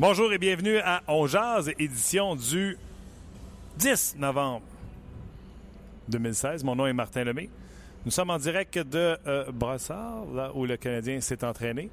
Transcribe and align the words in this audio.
Bonjour 0.00 0.32
et 0.32 0.38
bienvenue 0.38 0.78
à 0.78 1.02
On 1.08 1.26
Jazz, 1.26 1.70
édition 1.78 2.34
du 2.34 2.78
10 3.76 4.16
novembre 4.18 4.62
2016. 6.08 6.64
Mon 6.64 6.74
nom 6.74 6.86
est 6.86 6.94
Martin 6.94 7.22
Lemay. 7.22 7.50
Nous 8.06 8.10
sommes 8.10 8.30
en 8.30 8.38
direct 8.38 8.78
de 8.78 9.18
euh, 9.26 9.52
Brassard, 9.52 10.24
là 10.34 10.52
où 10.54 10.64
le 10.64 10.78
Canadien 10.78 11.20
s'est 11.20 11.44
entraîné. 11.44 11.90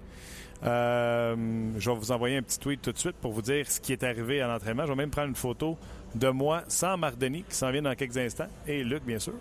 Euh, 0.63 1.35
je 1.77 1.91
vais 1.91 1.97
vous 1.97 2.11
envoyer 2.13 2.37
un 2.37 2.43
petit 2.43 2.59
tweet 2.59 2.81
tout 2.81 2.93
de 2.93 2.97
suite 2.97 3.17
pour 3.17 3.33
vous 3.33 3.41
dire 3.41 3.69
ce 3.69 3.81
qui 3.81 3.91
est 3.91 4.03
arrivé 4.05 4.39
à 4.39 4.47
l'entraînement. 4.47 4.85
Je 4.85 4.91
vais 4.91 4.95
même 4.95 5.09
prendre 5.09 5.27
une 5.27 5.35
photo 5.35 5.77
de 6.15 6.29
moi 6.29 6.63
sans 6.69 6.95
Marc 6.95 7.17
Denis 7.17 7.43
qui 7.43 7.55
s'en 7.55 7.71
vient 7.71 7.81
dans 7.81 7.95
quelques 7.95 8.15
instants 8.15 8.47
et 8.67 8.85
Luc, 8.85 9.03
bien 9.03 9.19
sûr. 9.19 9.33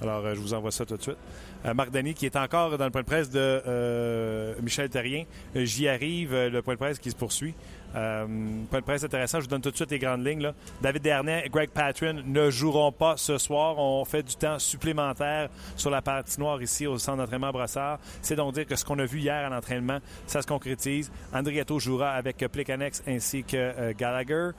Alors, 0.00 0.24
euh, 0.24 0.34
je 0.34 0.40
vous 0.40 0.54
envoie 0.54 0.72
ça 0.72 0.86
tout 0.86 0.96
de 0.96 1.02
suite. 1.02 1.18
Euh, 1.64 1.74
Marc 1.74 1.90
Denis 1.90 2.14
qui 2.14 2.26
est 2.26 2.36
encore 2.36 2.76
dans 2.76 2.84
le 2.84 2.90
point 2.90 3.02
de 3.02 3.06
presse 3.06 3.30
de 3.30 3.38
euh, 3.38 4.54
Michel 4.62 4.88
Terrien. 4.88 5.24
Euh, 5.56 5.64
j'y 5.64 5.88
arrive, 5.88 6.34
le 6.34 6.62
point 6.62 6.74
de 6.74 6.78
presse 6.78 6.98
qui 6.98 7.10
se 7.10 7.16
poursuit. 7.16 7.54
Point 7.92 8.80
de 8.80 8.84
presse 8.84 9.04
intéressant, 9.04 9.38
je 9.38 9.44
vous 9.44 9.50
donne 9.50 9.60
tout 9.60 9.70
de 9.70 9.76
suite 9.76 9.90
les 9.90 9.98
grandes 9.98 10.26
lignes. 10.26 10.50
David 10.80 11.02
Dernay 11.02 11.42
et 11.44 11.48
Greg 11.48 11.70
Patrin 11.70 12.22
ne 12.24 12.50
joueront 12.50 12.92
pas 12.92 13.16
ce 13.16 13.38
soir. 13.38 13.78
On 13.78 14.04
fait 14.04 14.22
du 14.22 14.34
temps 14.34 14.58
supplémentaire 14.58 15.48
sur 15.76 15.90
la 15.90 16.02
partie 16.02 16.40
noire 16.40 16.60
ici 16.62 16.86
au 16.86 16.98
centre 16.98 17.18
d'entraînement 17.18 17.50
Brassard. 17.50 17.98
C'est 18.22 18.36
donc 18.36 18.54
dire 18.54 18.66
que 18.66 18.76
ce 18.76 18.84
qu'on 18.84 18.98
a 18.98 19.04
vu 19.04 19.20
hier 19.20 19.46
à 19.46 19.48
l'entraînement, 19.48 19.98
ça 20.26 20.42
se 20.42 20.46
concrétise. 20.46 21.10
André 21.32 21.62
jouera 21.78 22.12
avec 22.12 22.38
Plekanex 22.38 23.02
ainsi 23.06 23.44
que 23.44 23.92
Gallagher. 23.92 24.50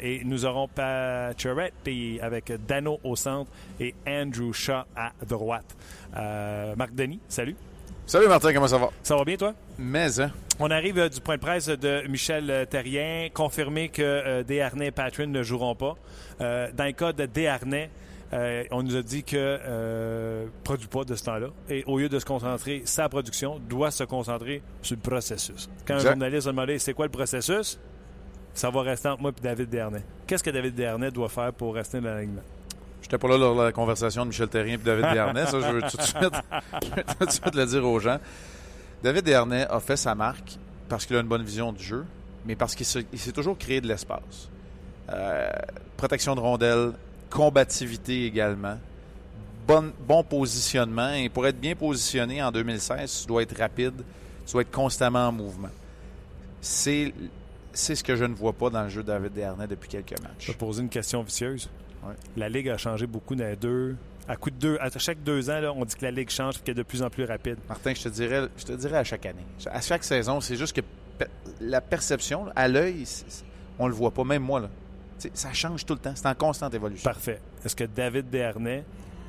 et 0.00 0.22
nous 0.24 0.44
aurons 0.44 0.68
Pacioretty 0.68 2.18
avec 2.20 2.52
Dano 2.66 2.98
au 3.02 3.16
centre 3.16 3.50
et 3.80 3.94
Andrew 4.06 4.52
Shaw 4.52 4.84
à 4.96 5.12
droite. 5.26 5.76
Euh, 6.16 6.74
Marc 6.76 6.94
Denis, 6.94 7.20
salut. 7.28 7.56
Salut 8.06 8.28
Martin, 8.28 8.52
comment 8.52 8.68
ça 8.68 8.76
va? 8.76 8.90
Ça 9.02 9.16
va 9.16 9.24
bien 9.24 9.36
toi? 9.36 9.54
Mais, 9.78 10.20
hein? 10.20 10.30
On 10.60 10.70
arrive 10.70 10.98
euh, 10.98 11.08
du 11.08 11.20
point 11.22 11.36
de 11.36 11.40
presse 11.40 11.68
de 11.68 12.06
Michel 12.06 12.50
euh, 12.50 12.64
Terrien, 12.66 13.28
confirmé 13.32 13.88
que 13.88 14.02
euh, 14.02 14.42
Desharnais 14.42 14.88
et 14.88 14.90
Patrin 14.90 15.26
ne 15.26 15.42
joueront 15.42 15.74
pas. 15.74 15.96
dans 16.38 16.84
le 16.84 16.92
cas 16.92 17.12
de 17.14 17.24
Desharnais, 17.24 17.90
on 18.70 18.82
nous 18.82 18.96
a 18.96 19.02
dit 19.02 19.24
que 19.24 19.36
euh, 19.38 20.46
produit 20.64 20.86
pas 20.88 21.04
de 21.04 21.14
ce 21.14 21.24
temps-là. 21.24 21.48
Et 21.70 21.82
au 21.86 21.98
lieu 21.98 22.10
de 22.10 22.18
se 22.18 22.26
concentrer 22.26 22.82
sa 22.84 23.08
production, 23.08 23.58
doit 23.58 23.90
se 23.90 24.04
concentrer 24.04 24.60
sur 24.82 24.96
le 24.96 25.00
processus. 25.00 25.70
Quand 25.86 25.94
un 25.94 25.98
journaliste 26.00 26.46
a 26.46 26.50
demandé 26.50 26.78
c'est 26.78 26.92
quoi 26.92 27.06
le 27.06 27.12
processus, 27.12 27.80
ça 28.52 28.68
va 28.70 28.82
rester 28.82 29.08
entre 29.08 29.22
moi 29.22 29.32
et 29.36 29.40
David 29.40 29.70
Dernay. 29.70 30.02
Qu'est-ce 30.26 30.44
que 30.44 30.50
David 30.50 30.74
Dernay 30.74 31.10
doit 31.10 31.28
faire 31.30 31.52
pour 31.54 31.74
rester 31.74 32.00
dans 32.00 32.10
l'alignement? 32.10 32.42
J'étais 33.04 33.18
pas 33.18 33.28
là 33.28 33.36
lors 33.36 33.54
de 33.54 33.62
la 33.64 33.70
conversation 33.72 34.22
de 34.22 34.28
Michel 34.28 34.48
Terrien 34.48 34.76
et 34.76 34.78
David 34.78 35.12
Dernay. 35.12 35.44
Ça, 35.44 35.60
je 35.60 35.66
veux 35.66 35.82
tout 35.82 35.96
de, 35.98 37.30
suite, 37.30 37.54
le 37.54 37.66
dire 37.66 37.84
aux 37.84 38.00
gens. 38.00 38.18
David 39.02 39.24
Dernay 39.24 39.66
a 39.68 39.78
fait 39.78 39.98
sa 39.98 40.14
marque 40.14 40.56
parce 40.88 41.04
qu'il 41.04 41.14
a 41.16 41.20
une 41.20 41.28
bonne 41.28 41.42
vision 41.42 41.70
du 41.70 41.84
jeu, 41.84 42.06
mais 42.46 42.56
parce 42.56 42.74
qu'il 42.74 42.86
s'est 42.86 43.32
toujours 43.34 43.58
créé 43.58 43.82
de 43.82 43.86
l'espace. 43.86 44.48
Euh, 45.10 45.50
protection 45.98 46.34
de 46.34 46.40
rondelles, 46.40 46.92
combativité 47.28 48.24
également, 48.24 48.78
bon, 49.68 49.92
bon 50.08 50.24
positionnement. 50.24 51.12
Et 51.12 51.28
pour 51.28 51.46
être 51.46 51.60
bien 51.60 51.74
positionné 51.74 52.42
en 52.42 52.50
2016, 52.50 53.20
tu 53.20 53.26
dois 53.26 53.42
être 53.42 53.58
rapide, 53.58 54.02
tu 54.46 54.52
dois 54.52 54.62
être 54.62 54.70
constamment 54.70 55.28
en 55.28 55.32
mouvement. 55.32 55.68
C'est 56.62 57.12
c'est 57.74 57.94
ce 57.94 58.04
que 58.04 58.16
je 58.16 58.24
ne 58.24 58.34
vois 58.34 58.52
pas 58.52 58.70
dans 58.70 58.82
le 58.84 58.88
jeu 58.88 59.02
de 59.02 59.08
David 59.08 59.32
Dernay 59.32 59.66
depuis 59.66 59.88
quelques 59.88 60.20
matchs. 60.22 60.32
Je 60.38 60.52
vais 60.52 60.58
poser 60.58 60.82
une 60.82 60.88
question 60.88 61.22
vicieuse. 61.22 61.68
La 62.36 62.48
Ligue 62.48 62.68
a 62.68 62.76
changé 62.76 63.06
beaucoup 63.06 63.34
dans 63.34 63.44
les 63.44 63.56
deux. 63.56 63.96
À 64.26 64.36
coup 64.36 64.50
de 64.50 64.56
deux, 64.56 64.78
à 64.80 64.88
chaque 64.98 65.22
deux 65.22 65.50
ans, 65.50 65.60
là, 65.60 65.72
on 65.72 65.84
dit 65.84 65.94
que 65.94 66.04
la 66.04 66.10
Ligue 66.10 66.30
change 66.30 66.56
et 66.56 66.60
qu'elle 66.60 66.72
est 66.72 66.78
de 66.78 66.82
plus 66.82 67.02
en 67.02 67.10
plus 67.10 67.24
rapide. 67.24 67.56
Martin, 67.68 67.92
je 67.94 68.04
te 68.04 68.08
dirais, 68.08 68.48
je 68.56 68.64
te 68.64 68.72
dirais 68.72 68.98
à 68.98 69.04
chaque 69.04 69.26
année. 69.26 69.44
À 69.66 69.80
chaque 69.80 70.04
saison, 70.04 70.40
c'est 70.40 70.56
juste 70.56 70.74
que 70.74 70.80
la 71.60 71.80
perception, 71.80 72.46
à 72.56 72.68
l'œil, 72.68 73.04
on 73.78 73.86
le 73.86 73.94
voit 73.94 74.10
pas, 74.12 74.24
même 74.24 74.42
moi. 74.42 74.60
Là. 74.60 74.70
ça 75.34 75.52
change 75.52 75.84
tout 75.84 75.94
le 75.94 76.00
temps. 76.00 76.14
C'est 76.14 76.26
en 76.26 76.34
constante 76.34 76.72
évolution. 76.74 77.04
Parfait. 77.04 77.40
Est-ce 77.64 77.76
que 77.76 77.84
David 77.84 78.30
Dernay 78.30 78.84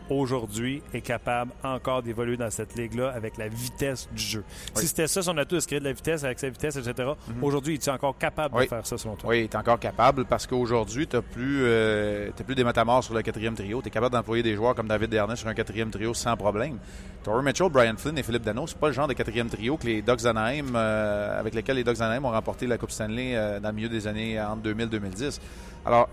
aujourd'hui 0.09 0.81
est 0.93 1.01
capable 1.01 1.51
encore 1.63 2.01
d'évoluer 2.01 2.37
dans 2.37 2.49
cette 2.49 2.75
ligue-là 2.75 3.11
avec 3.15 3.37
la 3.37 3.47
vitesse 3.47 4.07
du 4.11 4.21
jeu. 4.21 4.43
Si 4.73 4.87
c'était 4.87 5.07
ça 5.07 5.21
son 5.21 5.37
atout, 5.37 5.55
de 5.55 5.61
créer 5.65 5.79
de 5.79 5.85
la 5.85 5.93
vitesse 5.93 6.23
avec 6.23 6.39
sa 6.39 6.49
vitesse, 6.49 6.75
etc., 6.75 7.09
mhm. 7.27 7.43
aujourd'hui, 7.43 7.75
il 7.75 7.77
est 7.77 7.89
encore 7.89 8.17
capable 8.17 8.59
de 8.59 8.65
faire 8.65 8.85
ça 8.85 8.97
selon 8.97 9.15
toi? 9.15 9.29
Oui, 9.29 9.39
il 9.39 9.43
est 9.43 9.55
encore 9.55 9.79
capable 9.79 10.25
parce 10.25 10.47
qu'aujourd'hui, 10.47 11.07
tu 11.07 11.15
n'as 11.15 11.21
plus, 11.21 11.61
euh, 11.63 12.31
plus 12.45 12.55
des 12.55 12.63
matamors 12.63 13.03
sur 13.03 13.13
le 13.13 13.21
quatrième 13.21 13.55
trio. 13.55 13.81
Tu 13.81 13.87
es 13.87 13.91
capable 13.91 14.13
d'employer 14.13 14.43
des 14.43 14.55
joueurs 14.55 14.75
comme 14.75 14.87
David 14.87 15.09
Dernay 15.09 15.35
sur 15.35 15.47
un 15.47 15.53
quatrième 15.53 15.89
trio 15.89 16.13
sans 16.13 16.35
problème. 16.37 16.77
Torrey 17.23 17.43
Mitchell, 17.43 17.69
Brian 17.69 17.95
Flynn 17.97 18.17
et 18.17 18.23
Philippe 18.23 18.43
Dano, 18.43 18.67
c'est 18.67 18.77
pas 18.77 18.87
le 18.87 18.93
genre 18.93 19.07
de 19.07 19.13
quatrième 19.13 19.49
trio 19.49 19.77
que 19.77 19.87
les 19.87 20.01
Ducks 20.01 20.21
d'Anaheim, 20.21 20.75
euh, 20.75 21.39
avec 21.39 21.55
lesquels 21.55 21.77
les 21.77 21.83
Ducks 21.83 21.97
d'Anaheim 21.97 22.25
ont 22.25 22.31
remporté 22.31 22.67
la 22.67 22.77
Coupe 22.77 22.91
Stanley 22.91 23.35
euh, 23.35 23.59
dans 23.59 23.69
le 23.69 23.75
milieu 23.75 23.89
des 23.89 24.05
années 24.07 24.39
entre 24.39 24.61
2000 24.61 24.85
et 24.85 24.89
2010. 24.89 25.41
Alors, 25.85 26.09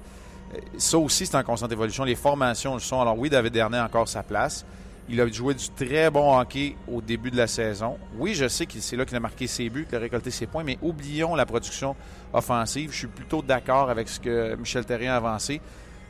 ça 0.77 0.99
aussi, 0.99 1.27
c'est 1.27 1.37
en 1.37 1.43
constante 1.43 1.73
évolution. 1.73 2.05
Les 2.05 2.15
formations 2.15 2.75
le 2.75 2.81
sont. 2.81 3.01
Alors 3.01 3.19
oui, 3.19 3.31
David 3.31 3.53
Dernay 3.53 3.79
a 3.79 3.85
encore 3.85 4.09
sa 4.09 4.23
place. 4.23 4.65
Il 5.09 5.21
a 5.21 5.27
joué 5.27 5.55
du 5.55 5.69
très 5.71 6.11
bon 6.11 6.39
hockey 6.39 6.77
au 6.91 7.01
début 7.01 7.31
de 7.31 7.37
la 7.37 7.47
saison. 7.47 7.99
Oui, 8.19 8.35
je 8.35 8.47
sais 8.49 8.67
que 8.67 8.75
c'est 8.79 8.97
là 8.97 9.05
qu'il 9.05 9.17
a 9.17 9.21
marqué 9.21 9.47
ses 9.47 9.69
buts, 9.69 9.85
qu'il 9.85 9.97
a 9.97 10.01
récolté 10.01 10.31
ses 10.31 10.47
points, 10.47 10.63
mais 10.63 10.79
oublions 10.81 11.35
la 11.35 11.45
production 11.45 11.97
offensive. 12.33 12.93
Je 12.93 12.99
suis 12.99 13.07
plutôt 13.09 13.43
d'accord 13.43 13.91
avec 13.91 14.09
ce 14.09 14.21
que 14.21 14.55
Michel 14.55 14.85
Terrien 14.85 15.13
a 15.13 15.17
avancé. 15.17 15.61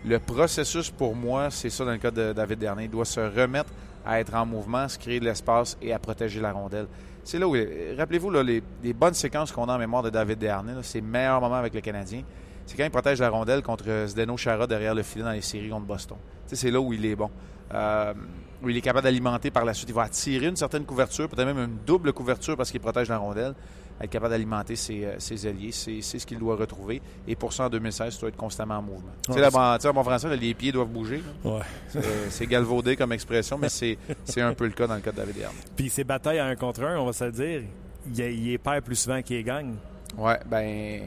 Le 0.05 0.19
processus, 0.19 0.91
pour 0.91 1.15
moi, 1.15 1.51
c'est 1.51 1.71
ça 1.71 1.85
dans 1.85 1.93
le 1.93 1.99
cas 1.99 2.11
de 2.11 2.33
David 2.33 2.59
Dernay. 2.59 2.85
Il 2.85 2.91
doit 2.91 3.05
se 3.05 3.21
remettre 3.21 3.71
à 4.05 4.21
être 4.21 4.35
en 4.35 4.45
mouvement, 4.45 4.89
se 4.89 4.99
créer 4.99 5.21
de 5.21 5.25
l'espace 5.25 5.79
et 5.81 5.93
à 5.93 5.99
protéger 5.99 6.41
la 6.41 6.53
rondelle. 6.53 6.87
C'est 7.25 7.39
là 7.39 7.47
où, 7.47 7.55
rappelez-vous, 7.97 8.31
les, 8.31 8.93
bonnes 8.93 9.15
séquences 9.15 9.53
qu'on 9.53 9.69
a 9.69 9.75
en 9.75 9.79
mémoire 9.79 10.03
de 10.03 10.11
David 10.11 10.39
Dernay, 10.39 10.75
c'est 10.83 11.01
le 11.01 11.07
meilleur 11.07 11.41
moment 11.41 11.55
avec 11.55 11.73
le 11.73 11.81
Canadien 11.81 12.23
c'est 12.67 12.77
quand 12.77 12.85
il 12.85 12.91
protège 12.91 13.21
la 13.21 13.31
rondelle 13.31 13.63
contre 13.63 14.07
Zdeno 14.07 14.37
Chara 14.37 14.67
derrière 14.67 14.95
le 14.95 15.03
filet 15.03 15.25
dans 15.25 15.33
les 15.33 15.41
séries 15.41 15.69
contre 15.69 15.87
Boston. 15.87 16.17
c'est 16.47 16.71
là 16.71 16.81
où 16.81 16.93
il 16.93 17.05
est 17.05 17.17
bon. 17.17 17.31
Euh, 17.75 18.15
où 18.63 18.69
il 18.69 18.77
est 18.77 18.81
capable 18.81 19.05
d'alimenter 19.05 19.51
par 19.51 19.65
la 19.65 19.75
suite. 19.75 19.89
Il 19.89 19.95
va 19.95 20.03
attirer 20.03 20.47
une 20.47 20.57
certaine 20.57 20.85
couverture, 20.85 21.29
peut-être 21.29 21.47
même 21.47 21.59
une 21.59 21.79
double 21.85 22.13
couverture 22.13 22.57
parce 22.57 22.71
qu'il 22.71 22.81
protège 22.81 23.09
la 23.09 23.19
rondelle. 23.19 23.55
Être 24.01 24.11
capable 24.11 24.33
d'alimenter 24.33 24.77
ses, 24.77 25.05
euh, 25.05 25.15
ses, 25.19 25.47
alliés, 25.47 25.71
c'est 25.73 26.01
ce 26.01 26.27
qu'il 26.27 26.39
doit 26.39 26.57
retrouver. 26.57 27.01
Et 27.27 27.37
pour 27.37 27.53
ça, 27.53 27.67
en 27.67 27.71
2016, 27.71 28.15
il 28.15 28.21
doit 28.21 28.29
être 28.31 28.37
constamment 28.37 28.79
en 28.79 28.83
mouvement. 28.83 29.13
tu 29.27 29.33
sais, 29.33 29.89
en 29.89 29.93
bon 29.93 30.03
français, 30.03 30.35
les 30.37 30.55
pieds 30.55 30.73
doivent 30.73 30.89
bouger. 30.89 31.23
Ouais. 31.45 31.61
C'est 32.31 32.47
galvaudé 32.47 32.97
comme 32.97 33.13
expression, 33.13 33.59
mais 33.59 33.69
c'est 33.69 33.97
un 34.41 34.55
peu 34.55 34.65
le 34.65 34.73
cas 34.73 34.87
dans 34.87 34.95
le 34.95 35.01
cas 35.01 35.13
de 35.13 35.17
David 35.17 35.39
Herman. 35.39 35.57
Puis 35.77 35.91
ces 35.91 36.05
batailles 36.05 36.39
à 36.39 36.47
un 36.47 36.57
contre 36.57 36.85
un, 36.85 36.99
on 36.99 37.07
va 37.07 37.13
se 37.13 37.25
le 37.25 37.33
dire, 37.33 37.63
il, 38.07 38.21
il 38.21 38.53
est 38.53 38.59
perd 38.59 38.83
plus 38.83 38.97
souvent 38.97 39.23
qu'il 39.23 39.45
gagne. 39.45 39.75
Ouais, 40.17 40.39
ben 40.47 41.03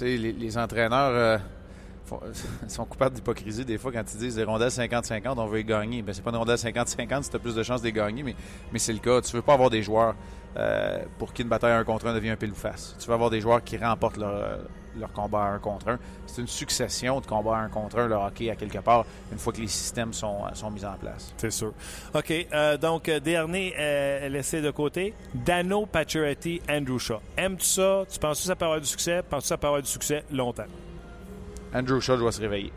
les, 0.00 0.32
les, 0.32 0.58
entraîneurs 0.58 1.40
euh, 2.12 2.32
sont 2.68 2.84
coupables 2.84 3.14
d'hypocrisie 3.14 3.64
des 3.64 3.78
fois 3.78 3.92
quand 3.92 4.04
ils 4.14 4.18
disent 4.18 4.36
des 4.36 4.44
rondelles 4.44 4.68
50-50, 4.68 5.34
on 5.36 5.46
veut 5.46 5.58
les 5.58 5.64
gagner. 5.64 6.02
Ben, 6.02 6.14
c'est 6.14 6.22
pas 6.22 6.30
une 6.30 6.36
rondelle 6.36 6.56
50-50 6.56 7.22
si 7.22 7.30
tu 7.30 7.36
as 7.36 7.38
plus 7.38 7.54
de 7.54 7.62
chances 7.62 7.82
de 7.82 7.90
gagner, 7.90 8.22
mais, 8.22 8.34
mais 8.72 8.78
c'est 8.78 8.92
le 8.92 8.98
cas. 8.98 9.20
Tu 9.20 9.34
veux 9.34 9.42
pas 9.42 9.54
avoir 9.54 9.70
des 9.70 9.82
joueurs 9.82 10.14
euh, 10.56 10.98
pour 11.18 11.32
qui 11.32 11.42
une 11.42 11.48
bataille 11.48 11.72
un 11.72 11.84
contre 11.84 12.06
un 12.06 12.14
devient 12.14 12.30
un 12.30 12.36
pile 12.36 12.52
ou 12.52 12.54
face. 12.54 12.96
Tu 12.98 13.06
veux 13.06 13.14
avoir 13.14 13.30
des 13.30 13.40
joueurs 13.40 13.62
qui 13.62 13.76
remportent 13.76 14.16
leur, 14.16 14.58
leur 14.98 15.12
combat 15.12 15.40
un 15.40 15.58
contre 15.58 15.88
un. 15.88 15.98
C'est 16.26 16.40
une 16.40 16.48
succession 16.48 17.20
de 17.20 17.26
combats 17.26 17.56
un 17.56 17.68
contre 17.68 17.98
un, 17.98 18.08
le 18.08 18.14
hockey, 18.14 18.50
à 18.50 18.56
quelque 18.56 18.78
part, 18.78 19.04
une 19.30 19.38
fois 19.38 19.52
que 19.52 19.60
les 19.60 19.68
systèmes 19.68 20.12
sont, 20.12 20.42
sont 20.54 20.70
mis 20.70 20.84
en 20.84 20.94
place. 20.94 21.32
C'est 21.36 21.50
sûr. 21.50 21.72
OK. 22.14 22.32
Euh, 22.52 22.76
donc, 22.76 23.10
dernier 23.10 23.74
laissé 24.28 24.60
de 24.60 24.70
côté. 24.70 25.14
Dano 25.34 25.86
Pacioretty, 25.86 26.62
Andrew 26.68 26.98
Shaw. 26.98 27.20
Aimes-tu 27.36 27.66
ça? 27.66 28.04
Tu 28.10 28.18
penses 28.18 28.40
que 28.40 28.46
ça 28.46 28.56
peut 28.56 28.64
avoir 28.64 28.80
du 28.80 28.86
succès? 28.86 29.22
Penses-tu 29.22 29.44
que 29.44 29.48
ça 29.48 29.56
peut 29.58 29.66
avoir 29.66 29.82
du 29.82 29.90
succès 29.90 30.24
longtemps? 30.30 30.66
Andrew 31.74 32.00
Shaw 32.00 32.16
doit 32.16 32.32
se 32.32 32.40
réveiller. 32.40 32.72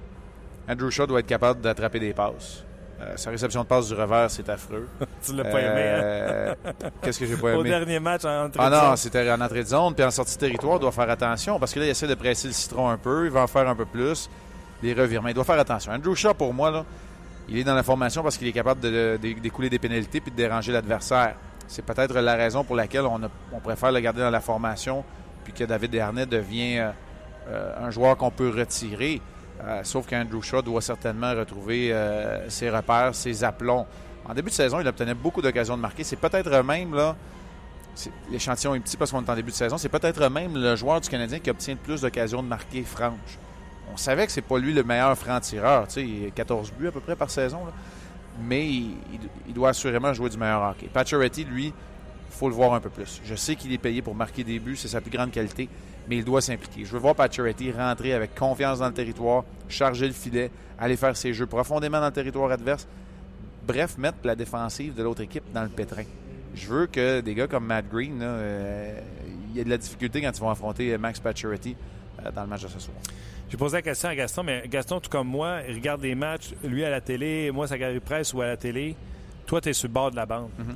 Andrew 0.69 0.89
Shaw 0.89 1.07
doit 1.07 1.19
être 1.19 1.27
capable 1.27 1.61
d'attraper 1.61 1.99
des 1.99 2.13
passes. 2.13 2.63
Euh, 3.01 3.13
sa 3.15 3.31
réception 3.31 3.63
de 3.63 3.67
passe 3.67 3.87
du 3.87 3.95
revers, 3.95 4.29
c'est 4.29 4.47
affreux. 4.47 4.87
tu 5.25 5.33
l'as 5.33 5.43
pas 5.43 5.59
aimé, 5.59 5.81
hein? 5.81 6.01
Euh, 6.03 6.55
qu'est-ce 7.01 7.19
que 7.19 7.25
j'ai 7.25 7.35
pas 7.35 7.49
aimé? 7.49 7.57
Au 7.57 7.63
dernier 7.63 7.99
match 7.99 8.25
en 8.25 8.45
entrée 8.45 8.59
ah 8.61 8.69
de 8.69 8.75
zone. 8.75 8.83
Ah 8.83 8.89
non, 8.89 8.95
c'était 8.95 9.31
en 9.31 9.41
entrée 9.41 9.63
de 9.63 9.69
zone, 9.69 9.95
puis 9.95 10.03
en 10.03 10.11
sortie 10.11 10.35
de 10.35 10.39
territoire, 10.39 10.75
il 10.75 10.81
doit 10.81 10.91
faire 10.91 11.09
attention, 11.09 11.57
parce 11.59 11.73
que 11.73 11.79
là, 11.79 11.87
il 11.87 11.89
essaie 11.89 12.07
de 12.07 12.13
presser 12.13 12.47
le 12.47 12.53
citron 12.53 12.89
un 12.89 12.97
peu, 12.97 13.25
il 13.25 13.31
va 13.31 13.41
en 13.41 13.47
faire 13.47 13.67
un 13.67 13.75
peu 13.75 13.85
plus. 13.85 14.29
les 14.83 14.93
revirements. 14.93 15.29
Il 15.29 15.33
doit 15.33 15.43
faire 15.43 15.59
attention. 15.59 15.91
Andrew 15.93 16.13
Shaw, 16.13 16.35
pour 16.35 16.53
moi, 16.53 16.69
là, 16.69 16.85
il 17.49 17.57
est 17.57 17.63
dans 17.63 17.75
la 17.75 17.83
formation 17.83 18.21
parce 18.21 18.37
qu'il 18.37 18.47
est 18.47 18.53
capable 18.53 18.81
d'écouler 19.19 19.69
des 19.69 19.79
pénalités 19.79 20.21
puis 20.21 20.31
de 20.31 20.37
déranger 20.37 20.71
l'adversaire. 20.71 21.35
C'est 21.67 21.85
peut-être 21.85 22.13
la 22.13 22.35
raison 22.35 22.63
pour 22.63 22.75
laquelle 22.75 23.05
on, 23.05 23.19
on, 23.51 23.59
préfère 23.59 23.91
le 23.91 23.99
garder 23.99 24.21
dans 24.21 24.29
la 24.29 24.41
formation 24.41 25.03
puis 25.43 25.53
que 25.53 25.63
David 25.63 25.91
Dernay 25.91 26.25
devient 26.25 26.79
euh, 26.79 26.91
un 27.79 27.89
joueur 27.91 28.17
qu'on 28.17 28.31
peut 28.31 28.49
retirer. 28.49 29.21
Euh, 29.63 29.81
sauf 29.83 30.07
qu'Andrew 30.07 30.41
Shaw 30.41 30.61
doit 30.61 30.81
certainement 30.81 31.33
retrouver 31.35 31.95
ses 32.47 32.69
repères, 32.69 33.13
ses 33.13 33.43
aplombs. 33.43 33.85
En 34.25 34.33
début 34.33 34.49
de 34.49 34.55
saison, 34.55 34.79
il 34.79 34.87
obtenait 34.87 35.13
beaucoup 35.13 35.41
d'occasions 35.41 35.75
de 35.75 35.81
marquer. 35.81 36.03
C'est 36.03 36.15
peut-être 36.15 36.63
même, 36.63 36.95
là, 36.95 37.15
l'échantillon 38.29 38.75
est 38.75 38.79
petit 38.79 38.97
parce 38.97 39.11
qu'on 39.11 39.23
est 39.23 39.29
en 39.29 39.35
début 39.35 39.51
de 39.51 39.55
saison, 39.55 39.77
c'est 39.77 39.89
peut-être 39.89 40.29
même 40.29 40.55
le 40.55 40.75
joueur 40.75 41.01
du 41.01 41.09
Canadien 41.09 41.39
qui 41.39 41.49
obtient 41.49 41.73
le 41.73 41.79
plus 41.79 42.01
d'occasions 42.01 42.41
de 42.41 42.47
marquer 42.47 42.83
franches. 42.83 43.37
On 43.93 43.97
savait 43.97 44.25
que 44.25 44.31
c'est 44.31 44.41
pas 44.41 44.57
lui 44.57 44.73
le 44.73 44.83
meilleur 44.83 45.17
franc-tireur. 45.17 45.87
Il 45.97 46.27
a 46.27 46.31
14 46.31 46.71
buts 46.71 46.87
à 46.87 46.91
peu 46.91 47.01
près 47.01 47.15
par 47.15 47.29
saison. 47.29 47.59
Mais 48.47 48.65
il, 48.65 49.53
doit 49.53 49.69
assurément 49.69 50.13
jouer 50.13 50.29
du 50.29 50.37
meilleur 50.37 50.61
hockey. 50.63 50.87
Pacioretty, 50.87 51.43
lui, 51.43 51.65
il 51.67 51.73
faut 52.29 52.47
le 52.47 52.55
voir 52.55 52.73
un 52.73 52.79
peu 52.79 52.89
plus. 52.89 53.21
Je 53.25 53.35
sais 53.35 53.55
qu'il 53.55 53.73
est 53.73 53.77
payé 53.77 54.01
pour 54.01 54.15
marquer 54.15 54.45
des 54.45 54.57
buts, 54.59 54.77
c'est 54.77 54.87
sa 54.87 55.01
plus 55.01 55.11
grande 55.11 55.31
qualité, 55.31 55.67
mais 56.07 56.17
il 56.17 56.25
doit 56.25 56.41
s'impliquer. 56.41 56.85
Je 56.85 56.91
veux 56.91 56.99
voir 56.99 57.15
Pacioretty 57.15 57.71
rentrer 57.71 58.13
avec 58.13 58.35
confiance 58.35 58.79
dans 58.79 58.87
le 58.87 58.93
territoire, 58.93 59.43
charger 59.69 60.07
le 60.07 60.13
filet, 60.13 60.51
aller 60.79 60.97
faire 60.97 61.15
ses 61.15 61.33
jeux 61.33 61.45
profondément 61.45 61.99
dans 61.99 62.07
le 62.07 62.11
territoire 62.11 62.51
adverse. 62.51 62.87
Bref, 63.65 63.97
mettre 63.97 64.17
la 64.23 64.35
défensive 64.35 64.93
de 64.95 65.03
l'autre 65.03 65.21
équipe 65.21 65.43
dans 65.53 65.63
le 65.63 65.69
pétrin. 65.69 66.03
Je 66.55 66.67
veux 66.67 66.87
que 66.87 67.21
des 67.21 67.35
gars 67.35 67.47
comme 67.47 67.65
Matt 67.65 67.85
Green, 67.89 68.19
euh, 68.21 68.99
il 69.49 69.57
y 69.57 69.59
ait 69.61 69.63
de 69.63 69.69
la 69.69 69.77
difficulté 69.77 70.21
quand 70.21 70.31
ils 70.35 70.41
vont 70.41 70.49
affronter 70.49 70.97
Max 70.97 71.19
Pacioretty 71.19 71.75
euh, 72.25 72.31
dans 72.31 72.41
le 72.41 72.47
match 72.47 72.63
de 72.63 72.67
ce 72.67 72.79
soir. 72.79 72.97
J'ai 73.49 73.57
posé 73.57 73.77
la 73.77 73.81
question 73.81 74.09
à 74.09 74.15
Gaston, 74.15 74.43
mais 74.43 74.63
Gaston, 74.67 74.99
tout 74.99 75.09
comme 75.09 75.27
moi, 75.27 75.59
il 75.67 75.75
regarde 75.75 76.01
des 76.01 76.15
matchs, 76.15 76.53
lui 76.63 76.83
à 76.85 76.89
la 76.89 77.01
télé, 77.01 77.51
moi, 77.51 77.67
ça 77.67 77.75
Presse 78.03 78.33
ou 78.33 78.41
à 78.41 78.47
la 78.47 78.57
télé. 78.57 78.95
Toi, 79.45 79.59
tu 79.59 79.69
es 79.69 79.73
sur 79.73 79.89
le 79.89 79.93
bord 79.93 80.11
de 80.11 80.15
la 80.15 80.25
bande. 80.25 80.49
Mm 80.57 80.73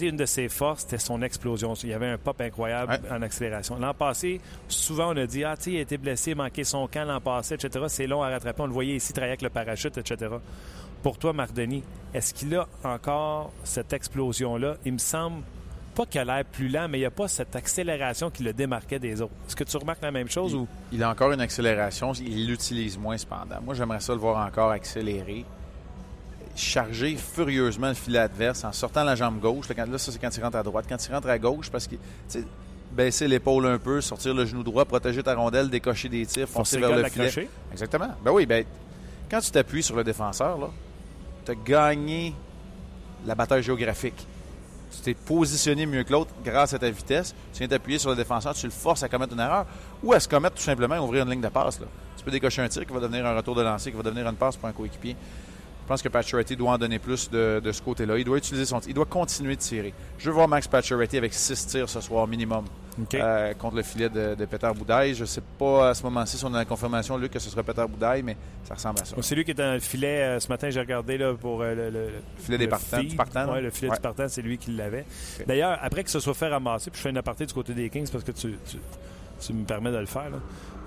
une 0.00 0.16
de 0.16 0.26
ses 0.26 0.48
forces, 0.48 0.82
c'était 0.82 0.98
son 0.98 1.22
explosion. 1.22 1.74
Il 1.74 1.90
y 1.90 1.94
avait 1.94 2.08
un 2.08 2.18
pop 2.18 2.40
incroyable 2.40 3.00
en 3.10 3.22
accélération. 3.22 3.78
L'an 3.78 3.94
passé, 3.94 4.40
souvent, 4.68 5.12
on 5.12 5.16
a 5.16 5.26
dit 5.26 5.44
Ah, 5.44 5.56
tu 5.56 5.72
il 5.72 5.78
a 5.78 5.80
été 5.80 5.98
blessé, 5.98 6.34
manqué 6.34 6.64
son 6.64 6.86
camp 6.86 7.04
l'an 7.04 7.20
passé, 7.20 7.54
etc. 7.54 7.84
C'est 7.88 8.06
long 8.06 8.22
à 8.22 8.28
rattraper. 8.28 8.62
On 8.62 8.66
le 8.66 8.72
voyait 8.72 8.96
ici 8.96 9.12
travailler 9.12 9.32
avec 9.32 9.42
le 9.42 9.50
parachute, 9.50 9.98
etc. 9.98 10.30
Pour 11.02 11.18
toi, 11.18 11.32
Marc 11.32 11.52
Denis, 11.52 11.82
est-ce 12.14 12.32
qu'il 12.34 12.54
a 12.56 12.66
encore 12.82 13.52
cette 13.64 13.92
explosion-là? 13.92 14.76
Il 14.84 14.94
me 14.94 14.98
semble 14.98 15.42
pas 15.94 16.04
qu'il 16.04 16.20
a 16.20 16.24
l'air 16.24 16.44
plus 16.44 16.68
lent, 16.68 16.88
mais 16.88 16.98
il 16.98 17.02
n'y 17.02 17.06
a 17.06 17.10
pas 17.10 17.26
cette 17.26 17.56
accélération 17.56 18.30
qui 18.30 18.42
le 18.42 18.52
démarquait 18.52 18.98
des 18.98 19.22
autres. 19.22 19.32
Est-ce 19.46 19.56
que 19.56 19.64
tu 19.64 19.76
remarques 19.78 20.02
la 20.02 20.10
même 20.10 20.28
chose? 20.28 20.52
Il, 20.52 20.56
ou? 20.56 20.68
il 20.92 21.02
a 21.02 21.10
encore 21.10 21.32
une 21.32 21.40
accélération, 21.40 22.12
il 22.12 22.46
l'utilise 22.46 22.98
moins 22.98 23.16
cependant. 23.16 23.60
Moi, 23.64 23.74
j'aimerais 23.74 24.00
ça 24.00 24.12
le 24.12 24.18
voir 24.18 24.46
encore 24.46 24.70
accélérer, 24.70 25.44
charger 26.56 27.16
furieusement 27.16 27.88
le 27.88 27.94
filet 27.94 28.18
adverse 28.18 28.64
en 28.64 28.72
sortant 28.72 29.04
la 29.04 29.14
jambe 29.14 29.40
gauche. 29.40 29.68
Là, 29.68 29.98
ça, 29.98 30.12
c'est 30.12 30.18
quand 30.18 30.34
il 30.36 30.42
rentre 30.42 30.56
à 30.56 30.62
droite. 30.62 30.86
Quand 30.88 30.96
il 30.96 31.12
rentre 31.12 31.28
à 31.28 31.38
gauche, 31.38 31.70
parce 31.70 31.86
que 31.86 31.96
baisser 32.92 33.28
l'épaule 33.28 33.66
un 33.66 33.78
peu, 33.78 34.00
sortir 34.00 34.34
le 34.34 34.46
genou 34.46 34.62
droit, 34.62 34.84
protéger 34.84 35.22
ta 35.22 35.34
rondelle, 35.34 35.68
décocher 35.68 36.08
des 36.08 36.24
tirs, 36.26 36.48
foncer 36.48 36.78
vers 36.78 36.96
le 36.96 37.04
filet. 37.04 37.48
Exactement. 37.72 38.08
Ben 38.24 38.32
oui, 38.32 38.46
ben, 38.46 38.64
quand 39.30 39.40
tu 39.40 39.50
t'appuies 39.50 39.82
sur 39.82 39.96
le 39.96 40.04
défenseur, 40.04 40.70
tu 41.44 41.52
as 41.52 41.54
gagné 41.54 42.34
la 43.26 43.34
bataille 43.34 43.62
géographique 43.62 44.26
tu 44.96 45.00
t'es 45.00 45.14
positionné 45.14 45.86
mieux 45.86 46.04
que 46.04 46.12
l'autre 46.12 46.30
grâce 46.44 46.74
à 46.74 46.78
ta 46.78 46.90
vitesse, 46.90 47.34
tu 47.52 47.58
viens 47.58 47.68
t'appuyer 47.68 47.98
sur 47.98 48.10
le 48.10 48.16
défenseur, 48.16 48.54
tu 48.54 48.66
le 48.66 48.72
forces 48.72 49.02
à 49.02 49.08
commettre 49.08 49.32
une 49.32 49.40
erreur 49.40 49.66
ou 50.02 50.12
à 50.12 50.20
se 50.20 50.28
commettre 50.28 50.56
tout 50.56 50.62
simplement 50.62 50.98
ouvrir 50.98 51.24
une 51.24 51.30
ligne 51.30 51.40
de 51.40 51.48
passe. 51.48 51.80
Là. 51.80 51.86
Tu 52.16 52.24
peux 52.24 52.30
décocher 52.30 52.62
un 52.62 52.68
tir 52.68 52.86
qui 52.86 52.92
va 52.92 53.00
devenir 53.00 53.26
un 53.26 53.36
retour 53.36 53.54
de 53.54 53.62
lancer, 53.62 53.90
qui 53.90 53.96
va 53.96 54.02
devenir 54.02 54.26
une 54.26 54.36
passe 54.36 54.56
pour 54.56 54.68
un 54.68 54.72
coéquipier. 54.72 55.16
Je 55.86 55.88
pense 55.88 56.02
que 56.02 56.08
Pacioretty 56.08 56.56
doit 56.56 56.72
en 56.72 56.78
donner 56.78 56.98
plus 56.98 57.30
de, 57.30 57.70
ce 57.70 57.80
côté-là. 57.80 58.18
Il 58.18 58.24
doit 58.24 58.38
utiliser 58.38 58.64
son 58.64 58.80
Il 58.88 58.94
doit 58.94 59.04
continuer 59.04 59.54
de 59.54 59.60
tirer. 59.60 59.94
Je 60.18 60.26
veux 60.26 60.34
voir 60.34 60.48
Max 60.48 60.66
Pacioretty 60.66 61.16
avec 61.16 61.32
six 61.32 61.64
tirs 61.64 61.88
ce 61.88 62.00
soir 62.00 62.26
minimum 62.26 62.64
euh, 63.14 63.54
contre 63.54 63.76
le 63.76 63.84
filet 63.84 64.08
de, 64.08 64.44
Peter 64.46 64.68
Boudaille. 64.76 65.14
Je 65.14 65.20
ne 65.20 65.26
sais 65.26 65.42
pas 65.56 65.90
à 65.90 65.94
ce 65.94 66.02
moment-ci 66.02 66.38
si 66.38 66.44
on 66.44 66.52
a 66.54 66.58
la 66.58 66.64
confirmation, 66.64 67.16
Luc, 67.16 67.30
que 67.30 67.38
ce 67.38 67.48
sera 67.48 67.62
Peter 67.62 67.84
Boudaille, 67.88 68.24
mais 68.24 68.36
ça 68.64 68.74
ressemble 68.74 68.98
à 69.00 69.04
ça. 69.04 69.14
C'est 69.20 69.36
lui 69.36 69.44
qui 69.44 69.52
est 69.52 69.54
dans 69.54 69.74
le 69.74 69.78
filet. 69.78 70.22
Euh, 70.22 70.40
ce 70.40 70.48
matin, 70.48 70.70
j'ai 70.70 70.80
regardé 70.80 71.18
là, 71.18 71.34
pour 71.34 71.62
euh, 71.62 71.72
le, 71.88 72.08
filet 72.42 72.58
des 72.58 72.66
partants, 72.66 72.98
du 72.98 73.14
partant. 73.14 73.54
Oui, 73.54 73.62
le 73.62 73.70
filet 73.70 73.92
du 73.92 74.00
partant, 74.00 74.26
c'est 74.28 74.42
lui 74.42 74.58
qui 74.58 74.72
l'avait. 74.72 75.04
D'ailleurs, 75.46 75.78
après 75.80 76.02
que 76.02 76.10
ce 76.10 76.18
soit 76.18 76.34
fait 76.34 76.48
ramasser, 76.48 76.90
puis 76.90 76.98
je 76.98 77.02
fais 77.02 77.10
une 77.10 77.18
aparté 77.18 77.46
du 77.46 77.54
côté 77.54 77.74
des 77.74 77.90
Kings 77.90 78.10
parce 78.10 78.24
que 78.24 78.32
tu, 78.32 78.58
tu 78.68 78.78
me 79.52 79.64
permets 79.64 79.92
de 79.92 79.98
le 79.98 80.06
faire. 80.06 80.30
Là. 80.30 80.38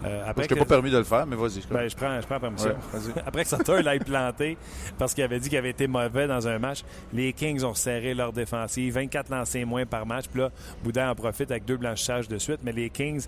Euh, 0.05 0.23
après 0.25 0.43
je 0.43 0.49
t'ai 0.49 0.55
pas 0.55 0.65
permis 0.65 0.91
de 0.91 0.97
le 0.97 1.03
faire, 1.03 1.25
mais 1.25 1.35
vas-y. 1.35 1.61
Ben, 1.69 1.89
je 1.89 1.95
prends, 1.95 2.21
je 2.21 2.25
prends 2.25 2.39
permission. 2.39 2.71
après 3.25 3.43
que 3.43 3.49
Sutter 3.49 3.81
l'ait 3.81 3.99
planté 3.99 4.57
parce 4.97 5.13
qu'il 5.13 5.23
avait 5.23 5.39
dit 5.39 5.49
qu'il 5.49 5.57
avait 5.57 5.71
été 5.71 5.87
mauvais 5.87 6.27
dans 6.27 6.47
un 6.47 6.57
match, 6.57 6.83
les 7.13 7.33
Kings 7.33 7.63
ont 7.63 7.73
serré 7.73 8.13
leur 8.13 8.31
défensive, 8.31 8.93
24 8.93 9.29
lancés 9.29 9.65
moins 9.65 9.85
par 9.85 10.05
match. 10.05 10.25
Puis 10.31 10.41
là, 10.41 10.51
Boudin 10.83 11.09
en 11.09 11.15
profite 11.15 11.51
avec 11.51 11.65
deux 11.65 11.77
blanchissages 11.77 12.29
de 12.29 12.37
suite, 12.37 12.59
mais 12.63 12.71
les 12.71 12.89
Kings 12.89 13.25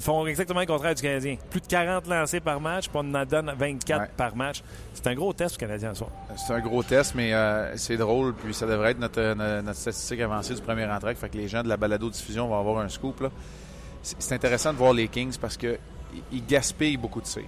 font 0.00 0.26
exactement 0.26 0.60
le 0.60 0.66
contraire 0.66 0.94
du 0.94 1.02
Canadien. 1.02 1.36
Plus 1.50 1.60
de 1.60 1.66
40 1.66 2.06
lancés 2.08 2.40
par 2.40 2.60
match, 2.60 2.88
puis 2.88 2.98
on 3.02 3.14
en 3.14 3.24
donne 3.24 3.52
24 3.56 4.12
par 4.12 4.36
match. 4.36 4.62
C'est 4.92 5.06
un 5.06 5.14
gros 5.14 5.32
test, 5.32 5.56
le 5.56 5.66
Canadien, 5.66 5.94
soir. 5.94 6.10
C'est 6.36 6.52
un 6.52 6.60
gros 6.60 6.82
test, 6.82 7.14
mais 7.14 7.32
euh, 7.32 7.74
c'est 7.76 7.96
drôle, 7.96 8.34
puis 8.34 8.52
ça 8.52 8.66
devrait 8.66 8.92
être 8.92 8.98
notre, 8.98 9.34
notre, 9.34 9.78
statistique 9.78 10.20
avancée 10.20 10.54
du 10.54 10.62
premier 10.62 10.86
entrée. 10.86 11.14
Fait 11.14 11.28
que 11.28 11.36
les 11.36 11.48
gens 11.48 11.62
de 11.62 11.68
la 11.68 11.76
balado-diffusion 11.76 12.48
vont 12.48 12.58
avoir 12.58 12.78
un 12.78 12.88
scoop. 12.88 13.20
Là 13.20 13.30
c'est 14.04 14.34
intéressant 14.34 14.72
de 14.72 14.78
voir 14.78 14.92
les 14.92 15.08
Kings 15.08 15.36
parce 15.40 15.56
qu'ils 15.56 15.78
gaspillent 16.46 16.96
beaucoup 16.96 17.20
de 17.20 17.26
tirs. 17.26 17.42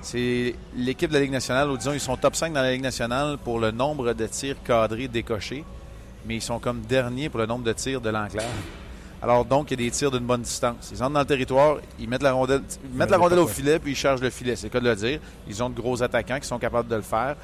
C'est 0.00 0.54
l'équipe 0.76 1.10
de 1.10 1.14
la 1.14 1.20
Ligue 1.20 1.32
nationale, 1.32 1.68
ou 1.70 1.76
disons, 1.76 1.92
ils 1.92 2.00
sont 2.00 2.16
top 2.16 2.36
5 2.36 2.52
dans 2.52 2.62
la 2.62 2.72
Ligue 2.72 2.82
nationale 2.82 3.36
pour 3.36 3.58
le 3.58 3.72
nombre 3.72 4.12
de 4.12 4.26
tirs 4.26 4.56
cadrés 4.64 5.08
décochés, 5.08 5.64
mais 6.24 6.36
ils 6.36 6.42
sont 6.42 6.60
comme 6.60 6.82
derniers 6.82 7.28
pour 7.28 7.40
le 7.40 7.46
nombre 7.46 7.64
de 7.64 7.72
tirs 7.72 8.00
de 8.00 8.10
l'enclave. 8.10 8.46
Alors 9.20 9.44
donc, 9.44 9.70
il 9.70 9.80
y 9.80 9.82
a 9.82 9.86
des 9.86 9.90
tirs 9.90 10.12
d'une 10.12 10.24
bonne 10.24 10.42
distance. 10.42 10.90
Ils 10.92 11.02
entrent 11.02 11.14
dans 11.14 11.20
le 11.20 11.26
territoire, 11.26 11.78
ils 11.98 12.08
mettent 12.08 12.22
la 12.22 12.32
rondelle, 12.32 12.62
mettent 12.94 13.10
la 13.10 13.18
rondelle 13.18 13.40
au 13.40 13.48
filet, 13.48 13.80
puis 13.80 13.92
ils 13.92 13.96
chargent 13.96 14.22
le 14.22 14.30
filet. 14.30 14.54
C'est 14.54 14.68
le 14.68 14.72
cas 14.72 14.80
de 14.80 14.88
le 14.88 14.94
dire. 14.94 15.20
Ils 15.48 15.60
ont 15.62 15.68
de 15.68 15.74
gros 15.74 16.00
attaquants 16.00 16.38
qui 16.38 16.46
sont 16.46 16.58
capables 16.58 16.88
de 16.88 16.96
le 16.96 17.02
faire. 17.02 17.34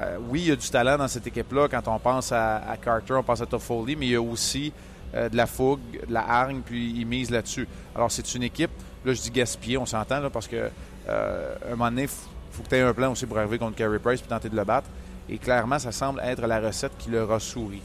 Euh, 0.00 0.18
oui, 0.28 0.42
il 0.42 0.48
y 0.48 0.52
a 0.52 0.56
du 0.56 0.68
talent 0.68 0.96
dans 0.96 1.08
cette 1.08 1.26
équipe-là. 1.26 1.66
Quand 1.68 1.88
on 1.88 1.98
pense 1.98 2.30
à, 2.30 2.76
Carter, 2.80 3.14
on 3.14 3.22
pense 3.24 3.40
à 3.40 3.46
Toffoli, 3.46 3.96
mais 3.96 4.06
il 4.06 4.12
y 4.12 4.14
a 4.14 4.22
aussi 4.22 4.72
euh, 5.16 5.28
de 5.28 5.36
la 5.36 5.46
fougue, 5.46 5.80
de 6.06 6.12
la 6.12 6.28
hargne, 6.28 6.60
puis 6.64 6.92
ils 6.96 7.06
misent 7.06 7.30
là-dessus. 7.30 7.66
Alors, 7.94 8.10
c'est 8.12 8.34
une 8.34 8.42
équipe, 8.42 8.70
là, 9.04 9.14
je 9.14 9.20
dis 9.20 9.30
gaspiller, 9.30 9.78
on 9.78 9.86
s'entend, 9.86 10.20
là, 10.20 10.30
parce 10.30 10.46
que 10.46 10.70
euh, 11.08 11.54
un 11.66 11.70
moment 11.70 11.90
donné, 11.90 12.02
il 12.02 12.08
faut 12.08 12.62
que 12.62 12.68
tu 12.68 12.74
aies 12.74 12.82
un 12.82 12.92
plan 12.92 13.12
aussi 13.12 13.26
pour 13.26 13.38
arriver 13.38 13.58
contre 13.58 13.76
Carey 13.76 13.98
Price 13.98 14.20
puis 14.20 14.28
tenter 14.28 14.48
de 14.48 14.56
le 14.56 14.64
battre. 14.64 14.88
Et 15.28 15.38
clairement, 15.38 15.78
ça 15.78 15.90
semble 15.90 16.20
être 16.20 16.46
la 16.46 16.60
recette 16.60 16.92
qui 16.98 17.10
leur 17.10 17.30
a 17.32 17.40
souri. 17.40 17.80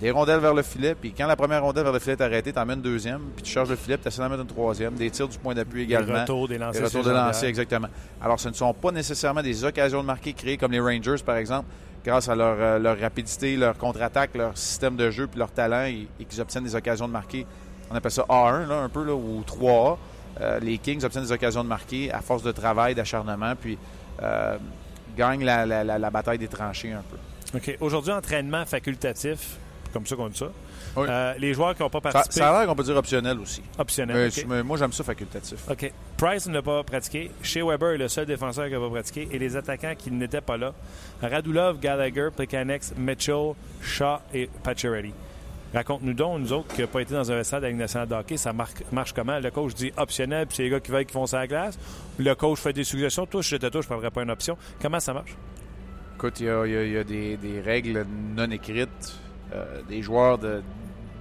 Des 0.00 0.12
rondelles 0.12 0.38
vers 0.38 0.54
le 0.54 0.62
filet, 0.62 0.94
puis 0.94 1.12
quand 1.12 1.26
la 1.26 1.34
première 1.34 1.62
rondelle 1.62 1.82
vers 1.82 1.92
le 1.92 1.98
filet 1.98 2.12
est 2.12 2.22
arrêtée, 2.22 2.52
tu 2.52 2.58
emmènes 2.58 2.78
une 2.78 2.82
deuxième, 2.82 3.20
puis 3.34 3.42
tu 3.42 3.50
charges 3.50 3.70
le 3.70 3.76
filet, 3.76 3.96
puis 3.96 4.04
tu 4.04 4.08
essaies 4.08 4.22
d'en 4.22 4.28
mettre 4.28 4.42
une 4.42 4.48
troisième. 4.48 4.94
Des 4.94 5.10
tirs 5.10 5.26
du 5.26 5.38
point 5.38 5.54
d'appui 5.54 5.82
également. 5.82 6.14
Des 6.14 6.20
retours, 6.20 6.48
des 6.48 6.58
lancers. 6.58 6.82
Des 6.82 6.86
retours 6.86 7.04
de 7.04 7.10
lancer, 7.10 7.46
exactement. 7.46 7.88
Alors, 8.22 8.38
ce 8.38 8.48
ne 8.48 8.54
sont 8.54 8.72
pas 8.72 8.92
nécessairement 8.92 9.42
des 9.42 9.64
occasions 9.64 10.00
de 10.00 10.06
marquer 10.06 10.32
créées 10.34 10.56
comme 10.56 10.70
les 10.70 10.80
Rangers, 10.80 11.22
par 11.24 11.36
exemple, 11.36 11.66
grâce 12.04 12.28
à 12.28 12.32
euh, 12.32 12.78
leur, 12.78 12.98
rapidité, 12.98 13.56
leur 13.56 13.76
contre-attaque, 13.76 14.36
leur 14.36 14.56
système 14.56 14.96
de 14.96 15.10
jeu, 15.10 15.26
puis 15.26 15.38
leur 15.38 15.50
talent, 15.50 15.86
et, 15.86 16.06
qu'ils 16.24 16.40
obtiennent 16.40 16.64
des 16.64 16.76
occasions 16.76 17.08
de 17.08 17.12
marquer. 17.12 17.44
On 17.90 17.94
appelle 17.96 18.12
ça 18.12 18.24
A1, 18.28 18.68
là, 18.68 18.76
un 18.76 18.88
peu, 18.88 19.04
là, 19.04 19.14
ou 19.14 19.42
3A. 19.42 19.96
Euh, 20.40 20.60
les 20.60 20.78
Kings 20.78 21.04
obtiennent 21.04 21.24
des 21.24 21.32
occasions 21.32 21.64
de 21.64 21.68
marquer 21.68 22.12
à 22.12 22.20
force 22.20 22.42
de 22.42 22.52
travail, 22.52 22.94
d'acharnement, 22.94 23.54
puis 23.60 23.76
euh, 24.22 24.56
gagnent 25.16 25.44
la, 25.44 26.10
bataille 26.10 26.38
des 26.38 26.48
tranchées 26.48 26.92
un 26.92 27.02
peu. 27.10 27.58
OK. 27.58 27.76
Aujourd'hui, 27.80 28.12
entraînement 28.12 28.64
facultatif, 28.64 29.58
comme 29.92 30.06
ça 30.06 30.16
qu'on 30.16 30.28
dit 30.28 30.38
ça. 30.38 30.50
Euh, 30.96 31.34
les 31.38 31.54
joueurs 31.54 31.74
qui 31.74 31.82
n'ont 31.82 31.90
pas 31.90 32.00
participé. 32.00 32.34
Ça, 32.34 32.50
a 32.50 32.58
l'air 32.58 32.68
qu'on 32.68 32.74
peut 32.74 32.82
dire 32.82 32.96
optionnel 32.96 33.38
aussi. 33.38 33.62
Optionnel. 33.78 34.30
Mais, 34.48 34.62
moi, 34.62 34.76
j'aime 34.76 34.92
ça 34.92 35.04
facultatif. 35.04 35.58
OK. 35.70 35.92
Price 36.16 36.46
n'a 36.46 36.62
pas 36.62 36.82
pratiqué. 36.82 37.30
Shea 37.42 37.64
Weber 37.64 37.94
est 37.94 37.98
le 37.98 38.08
seul 38.08 38.26
défenseur 38.26 38.66
qui 38.66 38.72
n'a 38.72 38.80
pas 38.80 38.90
pratiqué. 38.90 39.28
Et 39.30 39.38
les 39.38 39.56
attaquants 39.56 39.94
qui 39.96 40.10
n'étaient 40.10 40.40
pas 40.40 40.56
là 40.56 40.72
Radulov, 41.22 41.78
Gallagher, 41.78 42.28
Plekanex, 42.34 42.94
Mitchell, 42.96 43.54
Shaw 43.82 44.18
et 44.34 44.48
Pacioretty. 44.62 45.12
Raconte-nous 45.74 46.14
donc, 46.14 46.40
nous 46.40 46.52
autres, 46.52 46.68
qui 46.68 46.80
n'avons 46.80 46.92
pas 46.92 47.02
été 47.02 47.12
dans 47.12 47.30
un 47.30 47.36
nationale 47.36 48.08
de 48.08 48.14
hockey, 48.14 48.38
ça 48.38 48.54
marche 48.54 49.12
comment? 49.14 49.38
Le 49.38 49.50
coach 49.50 49.74
dit 49.74 49.92
optionnel, 49.98 50.46
puis 50.46 50.56
c'est 50.56 50.62
les 50.62 50.70
gars 50.70 50.80
qui 50.80 50.90
veulent 50.90 51.04
qui 51.04 51.12
font 51.12 51.26
ça 51.26 51.38
à 51.38 51.40
la 51.40 51.46
glace. 51.46 51.78
Le 52.18 52.34
coach 52.34 52.58
fait 52.58 52.72
des 52.72 52.84
suggestions. 52.84 53.26
Toi, 53.26 53.42
je 53.42 53.56
te 53.56 53.66
touche, 53.66 53.84
je 53.84 53.88
ne 53.88 53.92
prendrais 53.92 54.10
pas 54.10 54.22
une 54.22 54.30
option. 54.30 54.56
Comment 54.80 54.98
ça 54.98 55.12
marche? 55.12 55.36
Écoute, 56.16 56.40
il 56.40 56.46
y 56.46 56.96
a, 56.96 57.04
des, 57.04 57.62
règles 57.64 58.06
non 58.34 58.50
écrites. 58.50 59.18
Euh, 59.54 59.80
des 59.88 60.02
joueurs 60.02 60.38
de 60.38 60.62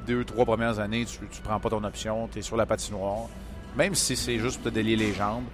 deux, 0.05 0.23
trois 0.25 0.45
premières 0.45 0.79
années, 0.79 1.05
tu 1.05 1.21
ne 1.21 1.43
prends 1.43 1.59
pas 1.59 1.69
ton 1.69 1.83
option, 1.83 2.27
tu 2.31 2.39
es 2.39 2.41
sur 2.41 2.57
la 2.57 2.65
patinoire, 2.65 3.27
même 3.75 3.95
si 3.95 4.15
c'est 4.15 4.37
juste 4.37 4.61
pour 4.61 4.71
te 4.71 4.75
délier 4.75 4.95
les 4.95 5.13
jambes. 5.13 5.45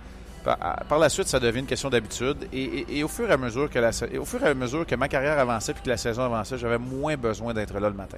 Par, 0.43 0.99
la 0.99 1.07
suite, 1.07 1.27
ça 1.27 1.39
devient 1.39 1.59
une 1.59 1.65
question 1.65 1.89
d'habitude. 1.89 2.49
Et, 2.51 3.01
au 3.01 3.07
fur 3.07 3.29
et 3.29 3.33
à 3.33 3.37
mesure 3.37 3.69
que 3.69 3.79
la, 3.79 3.91
au 4.19 4.25
fur 4.25 4.43
et 4.43 4.49
à 4.49 4.53
mesure 4.53 4.85
que 4.85 4.95
ma 4.95 5.07
carrière 5.07 5.39
avançait 5.39 5.73
puis 5.73 5.83
que 5.83 5.89
la 5.89 5.95
saison 5.95 6.23
avançait, 6.23 6.57
j'avais 6.57 6.77
moins 6.77 7.15
besoin 7.15 7.53
d'être 7.53 7.79
là 7.79 7.87
le 7.87 7.95
matin. 7.95 8.17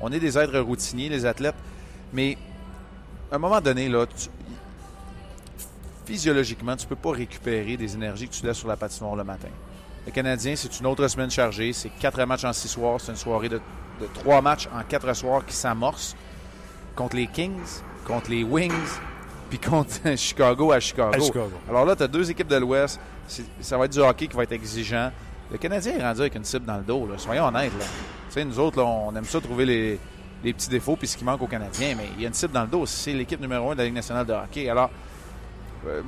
On 0.00 0.10
est 0.10 0.18
des 0.18 0.38
êtres 0.38 0.58
routiniers, 0.58 1.10
les 1.10 1.26
athlètes, 1.26 1.54
mais 2.14 2.38
à 3.30 3.36
un 3.36 3.38
moment 3.38 3.60
donné, 3.60 3.90
là, 3.90 4.06
physiologiquement, 6.06 6.76
tu 6.76 6.86
ne 6.86 6.88
peux 6.88 6.96
pas 6.96 7.12
récupérer 7.12 7.76
des 7.76 7.94
énergies 7.94 8.28
que 8.28 8.34
tu 8.34 8.46
laisses 8.46 8.56
sur 8.56 8.68
la 8.68 8.76
patinoire 8.76 9.16
le 9.16 9.24
matin. 9.24 9.48
Le 10.06 10.12
Canadien, 10.12 10.54
c'est 10.56 10.80
une 10.80 10.86
autre 10.86 11.06
semaine 11.08 11.30
chargée. 11.30 11.72
C'est 11.72 11.90
quatre 11.90 12.24
matchs 12.24 12.44
en 12.44 12.52
six 12.52 12.68
soirs. 12.68 13.00
C'est 13.00 13.10
une 13.10 13.18
soirée 13.18 13.48
de, 13.48 13.60
de 14.00 14.06
trois 14.14 14.40
matchs 14.40 14.68
en 14.74 14.82
quatre 14.82 15.12
soirs 15.14 15.44
qui 15.46 15.54
s'amorce 15.54 16.16
contre 16.94 17.16
les 17.16 17.26
Kings, 17.26 17.80
contre 18.06 18.30
les 18.30 18.42
Wings, 18.42 18.72
puis 19.50 19.58
contre 19.58 19.94
Chicago 20.16 20.72
à 20.72 20.80
Chicago. 20.80 21.14
À 21.14 21.20
Chicago. 21.20 21.52
Alors 21.68 21.84
là, 21.84 21.96
tu 21.96 22.02
as 22.02 22.08
deux 22.08 22.30
équipes 22.30 22.48
de 22.48 22.56
l'Ouest. 22.56 23.00
Ça 23.60 23.76
va 23.76 23.86
être 23.86 23.92
du 23.92 24.00
hockey 24.00 24.26
qui 24.28 24.36
va 24.36 24.44
être 24.44 24.52
exigeant. 24.52 25.10
Le 25.50 25.58
Canadien 25.58 25.98
est 25.98 26.02
rendu 26.02 26.20
avec 26.20 26.34
une 26.34 26.44
cible 26.44 26.64
dans 26.64 26.76
le 26.78 26.82
dos. 26.82 27.06
là. 27.06 27.18
Soyons 27.18 27.44
honnêtes. 27.46 27.72
Là. 27.78 27.84
Tu 27.84 28.34
sais, 28.34 28.44
nous 28.44 28.58
autres, 28.58 28.78
là, 28.78 28.84
on 28.84 29.14
aime 29.14 29.24
ça 29.24 29.40
trouver 29.40 29.64
les, 29.64 30.00
les 30.42 30.52
petits 30.52 30.68
défauts 30.68 30.96
puis 30.96 31.06
ce 31.08 31.16
qui 31.16 31.24
manque 31.24 31.42
aux 31.42 31.46
Canadiens, 31.46 31.94
mais 31.96 32.08
il 32.16 32.22
y 32.22 32.24
a 32.24 32.28
une 32.28 32.34
cible 32.34 32.52
dans 32.52 32.62
le 32.62 32.68
dos. 32.68 32.86
C'est 32.86 33.12
l'équipe 33.12 33.40
numéro 33.40 33.70
un 33.70 33.74
de 33.74 33.78
la 33.78 33.84
Ligue 33.84 33.94
nationale 33.94 34.26
de 34.26 34.32
hockey. 34.32 34.68
Alors, 34.68 34.90
euh, 35.86 36.02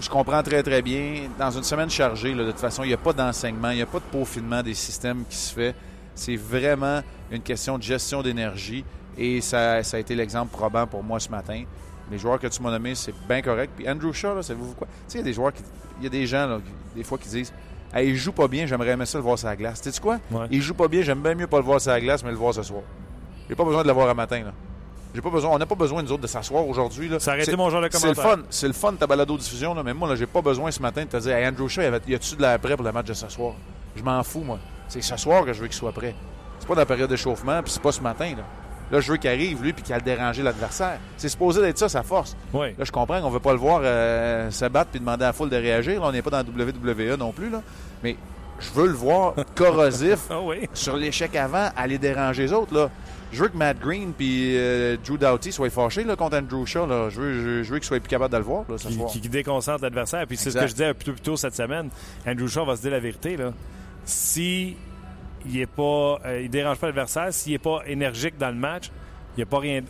je 0.00 0.08
comprends 0.08 0.42
très, 0.42 0.62
très 0.62 0.82
bien. 0.82 1.28
Dans 1.38 1.50
une 1.50 1.64
semaine 1.64 1.90
chargée, 1.90 2.34
là, 2.34 2.44
de 2.44 2.50
toute 2.50 2.60
façon, 2.60 2.84
il 2.84 2.88
n'y 2.88 2.94
a 2.94 2.98
pas 2.98 3.12
d'enseignement, 3.12 3.70
il 3.70 3.76
n'y 3.76 3.82
a 3.82 3.86
pas 3.86 3.98
de 3.98 4.04
peaufinement 4.04 4.62
des 4.62 4.74
systèmes 4.74 5.24
qui 5.28 5.36
se 5.36 5.52
fait. 5.52 5.74
C'est 6.14 6.36
vraiment 6.36 7.00
une 7.30 7.42
question 7.42 7.78
de 7.78 7.82
gestion 7.82 8.22
d'énergie 8.22 8.84
et 9.18 9.40
ça, 9.40 9.82
ça 9.82 9.96
a 9.96 10.00
été 10.00 10.14
l'exemple 10.14 10.52
probant 10.52 10.86
pour 10.86 11.02
moi 11.02 11.18
ce 11.20 11.28
matin. 11.28 11.64
Les 12.10 12.18
joueurs 12.18 12.38
que 12.38 12.46
tu 12.46 12.62
m'as 12.62 12.70
nommés, 12.70 12.94
c'est 12.94 13.14
bien 13.28 13.40
correct. 13.42 13.72
Puis 13.76 13.88
Andrew 13.88 14.12
Shaw, 14.12 14.42
savez-vous 14.42 14.74
quoi? 14.74 14.86
Tu 14.86 14.92
sais, 15.08 15.18
il 15.18 15.20
y 15.20 15.22
a 15.22 15.24
des 15.24 15.32
joueurs, 15.32 15.52
qui, 15.52 15.62
il 15.98 16.04
y 16.04 16.06
a 16.06 16.10
des 16.10 16.26
gens, 16.26 16.46
là, 16.46 16.58
des 16.94 17.02
fois, 17.02 17.16
qui 17.18 17.28
disent 17.28 17.52
hey, 17.94 18.08
il 18.10 18.16
joue 18.16 18.32
pas 18.32 18.46
bien, 18.48 18.66
j'aimerais 18.66 18.90
aimer 18.90 19.06
ça 19.06 19.18
le 19.18 19.24
voir 19.24 19.38
sur 19.38 19.48
la 19.48 19.56
glace. 19.56 19.80
Tu 19.80 19.90
sais 19.90 20.00
quoi? 20.00 20.18
Ouais. 20.30 20.46
Il 20.50 20.60
joue 20.60 20.74
pas 20.74 20.88
bien, 20.88 21.02
j'aime 21.02 21.20
bien 21.22 21.34
mieux 21.34 21.46
pas 21.46 21.58
le 21.58 21.64
voir 21.64 21.80
sur 21.80 21.92
la 21.92 22.00
glace, 22.00 22.22
mais 22.22 22.30
le 22.30 22.36
voir 22.36 22.52
ce 22.52 22.62
soir. 22.62 22.82
J'ai 23.48 23.54
pas 23.54 23.64
besoin 23.64 23.82
de 23.82 23.88
le 23.88 23.94
voir 23.94 24.08
à 24.08 24.14
matin. 24.14 24.42
Là. 24.44 24.52
J'ai 25.14 25.20
pas 25.22 25.30
besoin, 25.30 25.50
on 25.52 25.58
n'a 25.58 25.66
pas 25.66 25.74
besoin, 25.76 26.02
nous 26.02 26.10
autres, 26.12 26.22
de 26.22 26.26
s'asseoir 26.26 26.66
aujourd'hui. 26.66 27.08
Ça 27.20 27.36
C'est- 27.42 27.56
mon 27.56 27.70
genre 27.70 27.80
de 27.80 27.88
C'est 27.90 28.08
le 28.08 28.14
commentaire. 28.14 28.38
fun, 28.38 28.42
c'est 28.50 28.66
le 28.66 28.72
fun 28.72 28.92
de 28.92 28.96
ta 28.98 29.06
balado-diffusion, 29.06 29.74
mais 29.84 29.94
moi, 29.94 30.08
là, 30.08 30.16
j'ai 30.16 30.26
pas 30.26 30.42
besoin 30.42 30.70
ce 30.72 30.82
matin 30.82 31.04
de 31.04 31.08
te 31.08 31.16
dire, 31.18 31.36
hey, 31.36 31.46
Andrew 31.46 31.68
Shaw, 31.68 31.82
y 32.06 32.14
a-tu 32.14 32.36
de 32.36 32.42
l'air 32.42 32.58
prêt 32.58 32.74
pour 32.76 32.84
le 32.84 32.90
match 32.92 33.06
de 33.06 33.14
ce 33.14 33.28
soir? 33.28 33.54
Je 33.96 34.02
m'en 34.02 34.22
fous, 34.24 34.40
moi. 34.40 34.58
C'est 34.88 35.02
ce 35.02 35.16
soir 35.16 35.44
que 35.44 35.52
je 35.52 35.60
veux 35.60 35.66
qu'il 35.66 35.76
soit 35.76 35.92
prêt. 35.92 36.14
C'est 36.58 36.66
pas 36.68 36.74
dans 36.74 36.80
la 36.82 36.86
période 36.86 37.10
d'échauffement, 37.10 37.62
puis 37.62 37.72
c'est 37.72 37.82
pas 37.82 37.92
ce 37.92 38.00
matin, 38.00 38.30
là. 38.36 38.44
Là, 38.92 39.00
je 39.00 39.10
veux 39.10 39.16
qu'il 39.16 39.30
arrive, 39.30 39.62
lui, 39.62 39.72
puis 39.72 39.82
qu'il 39.82 39.94
a 39.94 39.98
dérangé 40.00 40.42
l'adversaire. 40.42 40.98
C'est 41.16 41.30
supposé 41.30 41.62
d'être 41.62 41.78
ça, 41.78 41.88
sa 41.88 42.02
force. 42.02 42.36
Oui. 42.52 42.68
Là, 42.78 42.84
je 42.84 42.92
comprends 42.92 43.20
qu'on 43.20 43.30
veut 43.30 43.40
pas 43.40 43.52
le 43.52 43.58
voir 43.58 43.80
euh, 43.82 44.50
se 44.50 44.66
battre 44.66 44.90
puis 44.90 45.00
demander 45.00 45.24
à 45.24 45.28
la 45.28 45.32
foule 45.32 45.48
de 45.48 45.56
réagir. 45.56 46.00
Là, 46.02 46.08
on 46.08 46.12
n'est 46.12 46.20
pas 46.22 46.30
dans 46.30 46.44
la 46.56 46.64
WWE 46.64 47.16
non 47.18 47.32
plus, 47.32 47.48
là. 47.48 47.62
Mais 48.02 48.16
je 48.60 48.70
veux 48.72 48.86
le 48.86 48.92
voir 48.92 49.34
corrosif 49.54 50.18
Ah 50.30 50.40
oui. 50.42 50.68
sur 50.74 50.96
l'échec 50.96 51.34
avant, 51.34 51.70
aller 51.76 51.96
déranger 51.98 52.42
les 52.42 52.52
autres, 52.52 52.74
là. 52.74 52.90
Je 53.32 53.42
veux 53.42 53.48
que 53.48 53.56
Matt 53.56 53.80
Green 53.80 54.12
puis 54.12 54.56
euh, 54.56 54.96
Drew 55.04 55.16
Doughty 55.18 55.50
soient 55.50 55.70
fâchés 55.70 56.04
là, 56.04 56.14
contre 56.14 56.36
Andrew 56.36 56.64
Shaw. 56.66 56.86
Là. 56.86 57.08
Je 57.08 57.20
veux, 57.20 57.32
je, 57.32 57.62
je 57.64 57.72
veux 57.72 57.78
qu'ils 57.80 57.88
soient 57.88 57.98
plus 57.98 58.08
capables 58.08 58.32
de 58.32 58.38
le 58.38 58.44
voir 58.44 58.64
là, 58.68 58.76
ce 58.78 58.86
Qui, 58.86 58.94
soir. 58.94 59.10
qui 59.10 59.20
déconcentre 59.28 59.82
l'adversaire. 59.82 60.24
Puis 60.28 60.36
c'est 60.36 60.52
ce 60.52 60.58
que 60.58 60.66
je 60.68 60.72
disais 60.72 60.94
plus 60.94 61.14
tôt 61.14 61.36
cette 61.36 61.56
semaine. 61.56 61.88
Andrew 62.28 62.46
Shaw 62.46 62.64
va 62.64 62.76
se 62.76 62.82
dire 62.82 62.92
la 62.92 63.00
vérité. 63.00 63.36
Là. 63.36 63.52
Si 64.04 64.76
il 65.46 65.60
est 65.60 65.66
pas, 65.66 66.18
euh, 66.24 66.40
il 66.42 66.50
dérange 66.50 66.78
pas 66.78 66.86
l'adversaire, 66.86 67.32
s'il 67.32 67.52
est 67.52 67.58
pas 67.58 67.80
énergique 67.86 68.38
dans 68.38 68.48
le 68.48 68.54
match, 68.54 68.90
il 69.36 69.38
n'y 69.38 69.42
a 69.42 69.46
pas 69.46 69.58
rien. 69.58 69.82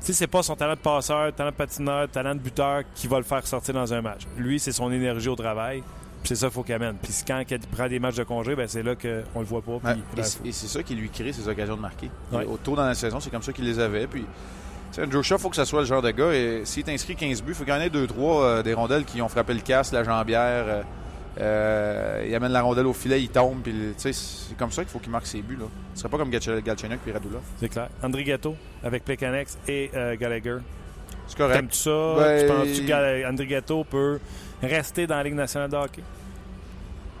Si 0.00 0.14
c'est 0.14 0.26
pas 0.26 0.42
son 0.42 0.54
talent 0.54 0.74
de 0.74 0.78
passeur, 0.78 1.32
talent 1.34 1.50
de 1.50 1.54
patineur, 1.56 2.08
talent 2.08 2.34
de 2.34 2.40
buteur 2.40 2.82
qui 2.94 3.06
va 3.08 3.16
le 3.18 3.24
faire 3.24 3.44
sortir 3.46 3.74
dans 3.74 3.92
un 3.92 4.02
match. 4.02 4.22
Lui, 4.36 4.60
c'est 4.60 4.72
son 4.72 4.92
énergie 4.92 5.28
au 5.28 5.34
travail. 5.36 5.82
Puis 6.22 6.28
c'est 6.28 6.36
ça 6.36 6.46
qu'il 6.46 6.54
faut 6.54 6.62
qu'il 6.62 6.74
amène. 6.74 6.96
Puis 7.02 7.12
quand 7.26 7.42
il 7.48 7.58
prend 7.60 7.88
des 7.88 7.98
matchs 7.98 8.16
de 8.16 8.24
congé, 8.24 8.54
ben 8.56 8.66
c'est 8.68 8.82
là 8.82 8.94
qu'on 8.94 9.40
le 9.40 9.46
voit 9.46 9.62
pas. 9.62 9.78
Puis 9.78 9.88
Ouais, 9.92 9.98
il 10.44 10.48
et 10.48 10.52
c'est- 10.52 10.66
ça 10.68 10.82
qui 10.82 10.94
lui 10.94 11.08
crée 11.08 11.32
ces 11.32 11.48
occasions 11.48 11.76
de 11.76 11.80
marquer. 11.80 12.10
Ouais. 12.32 12.44
Au 12.44 12.56
tôt 12.56 12.74
dans 12.76 12.84
la 12.84 12.94
saison, 12.94 13.20
c'est 13.20 13.30
comme 13.30 13.42
ça 13.42 13.52
qu'il 13.52 13.64
les 13.64 13.78
avait. 13.78 14.06
Puis, 14.06 14.22
tu 14.22 14.26
sais, 14.92 15.02
Andrew 15.04 15.22
Shaw, 15.22 15.36
il 15.36 15.40
faut 15.40 15.50
que 15.50 15.56
ça 15.56 15.64
soit 15.64 15.80
le 15.80 15.86
genre 15.86 16.02
de 16.02 16.10
gars. 16.10 16.32
Et 16.34 16.62
s'il 16.64 16.82
t'inscrit 16.84 17.14
15 17.16 17.42
buts, 17.42 17.52
il 17.58 17.64
faut 17.64 17.64
ait 17.72 17.88
2-3 17.90 18.42
euh, 18.44 18.62
des 18.62 18.74
rondelles 18.74 19.04
qui 19.04 19.22
ont 19.22 19.28
frappé 19.28 19.54
le 19.54 19.60
casque, 19.60 19.92
la 19.92 20.04
jambière. 20.04 20.64
euh, 20.66 20.82
euh, 21.38 22.24
il 22.26 22.34
amène 22.34 22.52
la 22.52 22.62
rondelle 22.62 22.86
au 22.86 22.92
filet, 22.92 23.22
il 23.22 23.28
tombe. 23.28 23.62
C'est 23.96 24.12
comme 24.58 24.72
ça 24.72 24.82
qu'il 24.82 24.90
faut 24.92 24.98
qu'il 24.98 25.10
marque 25.10 25.26
ses 25.26 25.42
buts. 25.42 25.56
Là. 25.58 25.66
Ce 25.94 26.00
serait 26.00 26.08
pas 26.08 26.18
comme 26.18 26.30
Galchenyuk 26.30 27.00
et 27.06 27.12
Radulov. 27.12 27.42
C'est 27.58 27.68
clair. 27.68 27.88
André 28.02 28.24
Gatto 28.24 28.54
avec 28.82 29.04
Plekanex 29.04 29.58
et 29.68 29.90
euh, 29.94 30.16
Gallagher. 30.16 30.58
C'est 31.28 31.36
correct. 31.36 31.56
T'aimes-tu 31.58 31.76
ça? 31.78 32.14
Ben, 32.16 32.40
Tu 32.40 32.46
penses-tu 32.52 32.82
que 32.82 32.88
Gall- 32.88 33.26
André 33.30 33.46
Gatto 33.46 33.84
peut 33.84 34.18
rester 34.62 35.06
dans 35.06 35.16
la 35.16 35.24
Ligue 35.24 35.34
nationale 35.34 35.68
de 35.70 35.76
hockey? 35.76 36.02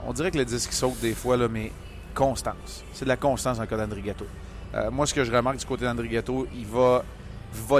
On 0.06 0.12
dirait 0.12 0.30
que 0.30 0.38
le 0.38 0.44
disque 0.44 0.72
saute 0.72 1.00
des 1.00 1.14
fois, 1.14 1.36
là, 1.36 1.48
mais 1.48 1.72
constance. 2.14 2.84
C'est 2.92 3.04
de 3.04 3.08
la 3.10 3.16
constance 3.16 3.58
le 3.58 3.66
cas 3.66 3.76
d'André 3.76 4.00
Gâteau. 4.00 4.26
Euh, 4.74 4.90
moi, 4.90 5.06
ce 5.06 5.14
que 5.14 5.24
je 5.24 5.32
remarque 5.32 5.56
du 5.58 5.66
côté 5.66 5.84
d'André 5.84 6.08
Gâteau, 6.08 6.46
il 6.54 6.66
va 6.66 7.04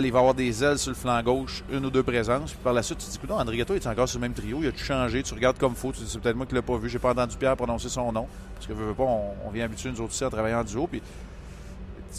il 0.02 0.12
va 0.12 0.18
avoir 0.18 0.34
des 0.34 0.64
ailes 0.64 0.78
sur 0.78 0.90
le 0.90 0.96
flanc 0.96 1.22
gauche, 1.22 1.62
une 1.70 1.84
ou 1.86 1.90
deux 1.90 2.02
présences. 2.02 2.52
Puis 2.52 2.60
par 2.62 2.72
la 2.72 2.82
suite, 2.82 2.98
tu 2.98 3.06
te 3.06 3.10
dis, 3.10 3.16
écoute, 3.16 3.30
André 3.30 3.56
Gâteau 3.56 3.74
est 3.74 3.86
encore 3.86 4.08
sur 4.08 4.18
le 4.18 4.22
même 4.22 4.34
trio, 4.34 4.58
il 4.62 4.68
a 4.68 4.72
tout 4.72 4.78
changé, 4.78 5.22
tu 5.22 5.34
regardes 5.34 5.58
comme 5.58 5.74
faut, 5.74 5.92
tu 5.92 6.00
dis, 6.00 6.08
c'est 6.08 6.20
peut-être 6.20 6.36
moi 6.36 6.46
qui 6.46 6.54
l'ai 6.54 6.62
pas 6.62 6.76
vu, 6.76 6.88
j'ai 6.88 6.98
pas 6.98 7.10
entendu 7.10 7.36
Pierre 7.36 7.56
prononcer 7.56 7.88
son 7.88 8.12
nom. 8.12 8.26
Parce 8.54 8.66
que 8.66 8.72
veux, 8.72 8.86
veux 8.86 8.94
pas, 8.94 9.04
on, 9.04 9.50
vient 9.50 9.64
habituer 9.64 9.90
nous 9.90 10.00
autres 10.00 10.12
aussi 10.12 10.24
à 10.24 10.30
travailler 10.30 10.54
en 10.54 10.64
duo. 10.64 10.86
Puis 10.86 11.02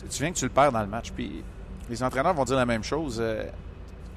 tu, 0.09 0.21
viens 0.21 0.31
que 0.31 0.37
tu 0.37 0.45
le 0.45 0.51
perds 0.51 0.71
dans 0.71 0.81
le 0.81 0.87
match. 0.87 1.11
Puis 1.11 1.43
les 1.89 2.03
entraîneurs 2.03 2.33
vont 2.33 2.45
dire 2.45 2.57
la 2.57 2.65
même 2.65 2.83
chose. 2.83 3.17
Euh, 3.19 3.43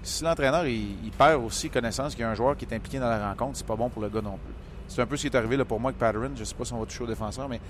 si 0.02 0.24
l'entraîneur 0.24 0.66
il, 0.66 0.96
il 1.04 1.10
perd 1.10 1.44
aussi 1.44 1.70
connaissance 1.70 2.14
qu'il 2.14 2.22
y 2.22 2.24
a 2.24 2.30
un 2.30 2.34
joueur 2.34 2.56
qui 2.56 2.64
est 2.64 2.74
impliqué 2.74 2.98
dans 2.98 3.08
la 3.08 3.28
rencontre, 3.28 3.56
c'est 3.56 3.66
pas 3.66 3.76
bon 3.76 3.88
pour 3.88 4.02
le 4.02 4.08
gars 4.08 4.22
non 4.22 4.38
plus. 4.38 4.54
C'est 4.88 5.02
un 5.02 5.06
peu 5.06 5.16
ce 5.16 5.22
qui 5.22 5.28
est 5.28 5.36
arrivé 5.36 5.56
là, 5.56 5.64
pour 5.64 5.78
moi 5.78 5.90
avec 5.90 5.98
Patterson. 5.98 6.32
Je 6.36 6.44
sais 6.44 6.54
pas 6.54 6.64
si 6.64 6.72
on 6.72 6.80
va 6.80 6.86
toucher 6.86 7.04
au 7.04 7.06
défenseur, 7.06 7.48
mais 7.48 7.60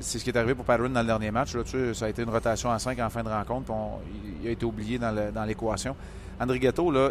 c'est 0.00 0.18
ce 0.18 0.24
qui 0.24 0.30
est 0.30 0.36
arrivé 0.36 0.54
pour 0.54 0.64
Patterson 0.64 0.90
dans 0.92 1.00
le 1.00 1.06
dernier 1.06 1.30
match. 1.30 1.54
Là, 1.54 1.62
tu 1.64 1.70
sais, 1.70 1.94
ça 1.94 2.06
a 2.06 2.08
été 2.08 2.22
une 2.22 2.30
rotation 2.30 2.70
à 2.70 2.78
5 2.78 2.98
en 2.98 3.10
fin 3.10 3.22
de 3.22 3.28
rencontre. 3.28 3.64
puis 3.66 3.74
on- 3.74 3.98
il, 4.42 4.48
a 4.48 4.50
été 4.50 4.64
oublié 4.64 4.98
dans 4.98 5.44
l'équation. 5.46 5.94
André 6.40 6.58
Ghetto, 6.58 6.90
là, 6.90 7.10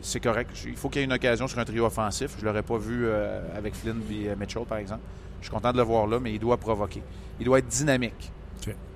c'est 0.00 0.20
correct. 0.20 0.50
Il 0.66 0.76
faut 0.76 0.88
qu'il 0.88 1.00
y 1.00 1.02
ait 1.02 1.06
une 1.06 1.12
occasion 1.12 1.46
sur 1.46 1.58
un 1.58 1.64
trio 1.64 1.84
offensif. 1.84 2.32
Je 2.38 2.42
ne 2.42 2.46
l'aurais 2.48 2.62
pas 2.62 2.78
vu 2.78 3.04
euh, 3.06 3.40
avec 3.56 3.74
Flynn 3.74 4.00
et 4.10 4.30
euh, 4.30 4.36
Mitchell, 4.36 4.64
par 4.64 4.78
exemple. 4.78 5.02
Je 5.40 5.46
suis 5.46 5.54
content 5.54 5.70
de 5.72 5.76
le 5.76 5.82
voir 5.82 6.06
là, 6.06 6.18
mais 6.18 6.32
il 6.32 6.38
doit 6.38 6.56
provoquer. 6.56 7.02
Il 7.38 7.44
doit 7.46 7.58
être 7.58 7.68
dynamique. 7.68 8.32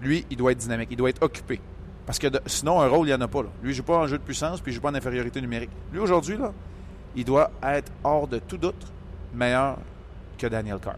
Lui, 0.01 0.25
il 0.31 0.37
doit 0.39 0.53
être 0.53 0.59
dynamique. 0.59 0.89
Il 0.91 0.97
doit 0.97 1.11
être 1.11 1.23
occupé. 1.23 1.61
Parce 2.07 2.19
que 2.19 2.27
de- 2.29 2.41
sinon, 2.47 2.81
un 2.81 2.89
rôle, 2.89 3.07
il 3.09 3.11
n'y 3.11 3.15
en 3.15 3.21
a 3.21 3.29
pas. 3.29 3.43
Là. 3.43 3.49
Lui, 3.63 3.71
il 3.71 3.73
ne 3.73 3.77
joue 3.77 3.83
pas 3.83 3.99
en 3.99 4.07
jeu 4.07 4.17
de 4.19 4.23
puissance, 4.23 4.61
puis 4.61 4.71
il 4.73 4.75
ne 4.75 4.77
joue 4.77 4.83
pas 4.83 4.91
en 4.91 4.95
infériorité 4.95 5.41
numérique. 5.43 5.71
Lui, 5.93 6.01
aujourd'hui, 6.01 6.37
là, 6.39 6.53
il 7.17 7.25
doit 7.25 7.51
être 7.63 7.93
hors 8.03 8.27
de 8.27 8.39
tout 8.39 8.57
doute 8.59 8.91
meilleur 9.35 9.77
que 10.39 10.47
Daniel 10.47 10.79
Carr. 10.79 10.97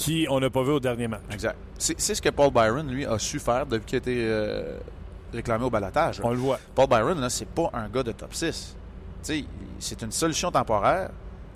Qui 0.00 0.26
on 0.30 0.40
n'a 0.40 0.48
pas 0.48 0.62
vu 0.62 0.70
au 0.70 0.80
dernier 0.80 1.08
match. 1.08 1.20
Exact. 1.30 1.56
C'est 1.76 2.14
ce 2.14 2.22
que 2.22 2.30
Paul 2.30 2.50
Byron, 2.50 2.88
lui, 2.88 3.04
a 3.04 3.18
su 3.18 3.38
faire 3.38 3.66
depuis 3.66 3.84
qu'il 3.84 3.96
a 3.96 3.98
été 3.98 4.16
euh, 4.24 4.78
réclamé 5.32 5.64
au 5.66 5.70
balotage. 5.70 6.18
là. 6.18 6.24
On 6.26 6.30
le 6.30 6.38
voit. 6.38 6.58
Paul 6.74 6.88
Byron, 6.88 7.20
là, 7.20 7.28
c'est 7.28 7.46
pas 7.48 7.70
un 7.74 7.86
gars 7.88 8.02
de 8.02 8.12
top 8.12 8.32
6. 8.34 8.76
Tu 9.22 9.40
sais, 9.40 9.44
c'est 9.78 10.00
une 10.00 10.10
solution 10.10 10.50
temporaire 10.50 11.10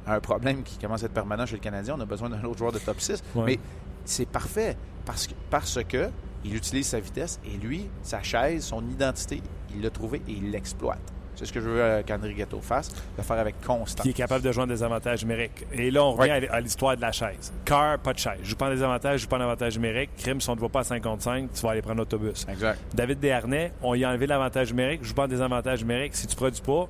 à 0.07 0.15
un 0.17 0.21
problème 0.21 0.63
qui 0.63 0.77
commence 0.77 1.03
à 1.03 1.07
être 1.07 1.15
permanent 1.15 1.47
chez 1.47 1.55
le 1.57 1.61
Canadien. 1.63 1.95
On 1.97 2.01
a 2.01 2.05
besoin 2.05 2.29
d'un 2.29 2.45
autre 2.45 2.59
joueur 2.59 2.73
de 2.73 2.79
top 2.79 3.01
6. 3.01 3.23
Ouais. 3.35 3.45
Mais 3.47 3.59
c'est 4.05 4.29
parfait 4.29 4.77
parce 5.07 5.27
que, 5.27 5.33
parce 5.49 5.83
que 5.83 6.11
il 6.45 6.55
utilise 6.55 6.89
sa 6.89 7.01
vitesse 7.01 7.41
et 7.47 7.57
lui, 7.57 7.89
sa 8.03 8.23
chaise, 8.23 8.65
son 8.65 8.87
identité, 8.91 9.41
il 9.75 9.81
l'a 9.81 9.89
trouvé 9.89 10.21
et 10.29 10.33
il 10.33 10.51
l'exploite. 10.51 11.01
C'est 11.37 11.47
ce 11.47 11.53
que 11.53 11.61
je 11.61 11.69
veux 11.69 11.81
euh, 11.81 12.03
qu'André 12.07 12.33
Ghetto 12.35 12.61
fasse, 12.61 12.91
le 13.17 13.23
faire 13.23 13.39
avec 13.39 13.61
constance. 13.61 14.03
Qui 14.05 14.11
est 14.11 14.15
capable 14.15 14.45
de 14.45 14.53
joindre 14.53 14.73
des 14.73 14.83
avantages 14.83 15.23
numériques. 15.23 15.67
Et 15.73 15.91
là, 15.91 16.05
on 16.05 16.13
revient 16.13 16.31
Ouais. 16.33 16.49
à 16.49 16.61
l'histoire 16.61 16.97
de 16.97 17.01
la 17.01 17.13
chaise. 17.13 17.53
Car, 17.65 17.99
pas 17.99 18.13
de 18.13 18.19
chaise. 18.19 18.39
Je 18.43 18.51
joue 18.51 18.57
pas 18.57 18.67
en 18.69 18.71
désavantage, 18.71 19.19
je 19.21 19.23
joue 19.25 19.29
pas 19.29 19.39
en 19.39 19.43
avantage 19.43 19.77
numérique. 19.77 20.11
Crime, 20.19 20.41
si 20.41 20.49
on 20.49 20.53
ne 20.53 20.57
te 20.57 20.61
voit 20.61 20.69
pas 20.69 20.81
à 20.81 20.85
55, 20.85 21.51
tu 21.53 21.63
vas 21.63 21.71
aller 21.71 21.83
prendre 21.83 21.99
l'autobus. 21.99 22.47
Exact. 22.49 22.79
David 22.95 23.21
Desharnais, 23.21 23.73
on 23.83 23.95
y 23.95 24.05
a 24.05 24.11
enlevé 24.11 24.27
l'avantage 24.27 24.71
numérique. 24.71 25.01
Je 25.03 25.09
joue 25.09 25.15
pas 25.15 25.25
en 25.25 25.29
désavantage 25.29 25.81
numérique. 25.81 26.15
Si 26.15 26.27
tu 26.27 26.37
produis 26.37 26.61
pas, 26.63 26.89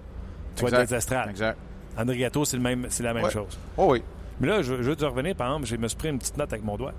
tu 0.57 0.65
vas 0.67 0.81
être 0.83 0.89
des 0.91 0.95
estrades. 0.97 1.31
Exact. 1.31 1.59
André 1.97 2.19
Gâteau, 2.19 2.45
c'est 2.45 2.57
le 2.57 2.63
même, 2.63 2.87
c'est 2.91 3.03
la 3.03 3.15
même 3.15 3.25
Ouais. 3.25 3.31
chose. 3.31 3.59
Oh 3.77 3.87
oui. 3.93 4.03
Mais 4.41 4.49
là, 4.49 4.63
je, 4.63 4.75
je 4.83 4.91
veux 4.91 4.97
te 4.97 5.05
revenir, 5.05 5.35
par 5.37 5.47
exemple, 5.49 5.67
je 5.67 5.77
me 5.77 5.87
suis 5.89 5.97
pris 5.97 6.09
une 6.09 6.19
petite 6.19 6.37
note 6.37 6.53
avec 6.53 6.65
mon 6.65 6.77
doigt. 6.77 6.93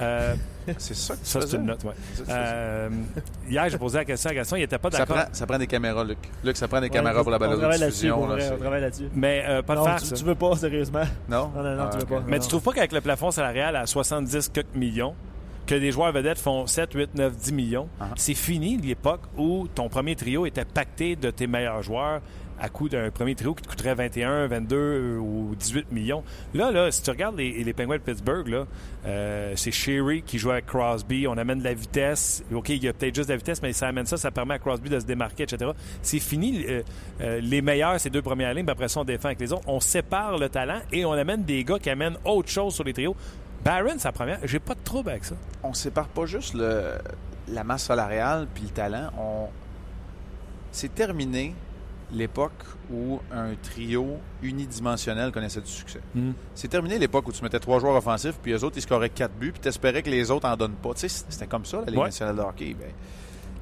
Euh, 0.00 0.34
C'est 0.78 0.94
ça 0.94 1.14
que 1.14 1.20
tu 1.20 1.26
ça, 1.26 1.40
c'est 1.40 1.56
une 1.56 1.64
note, 1.66 1.80
oui. 1.84 1.92
Euh, 2.28 2.88
hier, 3.48 3.68
j'ai 3.70 3.78
posé 3.78 3.98
la 3.98 4.04
question 4.04 4.30
à 4.30 4.34
Gaston, 4.34 4.56
il 4.56 4.60
n'était 4.60 4.76
pas 4.78 4.90
Ça 4.90 4.98
d'accord. 4.98 5.16
prend, 5.16 5.26
ça 5.32 5.46
prend 5.46 5.58
des 5.58 5.66
caméras, 5.66 6.04
Luc. 6.04 6.18
Luc, 6.44 6.56
ça 6.56 6.68
prend 6.68 6.78
des 6.80 6.84
Ouais, 6.88 6.90
caméras 6.90 7.22
pour 7.22 7.30
la 7.30 7.36
on 7.36 7.40
travaille 7.56 7.78
là-dessus, 7.78 8.08
balado-diffusion. 8.08 8.16
pour 8.18 8.28
là, 8.28 8.44
on 8.54 8.58
travaille 8.58 8.80
là-dessus. 8.82 9.08
Mais 9.14 9.44
euh, 9.48 9.62
pas 9.62 9.74
de 9.74 9.78
Non, 9.78 9.84
farce. 9.86 10.08
tu, 10.08 10.14
tu 10.14 10.24
veux 10.24 10.34
pas, 10.34 10.56
sérieusement? 10.56 11.04
Non? 11.28 11.50
Non, 11.56 11.62
non, 11.62 11.74
non, 11.76 11.82
Ah, 11.86 11.90
tu 11.92 11.98
veux 11.98 12.04
pas. 12.06 12.22
Mais 12.26 12.36
Non. 12.36 12.42
tu 12.42 12.48
trouves 12.48 12.62
pas 12.62 12.72
qu'avec 12.72 12.92
le 12.92 13.00
plafond 13.00 13.30
salarial 13.30 13.76
à 13.76 13.86
70 13.86 14.50
quelques 14.50 14.74
millions, 14.74 15.14
que 15.66 15.74
des 15.74 15.90
joueurs 15.90 16.12
vedettes 16.12 16.38
font 16.38 16.66
7, 16.66 16.92
8, 16.94 17.14
9, 17.14 17.36
10 17.36 17.52
millions, 17.52 17.88
Ah. 18.00 18.08
c'est 18.16 18.34
fini 18.34 18.76
l'époque 18.78 19.22
où 19.36 19.68
ton 19.74 19.88
premier 19.88 20.16
trio 20.16 20.44
était 20.46 20.64
pacté 20.66 21.16
de 21.16 21.30
tes 21.30 21.46
meilleurs 21.46 21.82
joueurs 21.82 22.20
à 22.60 22.68
coût 22.68 22.88
d'un 22.88 23.10
premier 23.10 23.34
trio 23.34 23.54
qui 23.54 23.62
te 23.62 23.68
coûterait 23.68 23.94
21, 23.94 24.46
22 24.48 25.18
ou 25.18 25.54
18 25.56 25.92
millions. 25.92 26.24
Là, 26.54 26.70
là, 26.70 26.90
si 26.90 27.02
tu 27.02 27.10
regardes 27.10 27.36
les, 27.36 27.72
Penguins 27.72 27.96
de 27.96 28.02
Pittsburgh, 28.02 28.66
euh, 29.06 29.52
c'est 29.56 29.70
Sherry 29.70 30.22
qui 30.22 30.38
joue 30.38 30.50
avec 30.50 30.66
Crosby. 30.66 31.26
On 31.26 31.36
amène 31.36 31.60
de 31.60 31.64
la 31.64 31.74
vitesse. 31.74 32.42
OK, 32.52 32.70
il 32.70 32.82
y 32.82 32.88
a 32.88 32.92
peut-être 32.92 33.14
juste 33.14 33.28
de 33.28 33.34
la 33.34 33.38
vitesse, 33.38 33.62
mais 33.62 33.72
ça 33.72 33.88
amène 33.88 34.06
ça, 34.06 34.16
ça 34.16 34.30
permet 34.30 34.54
à 34.54 34.58
Crosby 34.58 34.88
de 34.90 34.98
se 34.98 35.04
démarquer, 35.04 35.44
etc. 35.44 35.70
C'est 36.02 36.18
fini. 36.18 36.64
euh, 36.68 36.82
euh, 37.20 37.40
les 37.40 37.62
meilleurs, 37.62 38.00
ces 38.00 38.10
deux 38.10 38.22
premières 38.22 38.54
lignes, 38.54 38.68
après 38.68 38.88
ça, 38.88 39.00
on 39.00 39.04
défend 39.04 39.26
avec 39.28 39.40
les 39.40 39.52
autres. 39.52 39.64
On 39.66 39.80
sépare 39.80 40.38
le 40.38 40.48
talent 40.48 40.80
et 40.92 41.04
on 41.04 41.12
amène 41.12 41.44
des 41.44 41.64
gars 41.64 41.78
qui 41.78 41.90
amènent 41.90 42.16
autre 42.24 42.48
chose 42.48 42.74
sur 42.74 42.84
les 42.84 42.92
trios. 42.92 43.16
Barron, 43.64 43.98
sa 43.98 44.12
première, 44.12 44.38
j'ai 44.44 44.60
pas 44.60 44.74
de 44.74 44.80
trouble 44.80 45.10
avec 45.10 45.24
ça. 45.24 45.34
on 45.62 45.74
sépare 45.74 46.08
pas 46.08 46.26
juste 46.26 46.54
la 46.54 47.64
masse 47.64 47.84
salariale 47.84 48.46
puis 48.54 48.64
le 48.64 48.70
talent. 48.70 49.10
On... 49.18 49.48
C'est 50.70 50.94
terminé 50.94 51.54
l'époque 52.12 52.64
où 52.90 53.20
un 53.32 53.54
trio 53.62 54.16
unidimensionnel 54.42 55.30
connaissait 55.32 55.60
du 55.60 55.70
succès. 55.70 56.00
Mm. 56.14 56.30
C'est 56.54 56.68
terminé 56.68 56.98
l'époque 56.98 57.28
où 57.28 57.32
tu 57.32 57.42
mettais 57.42 57.60
trois 57.60 57.78
joueurs 57.80 57.94
offensifs, 57.96 58.38
puis 58.42 58.52
eux 58.52 58.64
autres, 58.64 58.78
ils 58.78 58.82
scoraient 58.82 59.10
quatre 59.10 59.34
buts, 59.34 59.52
puis 59.52 59.60
tu 59.60 59.68
espérais 59.68 60.02
que 60.02 60.10
les 60.10 60.30
autres 60.30 60.48
en 60.48 60.56
donnent 60.56 60.72
pas. 60.76 60.94
Tu 60.94 61.08
sais, 61.08 61.24
c'était 61.28 61.46
comme 61.46 61.64
ça, 61.64 61.78
la 61.80 61.86
Ligue 61.86 61.98
Ouais. 61.98 62.04
nationale 62.06 62.36
de 62.36 62.40
hockey. 62.40 62.74
Ben, 62.78 62.90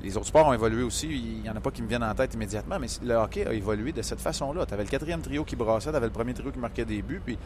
les 0.03 0.17
autres 0.17 0.26
sports 0.26 0.47
ont 0.47 0.53
évolué 0.53 0.83
aussi. 0.85 1.09
Il 1.09 1.43
n'y 1.43 1.50
en 1.50 1.57
a 1.57 1.61
pas 1.61 1.71
qui 1.71 1.83
me 1.83 1.88
viennent 1.88 2.05
en 2.05 2.15
tête 2.15 2.35
immédiatement, 2.35 2.79
mais 2.79 2.87
le 3.05 3.15
hockey 3.15 3.47
a 3.47 3.53
évolué 3.53 3.93
de 3.93 4.03
cette 4.03 4.21
façon-là. 4.21 4.65
Tu 4.67 4.75
avais 4.75 4.85
le 4.85 4.88
quatrième 4.91 5.21
trio 5.23 5.43
qui 5.45 5.57
brassait, 5.57 5.91
tu 5.91 5.97
avais 5.97 6.07
le 6.07 6.12
premier 6.12 6.35
trio 6.35 6.53
qui 6.53 6.59
marquait 6.59 6.85
des 6.85 7.03
buts, 7.03 7.21
puis... 7.25 7.37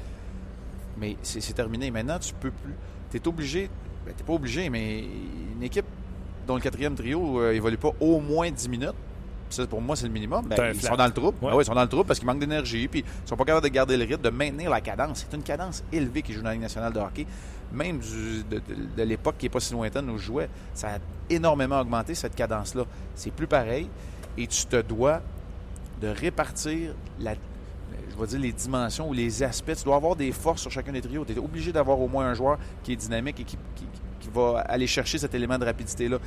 mais 0.98 1.16
c'est 1.22 1.40
c'est 1.40 1.54
terminé. 1.54 1.90
Maintenant, 1.90 2.18
tu 2.18 2.34
peux 2.34 2.50
plus. 2.50 2.74
Tu 3.10 3.16
es 3.16 3.26
obligé, 3.28 3.70
ben, 4.04 4.12
tu 4.16 4.22
pas 4.24 4.32
obligé, 4.34 4.68
mais 4.68 5.00
une 5.56 5.62
équipe 5.62 5.86
dont 6.46 6.56
le 6.56 6.60
quatrième 6.60 6.94
trio 6.94 7.40
euh, 7.40 7.52
évolue 7.52 7.78
pas 7.78 7.92
au 8.00 8.20
moins 8.20 8.50
10 8.50 8.68
minutes, 8.68 8.94
ça, 9.54 9.66
pour 9.66 9.80
moi, 9.80 9.96
c'est 9.96 10.06
le 10.06 10.12
minimum. 10.12 10.46
Ben, 10.46 10.60
un 10.60 10.68
ils 10.72 10.80
flat. 10.80 10.90
sont 10.90 10.96
dans 10.96 11.06
le 11.06 11.12
trouble. 11.12 11.38
Ouais. 11.42 11.50
Ah 11.52 11.56
oui, 11.56 11.62
ils 11.62 11.66
sont 11.66 11.74
dans 11.74 11.82
le 11.82 11.88
trouble 11.88 12.04
parce 12.06 12.18
qu'ils 12.18 12.26
manquent 12.26 12.40
d'énergie, 12.40 12.88
puis 12.88 13.04
ils 13.06 13.28
sont 13.28 13.36
pas 13.36 13.44
capables 13.44 13.64
de 13.64 13.72
garder 13.72 13.96
le 13.96 14.04
rythme, 14.04 14.22
de 14.22 14.30
maintenir 14.30 14.70
la 14.70 14.80
cadence. 14.80 15.26
C'est 15.28 15.36
une 15.36 15.42
cadence 15.42 15.82
élevée 15.92 16.22
qui 16.22 16.32
joue 16.32 16.40
dans 16.40 16.48
la 16.48 16.52
Ligue 16.54 16.62
nationale 16.62 16.92
de 16.92 17.00
hockey. 17.00 17.26
Même 17.72 17.98
du- 17.98 18.42
de, 18.50 18.56
de- 18.58 18.62
de 18.96 19.02
l'époque 19.02 19.36
qui 19.38 19.46
n'est 19.46 19.50
pas 19.50 19.60
si 19.60 19.72
lointaine 19.72 20.08
où 20.10 20.18
je 20.18 20.24
jouais, 20.24 20.48
ça 20.74 20.88
a 20.88 20.98
énormément 21.28 21.80
augmenté 21.80 22.14
cette 22.14 22.34
cadence-là. 22.34 22.84
C'est 23.14 23.30
plus 23.32 23.46
pareil 23.46 23.88
et 24.36 24.46
tu 24.46 24.64
te 24.66 24.80
dois 24.82 25.20
de 26.00 26.08
répartir 26.08 26.94
la, 27.20 27.34
je 27.34 28.20
vais 28.20 28.26
dire 28.26 28.40
les 28.40 28.52
dimensions 28.52 29.08
ou 29.08 29.12
les 29.12 29.42
aspects. 29.44 29.74
Tu 29.76 29.84
dois 29.84 29.96
avoir 29.96 30.16
des 30.16 30.32
forces 30.32 30.62
sur 30.62 30.70
chacun 30.70 30.90
des 30.92 31.00
trios. 31.00 31.24
Tu 31.24 31.32
es 31.34 31.38
obligé 31.38 31.70
d'avoir 31.72 32.00
au 32.00 32.08
moins 32.08 32.26
un 32.26 32.34
joueur 32.34 32.58
qui 32.82 32.92
est 32.92 32.96
dynamique 32.96 33.38
et 33.40 33.44
qui, 33.44 33.56
qui- 33.76 33.86
qui 34.18 34.28
va 34.34 34.60
aller 34.66 34.86
chercher 34.86 35.16
cet 35.18 35.34
élément 35.34 35.56
de 35.58 35.64
rapidité-là. 35.64 36.18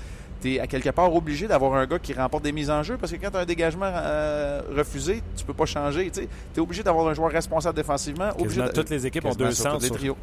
Tu 0.43 0.55
es 0.55 0.59
à 0.59 0.67
quelque 0.67 0.89
part 0.89 1.15
obligé 1.15 1.47
d'avoir 1.47 1.73
un 1.75 1.85
gars 1.87 1.99
qui 1.99 2.13
remporte 2.13 2.43
des 2.43 2.51
mises 2.51 2.69
en 2.69 2.83
jeu 2.83 2.97
parce 2.99 3.11
que 3.13 3.17
quand 3.17 3.31
tu 3.31 3.37
as 3.37 3.39
un 3.39 3.45
dégagement 3.45 3.89
euh, 3.89 4.61
refusé, 4.75 5.23
tu 5.37 5.45
peux 5.45 5.53
pas 5.53 5.65
changer. 5.65 6.11
Tu 6.11 6.19
es 6.21 6.59
obligé 6.59 6.83
d'avoir 6.83 7.07
un 7.07 7.13
joueur 7.13 7.31
responsable 7.31 7.77
défensivement. 7.77 8.29
Obligé 8.37 8.61
de- 8.61 8.67
toutes 8.67 8.89
les 8.89 9.07
équipes 9.07 9.23
ont 9.25 9.29
deux 9.33 9.51
sur 9.51 9.73
les 9.79 9.85
sur- 9.85 9.95
trios. 9.95 10.17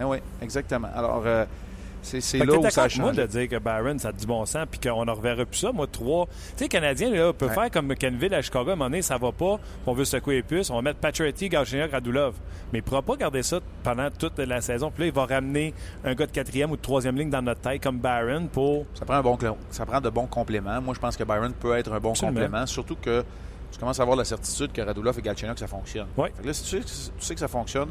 oui, 0.00 0.18
exactement. 0.40 0.88
Alors, 0.94 1.22
euh, 1.26 1.44
c'est 2.04 2.38
là 2.38 2.52
où 2.58 2.70
ça 2.70 2.88
changé. 2.88 3.22
de 3.22 3.26
dire 3.26 3.48
que 3.48 3.58
Byron, 3.58 3.98
ça 3.98 4.08
a 4.08 4.12
du 4.12 4.26
bon 4.26 4.44
sens, 4.46 4.66
puis 4.70 4.78
qu'on 4.80 5.04
ne 5.04 5.10
reverra 5.10 5.44
plus 5.44 5.58
ça. 5.58 5.72
Moi, 5.72 5.86
trois. 5.90 6.26
Tu 6.26 6.32
sais, 6.56 6.64
les 6.64 6.68
Canadiens, 6.68 7.10
là, 7.10 7.32
peut 7.32 7.46
Ouais. 7.46 7.54
faire 7.54 7.70
comme 7.70 7.94
Kenville 7.96 8.34
à 8.34 8.42
Chicago, 8.42 8.70
à 8.70 8.72
un 8.72 8.76
moment 8.76 8.90
donné, 8.90 9.02
ça 9.02 9.16
va 9.18 9.32
pas, 9.32 9.58
on 9.86 9.92
veut 9.92 10.04
secouer 10.04 10.36
les 10.36 10.42
puces. 10.42 10.70
On 10.70 10.76
va 10.76 10.82
mettre 10.82 10.98
Pacioretty, 11.00 11.48
Galchenyuk, 11.48 11.90
Radulov. 11.90 12.34
Mais 12.72 12.78
il 12.80 12.82
ne 12.82 12.86
pourra 12.86 13.02
pas 13.02 13.16
garder 13.16 13.42
ça 13.42 13.60
pendant 13.82 14.08
toute 14.10 14.38
la 14.38 14.60
saison. 14.60 14.90
Puis 14.90 15.02
là, 15.04 15.06
il 15.08 15.12
va 15.12 15.26
ramener 15.26 15.72
un 16.04 16.14
gars 16.14 16.26
de 16.26 16.32
quatrième 16.32 16.70
ou 16.70 16.76
de 16.76 16.82
troisième 16.82 17.16
ligne 17.16 17.30
dans 17.30 17.42
notre 17.42 17.60
tête, 17.60 17.82
comme 17.82 17.98
Byron, 17.98 18.48
pour. 18.48 18.86
Ça 18.94 19.04
prend, 19.04 19.14
un 19.14 19.22
bon, 19.22 19.36
cl- 19.36 19.54
ça 19.70 19.86
prend 19.86 20.00
de 20.00 20.10
bons 20.10 20.26
compléments. 20.26 20.80
Moi, 20.80 20.94
je 20.94 21.00
pense 21.00 21.16
que 21.16 21.24
Byron 21.24 21.52
peut 21.52 21.76
être 21.76 21.92
un 21.92 22.00
bon 22.00 22.10
Absolument. 22.10 22.40
complément, 22.40 22.66
surtout 22.66 22.96
que 22.96 23.24
tu 23.72 23.78
commences 23.78 23.98
à 23.98 24.02
avoir 24.02 24.16
la 24.16 24.24
certitude 24.24 24.72
que 24.72 24.80
Radulov 24.82 25.18
et 25.18 25.22
Galchenyuk, 25.22 25.58
ça 25.58 25.66
fonctionne. 25.66 26.06
Ouais. 26.16 26.32
Fait 26.36 26.42
que 26.42 26.46
là, 26.48 26.52
si 26.52 26.62
tu 26.64 26.68
sais, 26.70 26.78
que- 26.80 27.18
tu 27.18 27.24
sais 27.26 27.34
que 27.34 27.40
ça 27.40 27.48
fonctionne, 27.48 27.88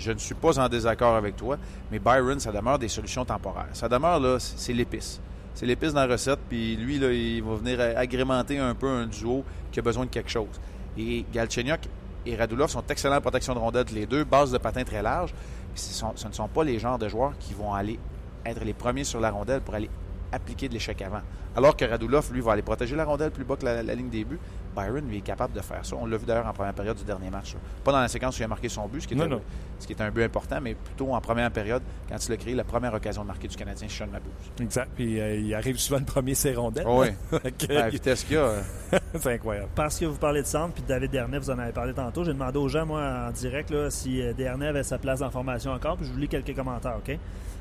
je 0.00 0.12
ne 0.12 0.18
suis 0.18 0.34
pas 0.34 0.58
en 0.58 0.68
désaccord 0.68 1.14
avec 1.14 1.36
toi, 1.36 1.56
mais 1.90 1.98
Byron, 1.98 2.40
ça 2.40 2.52
demeure 2.52 2.78
des 2.78 2.88
solutions 2.88 3.24
temporaires. 3.24 3.68
Ça 3.72 3.88
demeure, 3.88 4.18
là, 4.18 4.38
c'est 4.38 4.72
l'épice. 4.72 5.20
C'est 5.54 5.66
l'épice 5.66 5.92
dans 5.92 6.06
la 6.06 6.12
recette, 6.12 6.40
puis 6.48 6.76
lui, 6.76 6.98
là, 6.98 7.12
il 7.12 7.42
va 7.42 7.54
venir 7.54 7.80
agrémenter 7.96 8.58
un 8.58 8.74
peu 8.74 8.88
un 8.88 9.06
duo 9.06 9.44
qui 9.70 9.78
a 9.78 9.82
besoin 9.82 10.06
de 10.06 10.10
quelque 10.10 10.30
chose. 10.30 10.60
Et 10.96 11.24
Galchenyuk 11.32 11.80
et 12.26 12.36
Radulov 12.36 12.70
sont 12.70 12.84
excellents 12.88 13.16
en 13.16 13.20
protection 13.20 13.54
de 13.54 13.58
rondelles, 13.58 13.86
les 13.92 14.06
deux, 14.06 14.24
base 14.24 14.52
de 14.52 14.58
patin 14.58 14.84
très 14.84 15.02
large. 15.02 15.34
Ce 15.74 16.04
ne 16.26 16.32
sont 16.32 16.48
pas 16.48 16.64
les 16.64 16.78
genres 16.78 16.98
de 16.98 17.08
joueurs 17.08 17.32
qui 17.38 17.54
vont 17.54 17.72
aller 17.72 17.98
être 18.44 18.64
les 18.64 18.74
premiers 18.74 19.04
sur 19.04 19.20
la 19.20 19.30
rondelle 19.30 19.60
pour 19.60 19.74
aller 19.74 19.90
appliquer 20.32 20.68
de 20.68 20.74
l'échec 20.74 21.00
avant. 21.02 21.22
Alors 21.56 21.76
que 21.76 21.84
Radulov, 21.84 22.32
lui, 22.32 22.40
va 22.40 22.52
aller 22.52 22.62
protéger 22.62 22.96
la 22.96 23.04
rondelle 23.04 23.30
plus 23.30 23.44
bas 23.44 23.56
que 23.56 23.64
la, 23.64 23.82
la 23.82 23.94
ligne 23.94 24.10
des 24.10 24.24
buts. 24.24 24.38
Byron, 24.74 25.06
lui, 25.08 25.18
est 25.18 25.22
capable 25.22 25.52
de 25.54 25.60
faire 25.60 25.84
ça. 25.84 25.96
On 25.96 26.06
l'a 26.06 26.16
vu 26.16 26.26
d'ailleurs 26.26 26.46
en 26.46 26.52
première 26.52 26.74
période 26.74 26.96
du 26.96 27.04
dernier 27.04 27.30
match. 27.30 27.54
Pas 27.84 27.92
dans 27.92 28.00
la 28.00 28.08
séquence 28.08 28.36
où 28.38 28.42
il 28.42 28.44
a 28.44 28.48
marqué 28.48 28.68
son 28.68 28.86
but, 28.88 29.00
ce 29.02 29.08
qui, 29.08 29.14
était, 29.14 29.22
Non, 29.26 29.36
non. 29.36 29.42
ce 29.78 29.86
qui 29.86 29.92
était 29.92 30.02
un 30.02 30.10
but 30.10 30.22
important, 30.24 30.60
mais 30.60 30.74
plutôt 30.74 31.12
en 31.14 31.20
première 31.20 31.50
période, 31.50 31.82
quand 32.08 32.16
il 32.26 32.32
a 32.32 32.36
créé 32.36 32.54
la 32.54 32.64
première 32.64 32.94
occasion 32.94 33.22
de 33.22 33.28
marquer 33.28 33.48
du 33.48 33.56
Canadien, 33.56 33.88
Sean 33.88 34.06
Mabuse. 34.06 34.30
Exact. 34.60 34.90
Puis 34.94 35.20
euh, 35.20 35.36
il 35.36 35.54
arrive 35.54 35.78
souvent 35.78 35.98
le 36.00 36.04
premier, 36.04 36.34
ses 36.34 36.54
rondelles. 36.54 36.86
Oh 36.88 37.02
oui, 37.02 37.08
à 37.68 37.72
la 37.72 37.88
vitesse 37.88 38.24
qu'il 38.24 38.36
a. 38.36 38.40
euh, 38.40 38.62
c'est 39.18 39.32
incroyable. 39.34 39.68
Parce 39.74 39.98
que 39.98 40.04
vous 40.06 40.18
parlez 40.18 40.42
de 40.42 40.46
centre, 40.46 40.74
puis 40.74 40.84
David 40.86 41.10
Dernay, 41.10 41.38
vous 41.38 41.50
en 41.50 41.58
avez 41.58 41.72
parlé 41.72 41.92
tantôt. 41.94 42.24
J'ai 42.24 42.32
demandé 42.32 42.58
aux 42.58 42.68
gens, 42.68 42.86
moi, 42.86 43.26
en 43.28 43.30
direct, 43.32 43.70
là, 43.70 43.90
si 43.90 44.20
euh, 44.22 44.32
Dernay 44.32 44.66
avait 44.68 44.82
sa 44.82 44.98
place 44.98 45.22
en 45.22 45.30
formation 45.30 45.72
encore, 45.72 45.96
puis 45.96 46.06
je 46.06 46.12
vous 46.12 46.18
lis 46.18 46.28
quelques 46.28 46.54
commentaires, 46.54 46.96
OK? 46.98 47.16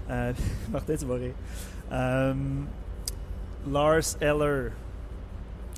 Euh, 0.09 0.33
Martin, 0.71 0.95
tu 0.95 1.05
vas 1.05 1.15
rire. 1.15 1.33
Euh, 1.91 2.33
Lars 3.67 4.15
Eller. 4.21 4.69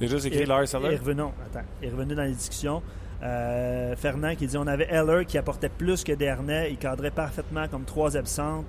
J'ai 0.01 0.07
juste 0.07 0.25
écrit 0.25 0.39
est- 0.41 0.45
Lars 0.45 0.63
Eller. 0.75 0.97
revenu, 0.97 1.15
non, 1.15 1.31
attends, 1.45 1.65
est 1.81 1.89
revenu 1.89 2.15
dans 2.15 2.23
les 2.23 2.33
discussions. 2.33 2.81
Euh, 3.23 3.95
Fernand 3.95 4.35
qui 4.35 4.47
dit 4.47 4.57
on 4.57 4.65
avait 4.67 4.87
Eller 4.89 5.25
qui 5.25 5.37
apportait 5.37 5.69
plus 5.69 6.03
que 6.03 6.11
Dernay. 6.13 6.71
Il 6.71 6.77
cadrait 6.77 7.11
parfaitement 7.11 7.67
comme 7.67 7.83
trois 7.85 8.17
absentes 8.17 8.65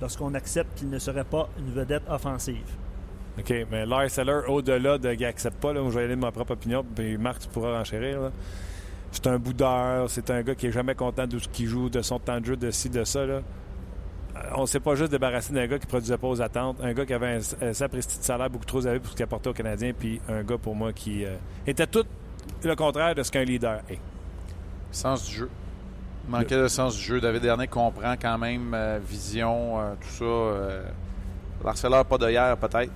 lorsqu'on 0.00 0.34
accepte 0.34 0.78
qu'il 0.78 0.88
ne 0.88 0.98
serait 0.98 1.24
pas 1.24 1.48
une 1.58 1.72
vedette 1.72 2.04
offensive. 2.08 2.62
OK, 3.38 3.52
mais 3.70 3.84
Lars 3.86 4.16
Eller, 4.18 4.40
au-delà 4.48 4.98
de 4.98 5.10
qu'il 5.14 5.22
n'accepte 5.26 5.56
pas, 5.60 5.72
là, 5.72 5.82
où 5.82 5.90
je 5.90 5.96
vais 5.98 6.04
aller 6.04 6.14
de 6.16 6.20
ma 6.20 6.30
propre 6.32 6.52
opinion, 6.52 6.84
puis 6.94 7.16
Marc, 7.18 7.40
tu 7.42 7.48
pourras 7.48 7.76
renchérir. 7.78 8.20
là. 8.20 8.30
C'est 9.10 9.26
un 9.26 9.38
boudeur, 9.38 10.10
c'est 10.10 10.30
un 10.30 10.42
gars 10.42 10.54
qui 10.54 10.66
est 10.66 10.72
jamais 10.72 10.94
content 10.94 11.26
de 11.26 11.38
ce 11.38 11.48
qu'il 11.48 11.66
joue, 11.66 11.88
de 11.88 12.02
son 12.02 12.18
temps 12.18 12.40
de 12.40 12.44
jeu, 12.46 12.56
de 12.56 12.70
ci, 12.70 12.90
de 12.90 13.02
ça. 13.04 13.24
Là. 13.26 13.40
Euh, 14.48 14.52
On 14.56 14.62
ne 14.62 14.66
s'est 14.66 14.80
pas 14.80 14.94
juste 14.94 15.10
débarrassé 15.10 15.52
d'un 15.52 15.66
gars 15.66 15.78
qui 15.78 15.86
ne 15.86 15.90
produisait 15.90 16.18
pas 16.18 16.28
aux 16.28 16.40
attentes, 16.42 16.78
un 16.82 16.92
gars 16.92 17.06
qui 17.06 17.14
avait 17.14 17.38
un, 17.38 17.66
un 17.66 17.72
sapristi 17.72 18.18
de 18.18 18.24
salaire 18.24 18.50
beaucoup 18.50 18.64
trop 18.64 18.80
élevé 18.80 18.98
pour 19.00 19.10
ce 19.10 19.16
qu'il 19.16 19.24
apportait 19.24 19.50
aux 19.50 19.54
Canadiens, 19.54 19.92
puis 19.98 20.20
un 20.28 20.42
gars 20.42 20.58
pour 20.58 20.74
moi 20.74 20.92
qui 20.92 21.24
euh, 21.24 21.36
était 21.66 21.86
tout 21.86 22.04
le 22.64 22.74
contraire 22.76 23.14
de 23.14 23.22
ce 23.22 23.30
qu'un 23.30 23.44
leader 23.44 23.80
est. 23.88 23.98
Sens 24.90 25.26
du 25.28 25.34
jeu. 25.34 25.50
Il 26.26 26.30
manquait 26.32 26.56
de 26.60 26.68
sens 26.68 26.96
du 26.96 27.02
jeu. 27.02 27.20
David 27.20 27.42
Dernay 27.42 27.68
comprend 27.68 28.14
quand 28.20 28.38
même 28.38 28.72
euh, 28.74 28.98
vision, 29.06 29.80
euh, 29.80 29.94
tout 30.00 30.08
ça. 30.08 30.24
Euh, 30.24 30.82
L'harceleur, 31.64 32.04
pas 32.04 32.18
de 32.18 32.30
hier, 32.30 32.56
peut-être. 32.56 32.92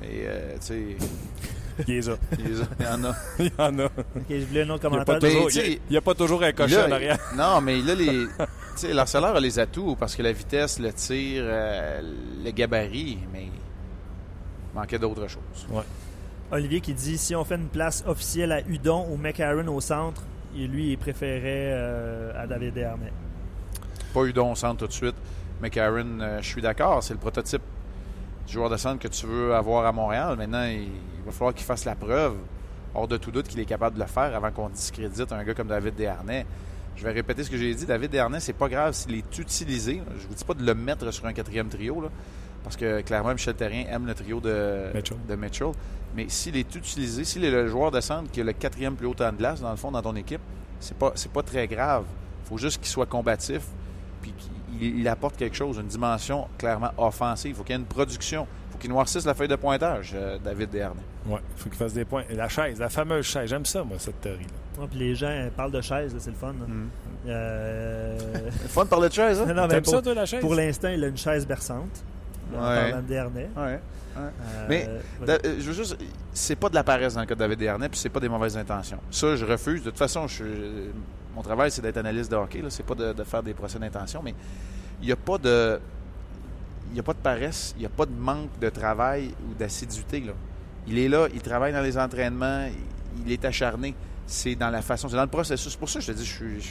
Mais, 0.00 0.08
euh, 0.24 0.54
tu 0.54 0.66
sais, 0.66 0.96
Il 1.88 1.94
est 1.94 2.06
y 2.06 2.86
en 2.86 3.04
a. 3.04 3.14
Il 3.38 3.46
y 3.46 3.52
en 3.58 3.78
a. 3.78 3.84
OK, 3.86 3.90
je 4.30 4.44
voulais 4.46 4.62
un 4.62 4.70
autre 4.70 4.88
n'y 4.88 5.04
commentaire. 5.04 5.18
il 5.22 5.56
y 5.56 5.60
a- 5.60 5.66
il 5.90 5.92
y 5.94 5.96
a 5.96 6.00
pas 6.00 6.14
toujours 6.14 6.42
un 6.42 6.52
cochon 6.52 6.80
a- 6.80 6.86
en 6.88 6.92
arrière. 6.92 7.18
Non, 7.36 7.60
mais 7.60 7.80
là, 7.82 7.94
les. 7.94 8.06
tu 8.26 8.34
sais, 8.76 8.92
l'harceleur 8.94 9.36
a 9.36 9.40
les 9.40 9.58
atouts 9.58 9.96
parce 9.96 10.14
que 10.16 10.22
la 10.22 10.32
vitesse, 10.32 10.78
le 10.78 10.92
tir, 10.92 11.42
euh, 11.44 12.00
le 12.44 12.50
gabarit, 12.50 13.18
mais 13.32 13.44
il 13.44 13.50
manquait 14.74 14.98
d'autres 14.98 15.28
choses. 15.28 15.66
Olivier 16.50 16.80
qui 16.80 16.94
dit 16.94 17.18
si 17.18 17.34
on 17.34 17.44
fait 17.44 17.56
une 17.56 17.68
place 17.68 18.04
officielle 18.06 18.52
à 18.52 18.60
Udon 18.68 19.06
ou 19.10 19.16
McCarron 19.16 19.66
au 19.68 19.80
centre, 19.80 20.22
et 20.56 20.66
lui, 20.66 20.92
il 20.92 20.98
préférait 20.98 21.72
euh, 21.72 22.42
à 22.42 22.46
David 22.46 22.74
Dernay. 22.74 23.12
Pas 24.14 24.24
eu 24.24 24.32
don 24.32 24.52
au 24.52 24.54
centre 24.54 24.78
tout 24.78 24.86
de 24.86 24.92
suite. 24.92 25.16
Karen, 25.70 26.20
euh, 26.22 26.40
je 26.42 26.46
suis 26.48 26.62
d'accord, 26.62 27.02
c'est 27.02 27.14
le 27.14 27.18
prototype 27.20 27.62
du 28.46 28.52
joueur 28.52 28.70
de 28.70 28.76
centre 28.76 28.98
que 29.00 29.08
tu 29.08 29.26
veux 29.26 29.54
avoir 29.54 29.84
à 29.86 29.92
Montréal. 29.92 30.36
Maintenant, 30.36 30.64
il 30.64 30.88
va 31.26 31.32
falloir 31.32 31.54
qu'il 31.54 31.66
fasse 31.66 31.84
la 31.84 31.94
preuve, 31.94 32.36
hors 32.94 33.08
de 33.08 33.16
tout 33.16 33.30
doute, 33.30 33.48
qu'il 33.48 33.60
est 33.60 33.66
capable 33.66 33.96
de 33.96 34.00
le 34.00 34.06
faire 34.06 34.34
avant 34.34 34.50
qu'on 34.50 34.68
discrédite 34.68 35.32
un 35.32 35.44
gars 35.44 35.54
comme 35.54 35.68
David 35.68 35.94
Desharnais. 35.94 36.46
Je 36.96 37.04
vais 37.04 37.12
répéter 37.12 37.44
ce 37.44 37.50
que 37.50 37.58
j'ai 37.58 37.74
dit. 37.74 37.84
David 37.84 38.10
Desharnais, 38.10 38.40
c'est 38.40 38.54
pas 38.54 38.68
grave 38.68 38.94
s'il 38.94 39.14
est 39.14 39.38
utilisé. 39.38 40.02
Je 40.18 40.26
vous 40.26 40.34
dis 40.34 40.44
pas 40.44 40.54
de 40.54 40.64
le 40.64 40.74
mettre 40.74 41.10
sur 41.10 41.26
un 41.26 41.32
quatrième 41.32 41.68
trio, 41.68 42.00
là, 42.00 42.08
parce 42.64 42.76
que 42.76 43.02
clairement, 43.02 43.32
Michel 43.32 43.54
Terrien 43.54 43.86
aime 43.90 44.06
le 44.06 44.14
trio 44.14 44.40
de 44.40 44.90
Mitchell. 44.94 45.18
de 45.28 45.36
Mitchell. 45.36 45.72
Mais 46.14 46.26
s'il 46.28 46.56
est 46.56 46.74
utilisé, 46.74 47.24
s'il 47.24 47.44
est 47.44 47.50
le 47.50 47.68
joueur 47.68 47.90
de 47.90 48.00
centre 48.00 48.30
qui 48.30 48.40
a 48.40 48.44
le 48.44 48.52
quatrième 48.52 48.96
plus 48.96 49.06
haut 49.06 49.14
temps 49.14 49.30
de 49.30 49.36
glace, 49.36 49.60
dans 49.60 49.70
le 49.70 49.76
fond, 49.76 49.90
dans 49.90 50.02
ton 50.02 50.16
équipe, 50.16 50.40
c'est 50.80 50.96
pas, 50.96 51.12
pas 51.32 51.42
très 51.42 51.66
grave. 51.66 52.04
Il 52.44 52.48
faut 52.48 52.58
juste 52.58 52.78
qu'il 52.78 52.88
soit 52.88 53.06
combatif 53.06 53.62
puis 54.22 54.32
qu'il 54.32 54.50
il 54.80 55.08
apporte 55.08 55.36
quelque 55.36 55.56
chose, 55.56 55.78
une 55.78 55.86
dimension 55.86 56.48
clairement 56.58 56.90
offensive. 56.98 57.50
Il 57.50 57.54
faut 57.54 57.62
qu'il 57.62 57.74
y 57.74 57.78
ait 57.78 57.80
une 57.80 57.86
production. 57.86 58.46
Il 58.76 58.78
faut 58.78 58.82
qu'il 58.82 58.90
noircisse 58.90 59.24
la 59.24 59.32
feuille 59.32 59.48
de 59.48 59.56
pointage, 59.56 60.12
euh, 60.14 60.38
David 60.44 60.68
Desharnais. 60.70 61.00
Ouais, 61.26 61.38
il 61.56 61.62
faut 61.62 61.68
qu'il 61.70 61.78
fasse 61.78 61.94
des 61.94 62.04
points. 62.04 62.24
Et 62.28 62.34
la 62.34 62.48
chaise, 62.48 62.78
la 62.78 62.88
fameuse 62.90 63.24
chaise. 63.24 63.48
J'aime 63.48 63.64
ça, 63.64 63.82
moi, 63.84 63.96
cette 63.98 64.20
théorie-là. 64.20 64.82
Ouais, 64.82 64.88
puis 64.90 64.98
les 64.98 65.14
gens 65.14 65.28
euh, 65.30 65.48
parlent 65.56 65.70
de 65.72 65.80
chaises, 65.80 66.12
là, 66.12 66.20
c'est 66.20 66.30
le 66.30 66.36
fun. 66.36 66.48
là. 66.48 66.66
Mm. 66.66 66.88
Euh, 67.28 68.18
Fun 68.68 68.84
de 68.84 68.88
parler 68.90 69.08
de 69.08 69.14
chaise, 69.14 69.40
hein? 69.40 69.46
non, 69.54 69.62
mais 69.62 69.68
T'aimes 69.68 69.82
pour, 69.82 69.94
ça, 69.94 70.02
toi, 70.02 70.14
la 70.14 70.26
chaise? 70.26 70.40
pour 70.40 70.54
l'instant, 70.54 70.88
il 70.88 71.02
a 71.04 71.06
une 71.06 71.16
chaise 71.16 71.46
berçante. 71.46 72.04
En 72.54 72.58
Ouais. 72.60 72.76
parlant 72.90 73.02
de 73.02 73.06
Dernay. 73.08 73.48
Ouais. 73.56 73.80
Euh, 74.18 74.30
Mais, 74.68 74.88
voilà. 75.18 75.38
Da- 75.38 75.48
je 75.58 75.62
veux 75.64 75.72
juste. 75.72 75.96
C'est 76.32 76.56
pas 76.56 76.68
de 76.68 76.74
la 76.74 76.84
paresse 76.84 77.14
dans 77.14 77.20
le 77.20 77.26
cas 77.26 77.34
de 77.34 77.40
David 77.40 77.58
Desharnais, 77.58 77.88
puis 77.88 77.98
c'est 77.98 78.08
pas 78.08 78.20
des 78.20 78.28
mauvaises 78.28 78.56
intentions. 78.56 78.98
Ça, 79.10 79.36
je 79.36 79.44
refuse. 79.44 79.82
De 79.82 79.90
toute 79.90 79.98
façon, 79.98 80.26
je 80.26 80.44
mon 81.34 81.42
travail, 81.42 81.70
c'est 81.70 81.82
d'être 81.82 81.96
analyste 81.98 82.30
de 82.30 82.36
hockey. 82.36 82.62
C'est 82.70 82.84
pas 82.84 82.94
de, 82.94 83.12
de 83.12 83.24
faire 83.24 83.42
des 83.42 83.52
procès 83.54 83.78
d'intention, 83.78 84.22
mais 84.22 84.34
il 85.00 85.06
n'y 85.06 85.12
a 85.12 85.16
pas 85.16 85.38
de. 85.38 85.78
N'y 86.96 87.00
a 87.00 87.02
pas 87.02 87.12
de 87.12 87.18
paresse, 87.18 87.74
il 87.76 87.80
n'y 87.80 87.84
a 87.86 87.90
pas 87.90 88.06
de 88.06 88.14
manque 88.14 88.58
de 88.58 88.70
travail 88.70 89.34
ou 89.46 89.52
d'assiduité. 89.52 90.24
Il 90.86 90.98
est 90.98 91.08
là, 91.10 91.28
il 91.34 91.42
travaille 91.42 91.74
dans 91.74 91.82
les 91.82 91.98
entraînements, 91.98 92.66
il, 93.26 93.30
est 93.30 93.44
acharné. 93.44 93.94
C'est 94.26 94.54
dans 94.54 94.70
la 94.70 94.80
façon, 94.80 95.06
c'est 95.06 95.16
dans 95.16 95.20
le 95.22 95.28
processus. 95.28 95.72
C'est 95.72 95.78
pour 95.78 95.90
ça 95.90 95.98
que 95.98 96.06
je 96.06 96.12
te 96.12 96.16
dis, 96.16 96.24
je- 96.24 96.62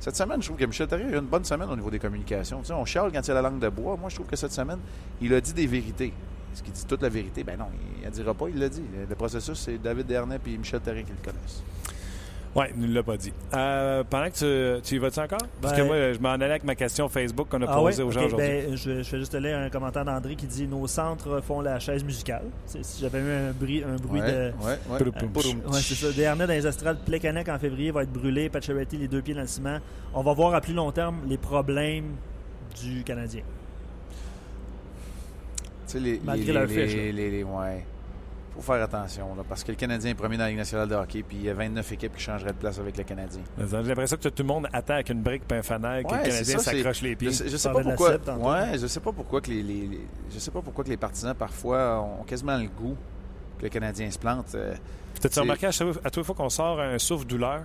cette 0.00 0.16
semaine, 0.16 0.42
je 0.42 0.46
trouve 0.48 0.58
que 0.58 0.64
Michel 0.64 0.88
Therrien 0.88 1.06
a 1.06 1.10
eu 1.12 1.18
une 1.18 1.26
bonne 1.26 1.44
semaine 1.44 1.68
au 1.70 1.76
niveau 1.76 1.88
des 1.88 2.00
communications. 2.00 2.58
Tu 2.62 2.66
sais, 2.66 2.72
on 2.72 2.84
chiale 2.84 3.12
quand 3.12 3.24
il 3.24 3.30
a 3.30 3.34
la 3.34 3.42
langue 3.42 3.60
de 3.60 3.68
bois. 3.68 3.96
Moi, 3.96 4.08
je 4.08 4.16
trouve 4.16 4.26
que 4.26 4.34
cette 4.34 4.50
semaine, 4.50 4.80
il 5.20 5.32
a 5.34 5.40
dit 5.40 5.52
des 5.52 5.68
vérités. 5.68 6.12
Est-ce 6.52 6.64
qu'il 6.64 6.72
dit 6.72 6.84
toute 6.84 7.02
la 7.02 7.08
vérité? 7.08 7.44
Ben 7.44 7.56
non, 7.56 7.66
il 8.00 8.04
ne 8.04 8.10
dira 8.10 8.34
pas, 8.34 8.46
il 8.48 8.58
l'a 8.58 8.68
dit. 8.68 8.82
Le 9.08 9.14
processus, 9.14 9.56
c'est 9.56 9.78
David 9.78 10.08
Dernay 10.08 10.40
et 10.44 10.56
Michel 10.58 10.80
Therrien 10.80 11.04
qui 11.04 11.12
le 11.12 11.24
connaissent. 11.24 11.62
Oui, 12.56 12.64
il 12.76 12.88
ne 12.90 12.94
l'a 12.94 13.02
pas 13.04 13.16
dit. 13.16 13.32
Euh, 13.54 14.02
pendant 14.10 14.28
que 14.28 14.78
tu, 14.78 14.82
tu 14.82 14.96
y 14.96 14.98
vas-tu 14.98 15.20
encore? 15.20 15.38
Parce 15.62 15.72
que 15.72 15.82
Ben- 15.82 15.86
moi, 15.86 16.12
je 16.12 16.18
m'en 16.18 16.30
allais 16.30 16.46
avec 16.46 16.64
ma 16.64 16.74
question 16.74 17.08
Facebook 17.08 17.48
qu'on 17.48 17.62
a 17.62 17.66
Ah 17.68 17.76
posée 17.76 18.02
ouais? 18.02 18.08
aux 18.08 18.10
gens 18.10 18.20
Ok, 18.22 18.26
aujourd'hui. 18.26 18.48
ben, 18.48 18.76
je, 18.76 18.96
je 18.98 19.02
fais 19.04 19.18
juste 19.18 19.34
lire 19.36 19.56
un 19.58 19.70
commentaire 19.70 20.04
d'André 20.04 20.34
qui 20.34 20.46
dit 20.46 20.66
Nos 20.66 20.88
centres 20.88 21.40
font 21.46 21.60
la 21.60 21.78
chaise 21.78 22.02
musicale. 22.02 22.42
C'est- 22.66 22.82
Si 22.84 23.02
j'avais 23.02 23.20
eu 23.20 23.30
un 23.30 23.52
bruit, 23.52 23.84
un 23.84 23.94
bruit 23.94 24.20
Ouais, 24.20 24.32
de. 24.32 24.52
ouais, 24.64 24.78
ouais. 24.90 25.28
Poudoum. 25.32 25.58
Ouais, 25.66 25.78
c'est 25.80 25.94
ça. 25.94 26.10
Dernier 26.10 26.46
dans 26.46 26.52
les 26.52 26.66
astrales, 26.66 26.96
Plekanec 27.06 27.48
en 27.48 27.58
février 27.60 27.92
va 27.92 28.02
être 28.02 28.12
brûlé. 28.12 28.48
Pacioretty, 28.48 28.96
les 28.96 29.06
deux 29.06 29.22
pieds 29.22 29.34
dans 29.34 29.42
le 29.42 29.46
ciment. 29.46 29.78
On 30.12 30.22
va 30.24 30.32
voir 30.32 30.52
à 30.54 30.60
plus 30.60 30.74
long 30.74 30.90
terme 30.90 31.18
les 31.28 31.38
problèmes 31.38 32.16
du 32.82 33.04
Canadien. 33.04 33.42
Tu 35.86 35.92
sais, 35.92 36.00
les, 36.00 36.20
Malgré 36.24 36.46
les, 36.46 36.52
leur 36.52 36.66
les, 36.66 36.68
fiche, 36.86 36.96
là. 36.96 37.02
les- 37.02 37.12
les- 37.12 37.30
les- 37.30 37.42
ouais. 37.44 37.84
Faut 38.60 38.72
faire 38.74 38.82
attention, 38.82 39.34
là, 39.34 39.42
parce 39.48 39.64
que 39.64 39.72
le 39.72 39.76
Canadien 39.76 40.10
est 40.10 40.14
premier 40.14 40.36
dans 40.36 40.42
la 40.44 40.50
Ligue 40.50 40.58
nationale 40.58 40.86
de 40.88 40.94
hockey, 40.94 41.22
puis 41.22 41.38
il 41.38 41.44
y 41.44 41.50
a 41.50 41.54
29 41.54 41.92
équipes 41.92 42.14
qui 42.16 42.22
changeraient 42.22 42.52
de 42.52 42.58
place 42.58 42.78
avec 42.78 42.96
le 42.98 43.04
Canadien. 43.04 43.40
J'ai 43.58 43.82
l'impression 43.82 44.16
que 44.18 44.28
tout 44.28 44.42
le 44.42 44.48
monde 44.48 44.68
attend 44.72 44.94
avec 44.94 45.08
une 45.08 45.22
brique 45.22 45.44
et 45.50 45.54
un 45.54 45.62
fanal 45.62 46.04
que 46.04 46.10
Ouais, 46.10 46.18
le 46.18 46.28
Canadien 46.30 46.58
s'accroche 46.58 47.00
les 47.02 47.10
Je 47.12 47.14
pieds. 47.16 47.32
sais, 47.32 47.48
je 47.48 47.56
sais 47.56 47.68
parlais 47.70 47.84
pas 47.84 47.96
pourquoi. 47.96 48.50
Ouais, 48.52 48.78
je 48.78 48.86
sais 48.86 49.00
pas 49.00 49.12
pourquoi 49.12 49.40
que 49.40 49.50
les, 49.50 49.62
les- 49.62 49.86
les- 49.86 50.06
je 50.30 50.38
sais 50.38 50.50
pas 50.50 50.60
pourquoi 50.60 50.84
que 50.84 50.90
les 50.90 50.96
partisans 50.98 51.34
parfois 51.34 52.00
ont 52.00 52.24
quasiment 52.24 52.58
le 52.58 52.68
goût 52.68 52.96
que 53.58 53.62
le 53.62 53.68
Canadien 53.70 54.10
se 54.10 54.18
plante. 54.18 54.54
Euh, 54.54 54.74
T'as-tu 55.20 55.34
c'est- 55.34 55.40
remarqué 55.40 55.66
à 55.66 55.70
chaque, 55.72 55.88
à 56.04 56.22
fois 56.22 56.34
qu'on 56.34 56.50
sort 56.50 56.80
un 56.80 56.98
souffle 56.98 57.26
douleur, 57.26 57.60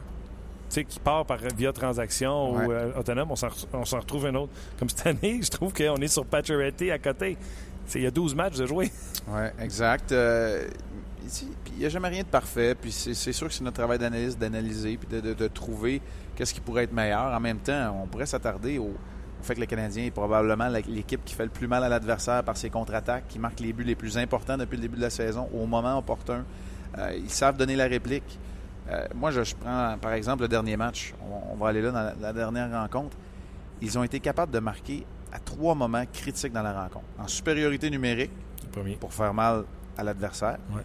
tu 0.69 0.75
sais, 0.75 0.83
qui 0.85 0.99
part 0.99 1.25
par, 1.25 1.39
via 1.57 1.73
transaction 1.73 2.53
Ouais. 2.55 2.65
ou 2.67 2.71
euh, 2.71 2.91
autonome, 2.97 3.31
on 3.31 3.35
s'en, 3.35 3.49
on 3.73 3.83
s'en 3.85 3.99
retrouve 3.99 4.25
un 4.27 4.35
autre. 4.35 4.51
Comme 4.79 4.89
cette 4.89 5.07
année, 5.07 5.41
je 5.43 5.49
trouve 5.51 5.73
qu'on 5.73 5.97
est 5.97 6.07
sur 6.07 6.25
Pacioretty 6.25 6.89
à 6.89 6.99
côté. 6.99 7.37
Il 7.93 8.01
y 8.01 8.07
a 8.07 8.11
12 8.11 8.35
matchs 8.35 8.57
de 8.57 8.65
jouer. 8.65 8.91
Ouais, 9.27 9.53
exact. 9.59 10.11
Euh, 10.11 10.67
il 11.73 11.79
n'y 11.79 11.85
a 11.85 11.89
jamais 11.89 12.09
rien 12.09 12.23
de 12.23 12.27
parfait. 12.27 12.75
Puis 12.75 12.91
c'est 12.91 13.33
sûr 13.33 13.47
que 13.47 13.53
c'est 13.53 13.63
notre 13.63 13.77
travail 13.77 13.99
d'analyse 13.99 14.37
d'analyser 14.37 14.97
puis 14.97 15.21
de, 15.21 15.47
trouver 15.47 16.01
qu'est-ce 16.35 16.53
qui 16.53 16.61
pourrait 16.61 16.83
être 16.83 16.93
meilleur. 16.93 17.33
En 17.33 17.39
même 17.39 17.59
temps, 17.59 17.99
on 18.03 18.07
pourrait 18.07 18.25
s'attarder 18.25 18.77
au, 18.77 18.83
au 18.85 19.43
fait 19.43 19.55
que 19.55 19.59
le 19.59 19.65
Canadien 19.65 20.05
est 20.05 20.11
probablement 20.11 20.69
l'équipe 20.87 21.23
qui 21.23 21.33
fait 21.33 21.45
le 21.45 21.49
plus 21.49 21.67
mal 21.67 21.83
à 21.83 21.89
l'adversaire 21.89 22.43
par 22.43 22.57
ses 22.57 22.69
contre-attaques, 22.69 23.27
qui 23.27 23.39
marque 23.39 23.59
les 23.59 23.73
buts 23.73 23.83
les 23.83 23.95
plus 23.95 24.17
importants 24.17 24.57
depuis 24.57 24.75
le 24.77 24.81
début 24.81 24.97
de 24.97 25.01
la 25.01 25.09
saison 25.09 25.49
au 25.53 25.65
moment 25.65 25.97
opportun. 25.97 26.43
Euh, 26.97 27.13
ils 27.17 27.29
savent 27.29 27.57
donner 27.57 27.75
la 27.75 27.85
réplique. 27.85 28.39
Euh, 28.89 29.05
moi, 29.15 29.31
je, 29.31 29.41
prends 29.55 29.97
par 29.99 30.13
exemple 30.13 30.43
le 30.43 30.47
dernier 30.47 30.77
match. 30.77 31.13
On, 31.51 31.55
va 31.55 31.69
aller 31.69 31.81
là 31.81 31.91
dans 31.91 32.21
la 32.21 32.33
dernière 32.33 32.71
rencontre. 32.71 33.17
Ils 33.81 33.97
ont 33.97 34.03
été 34.03 34.19
capables 34.19 34.51
de 34.51 34.59
marquer 34.59 35.05
à 35.35 35.39
trois 35.39 35.75
moments 35.75 36.03
critiques 36.13 36.53
dans 36.53 36.63
la 36.63 36.73
rencontre. 36.83 37.05
En 37.19 37.27
supériorité 37.27 37.89
numérique, 37.89 38.31
pour 38.99 39.13
faire 39.13 39.33
mal 39.33 39.63
à 39.97 40.03
l'adversaire. 40.03 40.57
Ouais. 40.73 40.81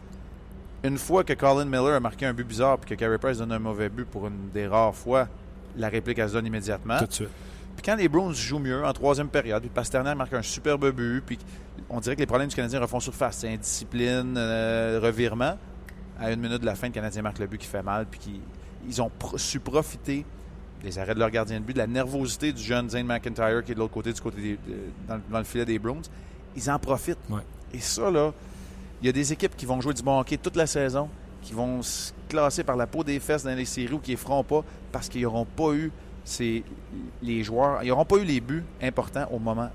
Une 0.82 0.96
fois 0.98 1.24
que 1.24 1.32
Colin 1.34 1.66
Miller 1.66 1.94
a 1.94 2.00
marqué 2.00 2.26
un 2.26 2.32
but 2.32 2.46
bizarre 2.46 2.78
puis 2.78 2.90
que 2.90 2.94
Carey 3.00 3.18
Price 3.18 3.38
donne 3.38 3.52
un 3.52 3.58
mauvais 3.58 3.88
but 3.88 4.04
pour 4.06 4.26
une 4.26 4.48
des 4.52 4.66
rares 4.66 4.94
fois, 4.94 5.28
la 5.76 5.88
réplique 5.88 6.18
elle 6.18 6.28
se 6.28 6.34
donne 6.34 6.46
immédiatement. 6.46 6.98
Tout 6.98 7.06
de 7.06 7.12
suite. 7.12 7.28
Puis 7.76 7.82
quand 7.84 7.96
les 7.96 8.08
Bruins 8.08 8.32
jouent 8.32 8.58
mieux 8.58 8.84
en 8.84 8.92
troisième 8.92 9.28
période, 9.28 9.60
puis 9.62 9.70
Pasternak 9.70 10.16
marque 10.16 10.32
un 10.34 10.42
superbe 10.42 10.90
but, 10.90 11.22
puis 11.24 11.38
on 11.88 12.00
dirait 12.00 12.14
que 12.16 12.20
les 12.20 12.26
problèmes 12.26 12.48
du 12.48 12.56
Canadien 12.56 12.80
refont 12.80 12.98
surface. 13.00 13.38
C'est 13.38 13.52
indiscipline, 13.52 14.34
euh, 14.36 15.00
revirement. 15.02 15.56
À 16.18 16.32
une 16.32 16.40
minute 16.40 16.60
de 16.60 16.66
la 16.66 16.74
fin, 16.74 16.88
le 16.88 16.92
Canadien 16.92 17.22
marque 17.22 17.38
le 17.38 17.46
but 17.46 17.58
qui 17.58 17.66
fait 17.66 17.82
mal, 17.82 18.06
puis 18.10 18.20
qui- 18.20 18.40
ils 18.88 19.00
ont 19.02 19.10
pro- 19.18 19.38
su 19.38 19.60
profiter 19.60 20.24
des 20.82 20.98
arrêts 20.98 21.14
de 21.14 21.18
leur 21.20 21.30
gardien 21.30 21.60
de 21.60 21.64
but, 21.64 21.72
de 21.74 21.78
la 21.78 21.86
nervosité 21.86 22.52
du 22.52 22.62
jeune 22.62 22.88
Zane 22.90 23.06
McIntyre 23.06 23.62
qui 23.64 23.72
est 23.72 23.74
de 23.74 23.80
l'autre 23.80 23.92
côté, 23.94 24.12
du 24.12 24.20
côté 24.20 24.40
des- 24.40 24.58
dans, 25.08 25.16
le- 25.16 25.22
dans 25.30 25.38
le 25.38 25.44
filet 25.44 25.64
des 25.64 25.78
Bruins. 25.78 26.00
Ils 26.56 26.70
en 26.70 26.78
profitent. 26.78 27.18
Ouais. 27.28 27.42
Et 27.72 27.80
ça, 27.80 28.10
là, 28.10 28.32
il 29.02 29.06
y 29.06 29.08
a 29.08 29.12
des 29.12 29.32
équipes 29.32 29.56
qui 29.56 29.66
vont 29.66 29.80
jouer 29.80 29.94
du 29.94 30.02
bon 30.02 30.18
hockey 30.18 30.36
toute 30.36 30.56
la 30.56 30.66
saison, 30.66 31.08
qui 31.42 31.52
vont 31.52 31.82
se 31.82 32.12
classer 32.28 32.64
par 32.64 32.76
la 32.76 32.86
peau 32.86 33.04
des 33.04 33.20
fesses 33.20 33.44
dans 33.44 33.54
les 33.54 33.64
séries 33.64 33.92
ou 33.94 33.98
qui 33.98 34.12
ne 34.12 34.16
feront 34.16 34.42
pas 34.44 34.62
parce 34.92 35.08
qu'ils 35.08 35.22
n'auront 35.22 35.44
pas 35.46 35.72
eu 35.72 35.90
ces, 36.24 36.62
les 37.22 37.42
joueurs, 37.42 37.82
ils 37.82 37.88
n'auront 37.88 38.04
pas 38.04 38.16
eu 38.16 38.24
les 38.24 38.40
buts 38.40 38.64
importants 38.82 39.26
au 39.30 39.38
moment 39.38 39.70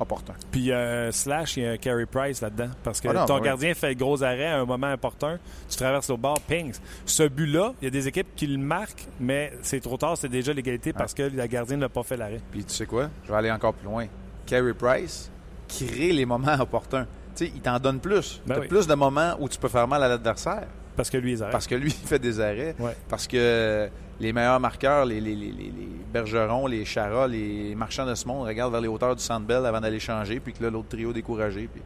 opportun. 0.00 0.34
Puis 0.50 0.72
euh, 0.72 1.12
Slash, 1.12 1.56
il 1.56 1.62
y 1.62 1.66
a 1.66 1.70
un 1.72 1.76
Carey 1.76 2.06
Price 2.06 2.40
là-dedans. 2.40 2.70
Parce 2.82 3.00
que 3.00 3.08
Ah 3.08 3.12
non, 3.12 3.24
ton 3.26 3.36
oui. 3.36 3.42
gardien 3.42 3.74
fait 3.74 3.90
le 3.90 3.94
gros 3.94 4.22
arrêt 4.22 4.46
à 4.46 4.58
un 4.60 4.64
moment 4.64 4.86
important. 4.88 5.36
Tu 5.68 5.76
traverses 5.76 6.08
le 6.10 6.16
bord, 6.16 6.40
ping. 6.40 6.72
Ce 7.04 7.22
but-là, 7.24 7.74
il 7.80 7.84
y 7.84 7.88
a 7.88 7.90
des 7.90 8.08
équipes 8.08 8.34
qui 8.34 8.46
le 8.46 8.58
marquent, 8.58 9.06
mais 9.20 9.52
c'est 9.62 9.80
trop 9.80 9.96
tard, 9.96 10.16
c'est 10.16 10.28
déjà 10.28 10.52
l'égalité 10.52 10.92
parce 10.92 11.14
que 11.14 11.22
la 11.22 11.46
gardienne 11.48 11.80
n'a 11.80 11.88
pas 11.88 12.02
fait 12.02 12.16
l'arrêt. 12.16 12.40
Puis 12.50 12.64
tu 12.64 12.72
sais 12.74 12.86
quoi? 12.86 13.10
Je 13.24 13.30
vais 13.30 13.36
aller 13.38 13.50
encore 13.50 13.74
plus 13.74 13.86
loin. 13.86 14.06
Carey 14.46 14.74
Price 14.74 15.30
crée 15.68 16.12
les 16.12 16.26
moments 16.26 16.54
opportuns. 16.60 17.06
Tu 17.36 17.46
sais, 17.46 17.52
il 17.54 17.60
t'en 17.60 17.78
donne 17.78 18.00
plus. 18.00 18.40
Ben 18.46 18.54
T'as 18.56 18.60
oui. 18.62 18.68
plus 18.68 18.86
de 18.86 18.94
moments 18.94 19.34
où 19.38 19.48
tu 19.48 19.58
peux 19.58 19.68
faire 19.68 19.86
mal 19.86 20.02
à 20.02 20.08
l'adversaire. 20.08 20.66
Parce 20.96 21.08
que 21.08 21.16
lui, 21.16 21.32
il 21.34 21.42
arrête. 21.42 21.52
Parce 21.52 21.66
que 21.68 21.76
lui, 21.76 21.90
il 22.02 22.08
fait 22.08 22.18
des 22.18 22.40
arrêts. 22.40 22.74
Ouais. 22.78 22.96
Parce 23.08 23.26
que 23.28 23.88
les 24.20 24.32
meilleurs 24.32 24.60
marqueurs, 24.60 25.04
les, 25.06 25.20
les, 25.20 25.34
les, 25.34 25.46
les- 25.50 25.64
les 25.64 25.88
Bergerons, 26.12 26.66
les 26.66 26.84
Chara, 26.84 27.26
les 27.26 27.74
marchands 27.74 28.06
de 28.06 28.14
ce 28.14 28.26
monde 28.26 28.46
regardent 28.46 28.72
vers 28.72 28.80
les 28.80 28.88
hauteurs 28.88 29.16
du 29.16 29.22
Sandbell 29.22 29.64
avant 29.64 29.80
d'aller 29.80 30.00
changer, 30.00 30.40
puis 30.40 30.52
que 30.52 30.62
là, 30.62 30.70
l'autre 30.70 30.88
trio 30.88 31.12
découragé, 31.12 31.68
puis 31.72 31.80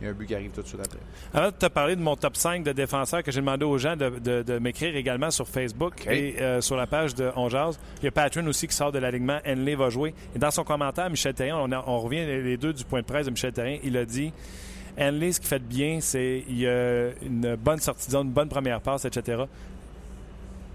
il 0.00 0.04
y 0.04 0.06
a 0.08 0.10
un 0.10 0.14
but 0.14 0.26
qui 0.26 0.34
arrive 0.34 0.50
tout 0.52 0.60
de 0.62 0.66
suite 0.66 0.80
après. 0.80 0.98
Avant 1.32 1.48
de 1.48 1.54
te 1.54 1.66
parler 1.66 1.96
de 1.96 2.02
mon 2.02 2.16
top 2.16 2.36
5 2.36 2.62
de 2.62 2.72
défenseurs 2.72 3.22
que 3.22 3.32
j'ai 3.32 3.40
demandé 3.40 3.64
aux 3.64 3.78
gens 3.78 3.96
de, 3.96 4.10
de- 4.10 4.42
de 4.42 4.58
m'écrire 4.58 4.94
également 4.94 5.30
sur 5.30 5.48
Facebook 5.48 5.94
OK. 6.02 6.06
et 6.12 6.36
euh, 6.40 6.60
sur 6.60 6.76
la 6.76 6.86
page 6.86 7.14
de 7.14 7.30
On 7.34 7.48
Jase, 7.48 7.78
il 8.00 8.04
y 8.04 8.08
a 8.08 8.10
Patron 8.10 8.46
aussi 8.46 8.68
qui 8.68 8.74
sort 8.74 8.92
de 8.92 8.98
l'alignement. 8.98 9.38
Henley 9.46 9.74
va 9.74 9.88
jouer. 9.90 10.14
Et 10.34 10.38
dans 10.38 10.50
son 10.50 10.64
commentaire, 10.64 11.08
Michel 11.10 11.32
Terrien, 11.34 11.56
on, 11.58 11.72
a- 11.72 11.82
on 11.86 11.98
revient 11.98 12.24
les 12.26 12.56
deux 12.58 12.72
du 12.74 12.84
point 12.84 13.00
de 13.00 13.06
presse 13.06 13.26
de 13.26 13.30
Michel 13.30 13.52
Terrien, 13.52 13.78
il 13.82 13.96
a 13.96 14.04
dit 14.04 14.32
Henley, 14.98 15.32
ce 15.32 15.40
qu'il 15.40 15.48
fait 15.48 15.58
de 15.58 15.64
bien, 15.64 15.98
c'est 16.00 16.44
il 16.48 16.58
y 16.58 16.66
a 16.68 17.08
une 17.22 17.56
bonne 17.56 17.78
sortie 17.80 18.06
de 18.06 18.12
zone, 18.12 18.26
une 18.28 18.32
bonne 18.32 18.48
première 18.48 18.80
passe, 18.82 19.04
etc. 19.06 19.44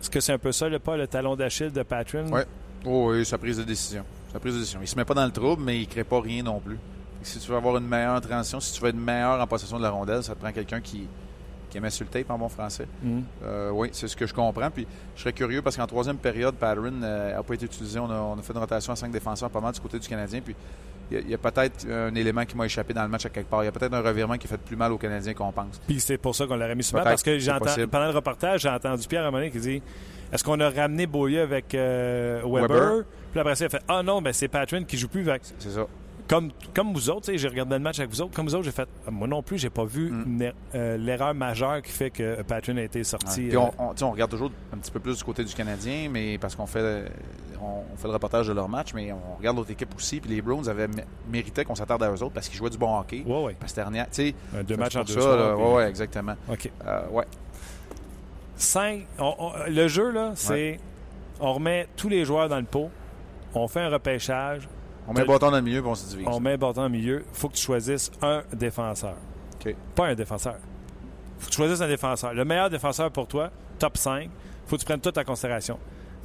Est-ce 0.01 0.09
que 0.09 0.19
c'est 0.19 0.33
un 0.33 0.39
peu 0.39 0.51
ça, 0.51 0.67
le 0.67 0.79
pas 0.79 0.97
le 0.97 1.07
talon 1.07 1.35
d'Achille 1.35 1.71
de 1.71 1.83
Patron? 1.83 2.27
Ouais. 2.31 2.45
Oh, 2.85 3.11
oui, 3.11 3.23
sa 3.23 3.37
prise 3.37 3.57
de 3.57 3.63
décision. 3.63 4.03
Sa 4.33 4.39
prise 4.39 4.55
de 4.55 4.59
décision. 4.59 4.79
Il 4.81 4.87
se 4.87 4.95
met 4.95 5.05
pas 5.05 5.13
dans 5.13 5.25
le 5.25 5.31
trouble, 5.31 5.61
mais 5.63 5.79
il 5.79 5.87
crée 5.87 6.03
pas 6.03 6.19
rien 6.19 6.41
non 6.41 6.59
plus. 6.59 6.79
Si 7.21 7.37
tu 7.37 7.51
veux 7.51 7.57
avoir 7.57 7.77
une 7.77 7.87
meilleure 7.87 8.19
transition, 8.19 8.59
si 8.59 8.73
tu 8.73 8.81
veux 8.81 8.89
être 8.89 8.95
meilleur 8.95 9.39
en 9.39 9.45
possession 9.45 9.77
de 9.77 9.83
la 9.83 9.91
rondelle, 9.91 10.23
ça 10.23 10.33
te 10.33 10.39
prend 10.39 10.51
quelqu'un 10.51 10.81
qui, 10.81 11.07
qui 11.69 11.77
aimait 11.77 11.91
sur 11.91 12.03
le 12.05 12.09
tape 12.09 12.31
en 12.31 12.37
bon 12.39 12.49
français. 12.49 12.87
Mhm. 13.03 13.23
Euh, 13.43 13.69
oui, 13.69 13.89
c'est 13.91 14.07
ce 14.07 14.15
que 14.15 14.25
je 14.25 14.33
comprends. 14.33 14.71
Puis 14.71 14.87
je 15.15 15.21
serais 15.21 15.33
curieux 15.33 15.61
parce 15.61 15.77
qu'en 15.77 15.85
troisième 15.85 16.17
période, 16.17 16.55
Patterson 16.55 16.91
n'a 16.91 17.43
pas 17.43 17.53
été 17.53 17.65
utilisé. 17.65 17.99
On 17.99 18.09
a, 18.09 18.15
on 18.15 18.39
a 18.39 18.41
fait 18.41 18.53
une 18.53 18.59
rotation 18.59 18.93
à 18.93 18.95
cinq 18.95 19.11
défenseurs 19.11 19.51
pas 19.51 19.61
mal 19.61 19.71
du 19.71 19.79
côté 19.79 19.99
du 19.99 20.07
Canadien. 20.07 20.41
Puis 20.43 20.55
il 21.11 21.29
y 21.29 21.33
a, 21.33 21.35
a 21.35 21.51
peut-être 21.51 21.85
un 21.89 22.13
élément 22.15 22.45
qui 22.45 22.55
m'a 22.55 22.65
échappé 22.65 22.93
dans 22.93 23.03
le 23.03 23.09
match 23.09 23.25
à 23.25 23.29
quelque 23.29 23.49
part. 23.49 23.63
Il 23.63 23.65
y 23.65 23.69
a 23.69 23.71
peut-être 23.71 23.93
un 23.93 24.01
revirement 24.01 24.37
qui 24.37 24.47
fait 24.47 24.57
plus 24.57 24.75
mal 24.75 24.91
aux 24.91 24.97
Canadiens 24.97 25.33
qu'on 25.33 25.51
pense. 25.51 25.79
Puis 25.87 25.99
c'est 25.99 26.17
pour 26.17 26.35
ça 26.35 26.45
qu'on 26.47 26.55
l'aurait 26.55 26.75
mis 26.75 26.83
souvent, 26.83 27.03
parce 27.03 27.23
que 27.23 27.85
pendant 27.85 28.07
le 28.07 28.15
reportage, 28.15 28.61
j'ai 28.61 28.69
entendu 28.69 29.07
Pierre 29.07 29.23
Ramonet 29.23 29.51
qui 29.51 29.59
dit 29.59 29.81
Est-ce 30.31 30.43
qu'on 30.43 30.59
a 30.59 30.69
ramené 30.69 31.07
Beaulieu 31.07 31.41
avec 31.41 31.75
euh, 31.75 32.41
Weber? 32.45 32.69
Weber. 32.69 33.03
Puis 33.31 33.39
après 33.39 33.55
ça, 33.55 33.65
il 33.65 33.67
a 33.67 33.69
fait 33.69 33.83
Ah 33.87 34.03
non, 34.03 34.21
ben 34.21 34.33
c'est 34.33 34.47
Patron 34.47 34.83
qui 34.83 34.97
joue 34.97 35.07
plus. 35.07 35.25
C'est 35.59 35.69
ça. 35.69 35.87
Comme, 36.31 36.49
comme 36.73 36.93
vous 36.93 37.09
autres, 37.09 37.29
j'ai 37.35 37.47
regardé 37.49 37.73
le 37.75 37.81
match 37.81 37.99
avec 37.99 38.09
vous 38.09 38.21
autres. 38.21 38.33
Comme 38.33 38.45
vous 38.47 38.55
autres, 38.55 38.63
j'ai 38.63 38.71
fait 38.71 38.87
Ah, 39.05 39.11
Moi 39.11 39.27
non 39.27 39.43
plus, 39.43 39.57
j'ai 39.57 39.69
pas 39.69 39.83
vu 39.83 40.09
Mm. 40.11 40.43
euh, 40.75 40.95
l'erreur 40.97 41.33
majeure 41.33 41.81
qui 41.81 41.91
fait 41.91 42.09
que 42.09 42.41
Patron 42.43 42.77
a 42.77 42.83
été 42.83 42.99
Ouais. 42.99 43.03
sorti. 43.03 43.47
Puis 43.49 43.55
euh, 43.57 43.59
on, 43.77 44.11
regarde 44.11 44.31
toujours 44.31 44.49
un 44.73 44.77
petit 44.77 44.91
peu 44.91 45.01
plus 45.01 45.17
du 45.17 45.23
côté 45.25 45.43
du 45.43 45.53
Canadien, 45.53 46.07
mais 46.09 46.37
parce 46.37 46.55
qu'on 46.55 46.65
fait, 46.67 47.03
on, 47.61 47.83
on 47.93 47.97
fait 47.97 48.07
le 48.07 48.13
reportage 48.13 48.47
de 48.47 48.53
leur 48.53 48.69
match, 48.69 48.93
mais 48.93 49.11
on 49.11 49.35
regarde 49.37 49.57
l'autre 49.57 49.71
équipe 49.71 49.93
aussi. 49.93 50.21
Puis 50.21 50.29
les 50.29 50.41
Browns 50.41 50.69
avaient 50.69 50.87
mé- 50.87 51.03
mérité 51.29 51.65
qu'on 51.65 51.75
s'attarde 51.75 52.01
à 52.03 52.09
eux 52.09 52.23
autres 52.23 52.33
parce 52.33 52.47
qu'ils 52.47 52.57
jouaient 52.57 52.69
du 52.69 52.77
bon 52.77 52.97
hockey. 52.97 53.23
Ouais, 53.27 53.43
ouais. 53.43 53.57
Tu 53.59 53.67
sais. 53.67 54.33
Un 54.57 54.63
deux 54.63 54.77
matchs 54.77 54.95
en 54.95 55.03
deux 55.03 55.13
ça, 55.15 55.19
soirs, 55.21 55.35
là. 55.37 55.53
puis- 55.55 55.65
Ouais, 55.65 55.89
exactement. 55.89 56.35
OK. 56.49 56.71
Euh, 56.87 57.07
ouais. 57.11 57.25
Cinq, 58.55 59.05
le 59.67 59.87
jeu, 59.89 60.11
là, 60.11 60.31
c'est 60.35 60.79
on 61.41 61.51
remet 61.53 61.87
tous 61.97 62.07
les 62.07 62.23
joueurs 62.23 62.47
dans 62.47 62.59
le 62.59 62.63
pot, 62.65 62.89
on 63.53 63.67
fait 63.67 63.81
un 63.81 63.89
repêchage, 63.89 64.69
On 65.11 65.13
met 65.13 65.21
le 65.21 65.27
bâton 65.27 65.51
dans 65.51 65.57
le 65.57 65.61
milieu 65.61 65.81
puis 65.81 65.91
on 65.91 65.95
se 65.95 66.07
divise. 66.07 66.27
on 66.29 66.39
met 66.39 66.55
bâton 66.57 66.85
au 66.85 66.89
milieu. 66.89 67.25
faut 67.33 67.49
que 67.49 67.55
tu 67.55 67.63
choisisses 67.63 68.09
un 68.21 68.43
défenseur. 68.53 69.15
OK. 69.59 69.75
Pas 69.93 70.07
un 70.07 70.15
défenseur. 70.15 70.55
faut 71.37 71.47
que 71.47 71.51
tu 71.51 71.57
choisisses 71.57 71.81
un 71.81 71.87
défenseur. 71.87 72.33
Le 72.33 72.45
meilleur 72.45 72.69
défenseur 72.69 73.11
pour 73.11 73.27
toi, 73.27 73.51
top 73.77 73.97
5, 73.97 74.29
faut 74.67 74.77
que 74.77 74.81
tu 74.81 74.85
prennes 74.85 75.01
tout 75.01 75.17
en 75.19 75.23
considération. 75.23 75.77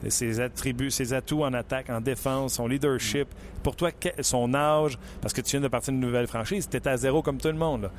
Ses 0.08 0.38
attributs, 0.40 0.92
ses 0.92 1.12
atouts 1.14 1.42
en 1.42 1.52
attaque, 1.52 1.90
en 1.90 2.00
défense, 2.00 2.54
son 2.54 2.68
leadership. 2.68 3.26
Pour 3.64 3.74
toi, 3.74 3.90
son 4.20 4.54
âge, 4.54 4.98
parce 5.20 5.34
que 5.34 5.40
tu 5.40 5.52
viens 5.52 5.60
de 5.60 5.68
partir 5.68 5.92
d'une 5.92 6.02
nouvelle 6.02 6.28
franchise, 6.28 6.68
tu 6.68 6.88
à 6.88 6.96
zéro 6.96 7.22
comme 7.22 7.38
tout 7.38 7.48
le 7.48 7.54
monde. 7.54 7.82
là. 7.82 7.90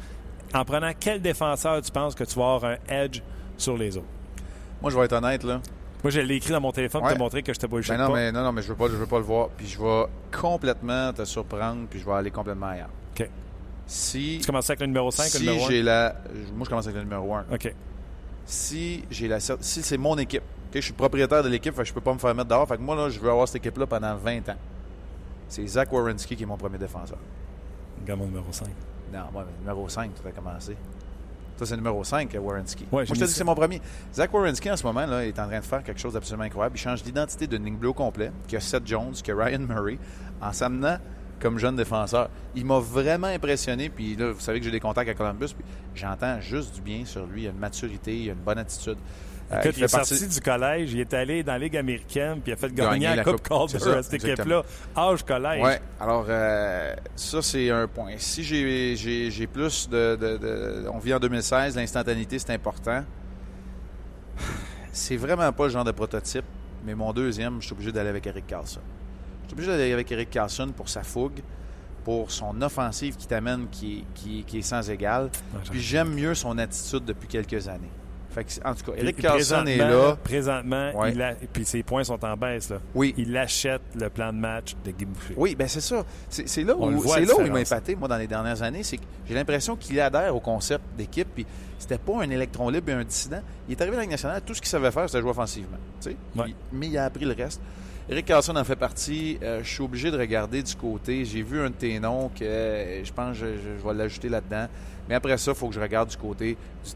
En 0.53 0.63
prenant 0.63 0.91
quel 0.97 1.21
défenseur 1.21 1.81
tu 1.81 1.91
penses 1.91 2.15
que 2.15 2.23
tu 2.23 2.39
vas 2.39 2.53
avoir 2.53 2.71
un 2.71 2.77
edge 2.87 3.21
sur 3.57 3.75
les 3.77 3.97
autres? 3.97 4.07
Moi, 4.81 4.91
je 4.91 4.97
vais 4.97 5.03
être 5.03 5.13
honnête, 5.13 5.43
là. 5.43 5.59
Moi, 6.03 6.11
je 6.11 6.19
l'ai 6.19 6.35
écrit 6.35 6.51
dans 6.51 6.61
mon 6.61 6.71
téléphone 6.71 7.01
pour 7.01 7.07
Ouais. 7.09 7.15
te 7.15 7.19
montrer 7.19 7.41
que 7.43 7.53
je 7.53 7.59
te 7.59 7.65
bullshit 7.65 7.91
Ben 7.93 7.97
non, 8.03 8.07
pas. 8.09 8.13
mais, 8.15 8.31
non, 8.31 8.43
non, 8.43 8.51
mais 8.51 8.61
je 8.61 8.67
veux 8.69 8.75
pas, 8.75 8.87
je 8.87 8.95
veux 8.95 9.07
pas 9.07 9.17
le 9.17 9.23
voir. 9.23 9.49
Puis 9.49 9.65
je 9.67 9.79
vais 9.81 10.05
complètement 10.31 11.11
te 11.13 11.25
surprendre, 11.25 11.87
puis 11.89 11.99
je 11.99 12.05
vais 12.05 12.11
aller 12.13 12.31
complètement 12.31 12.67
ailleurs. 12.67 12.89
OK. 13.19 13.27
Si, 13.87 14.37
Tu 14.41 14.45
commences 14.45 14.69
avec 14.69 14.81
le 14.81 14.87
numéro 14.87 15.09
5 15.11 15.23
ou 15.23 15.25
le 15.25 15.29
si 15.29 15.39
numéro 15.47 15.65
1? 15.65 15.69
j'ai 15.69 15.81
la... 15.81 16.15
Moi, 16.55 16.65
je 16.65 16.69
commence 16.69 16.85
avec 16.85 16.97
le 16.97 17.03
numéro 17.03 17.33
1. 17.33 17.45
OK. 17.51 17.73
si 18.45 19.03
j'ai 19.09 19.27
la 19.27 19.39
si 19.39 19.55
c'est 19.59 19.97
mon 19.97 20.17
équipe, 20.17 20.41
ok, 20.69 20.75
je 20.75 20.79
suis 20.81 20.93
propriétaire 20.93 21.43
de 21.43 21.49
l'équipe, 21.49 21.73
je 21.83 21.93
peux 21.93 22.01
pas 22.01 22.13
me 22.13 22.19
faire 22.19 22.33
mettre 22.35 22.49
dehors. 22.49 22.67
Fait 22.67 22.77
que 22.77 22.81
moi 22.81 22.95
là, 22.95 23.09
je 23.09 23.19
veux 23.19 23.29
avoir 23.29 23.47
cette 23.47 23.57
équipe-là 23.57 23.85
pendant 23.87 24.15
20 24.15 24.49
ans. 24.49 24.55
C'est 25.49 25.65
Zach 25.67 25.91
Wierenski 25.91 26.35
qui 26.35 26.43
est 26.43 26.45
mon 26.45 26.57
premier 26.57 26.77
défenseur. 26.77 27.17
Regarde 28.01 28.19
mon 28.19 28.25
numéro 28.27 28.45
5. 28.51 28.67
Non, 29.13 29.19
moi, 29.33 29.45
numéro 29.61 29.87
5, 29.89 30.11
tout 30.13 30.27
a 30.27 30.31
commencé. 30.31 30.75
Ça, 31.57 31.65
c'est 31.65 31.75
numéro 31.75 32.03
5, 32.03 32.37
Warrenski. 32.39 32.83
Ouais, 32.83 32.87
Moi, 32.91 33.03
j'ai 33.03 33.15
je 33.15 33.19
te 33.19 33.25
dis 33.25 33.31
que 33.31 33.37
c'est 33.37 33.43
mon 33.43 33.55
premier. 33.55 33.81
Zach 34.13 34.31
Warrenski, 34.31 34.69
en 34.69 34.77
ce 34.77 34.85
moment, 34.85 35.05
là, 35.05 35.25
est 35.25 35.39
en 35.39 35.47
train 35.47 35.59
de 35.59 35.65
faire 35.65 35.83
quelque 35.83 35.99
chose 35.99 36.13
d'absolument 36.13 36.43
incroyable. 36.43 36.75
Il 36.77 36.79
change 36.79 37.03
l'identité 37.03 37.47
de 37.47 37.57
Nick 37.57 37.79
Blue 37.79 37.89
au 37.89 37.93
complet, 37.93 38.31
qui 38.47 38.55
a 38.55 38.59
Seth 38.59 38.85
Jones, 38.85 39.13
qui 39.13 39.31
a 39.31 39.35
Ryan 39.35 39.59
Murray, 39.59 39.97
en 40.39 40.53
s'amenant 40.53 40.97
comme 41.39 41.57
jeune 41.57 41.75
défenseur. 41.75 42.29
Il 42.55 42.65
m'a 42.65 42.79
vraiment 42.79 43.27
impressionné. 43.27 43.89
Puis 43.89 44.15
là, 44.15 44.31
vous 44.31 44.39
savez 44.39 44.59
que 44.59 44.65
j'ai 44.65 44.71
des 44.71 44.79
contacts 44.79 45.09
à 45.09 45.13
Columbus. 45.13 45.49
Puis 45.55 45.65
j'entends 45.95 46.39
juste 46.41 46.75
du 46.75 46.81
bien 46.81 47.05
sur 47.05 47.25
lui. 47.25 47.43
Il 47.43 47.47
a 47.47 47.51
une 47.51 47.57
maturité, 47.57 48.15
il 48.15 48.29
a 48.29 48.33
une 48.33 48.39
bonne 48.39 48.57
attitude. 48.59 48.97
Euh, 49.49 49.61
Écoute, 49.61 49.75
il, 49.77 49.83
est 49.85 49.91
partie- 49.91 50.15
sorti 50.17 50.33
du 50.35 50.41
collège, 50.41 50.91
il 50.93 50.99
est 50.99 51.13
allé 51.13 51.41
dans 51.41 51.53
la 51.53 51.59
Ligue 51.59 51.77
américaine, 51.77 52.41
puis 52.41 52.51
il 52.51 52.53
a 52.53 52.57
fait 52.57 52.73
Gagner 52.73 52.89
gagner 53.05 53.05
la, 53.07 53.15
la 53.15 53.23
Coupe. 53.23 53.47
Calder 53.47 53.77
à 53.97 54.03
cette 54.03 54.13
équipe-là. 54.15 54.63
Âge 54.97 55.23
collège. 55.23 55.63
Oui, 55.63 55.71
alors 56.01 56.25
euh, 56.27 56.93
ça, 57.15 57.41
c'est 57.41 57.69
un 57.69 57.87
point. 57.87 58.15
Si 58.17 58.43
j'ai- 58.43 59.47
plus 59.47 59.87
de, 59.89 60.17
de- 60.19 60.37
de- 60.37 60.89
On 60.93 60.99
vit 60.99 61.13
en 61.13 61.19
2016, 61.19 61.77
l'instantanéité, 61.77 62.39
c'est 62.39 62.51
important. 62.51 63.03
C'est 64.91 65.17
vraiment 65.17 65.51
pas 65.53 65.63
le 65.65 65.69
genre 65.69 65.83
de 65.85 65.91
prototype, 65.91 66.45
mais 66.85 66.95
mon 66.95 67.13
deuxième, 67.13 67.61
je 67.61 67.67
suis 67.67 67.73
obligé 67.73 67.91
d'aller 67.91 68.09
avec 68.09 68.25
Eric 68.27 68.47
Carlson. 68.47 68.81
Je 69.43 69.47
suis 69.47 69.53
obligé 69.53 69.71
d'aller 69.71 69.93
avec 69.93 70.11
Eric 70.11 70.29
Carlson 70.29 70.69
pour 70.75 70.89
sa 70.89 71.03
fougue, 71.03 71.39
pour 72.03 72.31
son 72.31 72.61
offensive 72.61 73.15
qui 73.15 73.27
t'amène, 73.27 73.67
qui, 73.69 73.99
est- 73.99 74.03
qui, 74.13 74.43
qui 74.43 74.57
est 74.59 74.61
sans 74.63 74.89
égal. 74.89 75.29
Puis 75.69 75.81
j'aime 75.81 76.13
mieux 76.13 76.33
son 76.35 76.57
attitude 76.57 77.05
depuis 77.05 77.27
quelques 77.27 77.67
années. 77.67 77.91
Fait 78.37 78.43
que, 78.43 78.67
en 78.67 78.75
tout 78.75 78.91
cas, 78.91 78.97
Eric 78.97 79.17
Carlson 79.17 79.65
est 79.65 79.77
là. 79.77 80.15
Présentement, 80.23 80.91
Ouais. 80.95 81.11
il 81.13 81.21
a, 81.23 81.33
puis 81.51 81.65
ses 81.65 81.81
points 81.81 82.03
sont 82.03 82.23
en 82.23 82.37
baisse. 82.37 82.69
Là. 82.69 82.77
Oui. 82.93 83.15
Il 83.17 83.35
achète 83.35 83.81
le 83.99 84.09
plan 84.09 84.31
de 84.31 84.37
match 84.37 84.75
de 84.85 84.91
Guy 84.91 85.05
Boucher. 85.05 85.33
Oui, 85.35 85.55
ben 85.55 85.67
c'est 85.67 85.81
ça. 85.81 86.03
C'est 86.29 86.63
là 86.63 86.75
où, 86.77 87.03
c'est 87.07 87.25
là 87.25 87.33
où 87.35 87.41
il 87.45 87.51
m'a 87.51 87.61
épaté, 87.61 87.95
moi, 87.95 88.07
dans 88.07 88.17
les 88.17 88.27
dernières 88.27 88.61
années. 88.61 88.83
C'est 88.83 88.97
que 88.97 89.03
j'ai 89.27 89.33
l'impression 89.33 89.75
qu'il 89.75 89.99
adhère 89.99 90.35
au 90.35 90.39
concept 90.39 90.83
d'équipe. 90.95 91.27
Puis 91.33 91.47
c'était 91.79 91.97
pas 91.97 92.21
un 92.21 92.29
électron 92.29 92.69
libre 92.69 92.89
et 92.91 92.93
un 92.93 93.03
dissident. 93.03 93.41
Il 93.67 93.71
est 93.71 93.81
arrivé 93.81 93.95
dans 93.95 94.01
la 94.01 94.03
Ligue 94.03 94.11
nationale, 94.11 94.41
tout 94.45 94.53
ce 94.53 94.61
qu'il 94.61 94.69
savait 94.69 94.91
faire, 94.91 95.07
c'était 95.09 95.21
jouer 95.21 95.31
offensivement. 95.31 95.77
Ouais. 96.05 96.15
Il- 96.47 96.55
mais 96.73 96.87
il 96.89 96.97
a 96.99 97.05
appris 97.05 97.25
le 97.25 97.33
reste. 97.33 97.59
Eric 98.09 98.25
Carlson 98.25 98.55
en 98.55 98.63
fait 98.63 98.75
partie. 98.77 99.37
Euh, 99.43 99.59
je 99.63 99.67
suis 99.73 99.83
obligé 99.83 100.11
de 100.11 100.17
regarder 100.17 100.61
du 100.63 100.75
côté. 100.75 101.25
J'ai 101.25 101.41
vu 101.41 101.59
un 101.59 101.69
de 101.69 101.75
tes 101.75 101.99
noms 101.99 102.29
que 102.29 102.43
euh, 102.45 103.03
je 103.03 103.11
pense 103.11 103.37
que 103.37 103.45
je, 103.45 103.55
je- 103.57 103.79
je 103.81 103.87
vais 103.87 103.93
l'ajouter 103.95 104.29
là-dedans. 104.29 104.67
Mais 105.09 105.15
après 105.15 105.37
ça, 105.37 105.51
il 105.51 105.57
faut 105.57 105.67
que 105.69 105.75
je 105.75 105.79
regarde 105.81 106.07
du 106.09 106.15
côté 106.17 106.51
du, 106.85 106.91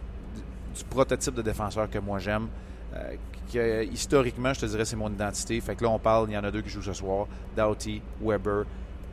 du- 0.75 0.84
prototype 0.86 1.34
de 1.36 1.41
défenseur 1.41 1.89
que 1.89 1.99
moi 1.99 2.19
j'aime. 2.19 2.47
Euh, 2.95 3.15
que, 3.51 3.57
euh, 3.57 3.84
historiquement, 3.86 4.53
je 4.53 4.62
te 4.62 4.65
dirais, 4.65 4.86
c'est 4.86 4.95
mon 4.95 5.10
identité. 5.10 5.60
Fait 5.62 5.75
que 5.75 5.84
là, 5.84 5.89
on 5.89 5.99
parle, 5.99 6.29
il 6.29 6.34
y 6.34 6.38
en 6.38 6.43
a 6.43 6.51
deux 6.51 6.62
qui 6.62 6.69
jouent 6.69 6.81
ce 6.81 6.93
soir 6.93 7.27
Doughty, 7.55 8.01
Weber, 8.21 8.63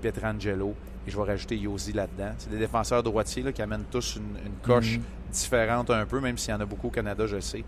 Pietrangelo. 0.01 0.75
Et 1.07 1.11
je 1.11 1.17
vais 1.17 1.25
rajouter 1.25 1.57
Yosi 1.57 1.93
là-dedans. 1.93 2.33
C'est 2.39 2.51
des 2.51 2.59
défenseurs 2.59 3.03
droitiers 3.03 3.43
là, 3.43 3.53
qui 3.53 3.63
amènent 3.63 3.85
tous 3.91 4.17
une, 4.17 4.37
une 4.47 4.53
coche 4.63 4.97
Mhm. 4.99 5.03
différente 5.33 5.91
un 5.91 6.05
peu, 6.07 6.21
même 6.21 6.37
s'il 6.39 6.51
y 6.51 6.55
en 6.57 6.61
a 6.61 6.67
beaucoup 6.67 6.89
au 6.89 6.91
Canada, 6.91 7.27
je 7.27 7.41
sais. 7.41 7.65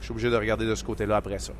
Je 0.00 0.04
suis 0.04 0.12
obligé 0.12 0.30
de 0.30 0.36
regarder 0.36 0.66
de 0.66 0.74
ce 0.74 0.82
côté-là 0.82 1.16
après 1.16 1.38
ça. 1.38 1.52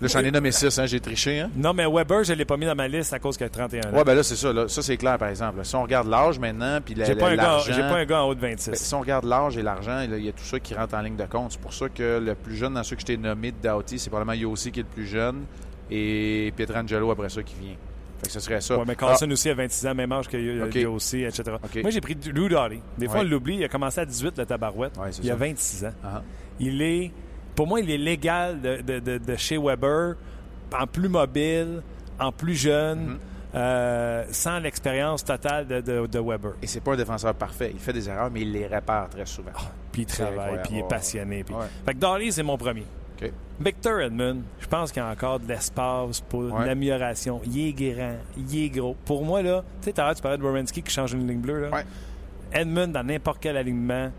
Là, 0.00 0.08
j'en 0.08 0.18
ai 0.20 0.30
nommé 0.30 0.50
6, 0.50 0.78
hein, 0.78 0.86
j'ai 0.86 0.98
triché. 1.00 1.40
Hein? 1.40 1.50
Non, 1.56 1.72
mais 1.72 1.86
Weber, 1.86 2.24
je 2.24 2.32
ne 2.32 2.38
l'ai 2.38 2.44
pas 2.44 2.56
mis 2.56 2.66
dans 2.66 2.74
ma 2.74 2.88
liste 2.88 3.12
à 3.12 3.18
cause 3.18 3.36
qu'il 3.36 3.46
a 3.46 3.48
31 3.48 3.80
ans. 3.90 3.96
Ouais, 3.96 4.04
ben 4.04 4.14
là, 4.14 4.22
c'est 4.22 4.34
ça. 4.36 4.52
Là. 4.52 4.66
Ça, 4.68 4.82
c'est 4.82 4.96
clair, 4.96 5.16
par 5.18 5.28
exemple. 5.28 5.64
Si 5.64 5.74
on 5.76 5.82
regarde 5.82 6.08
l'âge 6.08 6.38
maintenant, 6.38 6.80
puis 6.84 6.94
la- 6.94 7.04
j'ai, 7.04 7.14
la- 7.14 7.34
l'argent... 7.36 7.72
j'ai 7.72 7.80
pas 7.82 7.96
un 7.98 8.04
gars 8.04 8.22
en 8.22 8.28
haut 8.28 8.34
de 8.34 8.40
Ben, 8.40 8.50
26. 8.50 8.74
si 8.74 8.94
on 8.94 9.00
regarde 9.00 9.24
l'âge 9.24 9.56
et 9.56 9.62
l'argent, 9.62 10.00
il 10.00 10.24
y 10.24 10.28
a 10.28 10.32
tout 10.32 10.44
ça 10.44 10.58
qui 10.58 10.74
rentre 10.74 10.94
en 10.94 11.00
ligne 11.00 11.16
de 11.16 11.24
compte. 11.26 11.52
C'est 11.52 11.60
pour 11.60 11.72
ça 11.72 11.88
que 11.88 12.18
le 12.18 12.34
plus 12.34 12.56
jeune 12.56 12.74
dans 12.74 12.82
ceux 12.82 12.96
que 12.96 13.02
je 13.02 13.06
t'ai 13.06 13.16
nommé 13.16 13.52
de 13.52 13.56
Doughty, 13.62 13.98
c'est 13.98 14.10
probablement 14.10 14.36
Yossi 14.38 14.72
qui 14.72 14.80
est 14.80 14.82
le 14.82 14.88
plus 14.88 15.06
jeune 15.06 15.44
et 15.90 16.52
Pietrangelo 16.56 17.10
après 17.10 17.28
ça 17.28 17.42
qui 17.42 17.54
vient. 17.60 17.76
Fait 18.20 18.26
que 18.26 18.32
ce 18.32 18.40
serait 18.40 18.60
ça. 18.60 18.76
Ouais, 18.78 18.84
mais 18.86 18.96
Carlson 18.96 19.30
aussi 19.30 19.50
a 19.50 19.54
26 19.54 19.86
ans, 19.86 19.94
même 19.94 20.10
âge 20.12 20.28
que 20.28 20.36
y- 20.36 20.62
Ok. 20.62 20.74
y 20.74 20.86
aussi, 20.86 21.22
etc. 21.22 21.42
Moi, 21.82 21.90
j'ai 21.90 22.00
pris 22.00 22.14
Drew 22.14 22.48
Doughty. 22.48 22.80
Des 22.98 23.06
fois, 23.06 23.20
Ouais. 23.20 23.26
on 23.26 23.28
l'oublie. 23.28 23.56
Il 23.56 23.64
a 23.64 23.68
commencé 23.68 24.00
à 24.00 24.06
18, 24.06 24.38
le 24.38 24.46
tabarouette. 24.46 24.96
Ouais, 24.96 25.10
il 25.22 25.30
a 25.30 25.34
ça. 25.34 25.38
26 25.38 25.84
ans. 25.84 25.92
Ah, 26.02 26.08
ah. 26.16 26.22
Il 26.58 26.80
est, 26.82 27.10
pour 27.54 27.66
moi, 27.66 27.80
il 27.80 27.90
est 27.90 27.98
légal 27.98 28.60
de, 28.60 28.76
de- 28.82 28.98
de- 28.98 29.18
de 29.18 29.36
chez 29.36 29.58
Weber, 29.58 30.14
en 30.78 30.86
plus 30.86 31.08
mobile, 31.08 31.82
en 32.18 32.32
plus 32.32 32.54
jeune, 32.54 32.98
Mhm. 33.06 33.18
euh, 33.54 34.24
sans 34.30 34.58
l'expérience 34.58 35.24
totale 35.24 35.66
de, 35.66 35.80
de- 35.80 36.06
de 36.06 36.18
Weber. 36.18 36.52
Et 36.62 36.66
c'est 36.66 36.80
pas 36.80 36.92
un 36.92 36.96
défenseur 36.96 37.34
parfait. 37.34 37.70
Il 37.72 37.80
fait 37.80 37.92
des 37.92 38.08
erreurs, 38.08 38.30
mais 38.30 38.40
il 38.42 38.52
les 38.52 38.66
répare 38.66 39.08
très 39.10 39.26
souvent. 39.26 39.52
Puis 39.92 40.02
il 40.02 40.06
travaille, 40.06 40.60
puis 40.64 40.72
il 40.74 40.78
est 40.80 40.88
passionné. 40.88 41.44
puis- 41.44 41.54
ouais. 41.54 41.66
Fait 41.86 41.94
que 41.94 41.98
Doughty, 41.98 42.32
c'est 42.32 42.42
mon 42.42 42.56
premier. 42.58 42.84
Victor 43.60 44.00
Edmund, 44.00 44.42
je 44.60 44.66
pense 44.66 44.90
qu'il 44.90 45.00
y 45.00 45.06
a 45.06 45.08
encore 45.08 45.38
de 45.38 45.46
l'espace 45.46 46.20
pour 46.20 46.52
Ouais. 46.52 46.66
l'amélioration. 46.66 47.40
Il 47.46 47.68
est 47.68 47.72
grand, 47.72 48.16
il 48.36 48.64
est 48.64 48.68
gros. 48.68 48.96
Pour 49.04 49.24
moi, 49.24 49.42
là, 49.42 49.62
tu 49.80 49.84
sais, 49.84 49.92
tu 49.92 50.22
parlais 50.22 50.36
de 50.36 50.42
Wierenski 50.42 50.82
qui 50.82 50.92
change 50.92 51.12
une 51.12 51.28
ligne 51.28 51.38
bleue. 51.38 51.60
Là. 51.60 51.70
Ouais. 51.70 51.84
Edmund, 52.52 52.90
dans 52.92 53.04
n'importe 53.04 53.38
quel 53.40 53.56
alignement, 53.56 54.10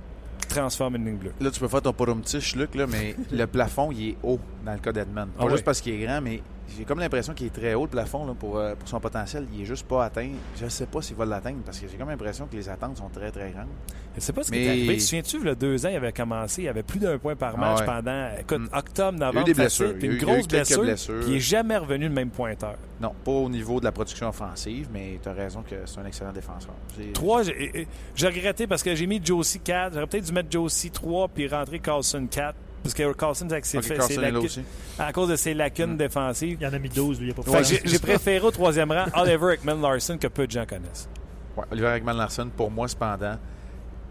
transforme 0.55 0.95
une 0.95 1.05
ligne 1.05 1.17
bleue. 1.17 1.31
Là, 1.39 1.51
tu 1.51 1.59
peux 1.59 1.67
faire 1.67 1.81
ton 1.81 1.93
porumtiche, 1.93 2.55
Luc, 2.55 2.75
là, 2.75 2.85
mais 2.87 3.15
le 3.31 3.45
plafond, 3.47 3.91
il 3.91 4.09
est 4.09 4.17
haut 4.23 4.39
dans 4.65 4.73
le 4.73 4.79
cas 4.79 4.91
d'Edmund. 4.91 5.29
Pas 5.29 5.43
Ah 5.43 5.49
juste 5.49 5.57
oui. 5.57 5.63
parce 5.63 5.81
qu'il 5.81 5.93
est 5.93 6.05
grand, 6.05 6.21
mais 6.21 6.41
j'ai 6.69 6.83
comme 6.83 6.99
l'impression 6.99 7.33
qu'il 7.33 7.47
est 7.47 7.49
très 7.55 7.73
haut, 7.73 7.83
le 7.83 7.89
plafond, 7.89 8.25
là, 8.25 8.33
pour, 8.33 8.57
euh, 8.57 8.75
pour 8.75 8.87
son 8.87 8.99
potentiel. 8.99 9.45
Il 9.53 9.61
est 9.61 9.65
juste 9.65 9.87
pas 9.87 10.05
atteint. 10.05 10.29
Je 10.59 10.67
sais 10.67 10.85
pas 10.85 11.01
s'il 11.01 11.15
va 11.15 11.25
l'atteindre 11.25 11.59
parce 11.65 11.79
que 11.79 11.87
j'ai 11.87 11.97
comme 11.97 12.09
l'impression 12.09 12.47
que 12.47 12.55
les 12.55 12.67
attentes 12.69 12.97
sont 12.97 13.09
très, 13.09 13.31
très 13.31 13.51
grandes. 13.51 13.67
Je 14.15 14.21
sais 14.21 14.33
pas 14.33 14.43
ce 14.43 14.51
qui 14.51 14.57
est 14.59 14.69
arrivé. 14.69 14.93
Tu 14.95 14.99
souviens-tu, 15.01 15.49
a 15.49 15.55
deux 15.55 15.85
ans, 15.85 15.89
il 15.89 15.95
avait 15.97 16.11
commencé, 16.13 16.63
il 16.63 16.67
avait 16.69 16.83
plus 16.83 16.99
d'un 16.99 17.17
point 17.17 17.35
par 17.35 17.57
match 17.57 17.79
Ah 17.79 17.79
ouais. 17.81 17.85
pendant, 18.03 18.29
écoute, 18.39 18.71
Mm. 18.71 18.77
octobre, 18.77 19.17
Il 19.17 19.19
y 19.19 19.23
a 19.23 19.27
eu 19.27 19.33
novembre, 19.33 19.45
des 19.45 19.53
blessures. 19.53 19.85
Il 19.85 19.91
y 19.91 19.93
a 19.93 19.95
une 19.95 19.99
eu- 19.99 20.05
il 20.05 20.05
y 20.05 20.09
a 20.09 20.15
eu 20.15 20.35
grosse 20.35 20.47
blessure, 20.47 20.81
blessures. 20.81 21.19
puis 21.19 21.27
il 21.27 21.33
n'est 21.33 21.39
jamais 21.39 21.77
revenu 21.77 22.05
le 22.07 22.13
même 22.13 22.29
pointeur. 22.29 22.75
Non, 23.01 23.11
pas 23.23 23.31
au 23.31 23.49
niveau 23.49 23.79
de 23.79 23.85
la 23.85 23.91
production 23.91 24.29
offensive, 24.29 24.87
mais 24.93 25.19
tu 25.21 25.27
as 25.29 25.33
raison 25.33 25.61
que 25.63 25.75
c'est 25.85 25.99
un 25.99 26.05
excellent 26.05 26.31
défenseur. 26.31 26.73
Trois, 27.13 27.43
j'ai 27.43 27.87
j'ai 28.15 28.27
regretté 28.27 28.67
parce 28.67 28.81
que 28.83 28.95
j'ai 28.95 29.05
mis 29.05 29.19
Josie 29.23 29.59
4. 29.59 29.93
J'aurais 29.93 30.07
peut-être 30.07 30.25
dû 30.25 30.31
mettre 30.31 30.49
Josie 30.51 30.91
3 30.91 31.27
puis 31.27 31.47
rentrer 31.47 31.79
Carlson 31.79 32.25
4. 32.31 32.55
Parce 32.85 32.93
que 32.93 33.13
Carlson, 33.13 33.47
avec 33.49 33.65
ses 33.65 33.77
Ok, 33.79 33.83
fait- 33.83 33.95
Carlson 33.95 34.07
ses 34.13 34.19
est 34.19 34.21
là 34.21 34.31
lacunes- 34.31 34.45
aussi. 34.45 34.61
à 34.99 35.11
cause 35.11 35.29
de 35.29 35.35
ses 35.35 35.53
lacunes 35.53 35.93
Mm. 35.93 35.97
défensives. 35.97 36.57
Il 36.61 36.63
y 36.63 36.67
en 36.67 36.73
a 36.73 36.79
mis 36.79 36.89
12, 36.89 37.19
lui, 37.19 37.25
il 37.25 37.33
n'y 37.33 37.39
a 37.39 37.43
pas 37.43 37.59
de 37.59 37.63
j'ai- 37.65 37.81
j'ai 37.83 37.99
préféré 37.99 38.45
au 38.45 38.51
troisième 38.51 38.91
rang 38.91 39.05
Oliver 39.15 39.53
Ekman 39.55 39.81
Larson 39.81 40.17
que 40.17 40.27
peu 40.27 40.45
de 40.45 40.51
gens 40.51 40.65
connaissent. 40.65 41.09
Ouais, 41.57 41.63
Oliver 41.71 41.95
Ekman 41.95 42.15
Larson, 42.15 42.49
pour 42.55 42.69
moi, 42.69 42.87
cependant, 42.87 43.37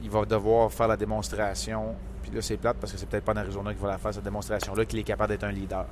il 0.03 0.11
va 0.11 0.25
devoir 0.25 0.73
faire 0.73 0.89
la 0.89 0.97
démonstration. 0.97 1.95
Puis 2.23 2.33
là, 2.33 2.43
c'est 2.43 2.57
plate 2.57 2.77
parce 2.81 2.93
que 2.93 2.99
c'est 2.99 3.07
peut-être 3.09 3.25
pas 3.25 3.33
en 3.33 3.37
Arizona 3.37 3.73
qu'il 3.73 3.83
va 3.83 3.91
la 3.91 3.99
faire, 3.99 4.13
cette 4.13 4.25
démonstration-là, 4.25 4.85
qu'il 4.87 4.99
est 4.99 5.03
capable 5.05 5.31
d'être 5.31 5.45
un 5.45 5.53
leader. 5.53 5.87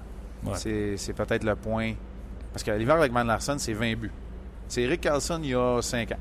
Ouais. 0.44 0.52
C'est 0.56 0.96
c'est 0.96 1.12
peut-être 1.12 1.44
le 1.44 1.54
point. 1.56 1.92
Parce 2.52 2.62
que 2.64 2.70
Oliver 2.72 2.96
Ekman 3.04 3.26
Larson, 3.26 3.56
c'est 3.58 3.72
20 3.74 3.94
buts. 3.96 4.10
C'est 4.66 4.82
Eric 4.82 5.02
Carlson, 5.02 5.40
il 5.42 5.50
y 5.50 5.54
a 5.54 5.80
5 5.82 6.10
ans. 6.12 6.18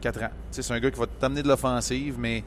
4 0.00 0.22
ans. 0.22 0.28
Tu 0.52 0.56
sais, 0.56 0.62
c'est 0.62 0.74
un 0.74 0.80
gars 0.80 0.90
qui 0.90 1.00
va 1.00 1.06
t'amener 1.06 1.42
de 1.42 1.48
l'offensive, 1.48 2.16
mais 2.18 2.44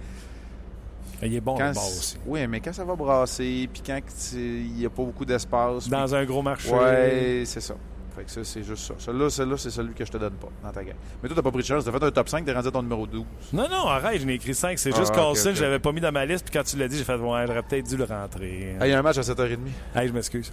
Il 1.23 1.35
est 1.35 1.41
bon 1.41 1.55
quand 1.57 1.67
le 1.69 1.73
bord 1.73 1.87
aussi. 1.87 2.17
Oui, 2.25 2.45
mais 2.47 2.59
quand 2.59 2.73
ça 2.73 2.83
va 2.85 2.95
brasser, 2.95 3.67
puis 3.71 3.81
quand 3.85 3.99
il 4.33 4.73
n'y 4.73 4.85
a 4.85 4.89
pas 4.89 5.03
beaucoup 5.03 5.25
d'espace. 5.25 5.89
Dans 5.89 6.13
un 6.15 6.25
gros 6.25 6.41
marché. 6.41 6.69
Ouais, 6.71 7.43
c'est 7.45 7.61
ça. 7.61 7.75
Fait 8.15 8.23
que 8.23 8.31
ça, 8.31 8.43
c'est 8.43 8.63
juste 8.63 8.83
ça. 8.87 8.93
Celui-là, 8.97 9.29
celui-là, 9.29 9.57
c'est 9.57 9.69
celui 9.69 9.93
que 9.93 10.03
je 10.03 10.11
te 10.11 10.17
donne 10.17 10.33
pas 10.33 10.47
dans 10.63 10.71
ta 10.71 10.83
gamme. 10.83 10.95
Mais 11.21 11.29
toi, 11.29 11.35
t'as 11.35 11.41
pas 11.43 11.51
pris 11.51 11.61
de 11.61 11.67
chance. 11.67 11.85
T'as 11.85 11.91
fait 11.91 12.03
un 12.03 12.09
top 12.11 12.27
5, 12.29 12.43
t'es 12.45 12.51
rendu 12.53 12.67
à 12.67 12.71
ton 12.71 12.81
numéro 12.81 13.05
12. 13.05 13.23
Non, 13.53 13.67
non, 13.69 13.85
arrête, 13.87 14.21
j'en 14.21 14.27
ai 14.27 14.33
écrit 14.33 14.55
5. 14.55 14.77
C'est 14.79 14.91
Ah, 14.93 14.97
juste 14.97 15.13
Carlson, 15.13 15.49
ok. 15.49 15.55
je 15.55 15.61
l'avais 15.63 15.77
pas 15.79 15.91
mis 15.91 16.01
dans 16.01 16.11
ma 16.11 16.25
liste. 16.25 16.43
Puis 16.45 16.53
quand 16.57 16.63
tu 16.63 16.77
l'as 16.77 16.87
dit, 16.87 16.97
j'ai 16.97 17.03
fait, 17.03 17.13
ouais, 17.15 17.43
j'aurais 17.45 17.61
peut-être 17.61 17.87
dû 17.87 17.95
le 17.95 18.05
rentrer. 18.05 18.75
Ah, 18.79 18.87
il 18.87 18.89
y 18.89 18.93
a 18.93 18.99
un 18.99 19.03
match 19.03 19.17
à 19.19 19.21
7h30. 19.21 19.57
Hey, 19.95 20.07
je 20.07 20.13
m'excuse. 20.13 20.51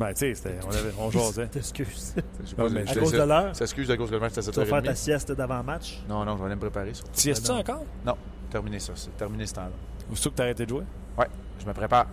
Ben, 0.00 0.12
tu 0.14 0.20
sais, 0.20 0.34
c'était- 0.34 0.54
on, 0.64 0.70
avait- 0.70 0.94
on 0.98 1.10
jasait. 1.10 1.46
T'excuses. 1.48 2.14
Je 2.16 2.54
mais 2.72 2.82
À 2.88 2.94
je- 2.94 3.00
cause 3.00 3.12
je- 3.12 3.18
de 3.18 3.22
l'heure, 3.22 3.54
Ça 3.56 3.64
excuse 3.64 3.90
à 3.90 3.96
cause 3.98 4.08
que 4.08 4.14
le 4.14 4.20
match 4.20 4.38
à 4.38 4.40
tu 4.42 4.46
vas 4.50 4.64
faire 4.64 4.82
ta 4.82 4.92
7h30. 4.92 4.96
sieste 4.96 5.32
d'avant-match? 5.32 5.98
Non, 6.08 6.24
non, 6.24 6.34
je 6.36 6.38
vais 6.38 6.46
aller 6.46 6.54
me 6.54 6.60
préparer 6.60 6.90
es-tu 6.90 7.52
non. 7.52 7.58
encore? 7.58 7.84
Non, 8.06 8.14
terminé 8.50 8.78
ça. 8.78 8.92
C'est 8.96 9.16
terminé 9.16 9.46
ce 9.46 9.54
temps-là. 9.54 9.70
Ou 10.10 10.14
que 10.14 10.28
t'as 10.30 10.42
arrêté 10.44 10.64
de 10.64 10.70
jouer? 10.70 10.84
Ouais, 11.18 11.26
je 11.60 11.66
me 11.66 11.72
prépare. 11.72 12.06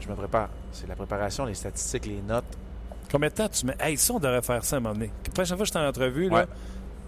Je 0.00 0.08
me 0.08 0.14
prépare. 0.14 0.48
C'est 0.72 0.88
la 0.88 0.94
préparation, 0.94 1.44
les 1.44 1.54
statistiques, 1.54 2.06
les 2.06 2.22
notes. 2.22 2.44
Combien 3.10 3.28
de 3.28 3.34
temps 3.34 3.48
tu 3.48 3.66
mets? 3.66 3.76
Hey, 3.80 3.96
ça, 3.96 4.14
on 4.14 4.18
devrait 4.20 4.40
faire 4.42 4.64
ça 4.64 4.76
à 4.76 4.78
un 4.78 4.82
moment 4.82 4.94
donné. 4.94 5.10
La 5.26 5.32
prochaine 5.32 5.56
fois 5.56 5.64
que 5.66 5.72
je 5.72 5.78
suis 5.78 5.84
en 5.84 5.88
entrevue, 5.88 6.28
là, 6.28 6.36
Ouais. 6.36 6.46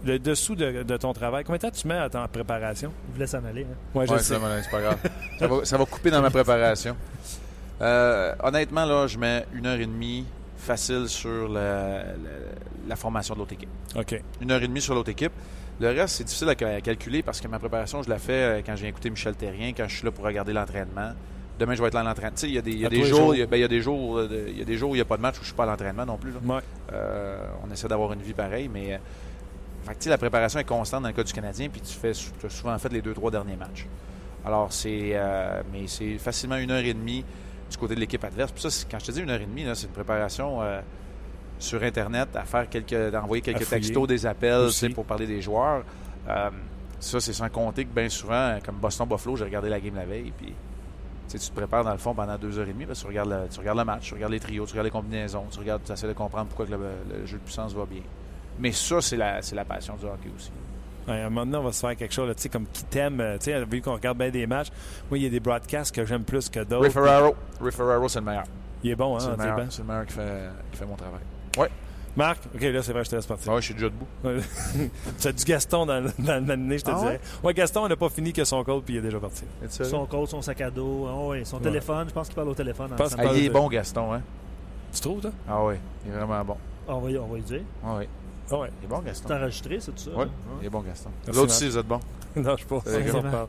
le 0.04 0.18
dessous 0.18 0.56
de, 0.56 0.82
de 0.82 0.96
ton 0.96 1.12
travail, 1.12 1.44
combien 1.44 1.58
de 1.58 1.62
temps 1.62 1.70
tu 1.70 1.86
mets 1.86 1.96
à 1.98 2.10
ta 2.10 2.26
préparation? 2.28 2.92
Il 3.08 3.14
voulait 3.14 3.26
s'en 3.28 3.44
aller. 3.44 3.62
hein. 3.70 3.76
Ouais, 3.98 4.06
je 4.06 4.12
Ouais, 4.12 4.18
sais. 4.18 4.34
ça, 4.34 4.40
mais 4.40 4.62
c'est 4.62 4.70
pas 4.70 4.80
grave. 4.80 4.98
ça, 5.38 5.46
va, 5.46 5.64
ça 5.64 5.78
va 5.78 5.84
couper 5.86 6.10
dans 6.10 6.20
ma 6.20 6.30
préparation. 6.30 6.96
Euh, 7.80 8.34
honnêtement, 8.42 8.84
là, 8.84 9.06
je 9.06 9.18
mets 9.18 9.46
une 9.54 9.66
heure 9.66 9.78
et 9.80 9.86
demie 9.86 10.24
facile 10.56 11.08
sur 11.08 11.48
la, 11.48 11.98
la- 12.02 12.04
la 12.88 12.96
formation 12.96 13.34
de 13.34 13.38
l'autre 13.40 13.52
équipe. 13.54 13.68
OK. 13.96 14.20
Une 14.40 14.50
heure 14.50 14.62
et 14.62 14.68
demie 14.68 14.80
sur 14.80 14.94
l'autre 14.94 15.10
équipe. 15.10 15.32
Le 15.80 15.88
reste, 15.88 16.16
c'est 16.16 16.24
difficile 16.24 16.48
à 16.48 16.54
ca- 16.58 16.68
à 16.76 16.80
calculer 16.80 17.22
parce 17.22 17.40
que 17.40 17.48
ma 17.48 17.58
préparation, 17.58 18.02
je 18.02 18.08
la 18.10 18.18
fais 18.18 18.32
euh, 18.32 18.60
quand 18.64 18.76
j'ai 18.76 18.88
écouté 18.88 19.10
Michel 19.10 19.34
Terrien, 19.34 19.72
quand 19.76 19.88
je 19.88 19.96
suis 19.96 20.04
là 20.04 20.12
pour 20.12 20.24
regarder 20.24 20.52
l'entraînement. 20.52 21.12
Demain, 21.58 21.74
je 21.74 21.82
vais 21.82 21.88
être 21.88 21.94
là 21.94 22.00
à 22.00 22.04
l'entraînement. 22.04 22.34
Tu 22.36 22.40
sais, 22.42 22.48
il 22.48 22.54
y 22.54 22.58
a 22.58 22.62
des, 22.62 22.70
il 22.72 22.78
y 22.80 22.84
a 22.84 22.86
À 22.86 22.90
des 22.90 22.96
tous 22.98 23.02
les 23.04 23.08
jours, 23.10 23.34
il 23.34 23.38
y 23.40 23.42
a- 23.42 23.46
ben, 23.46 23.56
il 23.56 23.60
y 23.60 23.64
a 23.64 23.68
des 23.68 23.80
jours, 23.80 24.18
euh, 24.18 24.46
il 24.48 24.58
y 24.58 24.62
a 24.62 24.64
des 24.64 24.76
jours 24.76 24.90
où 24.90 24.94
il 24.94 24.98
n'y 24.98 25.02
a 25.02 25.06
pas 25.06 25.16
de 25.16 25.22
match 25.22 25.36
où 25.38 25.40
je 25.40 25.46
suis 25.46 25.54
pas 25.54 25.64
à 25.64 25.66
l'entraînement 25.66 26.06
non 26.06 26.16
plus. 26.18 26.30
là. 26.32 26.38
Ouais. 26.56 26.60
Euh, 26.92 27.44
on 27.66 27.70
essaie 27.72 27.88
d'avoir 27.88 28.12
une 28.12 28.22
vie 28.22 28.32
pareille, 28.34 28.68
mais 28.72 28.94
euh, 28.94 28.98
fait 29.84 29.94
que, 30.04 30.08
la 30.08 30.18
préparation 30.18 30.60
est 30.60 30.64
constante 30.64 31.02
dans 31.02 31.08
le 31.08 31.14
cas 31.14 31.24
du 31.24 31.32
Canadien, 31.32 31.68
puis 31.68 31.80
tu 31.80 31.92
fais 31.94 32.12
tu 32.12 32.46
as 32.46 32.50
souvent 32.50 32.78
fait 32.78 32.92
les 32.92 33.02
deux, 33.02 33.12
trois 33.14 33.30
derniers 33.30 33.56
matchs. 33.56 33.86
Alors, 34.44 34.72
c'est 34.72 35.10
euh, 35.14 35.62
mais 35.72 35.86
c'est 35.86 36.18
facilement 36.18 36.56
une 36.56 36.70
heure 36.70 36.84
et 36.84 36.94
demie 36.94 37.24
du 37.70 37.76
côté 37.76 37.94
de 37.94 38.00
l'équipe 38.00 38.22
adverse. 38.24 38.52
Puis 38.52 38.62
ça, 38.70 38.84
quand 38.90 38.98
je 38.98 39.06
te 39.06 39.12
dis 39.12 39.20
une 39.20 39.30
heure 39.30 39.40
et 39.40 39.46
demie, 39.46 39.64
c'est 39.74 39.86
une 39.86 39.92
préparation 39.92 40.62
euh, 40.62 40.80
sur 41.62 41.82
Internet, 41.82 42.28
à 42.34 42.44
faire 42.44 42.68
quelques, 42.68 43.10
d'envoyer 43.10 43.40
quelques 43.42 43.60
textos, 43.68 44.06
des 44.08 44.26
appels 44.26 44.68
pour 44.94 45.04
parler 45.04 45.26
des 45.26 45.40
joueurs. 45.40 45.82
Euh, 46.28 46.50
Ça, 47.00 47.18
c'est 47.20 47.32
sans 47.32 47.48
compter 47.48 47.84
que 47.84 47.92
bien 47.94 48.08
souvent, 48.08 48.58
comme 48.64 48.76
Boston-Buffalo, 48.76 49.36
j'ai 49.36 49.44
regardé 49.44 49.68
la 49.68 49.80
game 49.80 49.94
la 49.96 50.04
veille, 50.04 50.32
puis 50.36 50.54
tu 51.28 51.38
te 51.38 51.52
prépares 51.52 51.82
dans 51.84 51.90
le 51.92 51.98
fond 51.98 52.14
pendant 52.14 52.36
deux 52.38 52.58
heures 52.58 52.68
et 52.68 52.72
demie, 52.72 52.86
parce 52.86 52.98
que 53.00 53.04
tu 53.04 53.08
regardes, 53.08 53.30
le, 53.30 53.48
tu 53.50 53.58
regardes 53.58 53.78
le 53.78 53.84
match, 53.84 54.02
tu 54.08 54.14
regardes 54.14 54.32
les 54.32 54.38
trios, 54.40 54.64
tu 54.66 54.72
regardes 54.72 54.84
les 54.86 54.90
combinaisons, 54.92 55.44
tu 55.50 55.58
regardes, 55.58 55.82
tu 55.84 55.90
essaies 55.92 56.06
de 56.06 56.12
comprendre 56.12 56.46
pourquoi 56.46 56.66
que 56.66 56.70
le, 56.72 56.78
le 56.78 57.26
jeu 57.26 57.38
de 57.38 57.42
puissance 57.42 57.72
va 57.74 57.84
bien. 57.86 58.02
Mais 58.60 58.70
ça, 58.70 59.00
c'est 59.00 59.16
la, 59.16 59.40
la 59.52 59.64
passion 59.64 59.94
du 59.96 60.04
hockey 60.04 60.30
aussi. 60.36 60.50
Ouais, 61.08 61.20
à 61.22 61.26
un 61.26 61.30
moment 61.30 61.44
donné, 61.46 61.56
on 61.58 61.64
va 61.64 61.72
se 61.72 61.80
faire 61.80 61.96
quelque 61.96 62.14
chose, 62.14 62.32
tu 62.36 62.42
sais, 62.42 62.48
comme 62.48 62.66
qui 62.72 62.84
t'aime. 62.84 63.20
euh, 63.20 63.36
Tu 63.38 63.46
sais, 63.46 63.64
vu 63.64 63.80
qu'on 63.82 63.94
regarde 63.94 64.18
bien 64.18 64.30
des 64.30 64.46
matchs, 64.46 64.68
moi, 65.10 65.18
il 65.18 65.24
y 65.24 65.26
a 65.26 65.30
des 65.30 65.40
broadcasts 65.40 65.92
que 65.92 66.04
j'aime 66.04 66.22
plus 66.22 66.48
que 66.48 66.60
d'autres. 66.60 66.82
Ray 67.60 67.72
Ferraro, 67.72 68.08
c'est 68.08 68.20
le 68.20 68.24
meilleur. 68.26 68.44
Il 68.84 68.90
est 68.90 68.94
bon, 68.94 69.16
hein, 69.16 69.18
c'est, 69.20 69.30
le 69.30 69.36
meilleur 69.38 69.72
c'est 69.72 69.82
le 69.82 69.88
meilleur 69.88 70.06
qui 70.06 70.12
fait, 70.12 70.50
qui 70.70 70.78
fait 70.78 70.86
mon 70.86 70.94
travail. 70.96 71.20
Ouais, 71.58 71.68
Marc, 72.16 72.40
OK, 72.54 72.60
là, 72.60 72.82
c'est 72.82 72.92
vrai, 72.92 73.04
je 73.04 73.10
te 73.10 73.16
laisse 73.16 73.26
partir. 73.26 73.52
ouais 73.52 73.60
je 73.60 73.66
suis 73.66 73.74
déjà 73.74 73.88
debout. 73.88 74.06
tu 75.20 75.28
as 75.28 75.32
du 75.32 75.44
Gaston 75.44 75.86
dans, 75.86 76.00
le- 76.00 76.12
dans, 76.18 76.70
je 76.78 76.82
te 76.84 76.90
Ah 76.90 76.98
dirais. 77.00 77.20
Ouais, 77.42 77.54
Gaston, 77.54 77.84
on 77.84 77.88
n'a 77.88 77.96
pas 77.96 78.08
fini 78.10 78.32
que 78.32 78.44
son 78.44 78.62
code, 78.64 78.82
puis 78.84 78.94
il 78.94 78.98
est 78.98 79.02
déjà 79.02 79.18
parti. 79.18 79.44
Son 79.68 80.04
code, 80.06 80.28
son 80.28 80.42
sac 80.42 80.60
à 80.60 80.70
dos, 80.70 81.06
ah 81.08 81.16
ouais, 81.28 81.44
son 81.44 81.56
Ouais. 81.56 81.62
téléphone. 81.62 82.08
Je 82.08 82.14
pense 82.14 82.26
qu'il 82.28 82.36
parle 82.36 82.48
au 82.50 82.54
téléphone. 82.54 82.92
en 82.92 82.96
pense 82.96 83.14
Ah, 83.18 83.24
il 83.34 83.44
est 83.44 83.48
de- 83.48 83.52
bon, 83.54 83.66
Gaston, 83.68 84.12
hein? 84.12 84.22
Tu 84.92 85.00
trouves, 85.00 85.20
toi? 85.22 85.30
Ah 85.48 85.64
ouais, 85.64 85.80
il 86.04 86.12
est 86.12 86.14
vraiment 86.16 86.44
bon. 86.44 86.56
Ah, 86.86 86.94
on, 86.96 87.00
va, 87.00 87.10
y- 87.10 87.16
on 87.18 87.26
va 87.26 87.38
y 87.38 87.42
dire. 87.42 87.62
Ah 87.82 87.96
ouais, 87.96 88.08
Ah 88.50 88.58
ouais. 88.58 88.68
il 88.80 88.84
est 88.84 88.88
bon, 88.88 88.98
Gaston. 88.98 89.28
C'est 89.28 89.34
enregistré, 89.34 89.80
c'est 89.80 89.92
tout 89.92 89.98
ça? 90.02 90.10
Ouais, 90.10 90.24
hein? 90.24 90.28
il 90.60 90.66
est 90.66 90.70
bon, 90.70 90.80
Gaston. 90.80 91.10
Merci, 91.26 91.30
Vous 91.32 91.38
autres 91.38 91.48
Marc. 91.48 91.60
aussi, 91.62 91.68
vous 91.70 91.78
êtes 91.78 91.86
bons. 91.86 92.00
non, 92.36 92.56
je 92.56 92.62
sais 92.62 92.68
pas. 92.68 92.80
C'est 92.84 93.10
On 93.10 93.20
grave. 93.20 93.30
parle. 93.30 93.48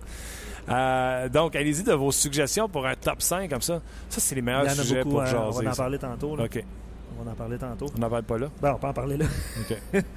Euh, 0.70 1.28
donc, 1.30 1.56
allez-y 1.58 1.84
de 1.84 1.92
vos 1.94 2.12
suggestions 2.14 2.70
pour 2.70 2.86
un 2.86 2.96
top 2.96 3.22
5 3.22 3.50
comme 3.50 3.62
ça. 3.62 3.82
Ça, 4.10 4.22
c'est 4.22 4.36
les 4.36 4.40
Il 4.40 4.46
meilleurs 4.46 4.64
y 4.64 4.68
en 4.70 4.72
a 4.72 4.76
sujets 4.76 5.04
beaucoup. 5.04 5.10
pour 5.16 5.22
hein, 5.24 5.26
on 5.36 5.52
jaser. 5.52 5.64
va 5.66 5.70
en 5.72 5.74
ça. 5.74 5.84
parler 5.84 6.00
tantôt. 6.00 6.36
là. 6.38 6.46
OK. 6.46 6.64
On 7.20 7.24
va 7.24 7.32
en 7.32 7.36
parler 7.36 7.58
tantôt. 7.58 7.88
On 7.96 8.00
n'en 8.00 8.10
parle 8.10 8.24
pas 8.24 8.38
là. 8.38 8.48
Ben, 8.62 8.74
on 8.76 8.78
peut 8.80 8.88
en 8.88 8.94
parler 8.94 9.18
là. 9.18 9.26
OK. 9.60 10.04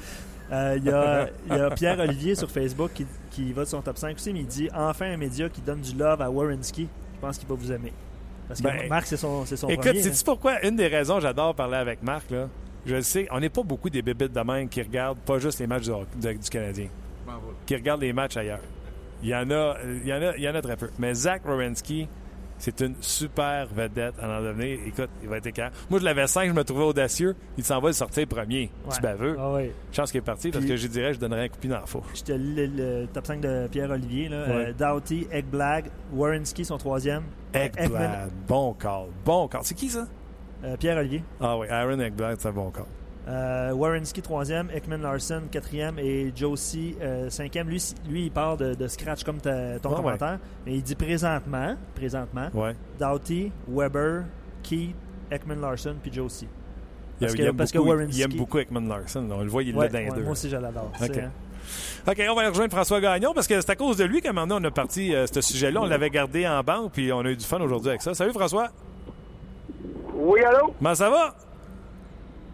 Euh, 0.53 0.75
Il 0.79 0.85
y, 0.85 0.91
a, 0.91 1.29
a 1.51 1.71
Pierre-Olivier 1.71 2.37
sur 2.37 2.49
Facebook 2.49 2.93
qui, 2.95 3.05
qui 3.33 3.53
va 3.53 3.65
de 3.65 3.69
son 3.69 3.83
top 3.83 3.99
5 3.99 4.15
aussi, 4.15 4.33
mais 4.33 4.39
il 4.41 4.47
dit 4.47 4.69
enfin 4.73 5.07
un 5.11 5.17
média 5.17 5.49
qui 5.49 5.61
donne 5.61 5.81
du 5.81 5.97
love 5.97 6.23
à 6.23 6.31
Warrenski. 6.31 6.87
Je 7.17 7.21
pense 7.21 7.37
qu'il 7.37 7.49
va 7.49 7.57
vous 7.57 7.73
aimer. 7.73 7.93
Parce 8.47 8.61
que 8.61 8.65
Ben, 8.69 8.89
Marc, 8.89 9.07
c'est 9.09 9.17
son, 9.17 9.45
c'est 9.45 9.57
son 9.57 9.67
Écoute, 9.67 9.87
premier. 9.87 10.03
sais-tu 10.05 10.23
pourquoi? 10.25 10.65
Une 10.65 10.77
des 10.77 10.87
raisons, 10.87 11.19
j'adore 11.19 11.53
parler 11.57 11.79
avec 11.79 12.01
Marc, 12.01 12.31
là? 12.31 12.49
Je 12.87 12.95
le 12.95 13.03
sais, 13.03 13.27
on 13.33 13.41
n'est 13.41 13.49
pas 13.49 13.65
beaucoup 13.65 13.91
des 13.91 14.03
bébites 14.03 14.33
de 14.33 14.41
même 14.41 14.69
qui 14.69 14.81
regardent 14.83 15.19
pas 15.19 15.41
juste 15.41 15.59
les 15.59 15.67
matchs 15.67 15.87
du, 15.87 15.91
de- 15.91 16.33
du 16.35 16.49
Canadien, 16.49 16.87
qui 17.67 17.75
regardent 17.75 18.03
les 18.03 18.13
matchs 18.13 18.37
ailleurs. 18.37 18.61
Il 19.25 19.31
y 19.31 19.35
en 19.35 19.51
a, 19.51 19.55
euh, 19.55 19.99
il 20.01 20.09
y 20.09 20.13
en 20.13 20.23
a, 20.23 20.37
il 20.37 20.43
y 20.45 20.49
en 20.49 20.55
a 20.55 20.63
très 20.63 20.77
peu. 20.77 20.91
Mais 21.01 21.13
Zach 21.13 21.43
Rowensky, 21.45 22.07
c'est 22.59 22.81
une 22.81 22.95
super 23.01 23.67
vedette 23.75 24.15
à 24.21 24.29
en 24.39 24.43
devenir. 24.43 24.79
Écoute, 24.87 25.11
il 25.23 25.29
va 25.29 25.37
être 25.39 25.47
écœurant. 25.47 25.71
Moi, 25.91 26.01
je 26.01 26.05
l'avais 26.05 26.27
5, 26.27 26.49
je 26.49 26.53
me 26.53 26.65
trouvais 26.65 26.85
audacieux. 26.85 27.37
Il 27.59 27.65
s'en 27.65 27.81
va 27.81 27.89
le 27.89 27.93
sortir 27.95 28.27
premier. 28.27 28.71
Ouais. 28.87 28.95
Tu 28.95 29.01
baveux. 29.01 29.37
Ah 29.39 29.53
ouais. 29.53 29.73
Chance 29.93 30.11
qu'il 30.11 30.19
est 30.19 30.23
parti 30.23 30.51
parce 30.51 30.65
Puis- 30.65 30.71
que 30.75 30.77
je 30.77 30.87
dirais 30.89 31.13
je 31.15 31.19
donnerais 31.19 31.45
un 31.45 31.49
coup 31.49 31.57
dans 31.69 31.81
la 31.81 31.87
fourche. 31.87 32.09
Je 32.15 32.23
te 32.23 32.33
lis 32.33 32.55
le, 32.55 33.01
le 33.03 33.07
top 33.09 33.27
5 33.27 33.41
de 33.41 33.69
Pierre-Olivier. 33.71 34.29
là. 34.29 34.47
Ouais. 34.47 34.67
Euh, 34.69 34.73
Doughty, 34.73 35.27
Ekblad, 35.31 35.85
Warrenski, 36.13 36.65
son 36.65 36.79
troisième. 36.79 37.23
Ekblad, 37.53 38.31
bon 38.49 38.75
call. 38.75 39.07
Bon 39.25 39.49
call. 39.49 39.61
C'est 39.65 39.75
qui 39.75 39.89
ça? 39.89 40.07
euh, 40.65 40.77
Pierre-Olivier. 40.77 41.23
Ah 41.41 41.57
oui, 41.59 41.67
Aaron 41.69 41.99
Ekblad, 42.01 42.39
c'est 42.41 42.49
un 42.49 42.53
bon 42.53 42.71
call. 42.71 42.85
Euh, 43.29 43.73
Warrenski, 43.73 44.23
troisième. 44.23 44.71
Ekman 44.71 45.03
Larson, 45.03 45.43
quatrième. 45.51 45.99
Et 45.99 46.33
Josie, 46.35 46.97
euh, 47.01 47.29
cinquième. 47.29 47.69
Lui, 47.69 47.83
lui, 48.09 48.25
il 48.27 48.31
part 48.31 48.57
de, 48.57 48.75
de 48.75 48.87
scratch 48.89 49.25
comme 49.25 49.39
ta- 49.41 49.79
ton 49.81 49.91
ouais. 49.91 49.97
commentaire. 49.97 50.39
Mais 50.65 50.75
il 50.75 50.83
dit 50.83 50.95
présentement, 50.95 51.75
présentement, 51.95 52.49
Ouais. 52.55 52.77
Doughty, 53.01 53.51
Weber, 53.69 54.25
Keith, 54.63 54.95
Ekman 55.31 55.61
Larson, 55.61 55.97
puis 56.01 56.13
Josie. 56.13 56.47
Il, 57.19 57.21
Parce 57.27 57.33
il 57.33 57.39
que- 57.39 57.43
aime 57.49 57.57
parce 57.57 57.73
que 57.73 57.79
beaucoup, 57.79 57.91
Warrenski- 57.91 58.15
il 58.17 58.23
aime 58.23 58.35
beaucoup 58.35 58.59
Ekman 58.59 58.89
Larson. 58.89 59.27
On 59.31 59.43
le 59.43 59.49
voit, 59.49 59.63
il 59.65 59.75
Ouais, 59.77 59.87
l'a 59.87 59.93
dans 59.93 59.99
les 59.99 60.11
deux. 60.11 60.23
moi 60.23 60.33
aussi, 60.33 60.49
je 60.49 60.57
l'adore. 60.57 60.93
Ok. 61.01 61.11
C'est, 61.13 61.21
hein. 61.23 61.33
OK, 62.07 62.23
on 62.31 62.35
va 62.37 62.41
aller 62.43 62.51
rejoindre 62.51 62.73
François 62.73 63.01
Gagnon 63.01 63.33
parce 63.35 63.49
que 63.49 63.61
c'est 63.61 63.71
à 63.71 63.75
cause 63.75 63.97
de 63.97 64.05
lui 64.05 64.21
qu'à 64.21 64.31
un 64.31 64.33
moment 64.33 64.47
donné, 64.47 64.67
on 64.67 64.69
a 64.69 64.73
parti 64.73 65.13
euh, 65.13 65.27
ce 65.27 65.41
sujet-là. 65.41 65.81
On 65.83 65.87
l'avait 65.87 66.11
gardé 66.11 66.47
en 66.47 66.63
banque, 66.63 66.93
puis 66.93 67.13
on 67.13 67.21
a 67.21 67.31
eu 67.31 67.37
du 67.37 67.45
fun 67.45 67.61
aujourd'hui 67.61 67.89
avec 67.89 68.03
ça. 68.03 68.15
Salut 68.15 68.33
François. 68.33 68.69
Oui, 70.15 70.41
allô? 70.45 70.73
Comment 70.79 70.95
ça 70.95 71.11
va? 71.11 71.35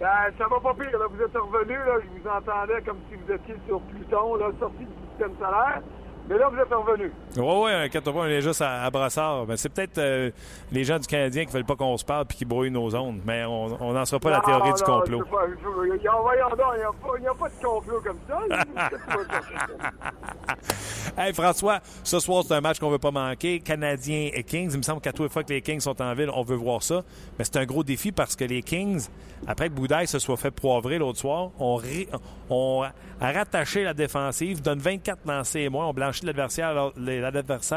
Ben, 0.03 0.35
ça 0.37 0.49
va 0.49 0.59
pas 0.59 0.75
pire. 0.75 0.99
Là. 0.99 1.07
Vous 1.09 1.23
êtes 1.23 1.37
revenu, 1.37 1.77
là. 1.77 1.99
vous 2.09 2.29
entendais 2.29 2.83
comme 2.83 2.99
si 3.09 3.15
vous 3.15 3.33
étiez 3.33 3.55
sur 3.69 3.81
Pluton, 3.83 4.37
sorti 4.59 4.85
du 4.85 4.95
système 5.09 5.33
solaire. 5.39 5.81
Mais 6.29 6.39
là, 6.39 6.49
vous 6.49 6.57
êtes 6.57 6.73
revenu. 6.73 7.11
Oui, 7.37 7.55
oui, 7.65 7.73
inquiète 7.73 8.05
pas, 8.05 8.11
on 8.13 8.25
est 8.27 8.41
juste 8.41 8.63
à, 8.63 8.85
à 8.85 8.91
Brassard. 8.91 9.45
Ben, 9.47 9.57
c'est 9.57 9.69
peut-être 9.69 9.99
euh, 9.99 10.31
les 10.71 10.85
gens 10.85 10.99
du 10.99 11.07
Canadien 11.07 11.45
qui 11.45 11.53
veulent 11.53 11.65
pas 11.65 11.77
qu'on 11.77 11.97
se 11.97 12.05
parle 12.05 12.27
puis 12.27 12.39
qui 12.39 12.45
brouillent 12.45 12.71
nos 12.71 12.95
ondes, 12.95 13.21
mais 13.27 13.45
on 13.45 13.93
n'en 13.93 14.05
sera 14.05 14.21
pas 14.21 14.31
la 14.31 14.37
Non, 14.39 14.43
théorie 14.45 14.73
du 14.73 14.83
complot. 14.83 15.25
pas, 15.25 15.47
je- 15.49 15.87
il 15.87 15.93
a- 15.93 15.97
n'y 15.97 16.09
a, 16.09 16.13
pas- 16.13 17.47
a 17.47 17.49
de 17.49 17.65
complot 17.65 18.01
comme 18.05 18.19
ça. 18.29 18.39
Hey 21.17 21.33
François, 21.35 21.81
ce 22.05 22.19
soir, 22.21 22.43
c'est 22.47 22.55
un 22.55 22.61
match 22.61 22.79
qu'on 22.79 22.89
veut 22.89 22.99
pas 22.99 23.11
manquer. 23.11 23.61
Canadiens 23.61 24.31
et 24.33 24.43
Kings. 24.45 24.71
Il 24.73 24.79
me 24.79 24.83
semble 24.83 25.01
qu'à 25.01 25.13
tous 25.13 25.25
les 25.25 25.29
fois 25.29 25.43
que 25.45 25.53
les 25.53 25.61
Kings 25.61 25.81
sont 25.81 26.01
en 26.01 26.15
ville, 26.15 26.31
on 26.33 26.43
veut 26.43 26.57
voir 26.57 26.83
ça. 26.83 27.03
Mais 27.39 27.45
c'est 27.45 27.57
un 27.59 27.67
gros 27.67 27.85
défi 27.85 28.13
parce 28.13 28.35
que 28.35 28.45
les 28.45 28.63
Kings, 28.63 29.07
après 29.47 29.69
que 29.69 29.75
Boudaille 29.75 30.07
se 30.07 30.19
soit 30.19 30.37
fait 30.39 30.51
poivrer 30.51 30.99
l'autre 30.99 31.19
soir, 31.19 31.51
ont, 31.59 31.77
ré- 31.77 32.09
ont 32.49 32.85
rattaché 33.21 33.85
la 33.85 33.93
défensive, 33.95 34.63
donne 34.63 34.79
24 34.79 35.27
lancés 35.27 35.61
et 35.61 35.69
moins, 35.69 35.87
ont 35.87 35.93
l'adversaire 36.23 36.75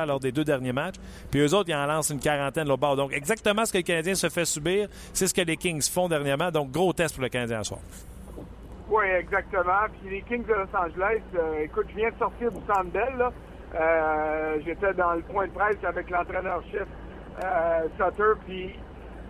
lors, 0.06 0.20
des 0.20 0.32
deux 0.32 0.44
derniers 0.44 0.74
matchs. 0.74 0.96
Puis 1.32 1.40
eux 1.42 1.54
autres, 1.54 1.70
ils 1.70 1.76
en 1.76 1.86
lancent 1.86 2.10
une 2.10 2.20
quarantaine 2.20 2.68
l'autre 2.68 2.82
bord. 2.82 2.96
Donc, 2.96 3.14
exactement 3.14 3.66
ce 3.66 3.74
que 3.74 3.78
le 3.78 3.84
Canadien 3.84 4.16
se 4.16 4.30
fait 4.30 4.46
subir, 4.46 4.88
c'est 5.14 5.28
ce 5.28 5.34
que 5.34 5.42
les 5.42 5.58
Kings 5.58 5.82
font 5.90 6.08
dernièrement. 6.08 6.52
Donc, 6.52 6.72
gros 6.72 6.94
test 6.94 7.16
pour 7.16 7.24
le 7.24 7.30
Canadien 7.30 7.64
ce 7.64 7.70
soir. 7.70 7.82
Oui, 8.90 9.06
exactement. 9.06 9.88
Puis 10.00 10.12
les 10.12 10.22
Kings 10.22 10.46
de 10.46 10.54
Los 10.54 10.78
Angeles, 10.78 11.22
euh, 11.36 11.64
écoute, 11.64 11.88
je 11.90 11.96
viens 11.96 12.12
de 12.12 12.18
sortir 12.18 12.52
du 12.52 12.60
là. 13.18 13.32
Euh, 13.74 14.60
J'étais 14.64 14.94
dans 14.94 15.14
le 15.14 15.22
point 15.22 15.48
de 15.48 15.52
presse 15.52 15.84
avec 15.84 16.10
l'entraîneur-chef 16.10 16.88
euh, 17.44 17.88
Sutter, 17.98 18.40
puis 18.46 18.70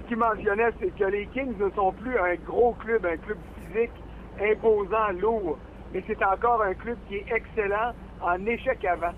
ce 0.01 0.07
qu'il 0.07 0.17
mentionnait, 0.17 0.71
c'est 0.79 0.93
que 0.95 1.05
les 1.05 1.25
Kings 1.27 1.57
ne 1.57 1.69
sont 1.71 1.91
plus 1.93 2.17
un 2.17 2.35
gros 2.45 2.73
club, 2.73 3.05
un 3.05 3.17
club 3.17 3.37
physique, 3.55 3.91
imposant, 4.39 5.11
lourd, 5.19 5.57
mais 5.93 6.03
c'est 6.05 6.23
encore 6.23 6.61
un 6.61 6.73
club 6.73 6.97
qui 7.07 7.15
est 7.15 7.25
excellent 7.33 7.93
en 8.21 8.45
échec 8.45 8.83
avant. 8.85 9.13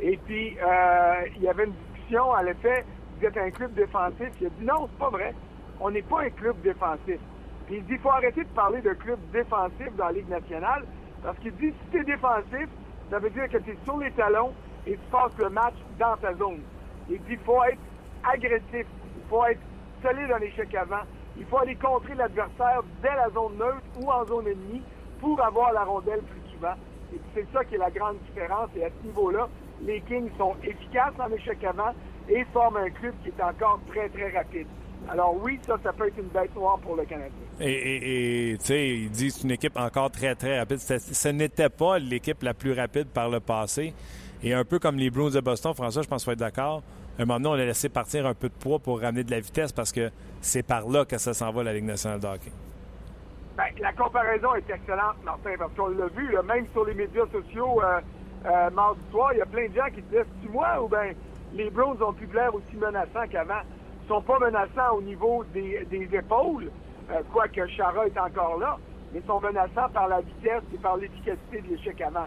Et 0.00 0.16
puis, 0.24 0.56
euh, 0.60 1.26
il 1.36 1.42
y 1.42 1.48
avait 1.48 1.64
une 1.64 1.74
discussion 1.94 2.32
à 2.32 2.42
l'effet, 2.42 2.84
vous 3.18 3.26
êtes 3.26 3.36
un 3.36 3.50
club 3.50 3.72
défensif. 3.74 4.28
Il 4.40 4.46
a 4.46 4.50
dit 4.50 4.64
non, 4.64 4.88
c'est 4.90 4.98
pas 4.98 5.10
vrai. 5.10 5.34
On 5.80 5.90
n'est 5.90 6.02
pas 6.02 6.22
un 6.22 6.30
club 6.30 6.60
défensif. 6.62 7.20
Puis 7.66 7.76
il 7.76 7.84
dit, 7.84 7.92
il 7.92 7.98
faut 7.98 8.10
arrêter 8.10 8.42
de 8.42 8.48
parler 8.48 8.80
de 8.80 8.92
club 8.94 9.18
défensif 9.32 9.94
dans 9.96 10.06
la 10.06 10.12
Ligue 10.12 10.28
nationale, 10.28 10.84
parce 11.22 11.38
qu'il 11.38 11.54
dit, 11.56 11.70
si 11.70 11.90
tu 11.90 12.00
es 12.00 12.04
défensif, 12.04 12.68
ça 13.10 13.18
veut 13.18 13.30
dire 13.30 13.48
que 13.48 13.58
tu 13.58 13.70
es 13.70 13.76
sur 13.84 13.98
les 13.98 14.10
talons 14.12 14.52
et 14.86 14.92
tu 14.92 15.10
passes 15.10 15.36
le 15.38 15.50
match 15.50 15.74
dans 15.98 16.16
ta 16.16 16.34
zone. 16.34 16.60
Il 17.08 17.18
dit, 17.18 17.32
il 17.32 17.38
faut 17.38 17.62
être 17.64 17.78
agressif, 18.24 18.86
il 19.16 19.28
faut 19.28 19.44
être 19.44 19.60
solide 20.02 20.32
en 20.32 20.42
échec 20.42 20.74
avant, 20.74 21.02
il 21.36 21.46
faut 21.46 21.58
aller 21.58 21.76
contrer 21.76 22.14
l'adversaire 22.14 22.82
dès 23.00 23.14
la 23.14 23.30
zone 23.30 23.56
neutre 23.56 23.82
ou 24.00 24.10
en 24.10 24.24
zone 24.26 24.48
ennemie 24.48 24.82
pour 25.20 25.40
avoir 25.40 25.72
la 25.72 25.84
rondelle 25.84 26.22
plus 26.22 26.50
souvent. 26.52 26.74
C'est 27.34 27.46
ça 27.52 27.64
qui 27.64 27.74
est 27.74 27.78
la 27.78 27.90
grande 27.90 28.16
différence. 28.28 28.68
Et 28.76 28.84
à 28.84 28.88
ce 28.88 29.06
niveau-là, 29.06 29.48
les 29.84 30.00
Kings 30.02 30.30
sont 30.38 30.54
efficaces 30.62 31.14
en 31.18 31.30
échec 31.32 31.62
avant 31.64 31.92
et 32.28 32.44
forment 32.52 32.78
un 32.78 32.90
club 32.90 33.14
qui 33.22 33.30
est 33.30 33.42
encore 33.42 33.80
très, 33.88 34.08
très 34.08 34.30
rapide. 34.30 34.66
Alors 35.08 35.36
oui, 35.42 35.58
ça, 35.66 35.76
ça 35.82 35.92
peut 35.92 36.06
être 36.06 36.18
une 36.18 36.28
bête 36.28 36.54
noire 36.54 36.78
pour 36.78 36.96
le 36.96 37.04
Canadien. 37.04 37.30
Et, 37.60 38.56
tu 38.60 38.66
sais, 38.66 38.88
il 38.88 39.10
dit 39.10 39.28
que 39.28 39.34
c'est 39.34 39.42
une 39.42 39.50
équipe 39.50 39.76
encore 39.76 40.10
très, 40.10 40.34
très 40.34 40.58
rapide. 40.58 40.78
Ce 40.78 41.28
n'était 41.28 41.68
pas 41.68 41.98
l'équipe 41.98 42.42
la 42.42 42.54
plus 42.54 42.72
rapide 42.72 43.08
par 43.08 43.28
le 43.28 43.40
passé. 43.40 43.94
Et 44.42 44.54
un 44.54 44.64
peu 44.64 44.78
comme 44.78 44.96
les 44.96 45.10
Bruins 45.10 45.30
de 45.30 45.40
Boston, 45.40 45.74
François, 45.74 46.02
je 46.02 46.08
pense 46.08 46.22
qu'il 46.22 46.30
faut 46.30 46.32
être 46.32 46.38
d'accord. 46.38 46.82
À 47.18 47.22
un 47.22 47.24
moment 47.26 47.40
donné, 47.40 47.60
on 47.60 47.62
a 47.62 47.66
laissé 47.66 47.88
partir 47.88 48.26
un 48.26 48.34
peu 48.34 48.48
de 48.48 48.54
poids 48.54 48.78
pour 48.78 49.00
ramener 49.00 49.22
de 49.22 49.30
la 49.30 49.40
vitesse 49.40 49.72
parce 49.72 49.92
que 49.92 50.10
c'est 50.40 50.62
par 50.62 50.88
là 50.88 51.04
que 51.04 51.18
ça 51.18 51.34
s'en 51.34 51.52
va, 51.52 51.62
la 51.62 51.74
Ligue 51.74 51.84
nationale 51.84 52.20
de 52.20 52.26
hockey. 52.26 52.50
Ben, 53.62 53.80
la 53.80 53.92
comparaison 53.92 54.56
est 54.56 54.68
excellente, 54.68 55.22
Martin, 55.24 55.52
parce 55.56 55.72
qu'on 55.74 55.88
l'a 55.88 56.08
vu, 56.08 56.36
même 56.44 56.66
sur 56.72 56.84
les 56.84 56.94
médias 56.94 57.26
sociaux, 57.30 57.80
euh, 57.80 58.00
euh, 58.44 58.70
mardi 58.70 59.00
soir, 59.12 59.32
il 59.34 59.38
y 59.38 59.42
a 59.42 59.46
plein 59.46 59.68
de 59.68 59.74
gens 59.74 59.86
qui 59.94 60.02
disent 60.02 60.26
tu 60.42 60.48
moi 60.48 60.82
ou 60.82 60.88
bien 60.88 61.12
les 61.52 61.70
Browns 61.70 62.02
ont 62.02 62.12
pu 62.12 62.26
l'air 62.34 62.52
aussi 62.52 62.74
menaçants 62.74 63.28
qu'avant. 63.30 63.60
Ils 64.02 64.08
sont 64.08 64.22
pas 64.22 64.40
menaçants 64.40 64.96
au 64.96 65.02
niveau 65.02 65.44
des, 65.54 65.86
épaules, 65.92 66.72
euh, 67.12 67.20
quoique 67.32 67.64
Chara 67.68 68.06
est 68.06 68.18
encore 68.18 68.58
là, 68.58 68.78
mais 69.12 69.20
ils 69.20 69.26
sont 69.26 69.40
menaçants 69.40 69.90
par 69.92 70.08
la 70.08 70.22
vitesse 70.22 70.64
et 70.74 70.78
par 70.78 70.96
l'efficacité 70.96 71.60
de 71.60 71.68
l'échec 71.68 72.00
avant. 72.00 72.26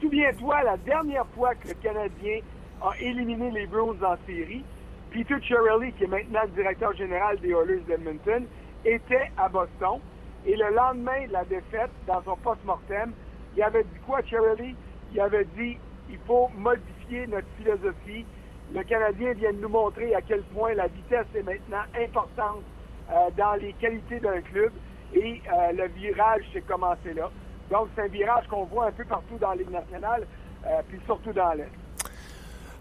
Souviens-toi, 0.00 0.62
la 0.64 0.76
dernière 0.78 1.26
fois 1.36 1.54
que 1.54 1.68
le 1.68 1.74
Canadien 1.74 2.40
a 2.82 2.98
éliminé 3.00 3.52
les 3.52 3.66
Browns 3.68 4.02
en 4.02 4.16
série, 4.26 4.64
Peter 5.12 5.36
Chiarelli, 5.40 5.92
qui 5.92 6.02
est 6.02 6.08
maintenant 6.08 6.42
le 6.42 6.50
directeur 6.50 6.92
général 6.94 7.38
des 7.38 7.50
Oilers 7.50 7.84
d'Edmonton, 7.86 8.44
était 8.84 9.30
à 9.36 9.48
Boston. 9.48 10.00
Et 10.46 10.56
le 10.56 10.74
lendemain 10.74 11.26
de 11.26 11.32
la 11.32 11.44
défaite, 11.44 11.90
dans 12.06 12.22
son 12.22 12.36
post-mortem, 12.36 13.12
il 13.56 13.62
avait 13.62 13.84
dit 13.84 14.00
quoi, 14.06 14.22
Chiarelli? 14.22 14.74
Il 15.12 15.20
avait 15.20 15.46
dit 15.56 15.78
il 16.10 16.18
faut 16.26 16.48
modifier 16.56 17.26
notre 17.26 17.46
philosophie. 17.56 18.26
Le 18.72 18.82
Canadien 18.82 19.32
vient 19.32 19.52
de 19.52 19.58
nous 19.58 19.68
montrer 19.68 20.14
à 20.14 20.20
quel 20.20 20.42
point 20.42 20.74
la 20.74 20.86
vitesse 20.88 21.26
est 21.34 21.42
maintenant 21.42 21.84
importante 21.98 22.62
euh, 23.10 23.30
dans 23.36 23.54
les 23.54 23.72
qualités 23.74 24.20
d'un 24.20 24.40
club. 24.40 24.72
Et 25.14 25.40
euh, 25.52 25.72
le 25.72 25.88
virage 25.88 26.42
s'est 26.52 26.62
commencé 26.62 27.14
là. 27.14 27.30
Donc, 27.70 27.88
c'est 27.94 28.02
un 28.02 28.08
virage 28.08 28.46
qu'on 28.48 28.64
voit 28.64 28.86
un 28.86 28.92
peu 28.92 29.04
partout 29.04 29.38
dans 29.38 29.50
la 29.50 29.56
Ligue 29.56 29.70
nationale. 29.70 30.26
euh, 30.66 30.82
puis 30.88 31.00
surtout 31.06 31.32
dans 31.32 31.52
l'Est. 31.52 31.83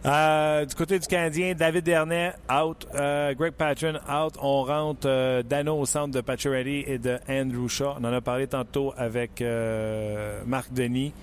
Euh, 0.06 0.66
du 0.66 0.76
côté 0.76 1.00
du 1.00 1.08
Canadien, 1.08 1.54
David 1.54 1.86
Dernay, 1.86 2.34
out. 2.52 2.86
Euh, 2.94 3.34
Greg 3.36 3.54
Patron, 3.54 3.96
out. 4.10 4.34
On 4.42 4.64
rentre 4.64 5.08
euh, 5.08 5.44
Dano 5.44 5.80
au 5.80 5.86
centre 5.86 6.14
de 6.14 6.20
Pacioretty 6.20 6.84
et 6.86 6.98
de 6.98 7.18
Andrew 7.30 7.70
Shaw. 7.70 7.96
On 8.00 8.04
en 8.04 8.12
a 8.12 8.20
parlé 8.20 8.48
tantôt 8.48 8.94
avec 8.98 9.42
Marc 10.46 10.74
Denis. 10.74 11.14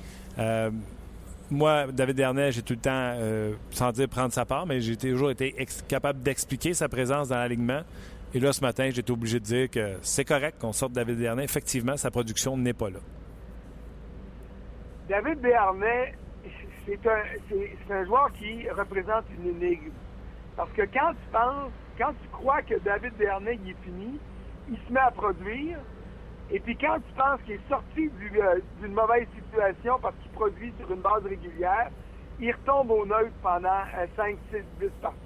Moi, 1.50 1.86
David 1.92 2.16
Dernay, 2.16 2.52
j'ai 2.52 2.62
tout 2.62 2.74
le 2.74 2.78
temps, 2.78 3.14
sans 3.70 3.92
dire 3.92 4.08
prendre 4.08 4.32
sa 4.32 4.44
part, 4.44 4.66
mais 4.66 4.80
j'ai 4.80 4.96
toujours 4.96 5.30
été 5.30 5.54
capable 5.88 6.22
d'expliquer 6.22 6.72
sa 6.74 6.88
présence 6.88 7.28
dans 7.28 7.36
l'alignement. 7.36 7.82
Et 8.32 8.38
là, 8.38 8.52
ce 8.52 8.60
matin, 8.60 8.88
j'ai 8.90 9.00
été 9.00 9.12
obligé 9.12 9.40
de 9.40 9.44
dire 9.44 9.68
que 9.68 9.96
c'est 10.02 10.24
correct 10.24 10.58
qu'on 10.60 10.72
sorte 10.72 10.92
David 10.92 11.18
Dernay. 11.18 11.42
Effectivement, 11.44 11.96
sa 11.96 12.10
production 12.10 12.56
n'est 12.56 12.72
pas 12.72 12.88
là. 12.88 13.00
David 15.08 15.40
Béarnais, 15.40 16.14
c'est 16.86 17.06
un, 17.06 17.94
un 17.94 18.04
joueur 18.04 18.32
qui 18.32 18.68
représente 18.70 19.24
une 19.38 19.50
énigme. 19.50 19.92
Parce 20.56 20.70
que 20.72 20.82
quand 20.82 21.12
tu 21.12 21.28
penses, 21.32 21.72
quand 21.98 22.12
tu 22.22 22.28
crois 22.32 22.62
que 22.62 22.74
David 22.80 23.12
il 23.18 23.70
est 23.70 23.84
fini, 23.84 24.18
il 24.68 24.78
se 24.86 24.92
met 24.92 25.00
à 25.00 25.10
produire. 25.10 25.78
Et 26.50 26.58
puis 26.58 26.76
quand 26.76 26.96
tu 26.96 27.12
penses 27.16 27.40
qu'il 27.46 27.54
est 27.54 27.68
sorti 27.68 28.10
euh, 28.36 28.60
d'une 28.80 28.92
mauvaise 28.92 29.26
situation 29.36 29.98
parce 30.02 30.14
qu'il 30.22 30.30
produit 30.32 30.72
sur 30.78 30.90
une 30.92 31.00
base 31.00 31.24
régulière, 31.24 31.90
il 32.40 32.52
retombe 32.52 32.90
au 32.90 33.06
neutre 33.06 33.32
pendant 33.42 33.68
euh, 33.68 34.06
5, 34.16 34.36
6, 34.52 34.58
10 34.80 34.88
parties. 35.00 35.16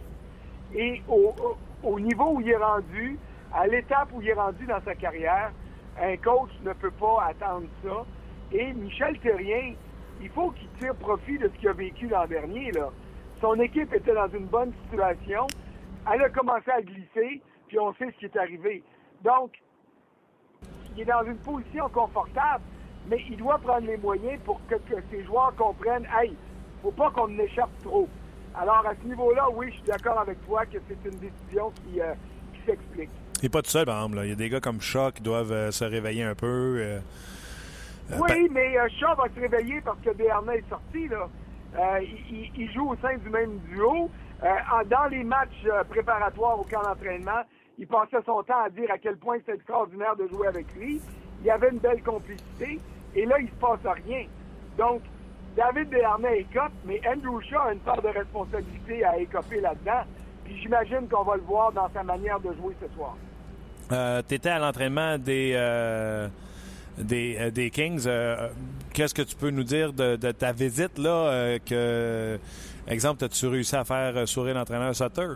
Et 0.74 1.02
au 1.08 2.00
niveau 2.00 2.34
où 2.34 2.40
il 2.40 2.50
est 2.50 2.56
rendu, 2.56 3.18
à 3.52 3.66
l'étape 3.66 4.08
où 4.12 4.20
il 4.20 4.28
est 4.28 4.34
rendu 4.34 4.66
dans 4.66 4.80
sa 4.84 4.94
carrière, 4.94 5.52
un 6.00 6.16
coach 6.16 6.50
ne 6.64 6.72
peut 6.72 6.90
pas 6.90 7.26
attendre 7.28 7.66
ça. 7.82 8.04
Et 8.52 8.72
Michel 8.72 9.18
Terrien, 9.20 9.74
il 10.20 10.28
faut 10.30 10.50
qu'il 10.50 10.68
tire 10.80 10.94
profit 10.94 11.38
de 11.38 11.48
ce 11.48 11.58
qu'il 11.58 11.68
a 11.68 11.72
vécu 11.72 12.08
l'an 12.08 12.26
dernier. 12.26 12.72
Là. 12.72 12.90
Son 13.40 13.54
équipe 13.60 13.92
était 13.92 14.14
dans 14.14 14.28
une 14.28 14.46
bonne 14.46 14.72
situation. 14.84 15.46
Elle 16.12 16.22
a 16.22 16.28
commencé 16.28 16.70
à 16.70 16.82
glisser, 16.82 17.42
puis 17.68 17.78
on 17.78 17.92
sait 17.94 18.06
ce 18.12 18.18
qui 18.18 18.24
est 18.26 18.36
arrivé. 18.36 18.82
Donc, 19.22 19.52
il 20.94 21.02
est 21.02 21.06
dans 21.06 21.24
une 21.24 21.38
position 21.38 21.88
confortable, 21.88 22.62
mais 23.08 23.22
il 23.30 23.36
doit 23.36 23.58
prendre 23.58 23.86
les 23.86 23.96
moyens 23.96 24.40
pour 24.44 24.60
que, 24.66 24.76
ses 25.10 25.24
joueurs 25.24 25.54
comprennent, 25.56 26.06
hey, 26.18 26.34
faut 26.82 26.92
pas 26.92 27.10
qu'on 27.10 27.38
échappe 27.38 27.70
trop. 27.82 28.08
Alors, 28.54 28.86
à 28.86 28.94
ce 29.02 29.08
niveau-là, 29.08 29.48
oui, 29.54 29.66
je 29.70 29.74
suis 29.74 29.84
d'accord 29.84 30.20
avec 30.20 30.44
toi 30.46 30.64
que 30.66 30.78
c'est 30.88 31.10
une 31.10 31.18
décision 31.18 31.70
qui, 31.70 32.00
euh, 32.00 32.14
s'explique. 32.64 33.10
Il 33.40 33.46
n'est 33.46 33.48
pas 33.50 33.62
tout 33.62 33.70
seul, 33.70 33.84
par 33.84 34.08
là. 34.08 34.24
Il 34.24 34.30
y 34.30 34.32
a 34.32 34.36
des 34.36 34.48
gars 34.48 34.60
comme 34.60 34.80
Shaw 34.80 35.10
qui 35.12 35.22
doivent 35.22 35.52
euh, 35.52 35.70
se 35.70 35.84
réveiller 35.84 36.22
un 36.22 36.34
peu. 36.34 36.76
euh, 36.78 37.00
Oui, 38.18 38.48
mais 38.50 38.78
euh, 38.78 38.88
Shaw 39.00 39.14
va 39.16 39.24
se 39.34 39.40
réveiller 39.40 39.80
parce 39.80 39.98
que 40.00 40.10
Béarnais 40.10 40.58
est 40.58 40.68
sorti. 40.68 41.08
Là. 41.08 41.28
Euh, 41.78 42.00
il, 42.56 42.70
joue 42.72 42.90
au 42.90 42.96
sein 42.96 43.16
du 43.16 43.30
même 43.30 43.58
duo. 43.70 44.10
Euh, 44.42 44.48
dans 44.90 45.06
les 45.10 45.24
matchs 45.24 45.64
euh, 45.66 45.82
préparatoires 45.84 46.60
au 46.60 46.64
camp 46.64 46.82
d'entraînement, 46.82 47.42
il 47.78 47.86
passait 47.86 48.22
son 48.26 48.42
temps 48.42 48.62
à 48.64 48.70
dire 48.70 48.90
à 48.90 48.98
quel 48.98 49.16
point 49.16 49.38
c'était 49.38 49.54
extraordinaire 49.54 50.14
de 50.16 50.28
jouer 50.28 50.46
avec 50.48 50.66
lui. 50.74 51.00
Il 51.40 51.46
y 51.46 51.50
avait 51.50 51.70
une 51.70 51.78
belle 51.78 52.02
complicité. 52.02 52.78
Et 53.14 53.26
là, 53.26 53.38
il 53.40 53.48
se 53.48 53.54
passe 53.54 53.80
rien. 54.04 54.26
Donc, 54.78 55.02
David 55.56 55.88
Béarnais 55.88 56.40
écope, 56.40 56.72
mais 56.84 57.00
Andrew 57.08 57.40
Shaw 57.40 57.68
a 57.68 57.72
une 57.72 57.80
part 57.80 58.02
de 58.02 58.08
responsabilité 58.08 59.04
à 59.04 59.18
écoper 59.18 59.60
là-dedans. 59.60 60.02
Puis 60.44 60.60
j'imagine 60.60 61.08
qu'on 61.08 61.22
va 61.22 61.36
le 61.36 61.42
voir 61.42 61.72
dans 61.72 61.88
sa 61.92 62.02
manière 62.02 62.38
de 62.40 62.52
jouer 62.54 62.74
ce 62.80 62.92
soir. 62.94 63.16
Euh, 63.92 64.22
tu 64.26 64.34
étais 64.34 64.50
à 64.50 64.58
l'entraînement 64.58 65.18
des, 65.18 65.52
euh, 65.54 66.28
des, 66.98 67.36
euh, 67.40 67.50
des 67.50 67.70
Kings. 67.70 68.04
Euh, 68.06 68.48
Qu'est-ce 68.92 69.14
que 69.14 69.22
tu 69.22 69.34
peux 69.34 69.50
nous 69.50 69.64
dire 69.64 69.92
de, 69.92 70.14
de 70.16 70.30
ta 70.30 70.52
visite 70.52 70.98
là? 70.98 71.10
euh, 71.10 71.58
que, 71.68 72.38
exemple, 72.86 73.24
as-tu 73.24 73.46
réussi 73.48 73.74
à 73.74 73.84
faire 73.84 74.28
sourire 74.28 74.54
l'entraîneur 74.54 74.94
Sutter? 74.94 75.26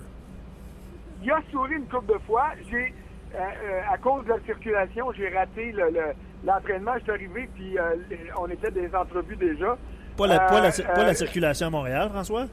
Il 1.22 1.30
a 1.32 1.40
souri 1.50 1.74
une 1.74 1.86
couple 1.88 2.12
de 2.14 2.18
fois. 2.20 2.50
J'ai, 2.70 2.94
euh, 3.34 3.38
euh, 3.38 3.80
à 3.92 3.98
cause 3.98 4.24
de 4.24 4.30
la 4.30 4.40
circulation, 4.46 5.10
j'ai 5.12 5.28
raté 5.30 5.72
le, 5.72 5.90
le- 5.90 6.12
l'entraînement. 6.44 6.92
Je 6.98 7.02
suis 7.02 7.10
arrivé, 7.10 7.48
puis 7.54 7.76
euh, 7.78 7.96
on 8.38 8.46
était 8.48 8.70
des 8.70 8.94
entrevues 8.94 9.34
déjà. 9.36 9.76
Pas 10.16 10.26
la, 10.28 10.38
pas 10.40 10.60
la- 10.60 10.70
pas 10.70 11.04
la 11.04 11.14
circulation 11.14 11.66
à 11.66 11.70
Montréal, 11.70 12.08
François? 12.10 12.46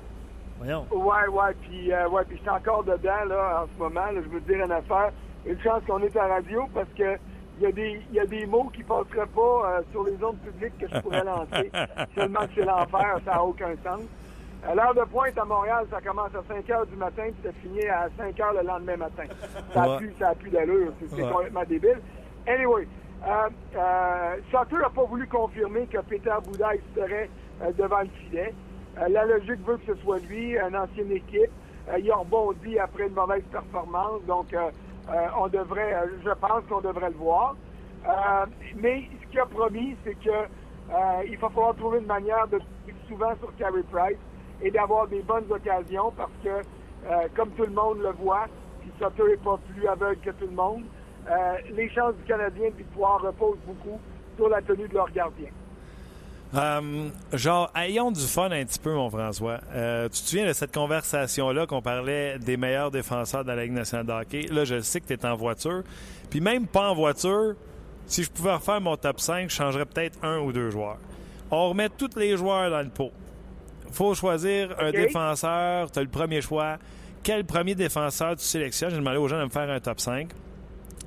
Voyons. 0.58 0.88
Ouais, 0.92 1.28
ouais, 1.32 1.54
puis 1.62 1.92
euh, 1.94 2.08
ouais, 2.10 2.24
puis 2.28 2.38
je 2.38 2.42
suis 2.42 2.50
encore 2.50 2.84
dedans 2.84 3.26
là 3.28 3.64
en 3.64 3.68
ce 3.72 3.78
moment. 3.80 4.06
là. 4.06 4.14
je 4.24 4.30
veux 4.30 4.42
te 4.42 4.52
dire 4.52 4.66
une 4.66 4.72
affaire. 4.72 5.12
Une 5.46 5.62
chance 5.62 5.84
qu'on 5.86 6.00
est 6.02 6.16
à 6.18 6.26
radio 6.28 6.64
parce 6.74 6.90
que 6.98 7.18
il 7.58 7.64
y 7.64 7.66
a 7.68 7.72
des 7.72 8.02
il 8.10 8.16
y 8.16 8.20
a 8.20 8.26
des 8.26 8.46
mots 8.46 8.70
qui 8.74 8.84
passeraient 8.84 9.28
pas 9.28 9.42
euh, 9.78 9.82
sur 9.92 10.04
les 10.04 10.22
ondes 10.24 10.38
publiques 10.40 10.78
que 10.78 10.88
je 10.88 11.00
pourrais 11.00 11.24
lancer. 11.24 11.72
Seulement 12.16 12.42
que 12.42 12.52
c'est 12.56 12.66
l'enfer, 12.66 13.20
ça 13.26 13.32
n'a 13.32 13.44
aucun 13.44 13.72
sens. 13.84 14.02
À 14.68 14.74
l'heure 14.74 14.96
de 14.96 15.02
pointe 15.04 15.38
à 15.38 15.46
Montréal, 15.46 15.86
ça 15.92 16.02
commence 16.02 16.34
à 16.34 16.42
5 16.48 16.68
heures 16.72 16.86
du 16.88 16.96
matin, 16.96 17.24
puis 17.26 17.36
ça 17.44 17.52
finit 17.62 17.88
à 17.88 18.08
5 18.18 18.40
heures 18.40 18.54
le 18.54 18.66
lendemain 18.68 18.98
matin. 18.98 19.24
Ça 19.74 19.84
a 19.84 19.90
Ouais. 19.90 19.98
plus, 19.98 20.14
plus 20.40 20.50
d'allure. 20.50 20.92
C'est 21.00 21.14
Ouais. 21.22 21.32
complètement 21.32 21.64
débile. 21.68 22.00
Anyway, 22.48 22.88
euh, 23.28 23.50
euh, 23.76 24.36
n'a 24.52 24.90
pas 24.90 25.04
voulu 25.04 25.28
confirmer 25.28 25.86
que 25.86 26.00
Peter 26.00 26.34
Boudaille 26.46 26.82
serait 26.96 27.30
euh, 27.62 27.72
devant 27.78 28.02
le 28.02 28.08
filet. 28.08 28.54
Euh, 28.98 29.08
la 29.10 29.26
logique 29.26 29.64
veut 29.68 29.78
que 29.78 29.94
ce 29.94 30.02
soit 30.02 30.18
lui, 30.20 30.58
une 30.58 30.76
ancienne 30.76 31.12
équipe. 31.12 31.52
Euh, 31.90 32.00
il 32.00 32.10
a 32.12 32.16
rebondi 32.16 32.80
après 32.80 33.06
une 33.08 33.14
mauvaise 33.14 33.44
performance, 33.52 34.24
donc 34.26 34.52
euh, 34.54 34.58
euh, 34.58 34.72
on 35.38 35.48
devrait, 35.48 35.94
euh, 35.94 36.08
je 36.24 36.32
pense 36.32 36.64
qu'on 36.70 36.82
devrait 36.82 37.10
le 37.10 37.16
voir. 37.18 37.56
Euh, 38.08 38.46
mais 38.76 39.04
ce 39.22 39.28
qu'il 39.28 39.40
a 39.40 39.46
promis, 39.46 39.96
c'est 40.04 40.16
que 40.16 40.30
euh, 40.30 41.24
il 41.28 41.38
va 41.38 41.50
falloir 41.50 41.76
trouver 41.76 42.00
une 42.00 42.06
manière 42.06 42.48
de 42.48 42.60
souvent 43.08 43.36
sur 43.40 43.56
Carey 43.56 43.84
Price 43.92 44.18
et 44.62 44.72
d'avoir 44.72 45.08
des 45.08 45.22
bonnes 45.22 45.52
occasions 45.52 46.12
parce 46.16 46.32
que, 46.44 46.50
euh, 46.50 47.28
comme 47.36 47.50
tout 47.52 47.64
le 47.66 47.72
monde 47.74 48.00
le 48.00 48.12
voit, 48.12 48.46
puis 48.82 48.92
Sutter 49.00 49.24
n'est 49.30 49.38
pas 49.38 49.60
plus 49.74 49.88
aveugle 49.88 50.20
que 50.22 50.32
tout 50.32 50.48
le 50.48 50.56
monde, 50.56 50.84
euh, 51.30 51.56
les 51.72 51.90
chances 51.90 52.16
du 52.16 52.24
Canadien 52.24 52.70
de 52.70 52.76
victoire 52.76 53.22
reposent 53.22 53.60
beaucoup 53.66 54.00
sur 54.36 54.50
la 54.50 54.62
tenue 54.62 54.88
de 54.88 54.94
leur 54.94 55.12
gardien. 55.12 55.50
Euh, 56.56 57.10
genre, 57.34 57.72
ayons 57.76 58.12
du 58.12 58.22
fun 58.22 58.50
un 58.52 58.64
petit 58.64 58.80
peu, 58.80 58.94
mon 58.94 59.10
François. 59.10 59.60
Euh, 59.74 60.06
tu 60.06 60.22
te 60.22 60.28
souviens 60.28 60.48
de 60.48 60.54
cette 60.54 60.74
conversation-là 60.74 61.66
qu'on 61.66 61.82
parlait 61.82 62.40
des 62.40 62.56
meilleurs 62.56 62.92
défenseurs 62.92 63.44
de 63.44 63.52
la 63.52 63.64
Ligue 63.64 63.74
nationale 63.74 64.06
de 64.06 64.12
hockey? 64.12 64.48
Là, 64.52 64.64
je 64.64 64.80
sais 64.80 65.02
que 65.02 65.08
tu 65.08 65.14
es 65.14 65.26
en 65.26 65.36
voiture. 65.36 65.84
Puis 66.30 66.40
même 66.40 66.66
pas 66.68 66.90
en 66.90 66.96
voiture, 66.96 67.56
si 68.08 68.24
je 68.24 68.32
pouvais 68.32 68.54
refaire 68.54 68.80
mon 68.80 68.96
top 68.96 69.20
5, 69.20 69.50
je 69.50 69.56
changerais 69.56 69.86
peut-être 69.86 70.18
un 70.24 70.40
ou 70.40 70.54
deux 70.54 70.70
joueurs. 70.70 70.98
On 71.52 71.70
remet 71.70 71.90
tous 71.90 72.16
les 72.18 72.38
joueurs 72.38 72.70
dans 72.70 72.82
le 72.82 72.90
pot. 72.90 73.12
faut 73.92 74.14
choisir 74.14 74.76
un 74.80 74.92
défenseur. 74.92 75.92
Tu 75.92 76.00
as 76.00 76.02
le 76.04 76.10
premier 76.10 76.42
choix. 76.42 76.78
Quel 77.22 77.44
premier 77.44 77.76
défenseur 77.76 78.36
tu 78.36 78.44
sélectionnes? 78.44 78.92
J'ai 78.92 78.98
demandé 78.98 79.18
aux 79.18 79.28
gens 79.28 79.40
de 79.40 79.46
me 79.46 79.50
faire 79.50 79.70
un 79.70 79.80
top 79.80 80.00
5. 80.00 80.30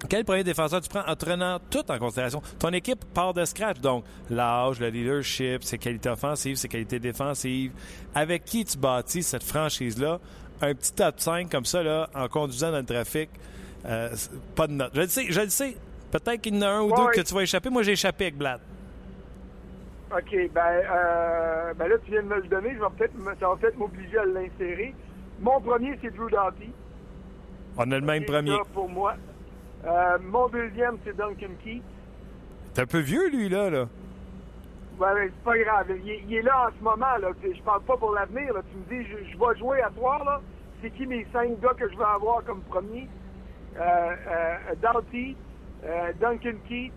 Quel 0.09 0.25
premier 0.25 0.45
défenseur 0.45 0.81
tu 0.81 0.89
prends 0.89 1.05
en 1.07 1.17
prenant 1.17 1.59
tout 1.71 1.91
en 1.91 1.99
considération? 1.99 2.41
Ton 2.59 2.71
équipe 2.71 3.05
part 3.15 3.35
de 3.35 3.45
scratch, 3.45 3.81
donc 3.81 4.05
l'âge, 4.31 4.79
le 4.81 4.89
leadership, 4.89 5.65
ses 5.65 5.79
qualités 5.79 6.09
offensives, 6.09 6.57
ses 6.57 6.69
qualités 6.69 6.99
défensives. 6.99 7.73
Avec 8.15 8.45
qui 8.45 8.65
tu 8.65 8.79
bâtis 8.79 9.23
cette 9.23 9.43
franchise-là? 9.43 10.19
Un 10.61 10.75
petit 10.75 10.93
top 10.93 11.19
5 11.21 11.51
comme 11.51 11.65
ça, 11.65 11.83
là, 11.83 12.09
en 12.15 12.29
conduisant 12.29 12.71
dans 12.73 12.79
le 12.79 12.85
trafic, 12.85 13.31
euh, 13.87 14.09
pas 14.57 14.67
de 14.67 14.73
note. 14.73 14.91
Je 14.95 15.01
le 15.01 15.09
sais, 15.09 15.27
je 15.31 15.41
le 15.41 15.49
sais. 15.49 15.77
Peut-être 16.11 16.41
qu'il 16.41 16.55
y 16.55 16.59
en 16.59 16.63
a 16.63 16.69
un 16.69 16.81
ou 16.81 16.91
Ouais, 16.91 16.97
deux 16.97 17.03
ouais. 17.05 17.15
que 17.15 17.21
tu 17.21 17.35
vas 17.35 17.43
échapper. 17.43 17.69
Moi, 17.71 17.83
j'ai 17.83 17.93
échappé 17.93 18.25
avec 18.25 18.37
Blad. 18.39 18.61
OK, 20.11 20.31
ben, 20.55 20.61
euh, 20.91 21.75
ben 21.75 21.87
là, 21.89 21.97
tu 22.05 22.11
viens 22.11 22.23
de 22.23 22.29
me 22.29 22.37
le 22.37 22.49
donner. 22.49 22.71
Je 22.75 22.79
vais 22.81 22.87
peut-être, 22.97 23.13
ça 23.39 23.49
va 23.49 23.57
peut-être 23.57 23.77
m'obliger 23.77 24.19
à 24.19 24.25
l'insérer. 24.25 24.95
Mon 25.41 25.61
premier, 25.61 25.99
c'est 26.03 26.11
Drew 26.17 26.31
Doughty. 26.31 26.71
On 27.77 27.91
a 27.93 27.99
le 27.99 28.05
même 28.07 28.25
premier. 28.25 28.53
ça 28.57 28.63
pour 28.73 28.89
moi. 28.89 29.15
Euh, 29.87 30.19
mon 30.23 30.49
deuxième, 30.49 30.99
c'est 31.05 31.17
Duncan 31.17 31.55
Key. 31.65 31.81
T'es 32.75 32.83
un 32.83 32.87
peu 32.87 32.99
vieux, 32.99 33.29
lui, 33.31 33.49
là. 33.49 33.71
là. 33.71 33.87
Ouais, 34.99 35.09
mais 35.15 35.27
c'est 35.29 35.45
pas 35.45 35.59
grave. 35.59 35.87
Il 36.05 36.11
est, 36.11 36.23
il 36.29 36.35
est 36.35 36.43
là 36.43 36.69
en 36.69 36.79
ce 36.79 36.83
moment. 36.83 37.17
Là. 37.21 37.29
Je 37.43 37.63
parle 37.63 37.83
pas 37.83 37.97
pour 37.97 38.13
l'avenir. 38.13 38.53
là. 38.55 38.61
Tu 38.71 38.77
me 38.97 39.03
dis, 39.03 39.09
je, 39.09 39.33
je 39.33 39.39
vais 39.39 39.59
jouer 39.59 39.81
à 39.83 39.91
soir. 39.93 40.25
Là. 40.25 40.41
C'est 40.83 40.91
qui 40.91 41.07
mes 41.07 41.27
cinq 41.33 41.59
gars 41.61 41.75
que 41.77 41.89
je 41.89 41.97
vais 41.97 42.05
avoir 42.05 42.43
comme 42.45 42.61
premier? 42.63 43.09
Euh, 43.77 43.81
euh, 43.81 44.75
Doughty, 44.83 45.37
euh, 45.85 46.13
Duncan 46.21 46.59
Key. 46.69 46.91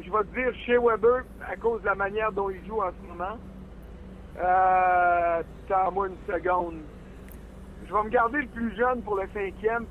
Je 0.00 0.10
vais 0.10 0.18
te 0.24 0.34
dire 0.34 0.54
Shea 0.64 0.78
Weber 0.80 1.24
à 1.50 1.56
cause 1.56 1.80
de 1.82 1.86
la 1.86 1.96
manière 1.96 2.30
dont 2.30 2.50
il 2.50 2.64
joue 2.66 2.80
en 2.80 2.90
ce 2.90 3.08
moment. 3.08 3.36
Euh, 4.38 5.42
Attends-moi 5.68 6.08
une 6.08 6.32
seconde. 6.34 6.76
Je 7.86 7.92
vais 7.92 8.02
me 8.04 8.08
garder 8.10 8.38
le 8.42 8.46
plus 8.48 8.76
jeune 8.76 9.02
pour 9.02 9.16
le 9.16 9.24
cinquième. 9.34 9.86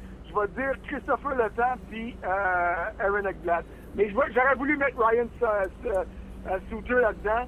Te 0.45 0.51
dire 0.59 0.73
Christopher 0.87 1.35
Letang 1.35 1.77
puis 1.89 2.15
euh, 2.23 3.03
Aaron 3.05 3.25
Ekblad. 3.27 3.65
Mais 3.95 4.09
j'aurais 4.11 4.55
voulu 4.55 4.77
mettre 4.77 4.97
Ryan 4.97 5.27
euh, 5.43 6.57
Suter 6.69 6.93
là-dedans. 6.93 7.47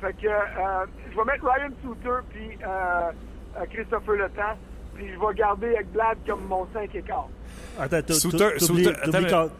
Fait 0.00 0.12
que 0.12 0.26
euh, 0.28 0.86
je 1.10 1.16
vais 1.16 1.24
mettre 1.24 1.44
Ryan 1.44 1.70
Suter 1.82 2.18
puis 2.30 2.58
euh, 2.66 3.64
Christopher 3.70 4.14
Letang. 4.16 4.56
Puis 4.94 5.08
je 5.12 5.18
vais 5.18 5.34
garder 5.34 5.74
Ekblad 5.78 6.18
comme 6.26 6.44
mon 6.46 6.66
5 6.72 6.94
et 6.94 7.02
quart. 7.02 7.28
Attends, 7.78 8.02
t'ou- 8.02 8.12
Souter- 8.14 8.38
t'ou- 8.58 8.66
t'oublies- 8.66 8.84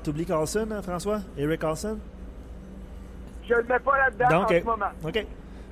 Souter- 0.04 0.24
Carlson, 0.26 0.68
hein, 0.72 0.82
François? 0.82 1.20
Eric 1.38 1.60
Carlson? 1.60 1.98
Je 3.48 3.54
le 3.54 3.62
mets 3.64 3.78
pas 3.78 3.96
là-dedans 3.98 4.42
en 4.44 4.48
ce 4.48 4.64
moment. 4.64 4.86
OK. 5.04 5.26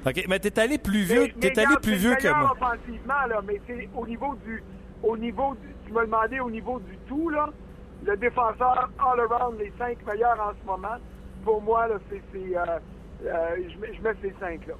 OK, 0.06 0.24
mais 0.28 0.38
t'es 0.38 0.58
allé 0.60 0.76
plus 0.78 1.02
vieux, 1.02 1.22
Mais- 1.22 1.32
mais 1.34 1.40
t'es 1.40 1.58
allé 1.60 1.66
regarde, 1.66 1.82
plus 1.82 1.94
vieux 1.96 2.10
le 2.10 2.16
que 2.16 2.28
moi. 2.28 2.52
offensivement, 2.52 3.26
là, 3.28 3.40
mais 3.46 3.60
c'est 3.66 3.88
au 3.94 4.06
niveau 4.06 4.34
du. 4.44 4.62
Au 5.02 5.16
niveau 5.16 5.54
du, 5.54 5.73
tu 5.86 5.92
m'as 5.92 6.04
demandé 6.04 6.40
au 6.40 6.50
niveau 6.50 6.78
du 6.80 6.96
tout, 7.08 7.28
là. 7.30 7.48
Le 8.04 8.16
défenseur 8.16 8.90
all-around, 8.98 9.58
les 9.58 9.72
cinq 9.78 9.96
meilleurs 10.06 10.38
en 10.40 10.52
ce 10.60 10.66
moment, 10.66 10.96
pour 11.44 11.62
moi, 11.62 11.88
là, 11.88 11.94
c'est. 12.10 12.22
c'est, 12.32 12.56
euh, 12.56 12.64
euh, 13.24 13.56
je, 13.72 13.78
mets, 13.78 13.94
je 13.96 14.02
mets 14.02 14.14
ces 14.20 14.34
cinq, 14.40 14.66
là. 14.66 14.74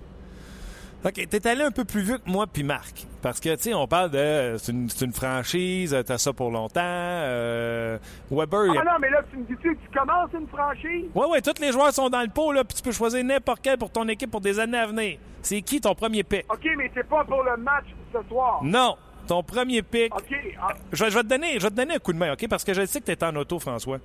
OK, 1.06 1.28
t'es 1.28 1.46
allé 1.46 1.62
un 1.62 1.70
peu 1.70 1.84
plus 1.84 2.00
vieux 2.00 2.16
que 2.16 2.30
moi 2.30 2.46
puis 2.50 2.62
Marc. 2.62 3.06
Parce 3.20 3.38
que, 3.38 3.54
tu 3.56 3.62
sais, 3.64 3.74
on 3.74 3.86
parle 3.86 4.10
de... 4.10 4.56
C'est 4.56 4.72
une, 4.72 4.88
c'est 4.88 5.04
une 5.04 5.12
franchise, 5.12 5.94
t'as 6.06 6.16
ça 6.16 6.32
pour 6.32 6.50
longtemps. 6.50 6.80
euh, 6.82 7.98
Weber... 8.30 8.70
a- 8.70 8.80
Ah 8.80 8.84
non, 8.84 8.98
mais 9.00 9.10
là, 9.10 9.20
tu 9.30 9.36
me 9.36 9.44
dis, 9.44 9.54
tu 9.60 9.76
tu 9.76 9.98
commences 9.98 10.30
une 10.32 10.48
franchise? 10.48 11.04
Ouais, 11.14 11.26
ouais, 11.26 11.42
tous 11.42 11.60
les 11.60 11.72
joueurs 11.72 11.92
sont 11.92 12.08
dans 12.08 12.22
le 12.22 12.28
pot, 12.28 12.52
là, 12.52 12.64
puis 12.64 12.74
tu 12.76 12.82
peux 12.82 12.92
choisir 12.92 13.22
n'importe 13.22 13.60
quel 13.62 13.76
pour 13.76 13.90
ton 13.90 14.08
équipe 14.08 14.30
pour 14.30 14.40
des 14.40 14.58
années 14.58 14.78
à 14.78 14.86
venir. 14.86 15.18
C'est 15.42 15.60
qui 15.60 15.78
ton 15.78 15.94
premier 15.94 16.22
pick? 16.22 16.46
OK, 16.50 16.66
mais 16.78 16.90
c'est 16.94 17.06
pas 17.06 17.22
pour 17.24 17.42
le 17.42 17.56
match 17.58 17.84
ce 18.10 18.22
soir? 18.28 18.60
Non, 18.62 18.96
ton 19.26 19.42
premier 19.42 19.82
pick. 19.82 20.14
OK. 20.14 20.34
ah, 20.60 20.74
Je, 20.92 21.04
vais- 21.04 21.10
je 21.10 21.16
vais 21.16 21.22
te 21.22 21.28
donner, 21.28 21.54
je 21.54 21.64
vais 21.64 21.70
te 21.70 21.74
donner 21.76 21.94
un 21.94 21.98
coup 21.98 22.12
de 22.12 22.18
main, 22.18 22.32
OK? 22.32 22.46
Parce 22.48 22.64
que 22.64 22.72
je 22.74 22.84
sais 22.86 23.00
que 23.00 23.06
tu 23.06 23.12
es 23.12 23.24
en 23.24 23.34
auto, 23.36 23.58
François. 23.58 23.98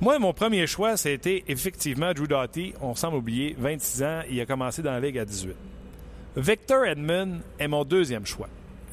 Moi, 0.00 0.18
mon 0.18 0.32
premier 0.32 0.66
choix, 0.66 0.96
c'était 0.96 1.44
effectivement 1.46 2.12
Drew 2.12 2.26
Doughty. 2.26 2.74
On 2.80 2.94
semble 2.94 3.16
oublier, 3.18 3.54
26 3.58 4.02
ans, 4.02 4.20
il 4.28 4.40
a 4.40 4.46
commencé 4.46 4.82
dans 4.82 4.92
la 4.92 5.00
Ligue 5.00 5.18
à 5.18 5.24
18. 5.24 5.54
Victor 6.36 6.84
Edmund 6.86 7.42
est 7.58 7.68
mon 7.68 7.84
deuxième 7.84 8.26
choix. 8.26 8.48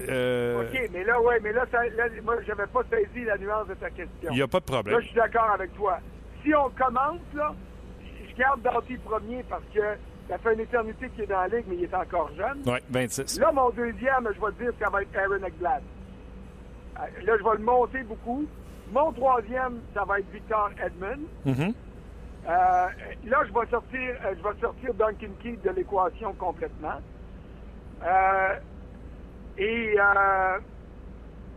Euh, 0.07 0.61
OK, 0.63 0.89
mais 0.93 1.03
là, 1.03 1.19
ouais, 1.21 1.39
mais 1.41 1.51
là, 1.51 1.65
ça, 1.71 1.83
là 1.83 2.05
moi, 2.23 2.35
j'avais 2.45 2.67
pas 2.67 2.81
saisi 2.89 3.25
la 3.25 3.37
nuance 3.37 3.67
de 3.67 3.73
ta 3.73 3.89
question. 3.89 4.29
Il 4.29 4.35
n'y 4.35 4.41
a 4.41 4.47
pas 4.47 4.59
de 4.59 4.65
Là, 4.65 4.73
problème. 4.73 5.01
je 5.01 5.05
suis 5.07 5.15
d'accord 5.15 5.49
avec 5.53 5.73
toi. 5.75 5.99
Si 6.43 6.53
on 6.55 6.69
commence, 6.69 7.19
là, 7.33 7.53
je 8.29 8.35
garde 8.37 8.61
Doughty 8.61 8.97
premier 8.97 9.43
parce 9.49 9.63
que 9.73 9.81
ça 10.29 10.37
fait 10.37 10.53
une 10.53 10.59
éternité 10.61 11.09
qu'il 11.09 11.23
est 11.23 11.27
dans 11.27 11.41
la 11.41 11.47
ligue, 11.47 11.65
mais 11.67 11.75
il 11.75 11.83
est 11.83 11.93
encore 11.93 12.29
jeune. 12.37 12.59
Oui, 12.65 12.77
26. 12.89 13.39
Là, 13.39 13.51
mon 13.51 13.69
deuxième, 13.71 14.27
je 14.33 14.39
vais 14.39 14.51
te 14.53 14.63
dire 14.63 14.71
que 14.77 14.83
ça 14.83 14.89
va 14.89 15.01
être 15.01 15.15
Aaron 15.17 15.43
Ekblad. 15.43 15.81
Euh, 16.97 17.01
Là, 17.25 17.33
je 17.37 17.43
vais 17.43 17.57
le 17.57 17.63
monter 17.63 18.03
beaucoup. 18.03 18.45
Mon 18.91 19.11
troisième, 19.11 19.79
ça 19.93 20.03
va 20.05 20.19
être 20.19 20.31
Victor 20.31 20.69
Edmond. 20.83 21.21
Mhm. 21.45 21.73
Euh, 22.47 22.51
là, 23.25 23.37
je 23.47 23.53
vais 23.53 23.69
sortir, 23.69 23.99
euh, 24.25 24.33
je 24.37 24.43
vais 24.43 24.59
sortir 24.61 24.93
Duncan 24.93 25.33
Keith 25.41 25.61
de 25.63 25.69
l'équation 25.71 26.33
complètement. 26.33 26.99
Euh, 28.03 28.55
et 29.57 29.95
euh, 29.99 30.57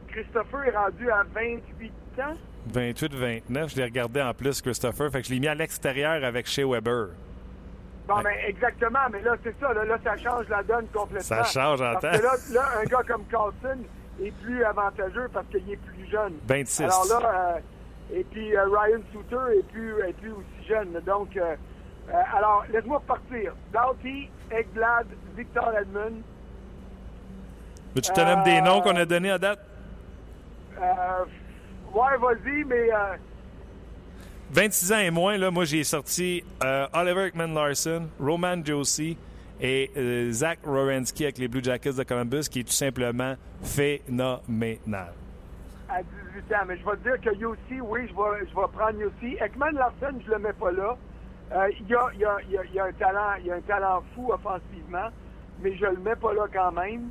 Christopher 0.09 0.64
est 0.64 0.77
rendu 0.77 1.11
à 1.11 1.23
28 1.35 1.93
ans. 2.20 2.35
28-29, 2.73 3.70
je 3.70 3.77
l'ai 3.77 3.85
regardé 3.85 4.20
en 4.23 4.35
plus, 4.35 4.61
Christopher. 4.61 5.11
Fait 5.11 5.20
que 5.23 5.29
je 5.29 5.33
l'ai 5.33 5.41
mis 5.41 5.49
à 5.49 5.55
l'extérieur 5.55 6.23
avec 6.25 6.47
Shea 6.47 6.66
Weber. 6.66 7.09
Bon, 8.09 8.20
ben, 8.20 8.34
exactement, 8.46 8.98
mais 9.12 9.22
là, 9.22 9.36
c'est 9.44 9.55
ça. 9.61 9.72
Là, 9.72 9.84
là, 9.84 9.96
ça 10.03 10.16
change 10.16 10.48
la 10.48 10.62
donne 10.62 10.86
complètement. 10.88 11.20
Ça 11.22 11.44
change 11.44 11.80
en 11.80 11.92
Parce 11.94 12.03
temps. 12.03 12.18
que 12.18 12.22
là, 12.22 12.32
là, 12.53 12.68
un 12.80 12.84
gars 12.84 13.03
comme 13.07 13.24
Carlson 13.26 13.78
est 14.22 14.32
plus 14.42 14.64
avantageux 14.64 15.28
parce 15.32 15.46
qu'il 15.46 15.70
est 15.70 15.76
plus 15.76 16.07
jeune. 16.11 16.34
26. 16.46 16.82
Alors 16.82 17.07
là, 17.20 17.55
euh, 17.57 17.59
et 18.18 18.24
puis 18.24 18.57
euh, 18.57 18.64
Ryan 18.64 19.00
Souter 19.12 19.59
est 19.59 19.66
plus, 19.72 20.00
est 20.00 20.12
plus 20.14 20.32
aussi 20.32 20.68
jeune. 20.68 21.00
Donc, 21.07 21.36
euh, 21.36 21.55
euh, 22.12 22.22
alors, 22.36 22.64
laisse-moi 22.72 23.00
partir. 23.07 23.55
Doughty, 23.72 24.28
Ekblad, 24.50 25.07
Victor 25.36 25.72
Edmond. 25.78 26.22
Mais 27.94 28.00
tu 28.00 28.11
te 28.12 28.20
nommes 28.20 28.42
des 28.42 28.59
Euh, 28.59 28.62
noms 28.62 28.80
qu'on 28.80 28.96
a 28.96 29.05
donnés 29.05 29.30
à 29.30 29.38
date? 29.38 29.61
Euh, 30.80 31.24
ouais, 31.94 32.16
vas-y, 32.18 32.64
mais 32.64 32.92
euh, 32.92 33.16
26 34.53 34.92
ans 34.92 34.98
et 34.98 35.11
moins, 35.11 35.38
là, 35.38 35.50
moi, 35.50 35.64
j'ai 35.64 35.82
sorti 35.82 36.44
euh, 36.62 36.86
Oliver 36.92 37.28
Ekman 37.28 37.55
Larson, 37.55 38.09
Roman 38.20 38.62
Josie 38.62 39.16
et 39.59 39.90
euh, 39.96 40.30
Zach 40.30 40.59
Rorensky 40.66 41.24
avec 41.24 41.38
les 41.38 41.48
Blue 41.48 41.64
Jackets 41.64 41.94
de 41.94 42.03
Columbus, 42.03 42.50
qui 42.50 42.61
est 42.61 42.64
tout 42.64 42.70
simplement 42.72 43.34
phénoménal. 43.62 45.14
à 45.88 46.03
18 46.03 46.55
ans. 46.55 46.64
Mais 46.68 46.76
je 46.76 46.84
vais 46.84 46.96
te 46.98 47.03
dire 47.03 47.20
que 47.22 47.34
Yossi, 47.38 47.80
oui, 47.80 48.00
je 48.07 48.12
vais, 48.12 48.40
je 48.40 48.55
vais 48.55 48.68
prendre 48.74 48.98
Yossi. 49.00 49.38
Ekman 49.40 49.72
Larson, 49.72 50.20
je 50.22 50.30
le 50.30 50.38
mets 50.38 50.53
pas 50.53 50.70
là. 50.70 50.98
Euh, 51.53 51.70
il, 51.80 51.88
y 51.88 51.94
a, 51.94 52.11
y 52.18 52.24
a, 52.26 52.64
y 52.74 52.78
a, 52.78 52.84
un 52.84 52.92
talent, 52.92 53.36
y 53.42 53.50
a 53.50 53.55
un 53.55 53.61
talent 53.62 54.03
fou 54.14 54.32
offensivement, 54.32 55.09
mais 55.62 55.74
je 55.78 55.86
le 55.86 55.96
mets 55.96 56.16
pas 56.16 56.34
là 56.34 56.44
quand 56.53 56.72
même. 56.72 57.09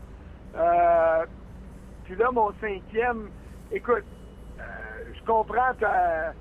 Puis 2.03 2.15
là, 2.17 2.29
mon 2.31 2.51
cinquième, 2.61 3.29
écoute, 3.71 4.03
je 4.59 5.25
comprends 5.25 5.73
ta, 5.79 6.33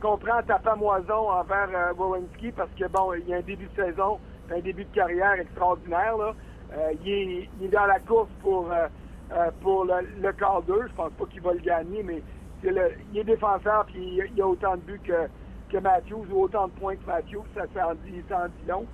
comprends 0.00 0.42
ta 0.42 0.58
pamoison 0.58 1.30
envers 1.30 1.68
euh, 1.74 1.92
Wawinski 1.94 2.52
parce 2.52 2.70
que 2.78 2.86
bon, 2.88 3.14
il 3.14 3.28
y 3.28 3.34
a 3.34 3.38
un 3.38 3.42
début 3.42 3.66
de 3.66 3.84
saison, 3.84 4.18
un 4.50 4.60
début 4.60 4.84
de 4.84 4.94
carrière 4.94 5.34
extraordinaire 5.34 6.16
là. 6.16 6.34
Euh, 6.72 6.92
il, 7.04 7.12
est, 7.12 7.48
il 7.58 7.66
est 7.66 7.68
dans 7.68 7.86
la 7.86 7.98
course 8.00 8.30
pour 8.42 8.70
euh, 8.70 8.86
euh, 9.32 9.50
pour 9.60 9.84
le, 9.84 10.06
le 10.20 10.32
quart 10.32 10.62
2. 10.62 10.86
Je 10.88 10.94
pense 10.94 11.12
pas 11.12 11.24
qu'il 11.26 11.40
va 11.40 11.52
le 11.52 11.60
gagner, 11.60 12.02
mais 12.02 12.22
le, 12.62 12.92
il 13.12 13.20
est 13.20 13.24
défenseur 13.24 13.84
puis 13.86 13.98
il, 13.98 14.32
il 14.34 14.42
a 14.42 14.46
autant 14.46 14.76
de 14.76 14.82
buts 14.82 15.00
que, 15.04 15.28
que 15.70 15.78
Matthews 15.78 16.26
ou 16.32 16.42
autant 16.42 16.68
de 16.68 16.72
points 16.72 16.96
que 16.96 17.06
Matthews. 17.06 17.44
Ça, 17.54 17.62
ça 17.74 17.88
en 17.88 17.94
dit, 17.94 18.22
ça 18.28 18.44
en 18.44 18.46
dit 18.46 18.68
long. 18.68 18.86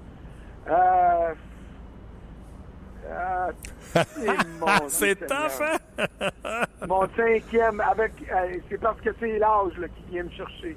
Euh, 0.69 1.35
C'est 4.89 5.15
tough, 5.27 5.63
hein? 5.63 6.63
Mon 6.89 7.09
cinquième, 7.17 7.81
avec, 7.81 8.13
euh, 8.31 8.59
c'est 8.69 8.81
parce 8.81 9.01
que 9.01 9.11
c'est 9.19 9.39
l'âge 9.39 9.73
qui 9.75 10.11
vient 10.11 10.25
me 10.25 10.31
chercher. 10.31 10.77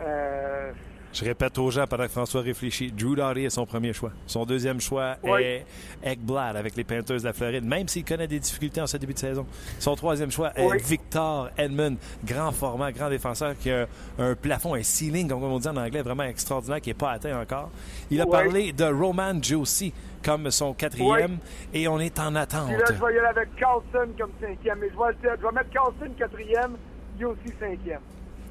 Euh, 0.00 0.72
Je 1.10 1.24
répète 1.24 1.56
aux 1.58 1.70
gens 1.70 1.86
pendant 1.86 2.04
que 2.04 2.10
François 2.10 2.42
réfléchit. 2.42 2.92
Drew 2.92 3.16
Doughty 3.16 3.44
est 3.46 3.50
son 3.50 3.64
premier 3.64 3.94
choix. 3.94 4.12
Son 4.26 4.44
deuxième 4.44 4.78
choix 4.78 5.16
Oui. 5.22 5.42
est 5.42 5.66
Ekblad 6.04 6.54
avec 6.54 6.76
les 6.76 6.84
Panthers 6.84 7.18
de 7.20 7.24
la 7.24 7.32
Floride, 7.32 7.64
même 7.64 7.88
s'il 7.88 8.04
connaît 8.04 8.26
des 8.28 8.38
difficultés 8.38 8.80
en 8.82 8.86
ce 8.86 8.98
début 8.98 9.14
de 9.14 9.18
saison. 9.18 9.46
Son 9.78 9.96
troisième 9.96 10.30
choix 10.30 10.52
est. 10.54 10.76
Victor 10.86 11.48
Edmund, 11.56 11.96
grand 12.24 12.52
format, 12.52 12.92
grand 12.92 13.08
défenseur 13.08 13.56
qui 13.58 13.70
a 13.70 13.86
un 14.18 14.34
plafond, 14.34 14.74
un 14.74 14.82
ceiling, 14.82 15.28
comme 15.28 15.42
on 15.42 15.58
dit 15.58 15.66
en 15.68 15.76
anglais, 15.78 16.02
vraiment 16.02 16.24
extraordinaire, 16.24 16.80
qui 16.82 16.90
n'est 16.90 16.94
pas 16.94 17.12
atteint 17.12 17.40
encore. 17.40 17.70
Il 18.10 18.20
a 18.20 18.24
Oui. 18.24 18.30
parlé 18.30 18.72
de 18.72 18.84
Roman 18.84 19.32
Josie 19.42 19.94
comme 20.22 20.50
son 20.50 20.74
quatrième 20.74 21.38
et 21.72 21.88
on 21.88 21.98
est 22.00 22.18
en 22.20 22.34
attente. 22.34 22.70
là, 22.70 22.78
je 22.86 22.92
vais 22.92 23.14
y 23.14 23.18
aller 23.18 23.28
avec 23.28 23.56
Carlson 23.56 24.12
comme 24.18 24.30
cinquième. 24.40 24.78
Je 24.82 24.84
vais, 24.84 25.30
le- 25.30 25.36
je 25.38 25.42
vais 25.46 25.52
mettre 25.52 25.70
Carlson 25.70 26.12
quatrième, 26.18 26.76
aussi 27.22 27.54
cinquième. 27.58 28.00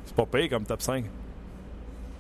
C'est 0.06 0.16
pas 0.16 0.26
payé 0.26 0.50
comme 0.50 0.64
top 0.66 0.82
5. 0.82 1.06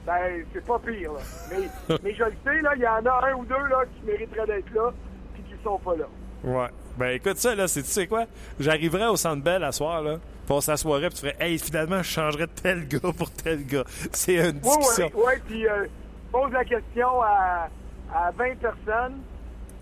Ben, 0.07 0.45
c'est 0.53 0.65
pas 0.65 0.79
pire, 0.79 1.11
là. 1.11 1.19
Mais, 1.51 1.97
mais 2.03 2.15
je 2.15 2.23
le 2.23 2.33
sais, 2.45 2.61
là, 2.61 2.71
il 2.77 2.81
y 2.81 2.87
en 2.87 3.05
a 3.05 3.27
un 3.27 3.33
ou 3.33 3.45
deux 3.45 3.67
là, 3.67 3.83
qui 3.93 4.05
mériteraient 4.05 4.47
d'être 4.47 4.73
là, 4.73 4.93
puis 5.33 5.43
qui 5.43 5.61
sont 5.61 5.77
pas 5.79 5.97
là. 5.97 6.05
Ouais. 6.45 6.69
Ben 6.97 7.09
écoute 7.09 7.37
ça, 7.37 7.53
là, 7.53 7.67
c'est 7.67 7.83
tu 7.83 7.89
sais 7.89 8.07
quoi? 8.07 8.25
J'arriverais 8.57 9.07
au 9.07 9.17
Centre 9.17 9.43
Bell 9.43 9.63
à 9.65 9.73
soir, 9.73 10.01
là, 10.01 10.15
puis 10.45 10.55
on 10.55 10.61
s'assoirait, 10.61 11.09
puis 11.09 11.19
tu 11.19 11.27
ferais 11.27 11.35
Hey, 11.39 11.59
finalement, 11.59 11.97
je 11.97 12.09
changerais 12.09 12.47
tel 12.47 12.87
gars 12.87 13.11
pour 13.17 13.29
tel 13.31 13.65
gars. 13.65 13.83
C'est 14.13 14.35
une 14.35 14.59
discussion. 14.59 15.11
oui, 15.13 15.23
oui. 15.25 15.33
Puis 15.45 15.67
euh, 15.67 15.85
pose 16.31 16.53
la 16.53 16.63
question 16.63 17.21
à, 17.21 17.67
à 18.15 18.31
20 18.31 18.59
personnes, 18.59 19.17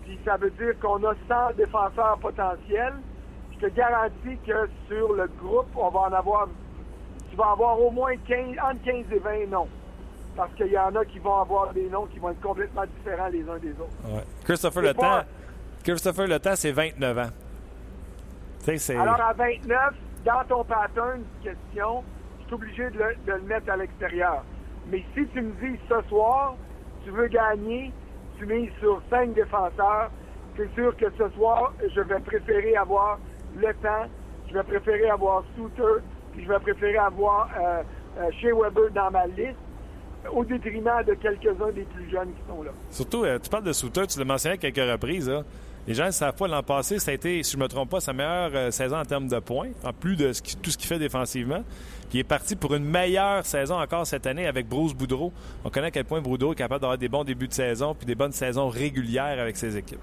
puis 0.04 0.18
ça 0.24 0.36
veut 0.38 0.50
dire 0.50 0.76
qu'on 0.80 1.02
a 1.04 1.14
100 1.28 1.56
défenseurs 1.56 2.18
potentiels. 2.20 2.94
Je 3.54 3.66
te 3.66 3.74
garantis 3.74 4.36
que 4.44 4.68
sur 4.88 5.12
le 5.12 5.30
groupe, 5.40 5.68
on 5.76 5.88
va 5.88 6.00
en 6.00 6.12
avoir, 6.12 6.48
tu 7.30 7.36
vas 7.36 7.52
avoir 7.52 7.80
au 7.80 7.90
moins 7.92 8.16
15, 8.26 8.56
entre 8.60 8.82
15 8.84 9.04
et 9.12 9.18
20 9.20 9.46
noms. 9.50 9.68
Parce 10.36 10.52
qu'il 10.54 10.66
y 10.68 10.78
en 10.78 10.94
a 10.94 11.04
qui 11.04 11.18
vont 11.18 11.40
avoir 11.40 11.72
des 11.72 11.88
noms 11.88 12.06
qui 12.06 12.18
vont 12.18 12.30
être 12.30 12.40
complètement 12.40 12.84
différents 12.98 13.28
les 13.28 13.48
uns 13.48 13.58
des 13.58 13.70
autres. 13.70 13.96
Ouais. 14.04 14.22
Christopher 14.44 14.82
Le 14.82 14.94
Temps, 14.94 15.22
Christopher 15.82 16.26
Le 16.26 16.38
Temps, 16.38 16.56
c'est 16.56 16.72
29 16.72 17.18
ans. 17.18 17.30
C'est. 18.60 18.96
Alors 18.96 19.20
à 19.20 19.32
29, 19.32 19.94
dans 20.24 20.44
ton 20.48 20.64
pattern 20.64 21.22
de 21.22 21.50
question, 21.50 22.02
je 22.40 22.44
suis 22.44 22.54
obligé 22.54 22.90
de 22.90 22.98
le, 22.98 23.14
de 23.26 23.32
le 23.32 23.42
mettre 23.42 23.70
à 23.70 23.76
l'extérieur. 23.76 24.44
Mais 24.88 25.04
si 25.14 25.26
tu 25.28 25.40
me 25.40 25.52
dis 25.60 25.78
ce 25.88 26.02
soir, 26.08 26.56
tu 27.04 27.10
veux 27.10 27.28
gagner, 27.28 27.92
tu 28.38 28.46
mises 28.46 28.70
sur 28.80 29.00
cinq 29.08 29.34
défenseurs, 29.34 30.10
c'est 30.56 30.72
sûr 30.74 30.96
que 30.96 31.06
ce 31.16 31.28
soir, 31.30 31.72
je 31.94 32.00
vais 32.00 32.20
préférer 32.20 32.76
avoir 32.76 33.18
le 33.56 33.72
temps, 33.74 34.06
je 34.48 34.54
vais 34.54 34.62
préférer 34.64 35.10
avoir 35.10 35.44
Souter, 35.56 36.02
puis 36.32 36.44
je 36.44 36.48
vais 36.48 36.58
préférer 36.58 36.96
avoir 36.98 37.48
euh, 37.58 37.82
euh, 38.18 38.30
Shea 38.40 38.52
Weber 38.54 38.90
dans 38.92 39.10
ma 39.10 39.26
liste, 39.26 39.56
au 40.32 40.44
détriment 40.44 41.02
de 41.06 41.14
quelques-uns 41.14 41.72
des 41.72 41.82
plus 41.82 42.08
jeunes 42.10 42.28
qui 42.34 42.42
sont 42.48 42.62
là. 42.62 42.70
Surtout, 42.90 43.24
euh, 43.24 43.38
tu 43.42 43.48
parles 43.50 43.64
de 43.64 43.72
Souter, 43.72 44.06
tu 44.06 44.18
l'as 44.18 44.24
mentionné 44.24 44.54
à 44.54 44.58
quelques 44.58 44.76
reprises. 44.90 45.28
Là. 45.28 45.42
Les 45.86 45.94
gens 45.94 46.06
ne 46.06 46.10
savent 46.10 46.34
pas, 46.34 46.48
l'an 46.48 46.62
passé, 46.64 46.98
ça 46.98 47.12
a 47.12 47.14
été, 47.14 47.42
si 47.44 47.52
je 47.52 47.56
ne 47.58 47.62
me 47.62 47.68
trompe 47.68 47.90
pas, 47.90 48.00
sa 48.00 48.12
meilleure 48.12 48.50
euh, 48.54 48.70
saison 48.72 48.96
en 48.96 49.04
termes 49.04 49.28
de 49.28 49.38
points, 49.38 49.68
en 49.84 49.92
plus 49.92 50.16
de 50.16 50.32
ce 50.32 50.42
qui- 50.42 50.56
tout 50.56 50.70
ce 50.70 50.76
qu'il 50.76 50.88
fait 50.88 50.98
défensivement. 50.98 51.62
Puis 52.08 52.18
il 52.18 52.20
est 52.20 52.24
parti 52.24 52.56
pour 52.56 52.74
une 52.74 52.84
meilleure 52.84 53.44
saison 53.46 53.80
encore 53.80 54.06
cette 54.06 54.26
année 54.26 54.46
avec 54.46 54.68
Bruce 54.68 54.94
Boudreau. 54.94 55.32
On 55.64 55.70
connaît 55.70 55.88
à 55.88 55.90
quel 55.92 56.04
point 56.04 56.20
Boudreau 56.20 56.52
est 56.52 56.56
capable 56.56 56.80
d'avoir 56.80 56.98
des 56.98 57.08
bons 57.08 57.24
débuts 57.24 57.48
de 57.48 57.52
saison 57.52 57.94
puis 57.94 58.06
des 58.06 58.14
bonnes 58.14 58.32
saisons 58.32 58.68
régulières 58.68 59.38
avec 59.40 59.56
ses 59.56 59.76
équipes. 59.76 60.00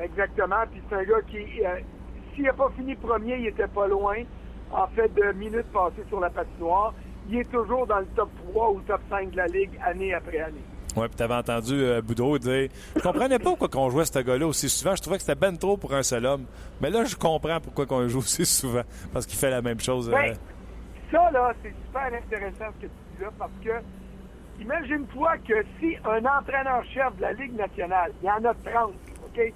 Exactement. 0.00 0.56
Puis 0.70 0.80
c'est 0.88 0.96
un 0.96 1.04
gars 1.04 1.22
qui, 1.28 1.36
euh, 1.64 1.78
s'il 2.34 2.44
n'a 2.44 2.52
pas 2.52 2.70
fini 2.76 2.94
premier, 2.94 3.38
il 3.38 3.46
était 3.48 3.66
pas 3.66 3.86
loin, 3.86 4.16
en 4.72 4.86
fait, 4.88 5.12
de 5.14 5.32
minutes 5.32 5.66
passées 5.72 6.04
sur 6.08 6.20
la 6.20 6.30
patinoire. 6.30 6.94
Il 7.28 7.38
est 7.38 7.50
toujours 7.50 7.86
dans 7.86 7.98
le 8.00 8.06
top 8.16 8.30
3 8.50 8.70
ou 8.72 8.80
top 8.80 9.00
5 9.10 9.30
de 9.30 9.36
la 9.36 9.46
Ligue 9.46 9.70
année 9.84 10.14
après 10.14 10.40
année. 10.40 10.64
Oui, 10.96 11.06
puis 11.06 11.16
t'avais 11.16 11.34
entendu 11.34 11.74
euh, 11.74 12.02
Boudreau 12.02 12.36
dire 12.38 12.68
Je 12.96 13.00
comprenais 13.00 13.38
pas 13.38 13.54
pourquoi 13.54 13.80
on 13.82 13.90
jouait 13.90 14.04
ce 14.04 14.18
gars-là 14.18 14.46
aussi 14.46 14.68
souvent. 14.68 14.96
Je 14.96 15.00
trouvais 15.02 15.16
que 15.18 15.22
c'était 15.22 15.38
ben 15.38 15.56
trop 15.56 15.76
pour 15.76 15.94
un 15.94 16.02
seul 16.02 16.26
homme. 16.26 16.46
Mais 16.80 16.90
là, 16.90 17.04
je 17.04 17.14
comprends 17.14 17.60
pourquoi 17.60 17.86
on 17.90 18.08
joue 18.08 18.18
aussi 18.18 18.44
souvent. 18.44 18.82
Parce 19.12 19.24
qu'il 19.26 19.38
fait 19.38 19.50
la 19.50 19.62
même 19.62 19.78
chose. 19.78 20.08
euh, 20.08 20.12
Ben, 20.12 20.34
ça, 21.12 21.30
là, 21.30 21.52
c'est 21.62 21.72
super 21.86 22.06
intéressant 22.20 22.72
ce 22.76 22.86
que 22.86 22.86
tu 22.86 23.16
dis 23.16 23.22
là, 23.22 23.30
parce 23.38 23.52
que 23.64 23.70
imagine-toi 24.60 25.38
que 25.46 25.64
si 25.78 25.96
un 26.04 26.24
entraîneur-chef 26.24 27.16
de 27.16 27.22
la 27.22 27.32
Ligue 27.34 27.54
nationale, 27.56 28.12
il 28.22 28.26
y 28.26 28.30
en 28.30 28.44
a 28.44 28.54
30, 28.54 28.92
OK? 29.24 29.52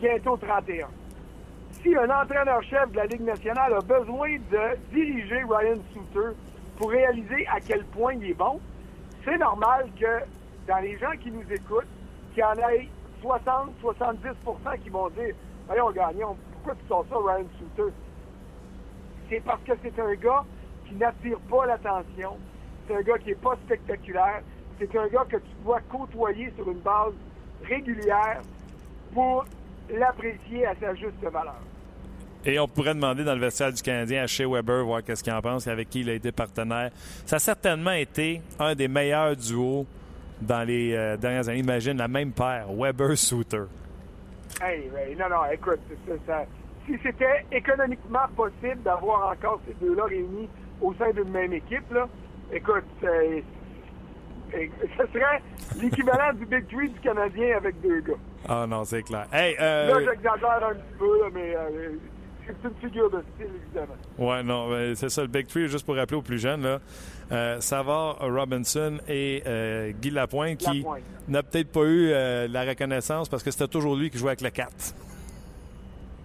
Bientôt 0.00 0.36
31. 0.36 0.88
Si 1.82 1.94
un 1.96 2.10
entraîneur-chef 2.10 2.90
de 2.90 2.96
la 2.96 3.06
Ligue 3.06 3.22
nationale 3.22 3.72
a 3.74 3.80
besoin 3.80 4.36
de 4.50 4.76
diriger 4.92 5.42
Ryan 5.48 5.78
Souter 5.92 6.34
pour 6.76 6.90
réaliser 6.90 7.46
à 7.48 7.60
quel 7.60 7.84
point 7.84 8.14
il 8.14 8.30
est 8.30 8.34
bon, 8.34 8.60
c'est 9.24 9.38
normal 9.38 9.88
que 9.98 10.20
dans 10.66 10.78
les 10.78 10.98
gens 10.98 11.12
qui 11.20 11.30
nous 11.30 11.50
écoutent, 11.50 11.86
qu'il 12.32 12.40
y 12.40 12.44
en 12.44 12.54
ait 12.68 12.88
60-70% 13.22 14.80
qui 14.82 14.90
vont 14.90 15.08
dire 15.10 15.34
Voyons, 15.66 15.90
gagnons, 15.90 16.36
pourquoi 16.52 16.74
tu 16.76 16.86
sors 16.86 17.04
ça, 17.10 17.16
Ryan 17.16 17.46
Souter? 17.58 17.92
c'est 19.28 19.40
parce 19.40 19.60
que 19.62 19.72
c'est 19.82 19.98
un 19.98 20.14
gars 20.14 20.44
qui 20.86 20.94
n'attire 20.94 21.38
pas 21.50 21.66
l'attention. 21.66 22.36
C'est 22.86 22.96
un 22.96 23.02
gars 23.02 23.18
qui 23.18 23.28
n'est 23.28 23.34
pas 23.34 23.56
spectaculaire. 23.64 24.42
C'est 24.78 24.94
un 24.96 25.08
gars 25.08 25.24
que 25.28 25.36
tu 25.38 25.50
dois 25.64 25.80
côtoyer 25.90 26.52
sur 26.56 26.70
une 26.70 26.78
base 26.78 27.14
régulière 27.64 28.40
pour 29.12 29.44
l'apprécier 29.90 30.66
à 30.66 30.74
sa 30.76 30.94
juste 30.94 31.20
valeur. 31.22 31.60
Et 32.48 32.60
on 32.60 32.68
pourrait 32.68 32.94
demander 32.94 33.24
dans 33.24 33.34
le 33.34 33.40
vestiaire 33.40 33.72
du 33.72 33.82
Canadien 33.82 34.22
à 34.22 34.26
Shea 34.28 34.46
Weber, 34.48 34.84
voir 34.84 35.02
qu'est-ce 35.02 35.24
qu'il 35.24 35.32
en 35.32 35.42
pense, 35.42 35.66
avec 35.66 35.90
qui 35.90 36.00
il 36.00 36.10
a 36.10 36.14
été 36.14 36.30
partenaire. 36.30 36.90
Ça 37.26 37.36
a 37.36 37.38
certainement 37.40 37.90
été 37.90 38.40
un 38.60 38.76
des 38.76 38.86
meilleurs 38.86 39.34
duos 39.34 39.84
dans 40.40 40.62
les 40.64 40.94
euh, 40.94 41.16
dernières 41.16 41.48
années. 41.48 41.58
Imagine 41.58 41.96
la 41.98 42.06
même 42.06 42.30
paire, 42.30 42.66
Weber-Souter. 42.70 43.64
Hey, 44.62 44.88
hey, 44.96 45.16
non, 45.16 45.28
non, 45.28 45.38
écoute, 45.52 45.80
ça, 46.06 46.12
ça- 46.26 46.46
si 46.86 46.92
c'était 47.02 47.44
économiquement 47.50 48.28
possible 48.36 48.80
d'avoir 48.84 49.32
encore 49.32 49.60
ces 49.66 49.74
deux-là 49.84 50.04
réunis 50.04 50.48
au 50.80 50.94
sein 50.94 51.10
d'une 51.10 51.28
même 51.30 51.52
équipe, 51.52 51.92
là, 51.92 52.06
écoute, 52.52 52.84
ce 53.02 53.42
serait 55.12 55.42
l'équivalent 55.80 56.32
du 56.34 56.46
Big 56.46 56.64
Three 56.68 56.90
du 56.90 57.00
Canadien 57.00 57.56
avec 57.56 57.80
deux 57.80 58.02
gars. 58.02 58.14
Ah 58.48 58.66
non, 58.68 58.84
c'est 58.84 59.02
clair. 59.02 59.26
Hey, 59.32 59.56
Là, 59.56 59.62
euh, 59.64 59.98
j'exagère 60.08 60.64
un 60.70 60.74
petit 60.74 60.94
peu, 60.96 61.20
là, 61.22 61.26
mais 61.34 61.56
euh, 61.56 61.90
c'est 62.46 62.68
une 62.68 62.74
figure 62.88 63.10
de 63.10 63.22
style, 63.34 63.50
évidemment. 63.64 63.94
ouais, 64.18 64.42
non, 64.42 64.94
c'est 64.94 65.08
ça, 65.08 65.22
le 65.22 65.28
Big 65.28 65.46
Three, 65.46 65.68
juste 65.68 65.84
pour 65.84 65.96
rappeler 65.96 66.16
aux 66.16 66.22
plus 66.22 66.38
jeunes, 66.38 66.62
là. 66.62 66.80
Euh, 67.32 67.60
Savard, 67.60 68.18
Robinson 68.20 68.98
et 69.08 69.42
euh, 69.46 69.90
Guy 70.00 70.10
Lapointe, 70.10 70.58
qui 70.58 70.78
Lapointe. 70.78 71.02
n'a 71.26 71.42
peut-être 71.42 71.72
pas 71.72 71.80
eu 71.82 72.10
euh, 72.12 72.46
la 72.46 72.62
reconnaissance 72.64 73.28
parce 73.28 73.42
que 73.42 73.50
c'était 73.50 73.66
toujours 73.66 73.96
lui 73.96 74.10
qui 74.10 74.18
jouait 74.18 74.30
avec 74.30 74.42
le 74.42 74.50
4. 74.50 74.70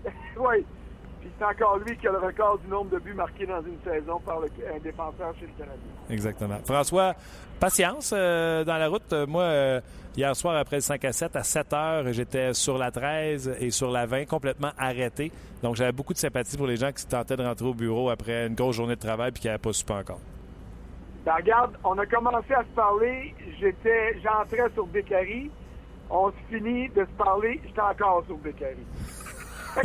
Oui. 0.37 0.65
Puis 1.41 1.47
c'est 1.57 1.63
encore 1.63 1.77
lui 1.79 1.97
qui 1.97 2.07
a 2.07 2.11
le 2.11 2.19
record 2.19 2.59
du 2.59 2.67
nombre 2.67 2.91
de 2.91 2.99
buts 2.99 3.13
marqués 3.15 3.45
dans 3.47 3.61
une 3.61 3.77
saison 3.83 4.19
par 4.19 4.39
le- 4.41 4.47
un 4.73 4.79
défenseur 4.79 5.33
chez 5.39 5.47
le 5.47 5.51
Canadien. 5.57 5.81
Exactement. 6.09 6.57
François, 6.63 7.15
patience 7.59 8.13
euh, 8.15 8.63
dans 8.63 8.77
la 8.77 8.87
route. 8.87 9.11
Moi, 9.27 9.41
euh, 9.43 9.81
hier 10.15 10.35
soir, 10.35 10.55
après 10.55 10.75
le 10.77 10.81
5 10.81 11.03
à 11.05 11.11
7, 11.11 11.35
à 11.35 11.43
7 11.43 11.73
heures, 11.73 12.13
j'étais 12.13 12.53
sur 12.53 12.77
la 12.77 12.91
13 12.91 13.55
et 13.59 13.71
sur 13.71 13.89
la 13.89 14.05
20, 14.05 14.25
complètement 14.25 14.71
arrêté. 14.77 15.31
Donc, 15.63 15.75
j'avais 15.77 15.91
beaucoup 15.91 16.13
de 16.13 16.19
sympathie 16.19 16.57
pour 16.57 16.67
les 16.67 16.77
gens 16.77 16.91
qui 16.91 17.07
tentaient 17.07 17.37
de 17.37 17.43
rentrer 17.43 17.65
au 17.65 17.73
bureau 17.73 18.09
après 18.11 18.45
une 18.47 18.53
grosse 18.55 18.75
journée 18.75 18.95
de 18.95 19.01
travail 19.01 19.29
et 19.29 19.39
qui 19.39 19.47
n'avaient 19.47 19.57
pas 19.59 19.73
super 19.73 19.95
encore. 19.97 20.19
Ben, 21.25 21.33
regarde, 21.35 21.71
on 21.83 21.97
a 21.97 22.05
commencé 22.05 22.53
à 22.53 22.61
se 22.63 22.75
parler. 22.75 23.33
J'étais, 23.59 24.19
j'entrais 24.23 24.69
sur 24.73 24.85
Bécary. 24.85 25.49
On 26.09 26.29
se 26.29 26.35
finit 26.55 26.89
de 26.89 27.01
se 27.05 27.23
parler. 27.23 27.59
J'étais 27.65 27.81
encore 27.81 28.23
sur 28.27 28.37
Bécary. 28.37 28.75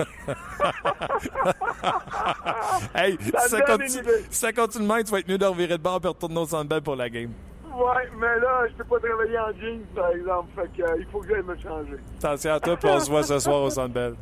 Hey, 2.95 3.16
Ça 3.32 3.41
si 3.41 3.49
ça, 3.51 3.61
donne 3.61 3.78
continue, 3.78 4.09
ça 4.30 4.53
continue 4.53 4.87
de 4.87 4.93
même, 4.93 5.05
tu 5.05 5.12
vas 5.12 5.18
être 5.18 5.28
mieux 5.28 5.39
de 5.39 5.45
revirer 5.47 5.78
de 5.78 5.82
bord 5.82 6.01
et 6.03 6.09
retourner 6.09 6.39
au 6.39 6.47
centre 6.47 6.78
pour 6.80 6.97
la 6.97 7.09
game. 7.09 7.30
Ouais, 7.76 8.09
mais 8.18 8.41
là, 8.41 8.66
je 8.68 8.74
peux 8.74 8.84
pas 8.84 8.99
travailler 8.99 9.39
en 9.39 9.53
jeans, 9.61 9.80
par 9.95 10.11
exemple. 10.11 10.49
Fait 10.55 10.68
que, 10.76 10.82
euh, 10.89 10.97
il 10.99 11.07
faut 11.07 11.20
que 11.20 11.28
j'aille 11.28 11.43
me 11.43 11.57
changer. 11.57 11.97
Attention 12.18 12.53
à 12.53 12.61
toi, 12.61 12.76
puis 12.76 12.89
on 12.89 13.01
se 13.01 13.11
voit 13.11 13.22
ce 13.22 13.39
soir 13.39 13.62
au 13.62 13.70
centre 13.70 13.93
Bell. 13.93 14.14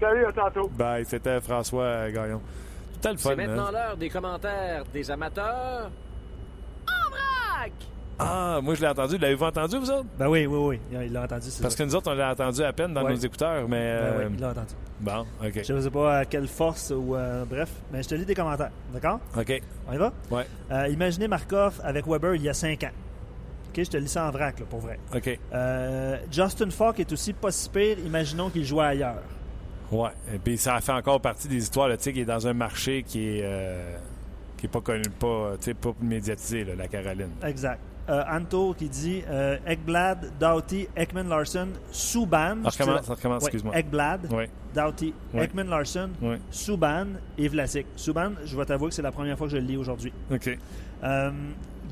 Salut, 0.00 0.24
à 0.24 0.32
tantôt. 0.32 0.68
Bye, 0.68 1.04
c'était 1.04 1.40
François 1.40 1.82
euh, 1.82 2.10
Gagnon. 2.10 2.40
C'était 2.94 3.12
le 3.12 3.18
fun, 3.18 3.30
C'est 3.30 3.36
maintenant 3.36 3.66
hein? 3.66 3.72
l'heure 3.72 3.96
des 3.96 4.08
commentaires 4.08 4.84
des 4.92 5.10
amateurs. 5.10 5.90
Ah, 8.18 8.60
moi, 8.62 8.74
je 8.74 8.80
l'ai 8.80 8.88
entendu. 8.88 9.16
L'avez-vous 9.18 9.44
entendu, 9.44 9.76
vous 9.78 9.90
autres? 9.90 10.06
Ben 10.18 10.28
oui, 10.28 10.46
oui, 10.46 10.58
oui. 10.58 10.80
Il 11.04 11.12
l'a 11.12 11.22
entendu. 11.22 11.46
Parce 11.62 11.74
ça. 11.74 11.78
que 11.78 11.88
nous 11.88 11.94
autres, 11.94 12.10
on 12.10 12.14
l'a 12.14 12.32
entendu 12.32 12.62
à 12.62 12.72
peine 12.72 12.92
dans 12.92 13.04
Ouais. 13.04 13.12
nos 13.12 13.18
écouteurs, 13.18 13.68
mais... 13.68 13.96
Ben 14.00 14.14
oui, 14.18 14.24
euh, 14.24 14.28
il 14.34 14.40
l'a 14.40 14.48
entendu. 14.50 14.74
Bon, 15.00 15.20
OK. 15.44 15.62
Je 15.64 15.72
ne 15.72 15.80
sais 15.80 15.90
pas 15.90 16.18
à 16.18 16.24
quelle 16.24 16.48
force 16.48 16.90
ou. 16.96 17.14
euh, 17.14 17.44
bref, 17.44 17.70
mais 17.92 18.02
je 18.02 18.08
te 18.08 18.14
lis 18.16 18.24
des 18.24 18.34
commentaires. 18.34 18.70
D'accord? 18.92 19.20
OK. 19.36 19.62
On 19.88 19.92
y 19.92 19.96
va? 19.96 20.12
Ouais. 20.30 20.46
Euh, 20.72 20.88
imaginez 20.88 21.28
Markov 21.28 21.80
avec 21.84 22.06
Weber 22.08 22.34
il 22.34 22.42
y 22.42 22.48
a 22.48 22.54
5 22.54 22.82
ans. 22.84 22.90
OK, 23.68 23.84
je 23.84 23.90
te 23.90 23.96
lis 23.96 24.08
ça 24.08 24.26
en 24.26 24.30
vrac, 24.32 24.58
là, 24.58 24.66
pour 24.68 24.80
vrai. 24.80 24.98
OK. 25.14 25.38
Euh, 25.52 26.16
Justin 26.32 26.70
Falk 26.70 26.98
est 26.98 27.12
aussi 27.12 27.32
pas 27.32 27.52
si 27.52 27.68
pire. 27.68 27.98
Imaginons 28.04 28.50
qu'il 28.50 28.64
jouait 28.64 28.84
ailleurs. 28.86 29.22
Ouais. 29.92 30.10
Et 30.34 30.38
puis 30.38 30.58
ça 30.58 30.80
fait 30.80 30.92
encore 30.92 31.20
partie 31.20 31.46
des 31.46 31.56
histoires, 31.62 31.88
tu 31.90 31.96
sais, 32.00 32.12
qui 32.12 32.20
est 32.22 32.24
dans 32.24 32.46
un 32.48 32.52
marché 32.52 33.04
qui 33.04 33.38
est, 33.38 33.42
euh, 33.44 33.96
qui 34.56 34.66
est 34.66 34.68
pas 34.68 34.80
connu, 34.80 35.02
pas, 35.20 35.52
tu 35.60 35.66
sais, 35.66 35.74
pas 35.74 35.90
médiatisé, 36.00 36.64
là, 36.64 36.74
la 36.76 36.88
Caroline. 36.88 37.30
Exact. 37.44 37.78
Euh, 38.08 38.22
Anto 38.30 38.72
qui 38.72 38.88
dit 38.88 39.22
euh, 39.28 39.58
Ekblad, 39.66 40.30
Doughty, 40.40 40.88
Ekman 40.96 41.28
Larson, 41.28 41.68
Subban. 41.90 42.56
Ça 42.64 42.70
recommence, 42.84 43.04
ça 43.06 43.14
recommence, 43.14 43.42
Ouais, 43.42 43.48
excuse-moi. 43.48 43.76
Ekblad, 43.76 44.28
Doughty, 44.74 45.12
Ouais. 45.34 45.44
Ekman 45.44 45.68
Larson, 45.68 46.10
oui. 46.22 46.36
Subban 46.50 47.06
et 47.36 47.48
Vlasic. 47.48 47.86
Subban, 47.96 48.32
je 48.46 48.56
vais 48.56 48.64
t'avouer 48.64 48.88
que 48.88 48.94
c'est 48.94 49.02
la 49.02 49.12
première 49.12 49.36
fois 49.36 49.46
que 49.46 49.52
je 49.52 49.58
le 49.58 49.64
lis 49.64 49.76
aujourd'hui. 49.76 50.12
OK. 50.32 50.58
Euh, 51.04 51.30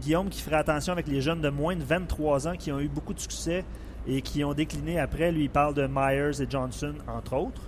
Guillaume 0.00 0.28
qui 0.30 0.40
ferait 0.40 0.56
attention 0.56 0.92
avec 0.94 1.06
les 1.06 1.20
jeunes 1.20 1.40
de 1.42 1.48
moins 1.50 1.76
de 1.76 1.82
23 1.84 2.48
ans 2.48 2.56
qui 2.58 2.72
ont 2.72 2.80
eu 2.80 2.88
beaucoup 2.88 3.12
de 3.14 3.20
succès 3.20 3.64
et 4.06 4.22
qui 4.22 4.42
ont 4.42 4.54
décliné 4.54 4.98
après. 4.98 5.30
Lui, 5.32 5.44
il 5.44 5.50
parle 5.50 5.74
de 5.74 5.86
Myers 5.86 6.40
et 6.42 6.46
Johnson, 6.48 6.94
entre 7.08 7.34
autres. 7.34 7.62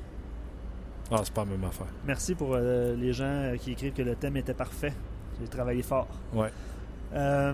Ah, 1.11 1.21
c'est 1.23 1.33
pas 1.35 1.45
la 1.45 1.51
même 1.51 1.65
affaire. 1.65 1.87
Merci 2.07 2.35
pour 2.35 2.51
euh, 2.55 2.95
les 2.97 3.13
gens 3.13 3.53
qui 3.61 3.73
écrivent 3.73 3.93
que 3.95 4.03
le 4.03 4.15
thème 4.15 4.37
était 4.39 4.55
parfait. 4.55 4.93
J'ai 5.41 5.49
travaillé 5.49 5.83
fort. 5.83 6.09
Ouais. 6.35 6.51
Euh, 7.15 7.53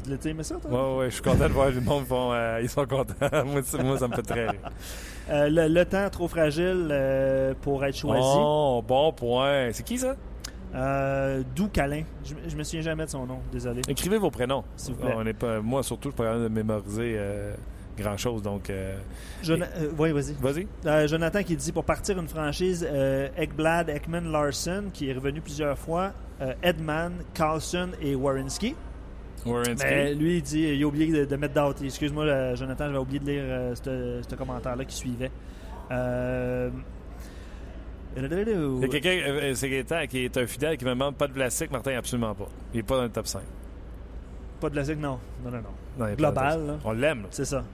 T'as 0.00 0.16
t'as 0.16 0.30
aimé 0.30 0.42
ça, 0.42 0.56
toi? 0.56 0.70
Ouais, 0.70 0.98
ouais, 0.98 1.04
je 1.10 1.14
suis 1.14 1.22
content 1.22 1.46
de 1.48 1.52
voir 1.52 1.70
le 1.70 1.80
monde, 1.80 2.06
font, 2.06 2.32
euh, 2.32 2.60
ils 2.62 2.68
sont 2.68 2.86
contents. 2.86 3.14
moi, 3.44 3.62
ça- 3.62 3.82
moi, 3.82 3.98
ça 3.98 4.08
me 4.08 4.14
fait 4.14 4.22
très 4.22 4.48
rire. 4.48 4.60
Euh, 5.30 5.48
le, 5.50 5.68
le 5.68 5.84
temps 5.84 6.08
trop 6.10 6.28
fragile 6.28 6.88
euh, 6.90 7.52
pour 7.60 7.84
être 7.84 7.96
choisi. 7.96 8.22
Oh, 8.40 8.82
bon 8.86 9.12
point. 9.12 9.68
C'est 9.72 9.82
qui 9.84 9.98
ça? 9.98 10.16
Euh, 10.74 11.42
Doux. 11.54 11.68
Je, 12.24 12.34
je 12.48 12.56
me 12.56 12.64
souviens 12.64 12.80
jamais 12.80 13.04
de 13.04 13.10
son 13.10 13.26
nom, 13.26 13.40
désolé. 13.52 13.82
Écrivez 13.88 14.16
vos 14.18 14.30
prénoms. 14.30 14.64
S'il 14.76 14.94
vous 14.94 15.00
plaît. 15.00 15.14
On 15.14 15.26
est 15.26 15.34
pas, 15.34 15.60
moi, 15.60 15.82
surtout, 15.82 16.08
je 16.08 16.12
suis 16.14 16.16
pas 16.16 16.24
capable 16.24 16.44
de 16.44 16.48
mémoriser 16.48 17.14
euh, 17.18 17.52
grand-chose, 17.98 18.40
donc... 18.42 18.70
euh, 18.70 18.96
Jona- 19.42 19.66
euh, 19.76 19.90
oui, 19.98 20.12
vas-y. 20.12 20.32
Vas-y. 20.40 20.66
Euh, 20.86 21.06
Jonathan 21.06 21.42
qui 21.42 21.56
dit 21.56 21.72
pour 21.72 21.84
partir 21.84 22.18
une 22.18 22.28
franchise, 22.28 22.86
euh, 22.90 23.28
Ekblad, 23.36 23.90
Ekman 23.90 24.30
Larson, 24.32 24.84
qui 24.94 25.10
est 25.10 25.12
revenu 25.12 25.42
plusieurs 25.42 25.76
fois, 25.78 26.12
Edman, 26.62 27.12
Carlson 27.34 27.90
et 28.00 28.14
Warrenski. 28.16 28.74
Mais 29.46 30.14
lui, 30.14 30.36
il 30.36 30.42
dit 30.42 30.60
il 30.60 30.82
a 30.82 30.86
oublié 30.86 31.12
de, 31.12 31.24
de 31.24 31.36
mettre 31.36 31.54
Doughty. 31.54 31.86
Excuse-moi, 31.86 32.24
euh, 32.24 32.56
Jonathan, 32.56 32.86
j'avais 32.86 32.98
oublié 32.98 33.18
de 33.18 33.26
lire 33.26 33.42
euh, 33.44 33.74
ce 33.74 34.34
commentaire-là 34.34 34.84
qui 34.84 34.96
suivait. 34.96 35.30
Euh... 35.90 36.70
Il 38.14 38.22
y 38.22 38.84
a 38.84 38.88
quelqu'un, 38.88 39.10
euh, 39.10 39.54
c'est 39.54 39.70
Gaétan, 39.70 40.06
qui 40.06 40.24
est 40.26 40.36
un 40.36 40.46
fidèle 40.46 40.76
qui 40.76 40.84
me 40.84 40.90
demande 40.90 41.16
pas 41.16 41.26
de 41.26 41.32
Vlasic. 41.32 41.70
Martin, 41.70 41.96
absolument 41.96 42.34
pas. 42.34 42.46
Il 42.74 42.80
est 42.80 42.82
pas 42.82 42.96
dans 42.96 43.04
le 43.04 43.08
top 43.08 43.26
5. 43.26 43.40
Pas 44.60 44.68
de 44.68 44.76
la 44.76 44.84
zig, 44.84 44.98
non. 44.98 45.18
Non, 45.42 45.50
non, 45.50 45.62
non. 45.98 46.14
Global, 46.14 46.58
top 46.58 46.66
là. 46.66 46.72
5. 46.74 46.80
On 46.84 46.92
l'aime, 46.92 47.26
C'est 47.30 47.46
ça. 47.46 47.64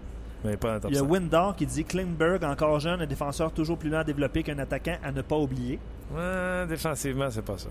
mais 0.44 0.50
il 0.50 0.54
est 0.54 0.56
pas 0.56 0.68
dans 0.68 0.74
le 0.74 0.80
top 0.80 0.90
Il 0.92 0.94
y 0.94 0.98
a 0.98 1.02
5. 1.02 1.10
Windor 1.10 1.56
qui 1.56 1.66
dit 1.66 1.84
Klingberg, 1.84 2.44
encore 2.44 2.78
jeune, 2.78 3.00
un 3.02 3.06
défenseur 3.06 3.52
toujours 3.52 3.78
plus 3.78 3.90
lent 3.90 3.98
à 3.98 4.04
développer 4.04 4.44
qu'un 4.44 4.58
attaquant 4.60 4.96
à 5.02 5.10
ne 5.10 5.22
pas 5.22 5.36
oublier. 5.36 5.80
Ouais, 6.14 6.66
défensivement, 6.68 7.30
c'est 7.30 7.44
pas 7.44 7.58
ça. 7.58 7.68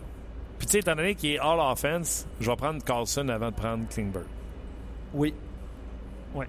Puis, 0.57 0.65
tu 0.67 0.71
sais, 0.73 0.79
étant 0.79 0.95
donné 0.95 1.15
qu'il 1.15 1.31
est 1.31 1.39
all 1.39 1.59
offense, 1.59 2.25
je 2.39 2.49
vais 2.49 2.55
prendre 2.55 2.83
Carlson 2.83 3.27
avant 3.29 3.49
de 3.51 3.55
prendre 3.55 3.87
Klingberg. 3.89 4.25
Oui. 5.13 5.33
Oui. 6.33 6.45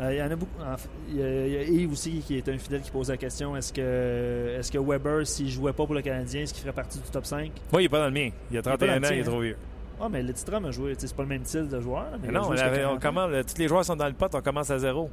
Euh, 0.00 0.12
il 0.14 0.18
y 0.18 0.22
en 0.22 0.30
a 0.30 0.36
beaucoup. 0.36 0.62
en 0.62 0.76
fait, 0.78 0.88
Il 1.10 1.16
y, 1.16 1.22
a, 1.22 1.46
il 1.46 1.52
y 1.52 1.56
a 1.58 1.62
Yves 1.62 1.92
aussi 1.92 2.22
qui 2.26 2.38
est 2.38 2.48
un 2.48 2.56
fidèle 2.56 2.80
qui 2.80 2.90
pose 2.90 3.10
la 3.10 3.18
question 3.18 3.54
est-ce 3.56 3.70
que, 3.72 4.56
est-ce 4.58 4.72
que 4.72 4.78
Weber, 4.78 5.26
s'il 5.26 5.50
jouait 5.50 5.74
pas 5.74 5.84
pour 5.84 5.94
le 5.94 6.00
Canadien, 6.00 6.40
est-ce 6.42 6.54
qu'il 6.54 6.62
ferait 6.62 6.72
partie 6.74 6.98
du 6.98 7.04
top 7.10 7.26
5 7.26 7.50
Moi, 7.70 7.82
il 7.82 7.84
est 7.84 7.88
pas 7.90 7.98
dans 7.98 8.06
le 8.06 8.10
mien. 8.12 8.30
Il 8.50 8.56
a 8.56 8.60
est 8.60 8.62
pas 8.62 8.76
31 8.78 9.00
dans 9.00 9.00
le 9.00 9.06
ans, 9.06 9.10
il 9.12 9.18
est 9.18 9.22
tien, 9.22 9.30
trop 9.30 9.40
vieux. 9.42 9.56
Ah, 10.02 10.08
mais 10.10 10.22
le 10.22 10.32
Titram 10.32 10.64
a 10.64 10.70
joué. 10.70 10.94
tu 10.94 11.00
sais, 11.02 11.08
C'est 11.08 11.16
pas 11.16 11.22
le 11.24 11.28
même 11.28 11.44
style 11.44 11.68
de 11.68 11.78
joueur. 11.82 12.06
Mais 12.22 12.28
Mais 12.28 12.32
non, 12.32 12.46
on 12.46 12.52
jusqu'à 12.52 12.66
avait- 12.68 12.84
on 12.86 12.96
40 12.96 12.96
ans. 12.96 13.08
commence, 13.08 13.30
le- 13.30 13.44
tous 13.44 13.58
les 13.58 13.68
joueurs 13.68 13.84
sont 13.84 13.96
dans 13.96 14.06
le 14.06 14.14
pot, 14.14 14.34
on 14.34 14.40
commence 14.40 14.70
à 14.70 14.78
zéro. 14.78 15.10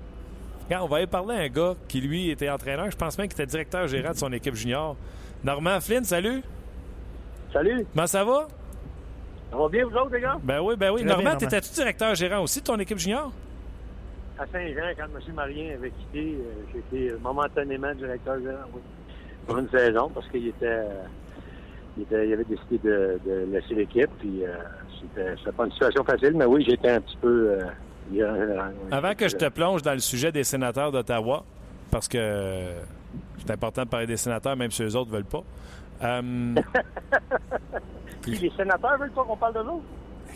On 0.72 0.88
va 0.88 0.98
aller 0.98 1.08
parler 1.08 1.36
à 1.36 1.40
un 1.40 1.48
gars 1.50 1.76
qui, 1.90 2.00
lui, 2.00 2.30
était 2.30 2.50
entraîneur. 2.50 2.90
Je 2.90 2.96
pense 2.96 3.18
même 3.18 3.28
qu'il 3.28 3.36
était 3.42 3.46
directeur 3.46 3.88
gérant 3.88 4.12
de 4.12 4.18
son 4.18 4.32
équipe 4.32 4.56
junior. 4.56 4.96
Normand 5.44 5.80
Flynn, 5.82 6.04
salut. 6.06 6.42
Salut, 7.54 7.86
Comment 7.94 8.08
ça 8.08 8.24
va? 8.24 8.48
Ça 9.52 9.58
va 9.58 9.70
bien, 9.70 9.86
vous 9.86 9.96
autres, 9.96 10.14
les 10.14 10.22
gars? 10.22 10.38
Ben 10.44 10.60
oui, 10.62 10.76
ben 10.76 10.92
oui. 10.92 11.02
Très 11.06 11.10
Normand, 11.10 11.36
t'étais-tu 11.38 11.72
directeur 11.72 12.14
gérant 12.16 12.42
aussi 12.44 12.60
de 12.60 12.66
ton 12.66 12.78
équipe 12.80 12.98
junior? 12.98 13.32
À 14.38 14.46
Saint-Jean, 14.52 14.92
quand 14.98 15.06
M. 15.06 15.34
Marien 15.34 15.74
avait 15.76 15.92
quitté, 15.92 16.38
euh, 16.38 16.64
j'étais 16.74 17.14
momentanément 17.20 17.94
directeur 17.96 18.38
général, 18.38 18.66
oui, 18.74 18.82
pour 19.48 19.58
une 19.58 19.70
saison, 19.70 20.10
parce 20.14 20.28
qu'il 20.28 20.48
était, 20.48 20.66
euh, 20.66 21.04
il 21.98 22.04
était, 22.04 22.28
il 22.28 22.34
avait 22.34 22.44
décidé 22.44 22.78
de, 22.84 23.20
de 23.26 23.48
laisser 23.52 23.74
l'équipe, 23.74 24.10
puis 24.20 24.44
euh, 24.46 24.54
c'était, 25.02 25.36
c'était 25.40 25.52
pas 25.54 25.66
une 25.66 25.72
situation 25.72 26.04
facile, 26.04 26.34
mais 26.36 26.46
oui, 26.46 26.64
j'étais 26.68 26.90
un 26.92 27.02
petit 27.02 27.18
peu... 27.18 27.58
euh, 28.14 28.70
Avant 28.92 29.16
que 29.16 29.28
je 29.28 29.36
te 29.38 29.50
plonge 29.50 29.82
dans 29.82 29.94
le 29.94 30.00
sujet 30.00 30.32
des 30.32 30.44
sénateurs 30.44 30.92
d'Ottawa, 30.92 31.44
parce 31.90 32.08
que 32.08 32.20
c'est 33.40 33.52
important 33.52 33.84
de 33.86 33.90
parler 33.90 34.06
des 34.08 34.18
sénateurs, 34.18 34.56
même 34.56 34.72
si 34.72 34.84
eux 34.84 34.96
autres 34.96 35.10
ne 35.10 35.16
veulent 35.16 35.26
pas. 35.26 35.44
Euh, 36.04 36.56
Puis 38.22 38.38
les 38.40 38.52
sénateurs 38.52 38.98
veulent 38.98 39.12
pas 39.12 39.24
qu'on 39.24 39.38
parle 39.38 39.54
de 39.54 39.60
l'autre? 39.60 39.84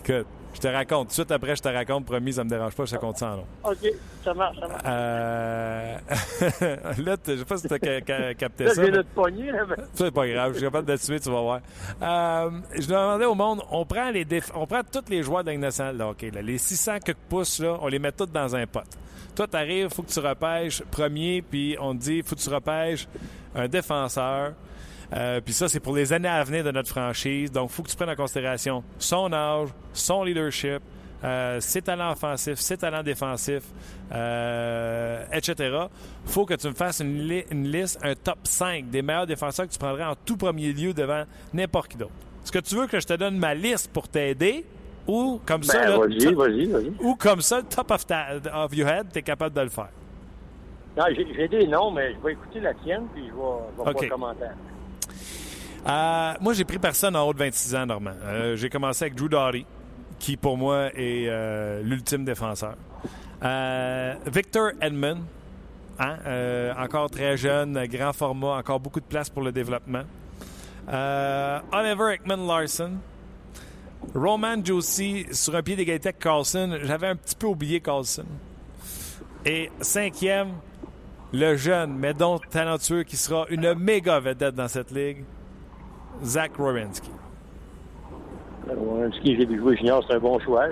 écoute, 0.03 0.27
je 0.53 0.59
te 0.59 0.67
raconte. 0.67 1.07
Tout 1.07 1.09
de 1.09 1.13
suite 1.13 1.31
après, 1.31 1.55
je 1.55 1.61
te 1.61 1.69
raconte, 1.69 2.05
promis, 2.05 2.33
ça 2.33 2.43
me 2.43 2.49
dérange 2.49 2.73
pas, 2.75 2.85
je 2.85 2.95
te 2.95 2.99
compte 2.99 3.17
ça 3.17 3.35
en. 3.63 3.69
OK, 3.71 3.77
ça 4.23 4.33
marche, 4.33 4.59
ça 4.59 4.67
marche. 4.67 4.81
Euh... 4.85 5.97
là, 7.05 7.15
je 7.27 7.35
sais 7.37 7.45
pas 7.45 7.57
si 7.57 7.67
tu 7.67 7.73
as 7.73 8.33
capté 8.33 8.63
Là, 8.63 8.73
ça. 8.73 8.81
je 8.83 8.87
viens 8.89 8.97
mais- 8.97 9.03
pogner, 9.15 9.51
là, 9.51 9.65
mais... 9.69 9.75
Ça, 9.77 10.05
c'est 10.05 10.11
pas 10.11 10.27
grave. 10.27 10.51
Je 10.53 10.57
suis 10.57 10.65
capable 10.65 10.87
de 10.87 10.95
te 10.95 11.05
tuer, 11.05 11.19
tu 11.19 11.29
vas 11.29 11.41
voir. 11.41 11.59
Euh, 12.01 12.51
je 12.79 12.87
demandais 12.87 13.25
au 13.25 13.35
monde, 13.35 13.61
on 13.69 13.85
prend 13.85 14.09
les 14.11 14.25
déf- 14.25 14.51
on 14.55 14.65
prend 14.65 14.81
tous 14.83 15.09
les 15.09 15.21
joueurs 15.23 15.43
de 15.43 15.51
nationale 15.51 15.97
là, 15.97 16.13
les 16.41 16.57
600 16.57 16.99
quelques 17.05 17.17
pouces, 17.29 17.59
là, 17.59 17.77
on 17.81 17.87
les 17.87 17.99
met 17.99 18.11
tous 18.11 18.25
dans 18.25 18.55
un 18.55 18.65
pot. 18.65 18.81
Toi, 19.35 19.47
tu 19.47 19.55
arrives, 19.57 19.87
il 19.89 19.93
faut 19.93 20.01
que 20.03 20.09
tu 20.11 20.19
repêches 20.19 20.81
premier, 20.91 21.41
puis 21.41 21.77
on 21.79 21.93
te 21.93 21.99
dit, 22.01 22.15
il 22.17 22.23
faut 22.23 22.35
que 22.35 22.41
tu 22.41 22.49
repêches 22.49 23.07
un 23.55 23.67
défenseur. 23.67 24.53
Euh, 25.13 25.41
puis 25.41 25.53
ça, 25.53 25.67
c'est 25.67 25.79
pour 25.81 25.95
les 25.95 26.13
années 26.13 26.29
à 26.29 26.43
venir 26.43 26.63
de 26.63 26.71
notre 26.71 26.89
franchise. 26.89 27.51
Donc, 27.51 27.69
il 27.69 27.73
faut 27.73 27.83
que 27.83 27.89
tu 27.89 27.95
prennes 27.95 28.09
en 28.09 28.15
considération 28.15 28.83
son 28.97 29.31
âge, 29.33 29.69
son 29.93 30.23
leadership, 30.23 30.79
euh, 31.23 31.59
ses 31.59 31.81
talents 31.81 32.11
offensifs, 32.13 32.59
ses 32.59 32.77
talents 32.77 33.03
défensifs, 33.03 33.65
euh, 34.31 35.23
etc. 35.33 35.85
faut 36.25 36.45
que 36.45 36.53
tu 36.55 36.67
me 36.67 36.73
fasses 36.73 36.99
une, 37.01 37.17
li- 37.27 37.43
une 37.51 37.67
liste, 37.69 37.99
un 38.03 38.15
top 38.15 38.39
5 38.43 38.89
des 38.89 39.01
meilleurs 39.01 39.27
défenseurs 39.27 39.67
que 39.67 39.71
tu 39.73 39.79
prendrais 39.79 40.03
en 40.05 40.15
tout 40.15 40.37
premier 40.37 40.71
lieu 40.73 40.93
devant 40.93 41.23
n'importe 41.53 41.89
qui 41.91 41.97
d'autre. 41.97 42.11
Est-ce 42.43 42.51
que 42.51 42.59
tu 42.59 42.75
veux 42.75 42.87
que 42.87 42.99
je 42.99 43.05
te 43.07 43.13
donne 43.13 43.37
ma 43.37 43.53
liste 43.53 43.91
pour 43.91 44.07
t'aider? 44.07 44.65
Ou 45.07 45.41
comme 45.45 45.63
ça, 45.63 45.97
Ben, 45.97 46.93
ou 47.01 47.15
comme 47.15 47.41
ça, 47.41 47.61
top 47.63 47.91
of, 47.91 48.05
ta, 48.05 48.27
of 48.53 48.73
your 48.75 48.87
head, 48.87 49.07
tu 49.11 49.19
es 49.19 49.21
capable 49.23 49.55
de 49.55 49.61
le 49.61 49.69
faire? 49.69 49.89
Non, 50.97 51.03
j'ai, 51.15 51.47
des 51.47 51.67
noms, 51.67 51.89
mais 51.91 52.13
je 52.13 52.19
vais 52.19 52.33
écouter 52.33 52.59
la 52.59 52.73
tienne, 52.75 53.03
puis 53.13 53.23
je 53.27 53.31
vais, 53.33 53.41
je 53.93 53.99
vais 53.99 54.09
commentaire. 54.09 54.53
Euh, 55.87 56.33
moi, 56.39 56.53
j'ai 56.53 56.63
pris 56.63 56.77
personne 56.77 57.15
en 57.15 57.27
haut 57.27 57.33
de 57.33 57.39
26 57.39 57.75
ans, 57.75 57.85
Normand. 57.85 58.11
Euh, 58.23 58.55
j'ai 58.55 58.69
commencé 58.69 59.05
avec 59.05 59.15
Drew 59.15 59.29
Doughty, 59.29 59.65
qui 60.19 60.37
pour 60.37 60.57
moi 60.57 60.87
est 60.95 61.27
euh, 61.27 61.81
l'ultime 61.83 62.23
défenseur. 62.23 62.75
Victor 64.27 64.71
Edmond, 64.79 65.21
hein, 65.99 66.17
encore 66.77 67.09
très 67.09 67.37
jeune, 67.37 67.85
grand 67.87 68.13
format, 68.13 68.57
encore 68.57 68.79
beaucoup 68.79 68.99
de 68.99 69.05
place 69.05 69.29
pour 69.29 69.41
le 69.41 69.51
développement. 69.51 70.03
Oliver 70.87 72.13
Ekman 72.13 72.45
Larson. 72.45 72.91
Roman 74.15 74.63
Josie 74.63 75.27
sur 75.31 75.55
un 75.55 75.61
pied 75.61 75.75
d'égalité 75.75 76.09
avec 76.09 76.19
Carlson. 76.19 76.79
J'avais 76.83 77.07
un 77.07 77.15
petit 77.15 77.35
peu 77.35 77.47
oublié 77.47 77.79
Carlson. 77.81 78.25
Et 79.45 79.69
cinquième, 79.79 80.53
le 81.33 81.55
jeune, 81.55 81.95
mais 81.97 82.13
donc 82.13 82.49
talentueux, 82.49 83.03
qui 83.03 83.15
sera 83.15 83.45
une 83.49 83.73
méga 83.75 84.19
vedette 84.19 84.55
dans 84.55 84.67
cette 84.67 84.91
ligue, 84.91 85.23
Zach 86.23 86.51
Rowensky. 86.57 87.11
Wierenski, 88.67 89.35
j'ai 89.37 89.45
vu 89.45 89.57
jouer 89.59 89.75
junior, 89.77 90.03
c'est 90.07 90.15
un 90.15 90.19
bon 90.19 90.39
choix. 90.39 90.65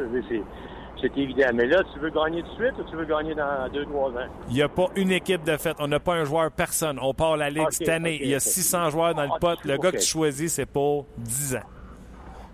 C'est, 1.01 1.17
évident. 1.17 1.47
Mais 1.53 1.65
là, 1.65 1.81
tu 1.93 1.99
veux 1.99 2.09
gagner 2.09 2.43
tout 2.43 2.49
de 2.49 2.55
suite 2.55 2.73
ou 2.79 2.83
tu 2.89 2.95
veux 2.95 3.05
gagner 3.05 3.33
dans 3.33 3.67
2-3 3.71 4.11
ans? 4.11 4.27
Il 4.49 4.55
n'y 4.55 4.61
a 4.61 4.67
pas 4.69 4.87
une 4.95 5.11
équipe 5.11 5.43
de 5.43 5.55
fait. 5.57 5.75
On 5.79 5.87
n'a 5.87 5.99
pas 5.99 6.13
un 6.15 6.25
joueur 6.25 6.51
personne. 6.51 6.99
On 7.01 7.13
part 7.13 7.37
la 7.37 7.49
ligue 7.49 7.63
Ok, 7.63 7.73
cette 7.73 7.89
année. 7.89 8.19
Il 8.21 8.27
y 8.29 8.33
a 8.33 8.37
ok. 8.37 8.41
600 8.43 8.89
joueurs 8.89 9.15
dans 9.15 9.23
le 9.23 9.29
Ah, 9.33 9.39
pot. 9.39 9.57
Le 9.63 9.77
gars 9.77 9.91
que 9.91 9.97
tu 9.97 10.05
choisis, 10.05 10.53
c'est 10.53 10.65
pour 10.65 11.05
10 11.17 11.55
ans. 11.55 11.59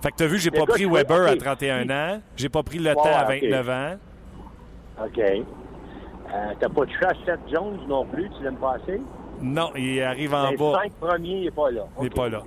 Fait 0.02 0.12
que 0.12 0.18
tu 0.18 0.24
as 0.24 0.28
vu, 0.28 0.38
j'ai 0.38 0.52
Le 0.52 0.60
pas 0.60 0.66
gars 0.66 0.74
pris 0.74 0.86
Weber 0.86 1.28
à 1.28 1.34
ok. 1.34 1.38
31 1.40 1.90
ans. 1.90 2.22
J'ai 2.36 2.50
pas 2.50 2.62
pris 2.64 2.78
le 2.78 2.92
à 2.92 2.94
ouais, 2.94 3.38
ok. 3.38 3.44
29 3.44 3.70
ans. 3.70 3.96
OK. 5.06 5.20
Euh, 5.20 6.54
t'as 6.60 6.70
pas 6.70 6.82
à 6.84 7.14
Seth 7.26 7.40
Jones 7.52 7.80
non 7.88 8.06
plus, 8.06 8.30
tu 8.38 8.44
l'aimes 8.44 8.58
pas 8.58 8.76
assez? 8.76 9.02
Non, 9.42 9.72
il 9.76 10.02
arrive 10.02 10.34
en 10.34 10.50
Les 10.50 10.58
bas. 10.58 10.82
cinq 10.84 10.92
premiers, 10.94 11.38
il 11.38 11.44
n'est 11.46 11.52
pas 11.52 11.72
là. 11.72 11.86
Il 11.98 12.04
n'est 12.04 12.10
pas 12.10 12.30
là. 12.30 12.42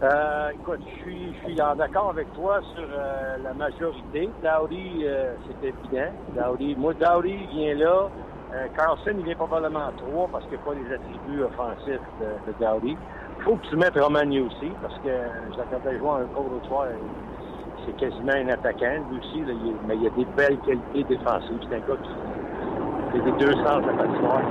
Euh, 0.00 0.50
écoute, 0.54 0.80
je 0.86 1.02
suis, 1.02 1.34
je 1.34 1.48
suis 1.50 1.60
en 1.60 1.78
accord 1.80 2.10
avec 2.10 2.32
toi 2.34 2.60
sur 2.74 2.84
euh, 2.84 3.36
la 3.42 3.52
majorité. 3.54 4.30
Dowdy, 4.42 5.02
euh, 5.02 5.34
c'est 5.46 5.68
évident. 5.68 6.12
Dowdy, 6.36 6.76
moi, 6.76 6.94
Dowdy 6.94 7.36
vient 7.52 7.74
là. 7.74 8.08
Euh, 8.54 8.66
Carlson, 8.76 9.10
il 9.18 9.24
vient 9.24 9.34
probablement 9.34 9.90
trois 9.96 10.28
parce 10.30 10.44
qu'il 10.44 10.54
n'y 10.54 10.62
a 10.62 10.66
pas 10.66 10.74
les 10.74 10.94
attributs 10.94 11.42
offensifs 11.42 12.00
de, 12.20 12.52
de 12.52 12.58
Dowdy. 12.60 12.96
Il 13.38 13.42
faut 13.44 13.56
que 13.56 13.66
tu 13.66 13.76
mettes 13.76 13.98
Romagny 13.98 14.40
aussi 14.40 14.70
parce 14.80 14.94
que 14.98 15.10
je 15.52 15.58
l'attendais 15.58 15.98
jouer 15.98 16.10
un 16.10 16.26
cours 16.34 16.48
l'autre 16.48 16.66
soir. 16.68 16.86
C'est 17.84 17.96
quasiment 17.96 18.32
un 18.32 18.48
attaquant. 18.48 19.02
Lui 19.10 19.18
aussi, 19.18 19.40
là, 19.40 19.52
il 19.52 19.74
mais 19.86 19.96
il 19.96 20.06
a 20.06 20.10
des 20.10 20.24
belles 20.36 20.58
qualités 20.60 21.04
défensives. 21.16 21.58
C'est 21.68 21.76
un 21.76 21.80
gars 21.80 22.00
qui 22.02 22.10
c'est 23.12 23.24
des 23.24 23.32
deux 23.32 23.52
sens 23.64 23.82
de 23.82 23.90
patinoire. 23.96 24.42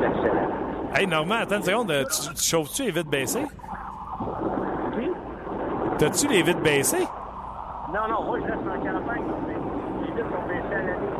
C'est 0.00 0.06
excellent. 0.06 0.48
Hey, 0.94 1.06
Normand, 1.06 1.36
attends 1.36 1.56
une 1.56 1.62
seconde. 1.62 1.90
Euh, 1.90 2.04
Tu, 2.04 2.34
tu 2.34 2.42
chauffes-tu 2.42 2.82
les 2.84 2.90
vitres 2.90 3.08
baissées? 3.10 3.46
T'as-tu 5.98 6.28
les 6.28 6.42
vitres 6.42 6.60
baissées? 6.60 7.06
Non, 7.92 8.08
non, 8.08 8.24
moi, 8.24 8.38
je 8.40 8.44
reste 8.44 8.56
en 8.66 8.78
campagne. 8.82 9.22
mais 9.46 9.54
Les 10.06 10.12
vitres 10.12 10.28
sont 10.30 10.42
baissées 10.48 10.74
à 10.74 10.78
l'année. 10.78 11.10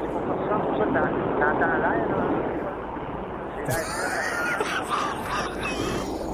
C'est 0.00 0.08
pour 0.12 0.20
pas 0.22 0.36
ça. 0.48 0.54
Pour 0.58 0.76
ça, 0.78 0.84
t'en- 0.84 1.14
t'entends 1.40 1.78
l'air, 1.78 2.02
là. 2.08 2.20
C'est 3.66 3.66
l'air. 3.66 3.84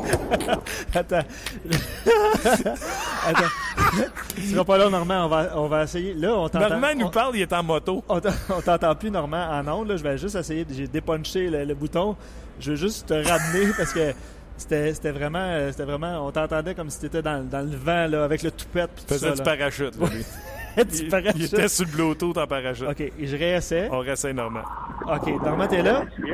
Attends. 0.94 1.24
Attends. 3.26 3.52
tu 4.36 4.42
seras 4.42 4.64
pas 4.64 4.78
là, 4.78 4.90
Normand. 4.90 5.24
On 5.24 5.28
va, 5.28 5.48
on 5.56 5.66
va 5.68 5.82
essayer. 5.84 6.14
Là, 6.14 6.34
on 6.36 6.48
t'entend. 6.48 6.68
Normand 6.70 6.88
nous 6.96 7.06
on- 7.06 7.10
parle, 7.10 7.36
il 7.36 7.42
est 7.42 7.52
en 7.52 7.62
moto. 7.62 8.04
On 8.08 8.20
t'en- 8.20 8.28
on 8.56 8.60
t'entend 8.60 8.94
plus, 8.94 9.10
Normand, 9.10 9.46
en 9.50 9.66
ondes. 9.68 9.88
là. 9.88 9.96
Je 9.96 10.02
vais 10.02 10.18
juste 10.18 10.34
essayer. 10.36 10.64
de- 10.64 10.74
J'ai 10.74 10.86
dépunché 10.86 11.48
le, 11.48 11.64
le 11.64 11.74
bouton. 11.74 12.16
Je 12.60 12.70
veux 12.70 12.76
juste 12.76 13.06
te 13.08 13.14
ramener 13.14 13.72
parce 13.76 13.92
que 13.92 14.12
c'était 14.56 14.94
c'était 14.94 15.10
vraiment, 15.12 15.38
euh, 15.40 15.70
c'était 15.70 15.84
vraiment. 15.84 16.26
On 16.26 16.30
t'entendait 16.30 16.74
comme 16.74 16.90
si 16.90 17.00
t'étais 17.00 17.22
dans, 17.22 17.42
dans 17.48 17.60
le 17.68 17.76
vent 17.76 18.06
là, 18.10 18.24
avec 18.24 18.42
le 18.42 18.50
toupette. 18.50 18.90
Faisait 19.06 19.28
ça, 19.28 19.32
du 19.32 19.38
là. 19.38 19.44
parachute. 19.44 20.00
là, 20.00 20.06
lui. 20.08 20.24
Du 20.76 21.02
Il, 21.04 21.08
parachute. 21.08 21.36
il 21.36 21.44
était 21.44 21.68
sur 21.68 21.86
le 21.86 21.92
Bluetooth 21.92 22.36
en 22.36 22.46
parachute. 22.48 22.88
Ok, 22.88 23.00
et 23.00 23.12
je 23.22 23.36
réessaie. 23.36 23.88
On 23.92 24.00
réessaye 24.00 24.34
Normand. 24.34 24.62
Ok, 25.06 25.28
Normand, 25.44 25.66
t'es 25.68 25.82
là? 25.82 26.02
Je. 26.18 26.24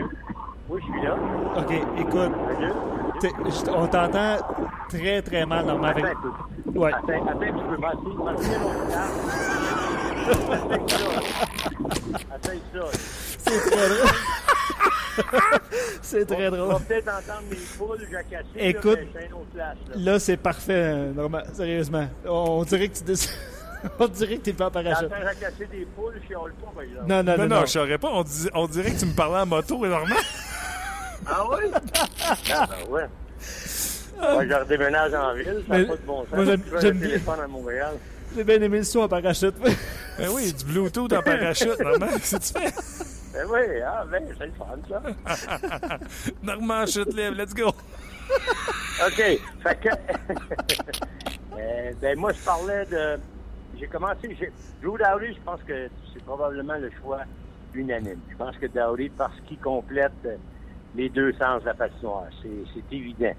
Oui, 0.71 0.81
je 0.81 0.93
suis 0.93 1.03
là. 1.03 1.14
Ok, 1.57 1.73
écoute, 1.99 2.33
je- 3.23 3.71
on 3.71 3.87
t'entend 3.87 4.37
très 4.89 5.21
très 5.21 5.45
mal, 5.45 5.66
Normand. 5.66 5.89
Avec-. 5.89 6.05
Ouais. 6.75 6.91
Attends, 6.91 7.27
attends 7.29 7.33
un 7.33 7.37
petit 7.37 7.53
peu. 7.68 7.77
M'assis, 7.77 8.16
m'assis 8.25 8.55
à 8.55 8.59
l'autre 8.59 8.87
place. 8.87 9.11
Attends 12.33 12.53
ça. 12.73 12.99
C'est 13.39 13.71
très 13.71 13.89
drôle. 13.89 14.11
C'est 16.03 16.24
très 16.26 16.49
On 16.49 16.51
drôle. 16.57 16.72
va 16.72 16.81
peut-être 16.81 17.09
entendre 17.09 17.43
mes 17.51 17.57
poules 17.78 18.07
jacasser. 18.11 18.47
Écoute. 18.57 18.99
là, 19.14 19.20
place. 19.55 19.76
Là. 19.95 20.12
Là, 20.12 20.18
c'est 20.18 20.37
parfait, 20.37 20.95
Normand. 21.14 21.43
Sérieusement. 21.53 22.09
On, 22.24 22.31
on 22.61 22.62
dirait 22.64 22.89
que 22.89 22.99
tu 22.99 23.05
dé- 23.05 23.14
On 23.99 24.09
dirait 24.09 24.37
que 24.37 24.43
t'es 24.43 24.53
pas 24.53 24.66
en 24.66 24.70
parachute. 24.70 25.09
Jacasser 25.09 25.66
des 25.72 25.87
poules, 25.97 26.12
je 26.22 26.26
chiale 26.28 26.53
pas, 26.62 26.70
par 26.74 26.83
exemple. 26.83 27.07
Non, 27.09 27.22
non, 27.22 27.33
Non, 27.33 27.39
non. 27.39 27.49
non, 27.49 27.57
non. 27.61 27.66
je 27.66 27.70
saurais 27.70 27.99
pas. 27.99 28.09
On, 28.12 28.22
dis- 28.22 28.49
on 28.55 28.66
dirait 28.66 28.91
que 28.93 28.99
tu 29.01 29.07
me 29.07 29.14
parlais 29.14 29.41
en 29.41 29.47
moto, 29.47 29.85
et 29.85 29.89
Normand. 29.89 30.14
Ah 31.26 31.45
oui? 31.51 31.70
ah 32.55 32.66
ben 32.66 32.91
ouais. 32.91 33.07
Moi, 34.18 34.47
je 34.49 34.55
redéménage 34.55 35.12
en 35.14 35.35
ville, 35.35 35.62
ça 35.68 35.74
Mais- 35.76 35.83
n'a 35.83 35.85
pas 35.89 35.97
de 35.97 36.03
bon 36.07 36.20
sens. 36.22 36.28
moi, 36.33 36.45
j'aime- 36.81 36.97
bien- 36.99 37.09
téléphone 37.09 37.41
à 37.41 37.47
Montréal. 37.47 37.95
J'ai 38.35 38.45
bien 38.45 38.62
aimé 38.62 38.78
le 38.78 38.85
son 38.85 39.01
en 39.01 39.09
parachute. 39.09 39.55
Ben 40.18 40.28
oui, 40.33 40.51
du 40.53 40.64
Bluetooth 40.64 41.12
en 41.12 41.22
parachute, 41.22 41.78
Normand. 41.78 42.07
Qu'est-ce 42.09 42.53
que 42.55 42.59
tu 42.59 42.70
fais? 42.70 42.74
Ben 43.33 43.47
oui, 43.49 43.81
ah 43.87 44.05
ben, 44.11 44.24
c'est 44.37 44.47
le 44.47 44.53
fun, 44.53 44.76
ça. 44.89 45.99
Normand, 46.43 46.87
chute 46.87 47.14
libre, 47.14 47.37
let's 47.37 47.55
go. 47.55 47.68
OK. 49.07 49.16
Fait 49.62 49.81
que. 49.81 49.89
Euh, 51.59 51.93
ben, 52.01 52.16
moi, 52.18 52.33
je 52.33 52.41
parlais 52.43 52.87
de. 52.87 53.18
J'ai 53.74 53.89
commencé. 53.89 54.35
j'ai- 54.39 54.53
Drew 54.81 54.97
Dowdy, 54.97 55.35
je 55.35 55.41
pense 55.45 55.61
que 55.64 55.91
c'est 56.12 56.22
probablement 56.24 56.76
le 56.78 56.91
choix 57.03 57.22
unanime. 57.74 58.20
Je 58.31 58.37
pense 58.37 58.57
que 58.57 58.66
Dowdy, 58.66 59.11
parce 59.11 59.35
qu'il 59.47 59.59
complète 59.59 60.12
les 60.95 61.09
deux 61.11 61.33
sens 61.35 61.61
de 61.62 61.66
la 61.66 61.74
patinoire, 61.74 62.26
c'est 62.41 62.49
c'est 62.72 62.97
évident. 62.97 63.35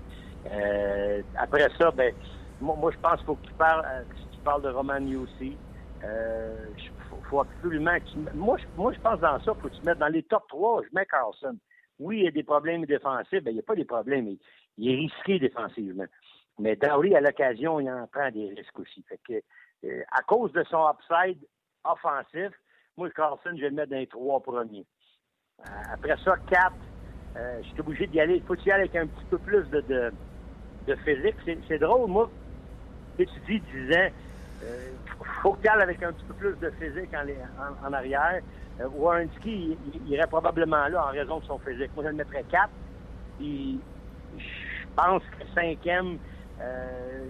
Euh, 0.51 1.21
après 1.39 1.67
ça, 1.79 1.89
ben, 1.91 2.13
moi, 2.59 2.75
moi, 2.77 2.91
je 2.91 2.97
pense 2.99 3.15
qu'il 3.17 3.25
faut 3.25 3.35
que 3.35 3.47
tu 3.47 3.53
parles, 3.53 3.85
euh, 3.87 4.01
que 4.03 4.35
tu 4.35 4.39
parles 4.43 4.61
de 4.63 4.69
Romani 4.69 5.15
aussi. 5.15 5.57
Euh, 6.03 6.65
il 6.77 6.83
moi, 7.32 8.57
je, 8.57 8.99
pense 8.99 9.19
dans 9.19 9.39
ça, 9.39 9.53
faut 9.55 9.69
que 9.69 9.75
tu 9.75 9.86
mettes 9.86 9.97
dans 9.97 10.07
les 10.07 10.23
top 10.23 10.47
3, 10.49 10.84
je 10.84 10.89
mets 10.93 11.05
Carlson. 11.05 11.57
Oui, 11.99 12.19
il 12.19 12.23
y 12.23 12.27
a 12.27 12.32
des 12.32 12.43
problèmes 12.43 12.86
défensifs, 12.86 13.43
ben, 13.43 13.51
il 13.51 13.55
n'y 13.55 13.59
a 13.59 13.63
pas 13.63 13.75
des 13.75 13.86
problèmes, 13.86 14.36
il, 14.77 14.91
est 14.91 14.95
risqué 14.95 15.39
défensivement. 15.39 16.05
Mais 16.59 16.75
Dowry, 16.75 17.15
à 17.15 17.21
l'occasion, 17.21 17.79
il 17.79 17.89
en 17.89 18.07
prend 18.07 18.29
des 18.32 18.49
risques 18.49 18.79
aussi. 18.79 19.03
Fait 19.07 19.19
que, 19.27 19.41
euh, 19.88 20.03
à 20.11 20.21
cause 20.23 20.51
de 20.51 20.63
son 20.63 20.89
upside 20.89 21.39
offensif, 21.84 22.51
moi, 22.97 23.09
Carlson, 23.11 23.51
je 23.55 23.61
vais 23.61 23.69
le 23.69 23.75
mettre 23.75 23.91
dans 23.91 23.97
les 23.97 24.07
trois 24.07 24.41
premiers. 24.41 24.86
Euh, 25.61 25.63
après 25.93 26.17
ça, 26.23 26.36
quatre, 26.47 26.75
euh, 27.38 27.61
je 27.63 27.67
suis 27.69 27.79
obligé 27.79 28.07
d'y 28.07 28.19
aller. 28.19 28.36
Il 28.38 28.43
faut 28.43 28.55
y 28.55 28.71
aller 28.71 28.84
avec 28.84 28.95
un 28.95 29.07
petit 29.07 29.25
peu 29.29 29.38
plus 29.39 29.69
de, 29.69 29.82
de, 30.88 30.95
physique? 30.97 31.36
C'est, 31.67 31.79
drôle, 31.79 32.09
moi. 32.09 32.29
Tu 33.17 33.25
dis 33.47 33.59
10 33.59 33.95
ans, 33.95 33.97
euh, 33.97 34.09
faut 35.41 35.57
ailles 35.64 35.82
avec 35.82 36.01
un 36.03 36.12
petit 36.14 36.26
peu 36.26 36.34
plus 36.34 36.55
de 36.59 36.72
physique 36.80 37.09
en, 37.84 37.93
arrière. 37.93 38.41
Euh, 38.80 38.88
Warrenski, 38.95 39.78
irait 40.07 40.28
probablement 40.28 40.88
là 40.88 41.05
en 41.07 41.12
raison 41.12 41.39
de 41.39 41.45
son 41.45 41.59
physique. 41.59 41.91
Moi, 41.95 42.05
je 42.05 42.09
le 42.09 42.16
mettrais 42.16 42.43
4. 42.49 42.70
Puis, 43.38 43.80
je 44.38 44.43
pense 44.95 45.22
que 45.24 45.45
cinquième, 45.53 46.18
euh, 46.62 47.28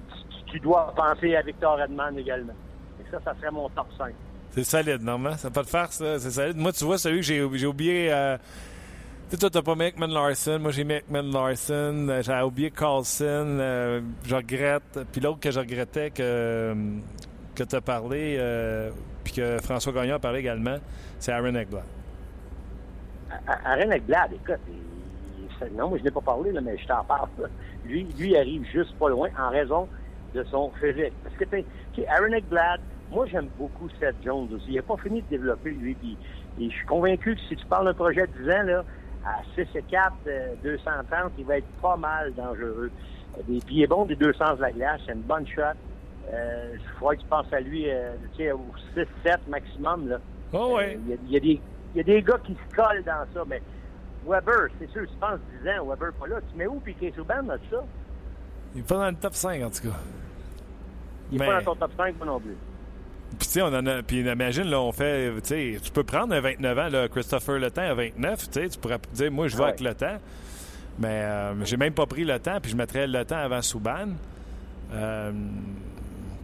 tu, 0.48 0.60
dois 0.60 0.94
penser 0.96 1.36
à 1.36 1.42
Victor 1.42 1.82
Edmond 1.82 2.18
également. 2.18 2.54
Et 3.00 3.10
ça, 3.12 3.20
ça 3.24 3.34
serait 3.40 3.52
mon 3.52 3.70
top 3.70 3.88
5. 3.98 4.14
C'est 4.52 4.64
solide, 4.64 5.02
Normand. 5.02 5.38
Ça 5.38 5.48
n'a 5.48 5.54
pas 5.54 5.64
de 5.64 5.70
farce. 5.70 5.98
C'est 5.98 6.32
solide. 6.32 6.58
Moi, 6.58 6.74
tu 6.74 6.84
vois, 6.84 6.98
celui 6.98 7.22
que 7.22 7.58
j'ai 7.58 7.66
oublié. 7.66 8.12
euh, 8.12 8.38
sais, 9.32 9.38
toi, 9.38 9.50
t'as 9.50 9.62
pas 9.62 9.74
Ekman 9.86 10.12
Larson. 10.12 10.60
Moi, 10.60 10.72
j'ai 10.72 10.82
Ekman 10.82 11.32
Larson. 11.32 12.08
Euh, 12.10 12.22
J'ai 12.22 12.42
oublié 12.42 12.72
Carlson. 12.72 13.58
Euh, 13.60 14.02
je 14.26 14.36
regrette. 14.36 15.00
Puis 15.12 15.22
l'autre 15.22 15.40
que 15.40 15.52
je 15.52 15.60
regrettais 15.60 16.12
que, 16.12 16.74
que 17.56 17.64
tu 17.64 17.76
as 17.76 17.82
parlé, 17.82 18.38
euh, 18.40 18.92
puis 19.24 19.34
que 19.34 19.58
François 19.62 19.94
Gagnon 19.94 20.16
a 20.16 20.20
parlé 20.20 20.40
également, 20.40 20.78
c'est 21.20 21.32
Aaron 21.32 21.56
Ekblad. 21.56 21.84
Aaron 23.66 23.92
Ekblad, 23.92 24.34
écoute, 24.34 24.60
il- 24.70 25.78
non, 25.78 25.90
moi 25.90 26.00
je 26.00 26.04
n'ai 26.04 26.12
pas 26.12 26.22
parlé, 26.22 26.52
là, 26.52 26.60
mais 26.60 26.76
je 26.78 26.88
t'en 26.88 27.04
parle. 27.04 27.30
Lui, 27.86 28.08
lui 28.18 28.36
arrive 28.36 28.66
juste 28.74 28.96
pas 28.98 29.10
loin 29.10 29.30
en 29.40 29.50
raison 29.52 29.88
de 30.34 30.44
son 30.46 30.72
physique. 30.82 31.14
Parce 31.24 31.36
que 31.36 31.46
t'sais, 31.46 31.66
Aaron 32.08 32.34
Ekblad, 32.34 32.82
moi 33.12 33.28
j'aime 33.28 33.48
beaucoup 33.60 33.88
Seth 34.00 34.16
Jones 34.26 34.50
aussi. 34.56 34.66
Il 34.70 34.76
n'a 34.78 34.82
pas 34.82 34.98
fini 34.98 35.22
de 35.22 35.28
développer, 35.30 35.70
lui. 35.72 35.96
Et 36.60 36.66
je 36.70 36.76
suis 36.76 36.86
convaincu 36.88 37.36
que 37.36 37.42
si 37.48 37.56
tu 37.56 37.66
parles 37.68 37.86
d'un 37.86 37.94
projet 37.94 38.26
de 38.28 38.44
10 38.44 38.50
ans, 38.50 38.64
là, 38.64 38.84
à 39.26 39.42
6 39.56 39.62
et 39.76 39.82
4, 39.84 40.14
euh, 40.28 40.54
230, 40.64 41.32
il 41.38 41.46
va 41.46 41.58
être 41.58 41.68
pas 41.82 41.96
mal 41.98 42.34
dangereux. 42.34 42.92
Euh, 43.38 43.42
Des 43.48 43.60
pieds 43.60 43.88
bons 43.88 44.06
des 44.06 44.16
deux 44.16 44.34
sens 44.34 44.58
de 44.58 44.62
la 44.62 44.72
glace, 44.72 45.02
c'est 45.06 45.14
une 45.14 45.22
bonne 45.22 45.46
shot. 45.48 45.62
Euh, 46.34 46.72
il 46.76 46.80
faudrait 47.00 47.18
que 47.18 47.22
tu 47.22 47.28
penses 47.28 47.52
à 47.54 47.60
lui 47.60 47.90
euh, 47.90 48.14
tu 48.36 48.44
sais, 48.44 48.52
au 48.52 48.66
6-7 48.96 49.40
maximum. 49.48 50.10
Là. 50.10 50.18
Oh, 50.54 50.76
ouais. 50.78 50.96
Euh, 50.96 51.00
Il 51.06 51.10
y, 51.10 51.14
a- 51.14 51.34
y 51.34 51.38
a 51.38 51.40
des- 51.40 51.62
il 51.94 51.98
y 51.98 52.00
a 52.00 52.04
des 52.04 52.22
gars 52.22 52.40
qui 52.44 52.54
se 52.54 52.76
collent 52.76 53.04
dans 53.04 53.26
ça, 53.34 53.44
mais 53.48 53.62
Weber, 54.26 54.70
c'est 54.80 54.90
sûr, 54.92 55.02
tu 55.10 55.16
penses 55.20 55.40
10 55.62 55.70
ans, 55.70 55.86
Weber 55.88 56.14
pas 56.14 56.28
là. 56.28 56.36
Tu 56.52 56.58
mets 56.58 56.68
où 56.68 56.80
Piquet 56.80 57.12
Souban 57.16 57.44
dans 57.44 57.58
ça? 57.70 57.84
Il 58.76 58.82
est 58.82 58.88
pas 58.88 58.96
dans 58.98 59.10
le 59.10 59.16
top 59.16 59.34
5, 59.34 59.62
en 59.64 59.70
tout 59.70 59.90
cas. 59.90 59.96
Il 61.32 61.38
n'est 61.38 61.46
Mais- 61.46 61.52
pas 61.52 61.62
dans 61.62 61.74
ton 61.74 61.80
top 61.80 61.92
5, 61.98 62.18
moi 62.18 62.26
non 62.28 62.40
plus. 62.40 62.56
Puis, 63.38 63.48
tu 63.48 63.54
sais, 63.54 63.62
on 63.62 63.68
en 63.68 63.86
a. 63.86 64.04
Puis, 64.04 64.20
imagine, 64.22 64.64
là, 64.66 64.80
on 64.82 64.92
fait. 64.92 65.32
Tu 65.42 65.48
sais, 65.48 65.78
tu 65.82 65.92
peux 65.92 66.04
prendre 66.04 66.34
un 66.34 66.42
29 66.42 66.78
ans, 66.80 66.90
là, 66.90 67.08
Christopher 67.08 67.60
Le 67.60 67.72
Temps 67.72 67.82
à 67.82 67.94
29. 67.94 68.50
Tu 68.50 68.62
sais, 68.62 68.70
tu 68.70 68.78
pourrais 68.80 69.00
dire, 69.14 69.32
moi, 69.32 69.48
je 69.48 69.56
vais 69.56 69.64
Ouais. 69.64 69.70
avec 69.70 69.80
Le 69.82 69.94
Temps. 69.94 70.18
Mais 71.00 71.22
euh, 71.24 71.66
j'ai 71.66 71.78
même 71.78 71.94
pas 71.94 72.06
pris 72.06 72.26
le 72.26 72.38
temps, 72.38 72.60
puis 72.62 72.70
je 72.72 72.76
mettrais 72.76 73.08
le 73.08 73.24
temps 73.26 73.38
avant 73.38 73.62
Souban. 73.62 74.10
Euh, 74.94 75.32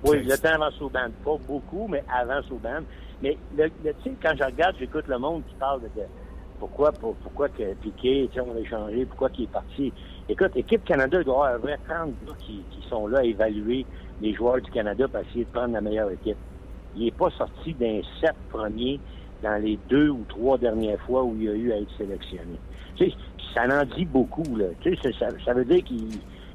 Oui, 0.04 0.24
le 0.24 0.38
temps 0.38 0.54
avant 0.56 0.72
Souban. 0.72 1.08
Pas 1.24 1.38
beaucoup, 1.46 1.88
mais 1.90 2.04
avant 2.12 2.42
Souban. 2.44 2.80
Mais 3.22 3.38
le, 3.58 3.66
le- 3.84 3.94
tu 4.04 4.04
sais, 4.06 4.14
quand 4.22 4.34
je 4.38 4.44
regarde, 4.44 4.76
j'écoute 4.80 5.06
le 5.08 5.18
monde 5.20 5.44
qui 5.48 5.56
parle 5.56 5.82
de, 5.82 5.90
pourquoi, 6.60 6.92
pour- 6.94 7.16
pourquoi 7.16 7.50
que 7.50 7.74
Piquet, 7.76 8.30
tu 8.32 8.36
sais, 8.36 8.40
on 8.42 8.54
l'a 8.54 8.62
échangé, 8.62 9.06
pourquoi 9.06 9.30
qu'il 9.30 9.44
est 9.46 9.52
parti. 9.52 9.92
Écoute, 10.30 10.52
Équipe 10.56 10.86
Canada, 10.86 11.22
doit 11.24 11.36
avoir 11.36 11.54
un 11.56 11.58
vrai 11.58 11.78
30 11.88 12.12
gars 12.26 12.34
qui, 12.40 12.62
qui 12.72 12.88
sont 12.88 13.08
là 13.08 13.20
à 13.20 13.24
évaluer 13.24 13.86
les 14.22 14.34
joueurs 14.34 14.62
du 14.62 14.72
Canada 14.72 15.08
pour 15.08 15.20
essayer 15.22 15.44
de 15.46 15.50
prendre 15.50 15.74
la 15.74 15.82
meilleure 15.82 16.10
équipe. 16.12 16.38
Il 16.98 17.06
n'est 17.06 17.12
pas 17.12 17.30
sorti 17.32 17.74
d'un 17.74 18.02
sept 18.20 18.36
premiers 18.50 19.00
dans 19.44 19.62
les 19.62 19.78
deux 19.88 20.10
ou 20.10 20.26
trois 20.28 20.58
dernières 20.58 21.00
fois 21.02 21.24
où 21.24 21.36
il 21.40 21.50
a 21.50 21.54
eu 21.54 21.72
à 21.72 21.78
être 21.78 21.96
sélectionné. 21.98 22.58
Ça 23.54 23.64
en 23.66 23.86
dit 23.96 24.06
beaucoup, 24.06 24.56
là. 24.56 24.66
Ça, 25.20 25.54
veut 25.54 25.66
dire 25.66 25.84
qu'il 25.84 26.08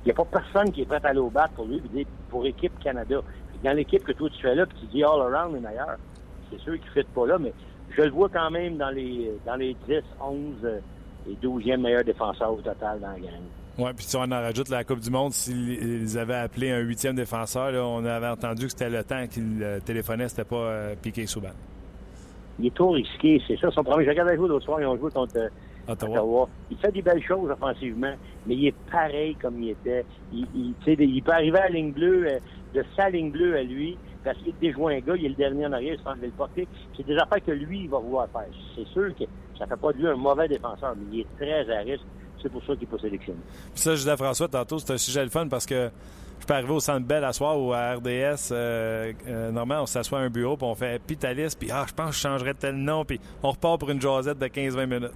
n'y 0.04 0.10
a 0.10 0.14
pas 0.14 0.24
personne 0.24 0.72
qui 0.72 0.82
est 0.82 0.84
prêt 0.84 1.00
à 1.02 1.08
aller 1.08 1.20
au 1.20 1.30
bat 1.30 1.48
pour 1.54 1.66
lui, 1.66 1.80
pour 2.28 2.46
équipe 2.46 2.78
Canada. 2.80 3.20
Dans 3.62 3.76
l'équipe 3.76 4.02
que 4.02 4.12
toi 4.12 4.28
tu 4.30 4.40
fais 4.42 4.54
là, 4.56 4.66
puis 4.66 4.76
tu 4.80 4.86
dis 4.86 5.04
all 5.04 5.20
around 5.20 5.54
est 5.56 5.60
meilleur, 5.60 5.96
c'est 6.50 6.58
sûr 6.58 6.74
qu'il 6.74 6.90
ne 6.96 7.02
fit 7.02 7.08
pas 7.14 7.26
là, 7.26 7.38
mais 7.38 7.52
je 7.90 8.02
le 8.02 8.10
vois 8.10 8.28
quand 8.28 8.50
même 8.50 8.76
dans 8.76 8.90
les 8.90 9.30
dans 9.46 9.54
les 9.54 9.76
10, 9.86 10.02
11 10.20 10.54
euh, 10.64 10.80
et 11.28 11.34
12e 11.34 11.76
meilleurs 11.76 12.02
défenseurs 12.02 12.52
au 12.52 12.60
total 12.60 12.98
dans 12.98 13.12
la 13.12 13.20
gang. 13.20 13.42
Ouais, 13.78 13.92
puis 13.94 14.04
si 14.04 14.16
on 14.16 14.22
en 14.22 14.28
rajoute 14.30 14.68
la 14.68 14.84
Coupe 14.84 15.00
du 15.00 15.10
Monde, 15.10 15.32
s'ils 15.32 16.18
avaient 16.18 16.34
appelé 16.34 16.70
un 16.70 16.80
huitième 16.80 17.14
défenseur, 17.14 17.72
là, 17.72 17.84
on 17.84 18.04
avait 18.04 18.28
entendu 18.28 18.66
que 18.66 18.70
c'était 18.70 18.90
le 18.90 19.02
temps 19.02 19.26
qu'il 19.26 19.62
euh, 19.62 19.80
téléphonait, 19.80 20.28
c'était 20.28 20.44
pas 20.44 20.56
euh, 20.56 20.94
Piqué 21.00 21.26
Souban. 21.26 21.52
Il 22.58 22.66
est 22.66 22.74
trop 22.74 22.90
risqué, 22.90 23.40
c'est 23.46 23.58
ça. 23.58 23.70
Son 23.70 23.82
premier, 23.82 24.04
je 24.04 24.10
regardais 24.10 24.36
jouer 24.36 24.48
l'autre 24.48 24.64
soir, 24.64 24.80
ils 24.80 24.86
ont 24.86 24.96
joué 24.96 25.10
contre 25.10 25.36
euh, 25.36 25.48
Ottawa. 25.88 26.12
Ottawa. 26.12 26.48
Il 26.70 26.76
fait 26.76 26.92
des 26.92 27.02
belles 27.02 27.22
choses 27.22 27.50
offensivement, 27.50 28.12
mais 28.46 28.54
il 28.54 28.66
est 28.68 28.74
pareil 28.90 29.34
comme 29.40 29.62
il 29.62 29.70
était. 29.70 30.04
Il, 30.32 30.74
peut 30.74 31.32
arriver 31.32 31.58
à 31.58 31.64
la 31.64 31.70
ligne 31.70 31.92
bleue, 31.92 32.26
euh, 32.28 32.38
de 32.74 32.84
sa 32.96 33.10
ligne 33.10 33.30
bleue 33.30 33.56
à 33.56 33.62
lui, 33.62 33.96
parce 34.22 34.38
qu'il 34.38 34.54
déjoint 34.60 34.92
un 34.92 35.00
gars, 35.00 35.14
il 35.16 35.26
est 35.26 35.28
le 35.30 35.34
dernier 35.34 35.66
en 35.66 35.72
arrière, 35.72 35.94
il 35.94 35.98
se 35.98 36.04
pense 36.04 36.16
le 36.22 36.28
porter. 36.28 36.68
C'est 36.96 37.06
des 37.06 37.16
affaires 37.16 37.42
que 37.44 37.52
lui, 37.52 37.84
il 37.84 37.88
va 37.88 37.98
vouloir 37.98 38.28
faire. 38.28 38.46
C'est 38.76 38.86
sûr 38.88 39.14
que 39.16 39.24
ça 39.58 39.66
fait 39.66 39.76
pas 39.76 39.92
de 39.92 39.98
lui 39.98 40.08
un 40.08 40.16
mauvais 40.16 40.48
défenseur, 40.48 40.94
mais 40.96 41.04
il 41.16 41.20
est 41.20 41.36
très 41.36 41.74
à 41.74 41.80
risque. 41.80 42.04
C'est 42.42 42.50
pour 42.50 42.60
ça 42.64 42.74
qu'il 42.74 42.80
n'est 42.80 42.86
pas 42.96 42.98
sélectionné. 42.98 43.38
Puis 43.72 43.80
ça, 43.82 43.92
je 43.92 43.98
disais 43.98 44.10
à 44.10 44.16
François 44.16 44.48
tantôt, 44.48 44.78
c'est 44.78 44.92
un 44.92 44.98
sujet 44.98 45.22
le 45.22 45.30
fun 45.30 45.46
parce 45.48 45.64
que 45.66 45.90
je 46.40 46.46
peux 46.46 46.54
arriver 46.54 46.72
au 46.72 46.80
Centre 46.80 47.06
Bell 47.06 47.22
à 47.24 47.32
soir 47.32 47.58
ou 47.60 47.72
à 47.72 47.94
RDS. 47.94 48.48
Euh, 48.50 49.12
euh, 49.28 49.50
normalement, 49.52 49.84
on 49.84 49.86
s'assoit 49.86 50.18
à 50.18 50.22
un 50.22 50.30
bureau 50.30 50.56
puis 50.56 50.66
on 50.66 50.74
fait 50.74 51.00
puis 51.06 51.16
ta 51.16 51.32
liste, 51.32 51.58
puis 51.58 51.70
ah, 51.72 51.84
je 51.88 51.94
pense 51.94 52.08
que 52.10 52.16
je 52.16 52.20
changerais 52.20 52.54
tel 52.54 52.74
nom, 52.76 53.04
puis 53.04 53.20
on 53.42 53.50
repart 53.52 53.78
pour 53.78 53.90
une 53.90 54.00
jasette 54.00 54.38
de 54.38 54.46
15-20 54.46 54.86
minutes. 54.86 55.12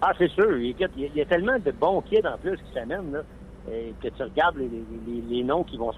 Ah, 0.00 0.12
c'est 0.18 0.30
sûr. 0.30 0.58
Il 0.58 0.76
y, 0.78 0.84
a, 0.84 0.88
il 0.96 1.14
y 1.16 1.20
a 1.20 1.24
tellement 1.24 1.58
de 1.58 1.70
bons 1.70 2.00
kids 2.02 2.26
en 2.26 2.36
plus 2.36 2.56
qui 2.56 2.72
s'amènent, 2.74 3.12
là, 3.12 3.20
euh, 3.70 3.90
que 4.02 4.08
tu 4.08 4.22
regardes 4.22 4.56
les, 4.56 4.68
les- 5.30 5.44
noms 5.44 5.62
qui 5.62 5.76
vont 5.76 5.92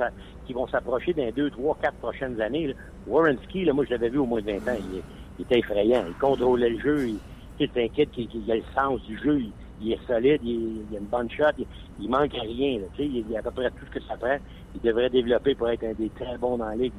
qui 0.46 0.52
vont 0.52 0.66
s'approcher 0.68 1.14
dans 1.14 1.24
les 1.24 1.32
deux, 1.32 1.50
trois, 1.50 1.76
quatre 1.80 1.96
prochaines 1.96 2.38
années. 2.40 2.66
Là. 2.68 2.74
Warrenski, 3.06 3.64
là, 3.64 3.72
moi, 3.72 3.84
je 3.86 3.90
l'avais 3.90 4.10
vu 4.10 4.18
au 4.18 4.26
moins 4.26 4.42
de 4.42 4.46
20 4.52 4.56
ans. 4.72 4.76
Il, 4.92 5.00
il 5.38 5.42
était 5.44 5.58
effrayant. 5.58 6.04
Il 6.06 6.14
contrôlait 6.14 6.68
le 6.68 6.78
jeu. 6.80 7.08
Il, 7.08 7.18
c'est 7.58 7.82
un 7.82 7.88
kid 7.88 8.10
qui, 8.10 8.26
qui 8.26 8.52
a 8.52 8.56
le 8.56 8.62
sens 8.74 9.00
du 9.04 9.16
jeu. 9.18 9.38
Il, 9.40 9.52
il 9.84 9.92
est 9.92 10.06
solide. 10.06 10.40
Il, 10.42 10.84
il 10.90 10.96
a 10.96 11.00
une 11.00 11.06
bonne 11.06 11.30
shot. 11.30 11.64
Il, 12.00 12.08
manque 12.08 12.34
à 12.34 12.42
rien. 12.42 12.78
Là, 12.78 12.86
sais, 12.96 13.06
il, 13.06 13.24
a 13.34 13.38
à 13.38 13.42
peu 13.42 13.50
près 13.50 13.70
tout 13.70 13.86
ce 13.86 13.98
que 13.98 14.04
ça 14.04 14.16
prend. 14.16 14.38
Il 14.74 14.80
devrait 14.80 15.10
développer 15.10 15.54
pour 15.54 15.68
être 15.68 15.84
un 15.84 15.92
des 15.92 16.10
très 16.10 16.36
bons 16.38 16.56
dans 16.56 16.68
la 16.68 16.76
ligue. 16.76 16.92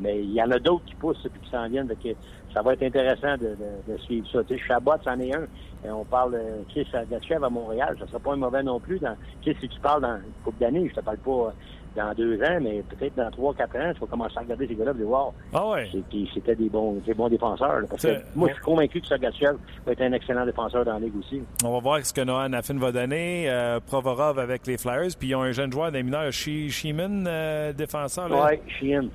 Mais 0.00 0.22
il 0.22 0.32
y 0.32 0.42
en 0.42 0.50
a 0.50 0.58
d'autres 0.58 0.84
qui 0.84 0.94
poussent 0.94 1.24
et 1.26 1.28
qui 1.28 1.50
s'en 1.50 1.68
viennent. 1.68 1.88
Que 1.88 2.10
ça 2.54 2.62
va 2.62 2.74
être 2.74 2.82
intéressant 2.82 3.36
de, 3.36 3.56
de, 3.56 3.92
de 3.92 3.98
suivre 3.98 4.26
ça. 4.30 4.44
Tu 4.44 4.56
sais, 4.56 4.62
Chabot, 4.66 4.92
c'en 5.04 5.18
est 5.20 5.34
un. 5.34 5.46
Et 5.84 5.90
on 5.90 6.04
parle, 6.04 6.34
euh, 6.34 6.62
tu 6.68 6.82
sais, 6.82 6.90
Sergachev 6.90 7.44
à 7.44 7.50
Montréal, 7.50 7.96
ça 8.00 8.06
sera 8.08 8.18
pas 8.18 8.32
un 8.32 8.36
mauvais 8.36 8.62
non 8.62 8.80
plus. 8.80 8.98
Dans, 8.98 9.16
tu 9.42 9.52
sais, 9.52 9.58
si 9.60 9.68
tu 9.68 9.78
parles 9.80 10.02
dans 10.02 10.16
une 10.16 10.32
couple 10.44 10.58
d'années, 10.58 10.88
je 10.88 10.94
te 10.94 11.00
parle 11.00 11.18
pas 11.18 11.30
euh, 11.30 11.50
dans 11.96 12.12
deux 12.14 12.40
ans, 12.42 12.58
mais 12.60 12.82
peut-être 12.88 13.16
dans 13.16 13.30
trois, 13.30 13.54
quatre 13.54 13.76
ans, 13.76 13.92
tu 13.94 14.00
vas 14.00 14.06
commencer 14.06 14.34
à 14.36 14.40
regarder 14.40 14.66
ces 14.68 14.74
gars-là 14.74 14.92
et 14.98 15.02
voir. 15.02 15.32
Ah 15.52 15.68
ouais. 15.68 15.88
Puis 16.10 16.30
C'était 16.32 16.54
des 16.54 16.68
bons, 16.68 16.94
des 17.06 17.14
bons 17.14 17.28
défenseurs. 17.28 17.80
là. 17.80 17.86
parce 17.88 18.02
que 18.02 18.20
moi, 18.36 18.48
je 18.48 18.54
suis 18.54 18.62
convaincu 18.62 19.00
que 19.00 19.06
Sergachev 19.06 19.56
va 19.86 19.92
être 19.92 20.00
un 20.02 20.12
excellent 20.12 20.44
défenseur 20.46 20.84
dans 20.84 20.94
la 20.94 21.00
ligue 21.00 21.16
aussi. 21.18 21.42
On 21.64 21.72
va 21.72 21.80
voir 21.80 22.04
ce 22.06 22.12
que 22.12 22.20
Noah 22.20 22.48
Nafin 22.48 22.78
va 22.78 22.92
donner. 22.92 23.50
Euh, 23.50 23.80
Provorov 23.84 24.38
avec 24.38 24.66
les 24.66 24.78
Flyers. 24.78 25.10
Puis 25.18 25.28
ils 25.28 25.34
ont 25.34 25.42
un 25.42 25.52
jeune 25.52 25.72
joueur 25.72 25.90
des 25.92 26.02
mineurs, 26.02 26.32
Sheeman, 26.32 27.26
euh, 27.26 27.72
défenseur. 27.72 28.30
Ouais, 28.30 28.60
Sheehan. 28.78 29.08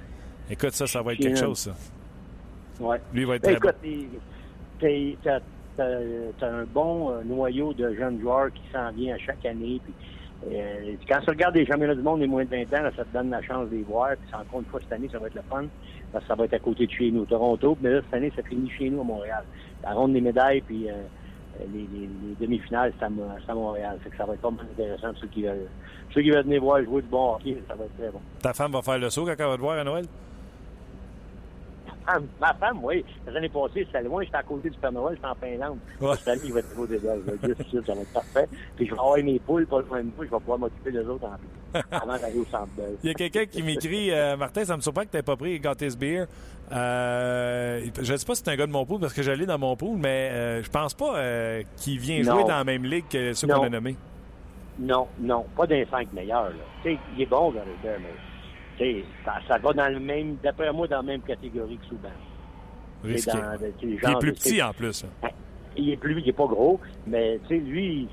Écoute, 0.50 0.72
ça, 0.74 0.86
ça 0.88 1.02
va 1.02 1.14
être 1.14 1.20
quelque 1.20 1.38
chose, 1.40 1.58
ça. 1.60 1.72
Ouais. 2.80 3.00
Lui, 3.14 3.24
va 3.26 3.36
être 3.36 3.44
Ben, 3.44 3.58
très 3.60 3.72
bon. 3.72 4.00
écoute, 4.00 5.20
t'as 6.40 6.48
un 6.48 6.64
bon 6.74 7.12
euh, 7.12 7.24
noyau 7.24 7.74
de 7.74 7.94
jeunes 7.94 8.20
joueurs 8.20 8.52
qui 8.52 8.62
s'en 8.72 8.92
vient 8.92 9.16
à 9.16 9.18
chaque 9.20 9.46
année. 9.46 9.80
Puis, 9.84 9.94
euh, 10.52 10.94
quand 11.08 11.20
tu 11.22 11.30
regardes 11.30 11.56
les 11.56 11.66
championnats 11.66 11.96
du 11.96 12.02
monde 12.02 12.20
des 12.20 12.28
moins 12.28 12.44
de 12.44 12.50
20 12.50 12.62
ans, 12.78 12.84
là, 12.84 12.92
ça 12.96 13.04
te 13.06 13.14
donne 13.14 13.30
la 13.30 13.42
chance 13.42 13.70
de 13.70 13.76
les 13.78 13.84
voir. 13.84 14.10
Puis 14.22 14.34
encore 14.34 14.60
une 14.60 14.66
fois, 14.66 14.80
cette 14.82 14.92
année, 14.94 15.10
ça 15.12 15.20
va 15.20 15.28
être 15.28 15.36
le 15.36 15.42
fun. 15.50 15.66
Parce 16.12 16.24
que 16.26 16.28
ça 16.30 16.36
va 16.36 16.46
être 16.46 16.54
à 16.54 16.60
côté 16.60 16.86
de 16.86 16.92
chez 16.92 17.10
nous, 17.12 17.26
Toronto. 17.26 17.78
Mais 17.82 17.90
là, 17.92 18.02
cette 18.06 18.14
année, 18.14 18.32
ça 18.36 18.44
finit 18.44 18.70
chez 18.70 18.90
nous 18.90 19.02
à 19.02 19.04
Montréal. 19.04 19.44
La 19.84 19.94
ronde 19.94 20.14
des 20.14 20.22
médailles, 20.22 20.62
puis 20.62 20.90
euh, 20.90 20.94
les, 21.74 21.80
les- 21.94 22.08
les 22.08 22.36
demi-finales, 22.40 22.94
c'est 23.00 23.06
à, 23.06 23.08
à 23.08 23.54
Montréal. 23.56 23.98
Fait 24.04 24.10
que 24.10 24.18
ça 24.18 24.26
va 24.26 24.34
être 24.34 24.42
pas 24.42 24.52
mal 24.52 24.66
intéressant. 24.74 25.12
Ceux 25.20 25.28
qui, 25.28 25.44
veulent, 25.44 25.68
ceux 26.14 26.22
qui 26.22 26.30
veulent 26.32 26.44
venir 26.44 26.62
voir 26.62 26.84
jouer 26.84 27.02
du 27.02 27.08
bon 27.08 27.34
hockey, 27.36 27.58
ça 27.68 27.76
va 27.76 27.86
être 27.86 27.98
très 27.98 28.10
bon. 28.12 28.20
Ta 28.42 28.54
femme 28.54 28.72
va 28.72 28.82
faire 28.82 29.00
le 29.00 29.10
saut 29.10 29.26
quand 29.26 29.34
elle 29.38 29.46
va 29.46 29.56
te 29.56 29.62
voir 29.62 29.78
à 29.80 29.84
Noël? 29.84 30.06
Ma 32.40 32.54
femme, 32.54 32.80
oui. 32.84 33.04
L'année 33.28 33.50
passée, 33.50 33.86
c'était 33.86 34.04
loin, 34.04 34.24
j'étais 34.24 34.38
à 34.38 34.44
côté 34.44 34.70
du 34.70 34.78
Père 34.78 34.92
Noël, 34.92 35.16
j'étais 35.16 35.28
en 35.28 35.36
Finlande. 35.36 35.78
Ouais. 36.02 36.16
Cette 36.18 36.28
année, 36.28 36.42
il 36.46 36.54
va 36.54 36.60
être 36.60 36.78
au 36.78 36.86
vais 36.86 36.98
dire, 37.00 37.84
ça 37.86 37.94
va 37.94 38.02
être 38.02 38.14
parfait. 38.14 38.48
Puis 38.76 38.86
je 38.88 38.94
vais 38.94 39.00
avoir 39.00 39.18
mes 39.18 39.40
poules, 39.40 39.66
pas 39.68 39.82
loin 39.82 40.00
de 40.00 40.04
moi, 40.16 40.26
je 40.26 40.30
vais 40.32 40.38
pouvoir 40.40 40.60
m'occuper 40.60 40.92
des 40.92 41.06
autres 41.06 41.26
en 41.26 41.36
plus. 41.38 41.82
Avant 41.92 42.18
d'aller 42.18 42.38
au 42.38 42.46
centre 42.46 42.68
Bell. 42.78 42.96
Il 43.04 43.08
y 43.08 43.12
a 43.12 43.14
quelqu'un 43.16 43.46
qui 43.46 43.64
m'écrit 43.64 44.12
euh, 44.12 44.38
Martin, 44.38 44.64
ça 44.64 44.76
me 44.76 44.82
surprend 44.82 45.02
que 45.04 45.10
tu 45.10 45.18
n'aies 45.18 45.24
pas 45.24 45.36
pris 45.36 45.60
Gottis 45.60 45.98
Beer. 45.98 46.26
Euh, 46.72 47.86
je 48.02 48.12
ne 48.14 48.18
sais 48.18 48.26
pas 48.26 48.36
si 48.36 48.44
c'est 48.44 48.52
un 48.52 48.56
gars 48.56 48.68
de 48.68 48.72
mon 48.72 48.86
pool 48.86 49.00
parce 49.00 49.14
que 49.14 49.22
j'allais 49.22 49.46
dans 49.46 49.58
mon 49.60 49.76
pool, 49.76 49.98
mais 49.98 50.30
euh, 50.32 50.64
je 50.64 50.70
pense 50.70 50.94
pas 50.94 51.18
euh, 51.18 51.64
qu'il 51.78 52.00
vient 52.00 52.22
Non. 52.24 52.34
jouer 52.36 52.44
dans 52.44 52.58
la 52.58 52.64
même 52.64 52.86
ligue 52.86 53.08
que 53.10 53.34
ceux 53.34 53.48
qu'on 53.48 53.64
a 53.64 53.70
nommés. 53.70 53.96
Non, 54.80 55.08
non, 55.20 55.46
pas 55.56 55.68
d'un 55.68 55.84
5 55.90 56.12
meilleur. 56.14 56.46
Là. 56.46 56.52
Tu 56.84 56.92
sais, 56.94 57.00
il 57.16 57.22
est 57.22 57.26
bon, 57.28 57.52
Gallagher, 57.52 58.00
mais 58.02 58.10
tu 58.10 58.16
sais, 58.32 58.33
ça, 59.26 59.34
ça 59.48 59.58
va 59.58 59.74
dans 59.74 59.92
le 59.94 60.00
même, 60.00 60.36
d'après 60.44 60.72
moi, 60.72 60.88
dans 60.88 60.98
la 60.98 61.04
même 61.04 61.22
catégorie 61.22 61.78
que 61.78 61.86
Souban. 61.86 62.10
Risqué. 63.04 63.32
Dans- 63.32 63.58
Il 63.82 63.94
est 63.94 64.20
plus 64.20 64.34
petit 64.34 64.62
en 64.64 64.74
plus. 64.74 65.04
hein. 65.24 65.30
il 65.76 65.90
est 65.90 65.98
plus, 65.98 66.20
il 66.22 66.30
est 66.30 66.34
pas 66.34 66.46
gros, 66.48 66.80
mais 67.08 67.40
tu 67.48 67.56
sais, 67.58 67.62
lui, 67.64 68.08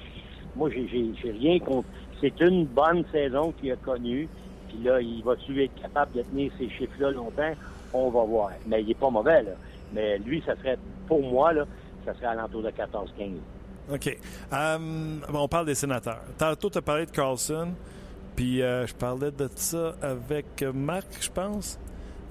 moi, 0.56 0.68
j'ai, 0.70 1.12
rien 1.30 1.58
contre. 1.60 1.88
C'est 2.20 2.38
une 2.40 2.66
bonne 2.66 3.04
saison 3.12 3.52
qu'il 3.52 3.72
a 3.72 3.76
connue. 3.76 4.28
Puis 4.68 4.78
là, 4.84 5.00
il 5.00 5.22
va-tu 5.24 5.62
être 5.64 5.74
capable 5.80 6.12
de 6.12 6.22
tenir 6.22 6.52
ces 6.58 6.68
chiffres-là 6.70 7.10
longtemps? 7.12 7.52
On 7.92 8.08
va 8.10 8.22
voir. 8.24 8.50
Mais 8.66 8.82
il 8.82 8.90
est 8.90 8.94
pas 8.98 9.10
mauvais, 9.10 9.42
là. 9.42 9.52
Mais 9.92 10.18
lui, 10.18 10.42
ça 10.46 10.54
serait, 10.56 10.78
pour 11.08 11.22
moi, 11.22 11.52
là, 11.52 11.64
ça 12.04 12.14
serait 12.14 12.26
à 12.26 12.34
l'entour 12.34 12.62
de 12.62 12.70
14-15. 12.70 13.32
OK. 13.92 14.18
Hum, 14.52 15.20
on 15.32 15.48
parle 15.48 15.66
des 15.66 15.74
sénateurs. 15.74 16.22
Tantôt, 16.38 16.70
tu 16.70 16.78
as 16.78 16.82
parlé 16.82 17.06
de 17.06 17.10
Carlson, 17.10 17.70
puis 18.36 18.62
euh, 18.62 18.86
je 18.86 18.94
parlais 18.94 19.30
de 19.30 19.48
ça 19.54 19.94
avec 20.02 20.46
euh, 20.62 20.72
Marc, 20.72 21.06
je 21.20 21.30
pense. 21.30 21.78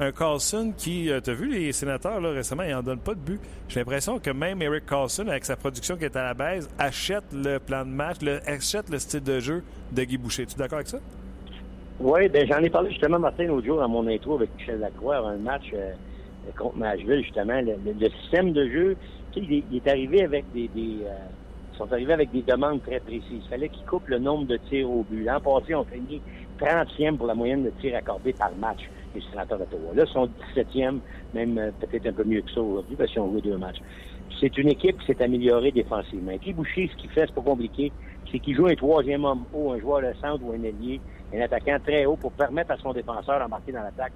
Un 0.01 0.13
Carlson 0.13 0.73
qui, 0.77 1.11
tu 1.23 1.29
as 1.29 1.33
vu 1.33 1.49
les 1.49 1.73
sénateurs 1.73 2.21
là, 2.21 2.29
récemment, 2.31 2.63
il 2.63 2.71
n'en 2.71 2.81
donne 2.81 2.99
pas 2.99 3.13
de 3.13 3.19
but. 3.19 3.41
J'ai 3.67 3.81
l'impression 3.81 4.17
que 4.17 4.29
même 4.29 4.61
Eric 4.61 4.85
Carlson, 4.85 5.27
avec 5.27 5.43
sa 5.43 5.57
production 5.57 5.97
qui 5.97 6.05
est 6.05 6.15
à 6.15 6.23
la 6.23 6.33
base, 6.33 6.69
achète 6.79 7.25
le 7.33 7.57
plan 7.59 7.83
de 7.83 7.89
match, 7.91 8.21
le, 8.21 8.39
achète 8.47 8.89
le 8.89 8.97
style 8.97 9.23
de 9.23 9.41
jeu 9.41 9.61
de 9.91 10.03
Guy 10.05 10.17
Boucher. 10.17 10.45
Tu 10.45 10.53
es 10.55 10.57
d'accord 10.57 10.77
avec 10.77 10.87
ça? 10.87 10.99
Oui, 11.99 12.29
ben 12.29 12.47
j'en 12.47 12.59
ai 12.59 12.69
parlé 12.69 12.91
justement, 12.91 13.19
Martin, 13.19 13.43
l'autre 13.43 13.67
jour, 13.67 13.77
dans 13.77 13.89
mon 13.89 14.07
intro 14.07 14.35
avec 14.35 14.49
Michel 14.57 14.79
Lacroix, 14.79 15.17
un 15.17 15.35
match 15.35 15.65
euh, 15.73 15.91
contre 16.57 16.77
Nashville, 16.77 17.21
justement. 17.21 17.59
Le, 17.59 17.73
le- 17.85 17.99
le 17.99 18.09
système 18.21 18.53
de 18.53 18.69
jeu, 18.69 18.95
il, 19.35 19.51
est- 19.53 19.63
il 19.69 19.77
est 19.77 19.87
arrivé 19.89 20.23
avec 20.23 20.45
des... 20.53 20.69
euh, 20.77 20.77
ils 20.77 21.05
sont 21.79 21.91
arrivés 21.93 22.13
avec 22.13 22.31
des 22.31 22.43
demandes 22.43 22.81
très 22.83 22.99
précises. 22.99 23.43
Il 23.45 23.49
fallait 23.49 23.69
qu'ils 23.69 23.85
coupent 23.85 24.09
le 24.09 24.19
nombre 24.19 24.45
de 24.45 24.57
tirs 24.57 24.89
au 24.89 25.03
but. 25.03 25.23
L'an 25.23 25.39
passé, 25.39 25.73
on 25.73 25.85
fini 25.85 26.21
30e 26.59 27.17
pour 27.17 27.25
la 27.27 27.35
moyenne 27.35 27.63
de 27.63 27.69
tirs 27.71 27.95
accordés 27.95 28.33
par 28.33 28.53
match, 28.55 28.81
les 29.15 29.21
sénateurs 29.21 29.57
d'Ottawa. 29.59 29.93
Là, 29.95 30.03
ils 30.05 30.11
sont 30.11 30.29
17e, 30.55 30.99
même 31.33 31.57
euh, 31.57 31.71
peut-être 31.79 32.05
un 32.07 32.13
peu 32.13 32.25
mieux 32.25 32.41
que 32.41 32.51
ça 32.51 32.61
aujourd'hui, 32.61 32.95
parce 32.97 33.09
qu'ils 33.11 33.21
ont 33.21 33.31
joué 33.31 33.41
deux 33.41 33.57
matchs. 33.57 33.79
C'est 34.39 34.57
une 34.57 34.69
équipe 34.69 34.99
qui 34.99 35.05
s'est 35.07 35.21
améliorée 35.23 35.71
défensivement. 35.71 36.35
Guy 36.35 36.53
Boucher, 36.53 36.89
ce 36.91 36.95
qu'il 36.97 37.09
fait, 37.09 37.21
c'est 37.25 37.33
pas 37.33 37.41
compliqué, 37.41 37.93
c'est 38.29 38.39
qu'il 38.39 38.55
joue 38.55 38.67
un 38.67 38.75
troisième 38.75 39.23
homme 39.25 39.45
haut, 39.53 39.71
un 39.71 39.79
joueur 39.79 40.01
de 40.01 40.13
centre 40.21 40.43
ou 40.43 40.51
un 40.51 40.61
ailier, 40.63 41.01
un 41.33 41.39
attaquant 41.41 41.77
très 41.83 42.05
haut 42.05 42.17
pour 42.17 42.33
permettre 42.33 42.71
à 42.71 42.77
son 42.77 42.91
défenseur 42.93 43.39
d'embarquer 43.39 43.71
dans 43.71 43.81
l'attaque. 43.83 44.13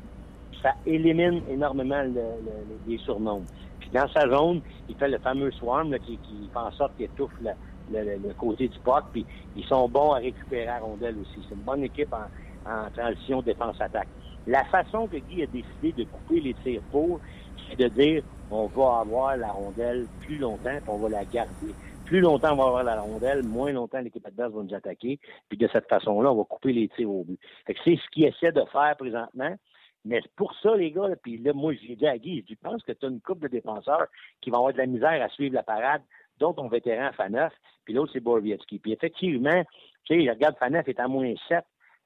Ça 0.62 0.76
élimine 0.86 1.42
énormément 1.50 2.02
le- 2.04 2.12
le- 2.14 2.78
les 2.88 2.98
surnoms. 3.00 3.46
Puis 3.84 3.92
dans 3.92 4.08
sa 4.08 4.30
zone, 4.30 4.62
il 4.88 4.96
fait 4.96 5.10
le 5.10 5.20
fameux 5.20 5.52
swarm 5.52 5.92
là, 5.92 6.00
qui, 6.00 6.18
qui 6.20 6.50
fait 6.52 6.60
en 6.60 6.72
sorte 6.72 6.96
qu'il 6.96 7.06
étouffe 7.06 7.34
le, 7.40 7.52
le- 7.90 8.18
le- 8.18 8.34
côté 8.34 8.70
du 8.70 8.80
puck. 8.80 9.06
Puis 9.12 9.28
ils 9.56 9.66
sont 9.66 9.90
bons 9.90 10.12
à 10.14 10.20
récupérer 10.20 10.68
à 10.68 10.80
rondelle 10.80 11.18
aussi. 11.18 11.46
C'est 11.48 11.56
une 11.56 11.62
bonne 11.64 11.84
équipe 11.84 12.14
en, 12.14 12.28
en 12.66 12.90
transition 12.92 13.42
défense-attaque. 13.42 14.10
La 14.46 14.64
façon 14.66 15.08
que 15.08 15.18
Guy 15.18 15.44
a 15.44 15.48
décidé 15.48 15.92
de 15.94 16.06
couper 16.06 16.40
les 16.40 16.54
tirs 16.56 16.82
pour, 16.90 17.20
c'est 17.68 17.78
de 17.78 17.88
dire 17.90 18.24
on 18.50 18.68
va 18.68 19.00
avoir 19.00 19.36
la 19.36 19.52
rondelle 19.52 20.08
plus 20.20 20.38
longtemps, 20.38 20.76
puis 20.76 20.84
on 20.88 21.00
va 21.00 21.10
la 21.10 21.26
garder. 21.26 21.76
Plus 22.06 22.20
longtemps 22.20 22.54
on 22.54 22.58
va 22.58 22.66
avoir 22.66 22.84
la 22.84 23.02
rondelle, 23.02 23.44
moins 23.44 23.72
longtemps 23.72 24.00
l'équipe 24.00 24.26
adverse 24.26 24.52
va 24.54 24.64
nous 24.64 24.74
attaquer. 24.76 25.20
Puis 25.50 25.58
de 25.58 25.68
cette 25.74 25.90
façon-là, 25.90 26.32
on 26.32 26.36
va 26.38 26.44
couper 26.44 26.72
les 26.72 26.88
tirs 26.90 27.10
au 27.10 27.24
but. 27.24 27.40
C'est 27.68 27.76
ce 27.98 28.10
qu'il 28.12 28.26
essaie 28.26 28.52
de 28.52 28.64
faire 28.72 28.96
présentement. 28.98 29.56
Mais 30.06 30.22
pour 30.36 30.54
ça, 30.56 30.76
les 30.76 30.92
gars, 30.92 31.10
puis 31.22 31.38
là, 31.38 31.54
moi, 31.54 31.74
j'ai 31.74 31.96
dit 31.96 32.08
à 32.08 32.18
Guy, 32.18 32.46
je 32.48 32.56
pense 32.56 32.84
que 32.84 32.92
tu 32.92 33.06
as 33.06 33.10
une 33.10 33.22
couple 33.22 33.44
de 33.44 33.54
défenseurs 33.54 34.08
qui 34.42 34.50
vont 34.50 34.58
avoir 34.58 34.74
de 34.74 34.78
la 34.78 34.86
misère 34.86 35.22
à 35.22 35.30
suivre 35.30 35.56
la 35.56 35.64
parade, 35.64 36.02
dont 36.40 36.54
ton 36.54 36.68
vétéran 36.68 37.12
Faneuf, 37.14 37.54
puis 37.86 37.94
l'autre, 37.94 38.12
c'est 38.14 38.20
Borvietsky. 38.20 38.80
Puis 38.80 38.92
effectivement, 38.92 39.64
tu 40.06 40.22
sais, 40.22 40.30
regarde, 40.30 40.58
Faneuf 40.58 40.88
est 40.88 41.00
à 41.00 41.08
moins 41.08 41.34
7 41.48 41.64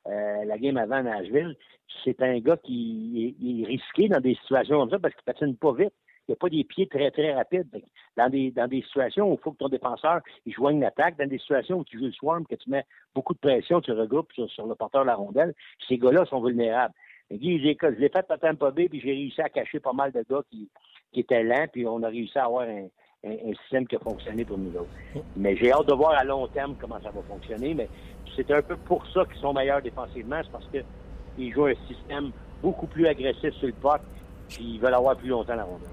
euh, 0.07 0.45
la 0.45 0.57
game 0.57 0.77
avant 0.77 1.03
Nashville. 1.03 1.55
C'est 2.03 2.21
un 2.21 2.39
gars 2.39 2.57
qui 2.57 3.35
est, 3.41 3.65
risqué 3.65 4.07
dans 4.07 4.21
des 4.21 4.35
situations 4.35 4.79
comme 4.79 4.89
ça 4.89 4.99
parce 4.99 5.13
qu'il 5.13 5.23
patine 5.23 5.55
pas 5.57 5.73
vite. 5.73 5.93
Il 6.27 6.31
n'y 6.31 6.33
a 6.33 6.37
pas 6.37 6.49
des 6.49 6.63
pieds 6.63 6.87
très, 6.87 7.09
très 7.11 7.33
rapides. 7.33 7.69
Dans 8.15 8.29
des, 8.29 8.51
dans 8.51 8.67
des 8.67 8.81
situations 8.83 9.29
où 9.29 9.33
il 9.33 9.39
faut 9.39 9.51
que 9.51 9.57
ton 9.57 9.69
défenseur 9.69 10.21
il 10.45 10.53
joigne 10.53 10.79
l'attaque, 10.79 11.17
dans 11.17 11.27
des 11.27 11.37
situations 11.39 11.79
où 11.79 11.83
tu 11.83 11.97
joues 11.97 12.05
le 12.05 12.11
swarm, 12.11 12.45
que 12.45 12.55
tu 12.55 12.69
mets 12.69 12.85
beaucoup 13.15 13.33
de 13.33 13.39
pression, 13.39 13.81
tu 13.81 13.91
regroupes 13.91 14.31
sur, 14.33 14.49
sur 14.49 14.67
le 14.67 14.75
porteur 14.75 15.01
de 15.01 15.07
la 15.07 15.15
rondelle, 15.15 15.53
ces 15.87 15.97
gars-là 15.97 16.25
sont 16.25 16.41
vulnérables. 16.41 16.93
Guy, 17.31 17.59
je 17.59 17.87
l'ai 17.99 18.09
fait 18.09 18.25
à 18.29 18.37
Tampa 18.37 18.71
Bay, 18.71 18.87
puis 18.87 19.01
j'ai 19.01 19.11
réussi 19.11 19.41
à 19.41 19.49
cacher 19.49 19.79
pas 19.79 19.93
mal 19.93 20.11
de 20.11 20.23
gars 20.29 20.41
qui, 20.49 20.69
qui 21.11 21.19
étaient 21.21 21.43
lents, 21.43 21.67
puis 21.71 21.85
on 21.85 22.01
a 22.03 22.07
réussi 22.07 22.37
à 22.37 22.45
avoir 22.45 22.63
un, 22.63 22.87
un, 23.25 23.31
un 23.31 23.53
système 23.61 23.85
qui 23.87 23.95
a 23.95 23.99
fonctionné 23.99 24.45
pour 24.45 24.57
nous 24.57 24.71
autres. 24.75 25.23
Mais 25.35 25.55
j'ai 25.57 25.71
hâte 25.71 25.87
de 25.87 25.93
voir 25.93 26.11
à 26.11 26.23
long 26.23 26.47
terme 26.47 26.75
comment 26.79 26.99
ça 27.01 27.11
va 27.11 27.21
fonctionner, 27.23 27.73
mais 27.73 27.89
c'est 28.35 28.49
un 28.51 28.61
peu 28.61 28.77
pour 28.77 29.05
ça 29.07 29.25
qu'ils 29.25 29.41
sont 29.41 29.53
meilleurs 29.53 29.81
défensivement, 29.81 30.39
c'est 30.43 30.51
parce 30.51 30.67
qu'ils 30.69 31.53
jouent 31.53 31.65
un 31.65 31.75
système 31.87 32.31
beaucoup 32.61 32.87
plus 32.87 33.07
agressif 33.07 33.53
sur 33.55 33.67
le 33.67 33.73
puck, 33.73 34.01
puis 34.49 34.75
ils 34.75 34.79
veulent 34.79 34.93
avoir 34.93 35.17
plus 35.17 35.29
longtemps 35.29 35.55
la 35.55 35.63
rondelle. 35.63 35.89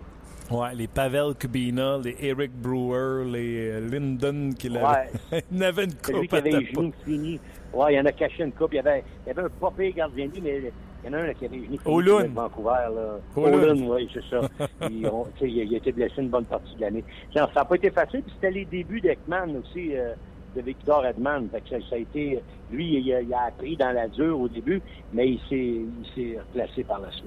Ouais, 0.51 0.75
les 0.75 0.87
Pavel 0.87 1.35
Kubina, 1.35 1.99
les 2.05 2.17
Eric 2.21 2.53
Brewer, 2.53 3.25
les 3.25 3.71
euh, 3.71 3.81
Lyndon 3.81 4.51
qui 4.59 4.69
l'avaient. 4.69 5.11
Ouais. 5.33 5.43
il 5.51 5.59
y 5.59 5.65
avait 5.65 5.85
une 5.85 5.95
coupe 5.95 6.27
qui 6.29 6.37
avait 6.37 6.67
genoux 6.67 6.93
finis. 7.03 7.41
Ouais, 7.73 7.95
il 7.95 7.97
y 7.97 8.01
en 8.01 8.05
a 8.05 8.13
caché 8.13 8.45
une 8.45 8.53
coupe. 8.53 8.75
Il 8.75 8.77
y 8.77 8.81
avait, 8.81 9.03
il 9.25 9.29
y 9.29 9.31
avait 9.31 9.43
un 9.43 9.49
pas 9.49 9.73
gardien 9.97 10.29
mais 10.43 10.71
il 11.05 11.11
y 11.13 11.15
en 11.15 11.19
a 11.19 11.23
un 11.23 11.27
là, 11.27 11.35
qui 11.35 11.49
finis. 11.49 11.79
Olun. 11.85 12.23
de 12.29 12.35
Vancouver, 12.35 12.89
là. 12.95 13.19
Oui, 13.37 14.09
c'est 14.13 14.25
ça. 14.31 14.49
Puis, 14.87 15.05
on- 15.07 15.27
il, 15.43 15.61
a- 15.61 15.65
il 15.65 15.75
a 15.75 15.77
été 15.77 15.93
blessé 15.93 16.15
une 16.19 16.29
bonne 16.31 16.45
partie 16.47 16.75
de 16.77 16.81
l'année. 16.81 17.05
Ça 17.35 17.49
n'a 17.55 17.65
pas 17.65 17.75
été 17.77 17.91
facile, 17.91 18.23
puis 18.23 18.33
c'était 18.35 18.51
les 18.53 18.65
débuts 18.65 19.01
d'Ekman 19.01 19.57
aussi, 19.63 19.95
euh, 19.97 20.15
de 20.57 20.63
Victor 20.63 21.05
Edman. 21.05 21.49
Fait 21.51 21.61
que 21.61 21.69
ça, 21.71 21.77
ça 21.91 21.97
a 21.97 21.99
été, 21.99 22.41
lui, 22.71 22.99
il 22.99 23.13
a, 23.13 23.21
il 23.21 23.35
a 23.35 23.43
appris 23.49 23.77
dans 23.77 23.91
la 23.93 24.09
dure 24.09 24.39
au 24.41 24.49
début, 24.49 24.81
mais 25.13 25.29
il 25.31 25.39
s'est, 25.49 25.57
il 25.57 26.07
s'est 26.15 26.39
replacé 26.39 26.85
par 26.85 27.01
la 27.01 27.11
suite. 27.11 27.25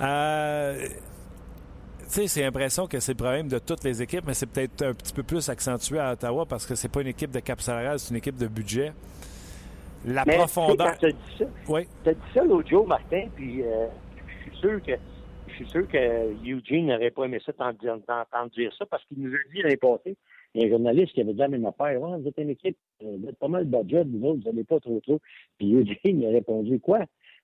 Euh, 0.00 0.86
tu 2.00 2.10
sais, 2.20 2.26
c'est 2.26 2.42
l'impression 2.42 2.86
que 2.86 3.00
c'est 3.00 3.12
le 3.12 3.16
problème 3.16 3.48
de 3.48 3.58
toutes 3.58 3.82
les 3.84 4.02
équipes, 4.02 4.24
mais 4.26 4.34
c'est 4.34 4.46
peut-être 4.46 4.82
un 4.84 4.92
petit 4.94 5.12
peu 5.12 5.22
plus 5.22 5.48
accentué 5.48 5.98
à 5.98 6.12
Ottawa 6.12 6.44
parce 6.46 6.66
que 6.66 6.74
c'est 6.74 6.88
pas 6.88 7.00
une 7.00 7.08
équipe 7.08 7.30
de 7.30 7.40
cap 7.40 7.60
salarial, 7.60 7.98
c'est 7.98 8.10
une 8.10 8.16
équipe 8.18 8.36
de 8.36 8.46
budget. 8.46 8.92
La 10.06 10.24
Mais, 10.26 10.36
profondeur. 10.36 10.98
tu 10.98 11.06
t'as 11.06 11.12
dit 11.12 11.38
ça, 11.38 11.44
Oui. 11.68 11.82
T'as 12.02 12.12
dit 12.14 12.20
ça 12.34 12.44
l'autre 12.44 12.68
jour, 12.68 12.86
Martin, 12.86 13.26
puis 13.34 13.62
euh, 13.62 13.86
je 14.26 14.50
suis 14.50 14.58
sûr 14.60 14.82
que 14.82 14.92
je 15.48 15.54
suis 15.54 15.68
sûr 15.68 15.86
que 15.88 16.32
Eugene 16.44 16.86
n'aurait 16.86 17.10
pas 17.10 17.24
aimé 17.24 17.38
ça 17.44 17.52
t'entendre 17.52 18.50
dire 18.50 18.72
ça 18.76 18.86
parce 18.86 19.04
qu'il 19.04 19.20
nous 19.22 19.32
a 19.34 19.38
dit 19.54 19.62
l'année 19.62 19.76
passée, 19.76 20.16
il 20.54 20.60
y 20.60 20.64
a 20.64 20.66
un 20.66 20.70
journaliste 20.70 21.12
qui 21.14 21.20
avait 21.20 21.32
dit 21.32 21.38
la 21.38 21.48
même 21.48 21.64
affaire. 21.64 22.00
Vous 22.00 22.26
êtes 22.26 22.38
une 22.38 22.50
équipe, 22.50 22.76
euh, 23.02 23.16
vous 23.20 23.28
êtes 23.28 23.38
pas 23.38 23.48
mal 23.48 23.64
budget, 23.64 24.04
vous 24.04 24.26
autres, 24.26 24.40
vous 24.42 24.50
n'allez 24.50 24.64
pas 24.64 24.80
trop 24.80 25.00
trop. 25.00 25.20
Puis 25.58 25.74
Eugene 25.74 25.96
il 26.04 26.26
a 26.26 26.30
répondu 26.30 26.80
quoi? 26.80 27.00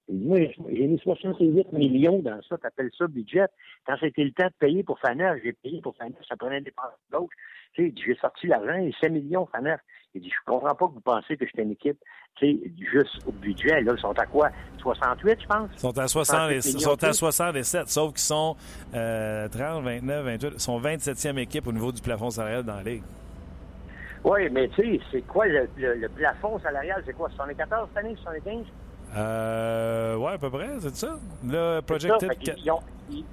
Il 0.08 0.18
dit, 0.18 0.26
moi, 0.26 0.38
j'ai 0.72 0.86
mis 0.88 0.98
68 0.98 1.72
millions 1.72 2.18
dans 2.18 2.40
ça, 2.42 2.58
t'appelles 2.58 2.90
ça 2.98 3.06
budget. 3.06 3.46
Quand 3.86 3.94
c'était 4.00 4.24
le 4.24 4.32
temps 4.32 4.46
de 4.48 4.52
payer 4.58 4.82
pour 4.82 4.98
Faner, 4.98 5.34
j'ai 5.44 5.52
payé 5.52 5.80
pour 5.80 5.94
Faner, 5.96 6.16
ça 6.28 6.36
prenait 6.36 6.58
des 6.58 6.66
dépenses 6.66 6.98
d'autres. 7.12 7.30
Tu 7.74 7.88
sais, 7.90 7.94
j'ai 8.04 8.16
sorti 8.16 8.48
l'argent, 8.48 8.74
et 8.74 8.92
5 9.00 9.11
millions, 9.11 9.46
Faner. 9.46 9.76
Il 10.14 10.22
dit, 10.22 10.30
je 10.30 10.36
comprends 10.44 10.74
pas 10.74 10.86
que 10.88 10.92
vous 10.94 11.00
pensez 11.00 11.36
que 11.36 11.46
j'étais 11.46 11.62
une 11.62 11.70
équipe, 11.72 11.98
tu 12.34 12.46
sais, 12.46 12.70
juste 12.92 13.20
au 13.26 13.30
budget, 13.32 13.80
là, 13.80 13.92
ils 13.96 14.00
sont 14.00 14.18
à 14.18 14.26
quoi? 14.26 14.48
68, 14.78 15.38
je 15.42 15.46
pense? 15.46 15.68
Ils 15.74 15.78
sont 15.78 15.96
à, 15.98 16.08
60 16.08 16.50
et- 16.50 16.61
68 16.61 16.74
ils 16.78 16.80
sont 16.80 16.90
à 16.90 17.06
millions. 17.06 17.12
67, 17.12 17.88
sauf 17.88 18.11
qu'ils 18.11 18.18
sont 18.18 18.56
euh, 18.94 19.48
30, 19.48 19.84
29, 19.84 20.24
28, 20.24 20.48
ils 20.54 20.61
sont 20.61 20.80
27e 20.80 21.38
équipe 21.38 21.66
au 21.68 21.72
niveau 21.72 21.92
du 21.92 22.02
plafond 22.02 22.30
salarial 22.30 22.64
dans 22.64 22.74
la 22.76 22.82
Ligue. 22.82 23.02
Oui, 24.24 24.48
mais 24.50 24.68
tu 24.68 24.82
sais, 24.82 25.00
c'est 25.12 25.22
quoi 25.22 25.46
le, 25.46 25.68
le- 25.76 25.94
le 25.94 26.08
plafond 26.08 26.58
salarial? 26.58 27.02
C'est 27.06 27.12
quoi? 27.14 27.30
74 27.30 27.88
cette 27.94 28.04
année? 28.04 28.16
75? 28.22 28.64
Euh, 29.16 30.16
ouais, 30.16 30.32
à 30.32 30.38
peu 30.38 30.50
près, 30.50 30.68
c'est 30.80 30.94
ça? 30.96 31.16
Le 31.44 31.80
C'est 31.88 32.00
ça, 32.08 32.16
projected. 32.16 32.54
ils, 32.58 32.70
ont- 32.70 32.80
ils- 33.11 33.24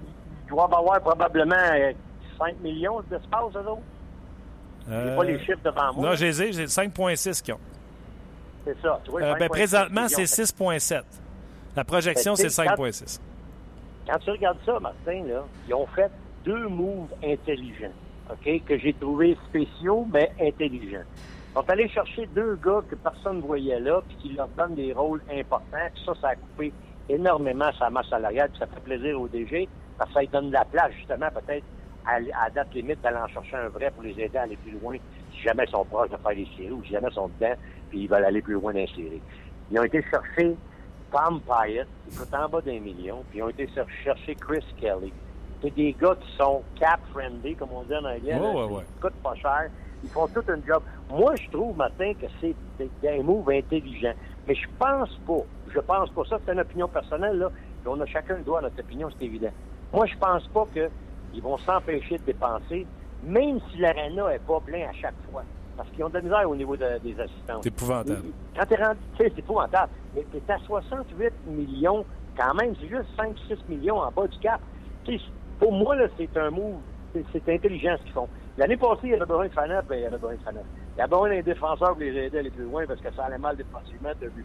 doivent 0.47 0.73
avoir 0.73 0.99
probablement 1.01 1.55
euh, 1.73 1.91
5 2.37 2.59
millions 2.61 3.01
d'espace, 3.09 3.43
eux 3.55 3.67
autres. 3.67 3.81
J'ai 4.89 4.93
Euh, 4.95 5.15
pas 5.15 5.23
les 5.23 5.39
chiffres 5.39 5.59
devant 5.63 5.93
moi. 5.93 6.09
Non, 6.09 6.15
j'ai 6.15 6.27
les 6.27 6.41
ai, 6.43 6.51
j'ai 6.53 6.65
5,6 6.67 7.41
qu'ils 7.41 7.53
ont. 7.53 7.59
C'est 8.65 8.77
ça. 8.81 8.99
Tu 9.03 9.11
vois, 9.11 9.21
Euh, 9.21 9.33
5,6 9.33 9.39
ben, 9.39 9.49
présentement, 9.49 10.07
c'est 10.07 10.25
6,7. 10.25 11.03
La 11.75 11.83
projection, 11.83 12.33
que, 12.33 12.39
c'est 12.39 12.47
tu 12.47 12.53
sais, 12.53 12.63
5,6. 12.67 13.19
Quand 14.09 14.17
tu 14.19 14.31
regardes 14.31 14.57
ça, 14.65 14.79
Martin, 14.79 15.23
là, 15.27 15.43
ils 15.67 15.73
ont 15.73 15.87
fait 15.87 16.09
deux 16.45 16.67
moves 16.67 17.09
intelligents, 17.23 17.91
OK, 18.31 18.63
que 18.65 18.77
j'ai 18.77 18.93
trouvé 18.93 19.37
spéciaux, 19.49 20.07
mais 20.11 20.31
intelligents. 20.41 21.03
Ils 21.49 21.53
sont 21.59 21.69
allés 21.69 21.89
chercher 21.89 22.25
deux 22.27 22.55
gars 22.63 22.81
que 22.89 22.95
personne 22.95 23.37
ne 23.37 23.41
voyait 23.41 23.79
là, 23.79 24.01
puis 24.07 24.17
qui 24.17 24.29
leur 24.33 24.47
donnent 24.49 24.75
des 24.75 24.93
rôles 24.93 25.21
importants. 25.31 25.87
Puis 25.93 26.03
ça, 26.05 26.13
ça 26.21 26.27
a 26.29 26.35
coupé 26.35 26.71
énormément 27.09 27.69
sa 27.77 27.89
masse 27.89 28.07
salariale, 28.09 28.49
puis 28.49 28.59
ça 28.59 28.67
fait 28.67 28.79
plaisir 28.81 29.19
au 29.19 29.27
DG, 29.27 29.67
parce 29.97 30.09
que 30.09 30.13
ça 30.15 30.19
lui 30.21 30.27
donne 30.29 30.47
de 30.49 30.53
la 30.53 30.65
place, 30.65 30.91
justement, 30.97 31.27
peut-être, 31.33 31.65
à, 32.07 32.45
à 32.45 32.49
date 32.49 32.73
limite, 32.73 33.01
d'aller 33.01 33.17
en 33.17 33.27
chercher 33.27 33.57
un 33.57 33.69
vrai 33.69 33.91
pour 33.91 34.03
les 34.03 34.11
aider 34.19 34.37
à 34.37 34.43
aller 34.43 34.57
plus 34.57 34.71
loin, 34.79 34.95
si 35.33 35.41
jamais 35.41 35.65
ils 35.65 35.71
sont 35.71 35.83
proches 35.85 36.09
de 36.09 36.17
faire 36.17 36.31
les 36.31 36.47
séries, 36.57 36.71
ou 36.71 36.83
si 36.83 36.91
jamais 36.91 37.09
ils 37.09 37.13
sont 37.15 37.29
dedans, 37.39 37.53
puis 37.89 37.99
ils 38.01 38.07
veulent 38.09 38.25
aller 38.25 38.41
plus 38.41 38.53
loin 38.53 38.71
dans 38.73 38.79
les 38.79 38.87
séries. 38.87 39.21
Ils 39.71 39.79
ont 39.79 39.83
été 39.83 40.01
chercher 40.09 40.55
Tom 41.11 41.41
Pyatt, 41.41 41.87
qui 42.09 42.15
coûte 42.17 42.33
en 42.33 42.49
bas 42.49 42.61
d'un 42.61 42.79
million, 42.79 43.23
puis 43.29 43.39
ils 43.39 43.43
ont 43.43 43.49
été 43.49 43.67
cher- 43.73 43.85
chercher 44.03 44.35
Chris 44.35 44.63
Kelly. 44.79 45.11
C'est 45.61 45.73
des 45.73 45.93
gars 45.99 46.15
qui 46.19 46.31
sont 46.37 46.61
cap-friendly, 46.79 47.55
comme 47.55 47.69
on 47.73 47.83
dit 47.83 47.95
en 47.95 48.05
anglais. 48.05 48.35
Ouais, 48.35 48.39
là, 48.39 48.51
ouais, 48.53 48.63
ouais. 48.75 48.83
qui 48.83 49.01
coûtent 49.01 49.21
pas 49.23 49.35
cher, 49.35 49.69
Ils 50.03 50.09
font 50.11 50.27
tout 50.27 50.43
un 50.47 50.59
job. 50.67 50.83
Moi, 51.09 51.33
je 51.41 51.49
trouve, 51.49 51.75
Martin, 51.75 52.13
que 52.13 52.27
c'est 52.39 52.53
des- 52.77 53.09
un 53.09 53.23
move 53.23 53.49
intelligent. 53.49 54.13
Mais 54.47 54.53
je 54.53 54.67
pense 54.77 55.09
pas. 55.25 55.41
Je 55.73 55.79
pense 55.79 56.09
pas. 56.11 56.21
Ça, 56.29 56.37
c'est 56.45 56.53
une 56.53 56.59
opinion 56.59 56.87
personnelle, 56.87 57.39
là. 57.39 57.49
Puis 57.49 57.87
on 57.87 57.99
a 57.99 58.05
chacun 58.05 58.35
le 58.37 58.43
droit 58.43 58.59
à 58.59 58.61
notre 58.61 58.79
opinion, 58.79 59.09
c'est 59.17 59.25
évident. 59.25 59.49
Moi, 59.91 60.05
je 60.05 60.15
pense 60.17 60.47
pas 60.49 60.67
qu'ils 61.31 61.41
vont 61.43 61.57
s'empêcher 61.59 62.17
de 62.17 62.23
dépenser, 62.23 62.85
même 63.23 63.59
si 63.71 63.77
l'aréna 63.79 64.33
est 64.33 64.39
pas 64.45 64.59
plein 64.59 64.87
à 64.89 64.93
chaque 64.93 65.15
fois. 65.31 65.43
Parce 65.75 65.89
qu'ils 65.91 66.03
ont 66.03 66.09
de 66.09 66.15
la 66.15 66.21
misère 66.21 66.49
au 66.49 66.55
niveau 66.55 66.75
de- 66.75 66.97
des 67.03 67.19
assistants. 67.19 67.61
C'est 67.61 67.69
épouvantable. 67.69 68.21
Quand 68.57 68.65
t'es 68.65 68.83
rendu, 68.83 68.99
tu 69.15 69.23
sais, 69.23 69.31
c'est 69.35 69.39
épouvantable. 69.39 69.91
Mais 70.15 70.25
t'es 70.31 70.51
à 70.51 70.57
68 70.59 71.33
millions, 71.47 72.03
quand 72.37 72.53
même, 72.55 72.73
c'est 72.81 72.87
juste 72.87 73.07
5-6 73.15 73.59
millions 73.69 73.99
en 73.99 74.11
bas 74.11 74.27
du 74.27 74.37
cap. 74.39 74.59
Tu 75.03 75.17
sais, 75.19 75.25
pour 75.59 75.71
moi, 75.71 75.95
là, 75.95 76.07
c'est 76.17 76.35
un 76.37 76.49
move, 76.49 76.77
c'est- 77.13 77.49
intelligent 77.53 77.95
ce 77.99 78.03
qu'ils 78.03 78.11
font. 78.13 78.27
L'année 78.57 78.77
passée, 78.77 79.01
il 79.03 79.09
y 79.09 79.13
avait 79.13 79.25
besoin 79.25 79.47
de 79.47 79.53
Faneuf, 79.53 79.85
ben, 79.85 79.95
il 79.97 80.01
y 80.01 80.05
avait 80.05 80.15
besoin 80.17 80.33
de 80.33 80.39
Faneuf. 80.41 80.63
Il 80.95 80.99
y 80.99 81.01
avait 81.01 81.09
besoin 81.11 81.29
d'un 81.29 81.41
défenseur 81.41 81.89
pour 81.89 81.99
les 81.99 82.07
aider 82.25 82.37
à 82.37 82.39
aller 82.39 82.49
plus 82.49 82.63
loin 82.63 82.85
parce 82.87 82.99
que 82.99 83.13
ça 83.13 83.25
allait 83.25 83.37
mal 83.37 83.55
défensivement, 83.55 84.09
t'as 84.19 84.27
vu. 84.27 84.43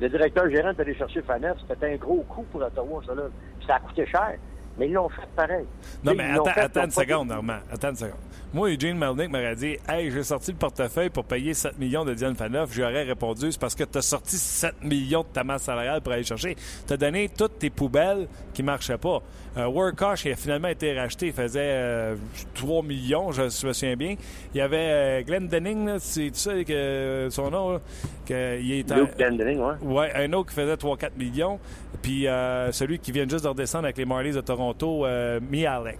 Le 0.00 0.08
directeur 0.08 0.48
gérant 0.48 0.70
est 0.70 0.80
allé 0.80 0.94
chercher 0.94 1.20
Faneuf, 1.20 1.58
c'était 1.68 1.92
un 1.92 1.96
gros 1.96 2.22
coup 2.26 2.44
pour 2.50 2.62
Ottawa, 2.62 3.02
ça, 3.06 3.14
là. 3.14 3.24
Puis 3.58 3.66
ça 3.66 3.74
a 3.74 3.80
coûté 3.80 4.06
cher. 4.06 4.36
Mais 4.80 4.88
ils 4.88 4.94
l'ont 4.94 5.10
fait 5.10 5.28
pareil. 5.36 5.66
Non, 6.02 6.14
mais 6.14 6.24
attends, 6.24 6.44
fait, 6.46 6.60
attends 6.60 6.84
une 6.84 6.90
seconde, 6.90 7.28
Normand. 7.28 7.58
Attends 7.70 7.90
une 7.90 7.96
seconde. 7.96 8.14
Moi, 8.54 8.70
Eugene 8.70 8.96
Melnick 8.96 9.30
m'aurait 9.30 9.54
dit 9.54 9.76
Hey, 9.86 10.10
j'ai 10.10 10.22
sorti 10.22 10.52
le 10.52 10.56
portefeuille 10.56 11.10
pour 11.10 11.24
payer 11.24 11.52
7 11.52 11.78
millions 11.78 12.04
de 12.06 12.14
Diane 12.14 12.34
Faneuf. 12.34 12.72
J'aurais 12.72 13.02
répondu 13.02 13.52
C'est 13.52 13.60
parce 13.60 13.74
que 13.74 13.84
tu 13.84 13.98
as 13.98 14.02
sorti 14.02 14.36
7 14.36 14.82
millions 14.82 15.20
de 15.20 15.28
ta 15.28 15.44
masse 15.44 15.64
salariale 15.64 16.00
pour 16.00 16.14
aller 16.14 16.24
chercher. 16.24 16.56
Tu 16.86 16.92
as 16.94 16.96
donné 16.96 17.28
toutes 17.28 17.58
tes 17.58 17.68
poubelles 17.68 18.26
qui 18.54 18.62
marchaient 18.62 18.96
pas. 18.96 19.22
Euh, 19.56 19.66
Workosh, 19.66 20.26
il 20.26 20.32
a 20.32 20.36
finalement 20.36 20.68
été 20.68 20.96
racheté. 20.98 21.32
Faisait 21.32 21.60
euh, 21.60 22.16
3 22.54 22.82
millions, 22.82 23.32
je 23.32 23.42
me 23.42 23.72
souviens 23.72 23.96
bien. 23.96 24.14
Il 24.54 24.58
y 24.58 24.60
avait 24.60 24.76
euh, 24.76 25.22
Glenn 25.22 25.48
Denning, 25.48 25.98
c'est 25.98 26.34
sais 26.34 26.64
que 26.64 27.28
son 27.30 27.50
nom, 27.50 27.72
là, 27.72 27.80
que, 28.26 28.60
il 28.60 28.84
Dendening, 28.84 29.58
ouais. 29.58 29.74
Ouais, 29.82 30.12
un 30.14 30.32
autre 30.34 30.50
qui 30.50 30.54
faisait 30.54 30.74
3-4 30.74 31.10
millions. 31.18 31.58
Puis 32.02 32.26
euh, 32.26 32.72
celui 32.72 32.98
qui 32.98 33.12
vient 33.12 33.28
juste 33.28 33.44
de 33.44 33.48
redescendre 33.48 33.84
avec 33.84 33.98
les 33.98 34.04
Marlies 34.04 34.32
de 34.32 34.40
Toronto, 34.40 35.04
euh, 35.04 35.40
Mialek. 35.50 35.98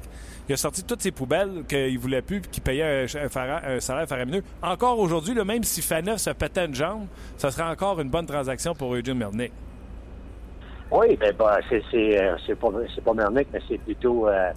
Il 0.48 0.55
a 0.55 0.57
sorti 0.57 0.82
toutes 0.82 1.03
ses 1.03 1.12
poubelles 1.12 1.64
qu'il 1.68 1.98
voulait 1.98 2.22
plus 2.22 2.40
qu'il 2.40 2.62
payait 2.62 3.05
un, 3.05 3.05
un 3.05 3.80
salaire 3.80 4.09
faramineux. 4.09 4.42
Encore 4.62 4.98
aujourd'hui, 4.98 5.34
même 5.44 5.62
si 5.62 5.80
Faneuf 5.80 6.18
se 6.18 6.30
pétait 6.30 6.66
une 6.66 6.74
jambe, 6.74 7.07
ça 7.36 7.51
serait 7.51 7.70
encore 7.70 8.01
une 8.01 8.09
bonne 8.09 8.26
transaction 8.26 8.74
pour 8.74 8.94
Eugene 8.94 9.18
Melnick. 9.18 9.53
Oui, 10.91 11.16
ben, 11.16 11.34
bah, 11.38 11.59
c'est, 11.68 11.82
c'est, 11.91 12.20
euh, 12.20 12.36
c'est 12.47 12.59
pas, 12.59 12.68
c'est 12.95 13.05
pas 13.05 13.14
Mernick, 13.14 13.49
mais 13.53 13.61
c'est 13.68 13.78
plutôt 13.78 14.28
euh, 14.28 14.51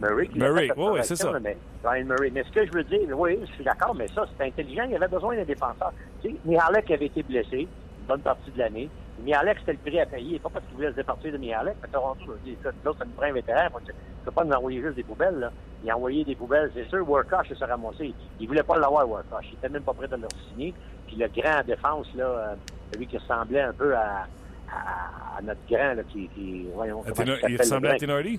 Murray 0.00 0.28
qui 0.28 0.38
Murray, 0.38 0.68
fait 0.68 0.74
oui, 0.76 1.00
c'est 1.02 1.16
ça. 1.16 1.32
Mais, 1.40 1.56
Ryan 1.84 2.04
Murray. 2.04 2.30
Mais 2.32 2.44
ce 2.44 2.52
que 2.52 2.64
je 2.64 2.72
veux 2.72 2.84
dire, 2.84 3.00
oui, 3.18 3.38
je 3.42 3.52
suis 3.52 3.64
d'accord, 3.64 3.94
mais 3.94 4.06
ça, 4.08 4.24
c'est 4.36 4.46
intelligent. 4.46 4.84
Il 4.84 4.92
y 4.92 4.96
avait 4.96 5.08
besoin 5.08 5.34
d'un 5.34 5.44
défenseur. 5.44 5.92
Tu 6.22 6.30
sais, 6.30 6.36
Mihalek 6.44 6.90
avait 6.92 7.06
été 7.06 7.22
blessé 7.22 7.60
une 7.60 8.06
bonne 8.06 8.20
partie 8.20 8.50
de 8.52 8.58
l'année. 8.58 8.88
Mihalek, 9.24 9.58
c'était 9.60 9.72
le 9.72 9.78
prix 9.78 10.00
à 10.00 10.06
payer. 10.06 10.38
Pas 10.38 10.48
parce 10.48 10.64
qu'il 10.66 10.76
voulait 10.76 10.90
se 10.90 10.96
départir 10.96 11.32
de 11.32 11.38
Mihalek, 11.38 11.74
mais 11.82 11.88
Toronto, 11.88 12.24
là, 12.26 12.36
c'est 12.64 13.04
une 13.04 13.12
vraie 13.16 13.32
vétéran. 13.32 13.66
Tu 13.84 13.92
peux 14.24 14.30
pas 14.30 14.44
nous 14.44 14.52
envoyer 14.52 14.80
juste 14.80 14.96
des 14.96 15.02
poubelles, 15.02 15.38
là. 15.38 15.50
Il 15.82 15.90
a 15.90 15.96
envoyé 15.96 16.24
des 16.24 16.36
poubelles, 16.36 16.70
c'est 16.74 16.88
sûr. 16.88 17.08
Workosh, 17.08 17.48
il 17.50 17.56
s'est 17.56 17.64
ramassé. 17.64 18.14
Il 18.38 18.46
voulait 18.46 18.62
pas 18.62 18.78
l'avoir, 18.78 19.08
Workosh. 19.08 19.46
Il 19.50 19.54
était 19.54 19.68
même 19.68 19.82
pas 19.82 19.94
prêt 19.94 20.08
de 20.08 20.16
le 20.16 20.28
signer. 20.48 20.72
Puis 21.06 21.16
le 21.16 21.26
grand 21.28 21.60
en 21.60 21.64
défense, 21.64 22.06
là, 22.14 22.24
euh, 22.24 22.54
celui 22.92 23.06
qui 23.06 23.18
ressemblait 23.18 23.62
un 23.62 23.72
peu 23.72 23.96
à, 23.96 24.26
à, 24.72 25.38
à 25.38 25.42
notre 25.42 25.60
grand, 25.68 25.94
là, 25.94 26.02
qui, 26.04 26.28
qui 26.28 26.66
voyons, 26.74 27.02
il 27.48 27.56
ressemblait 27.58 27.96
le 27.98 27.98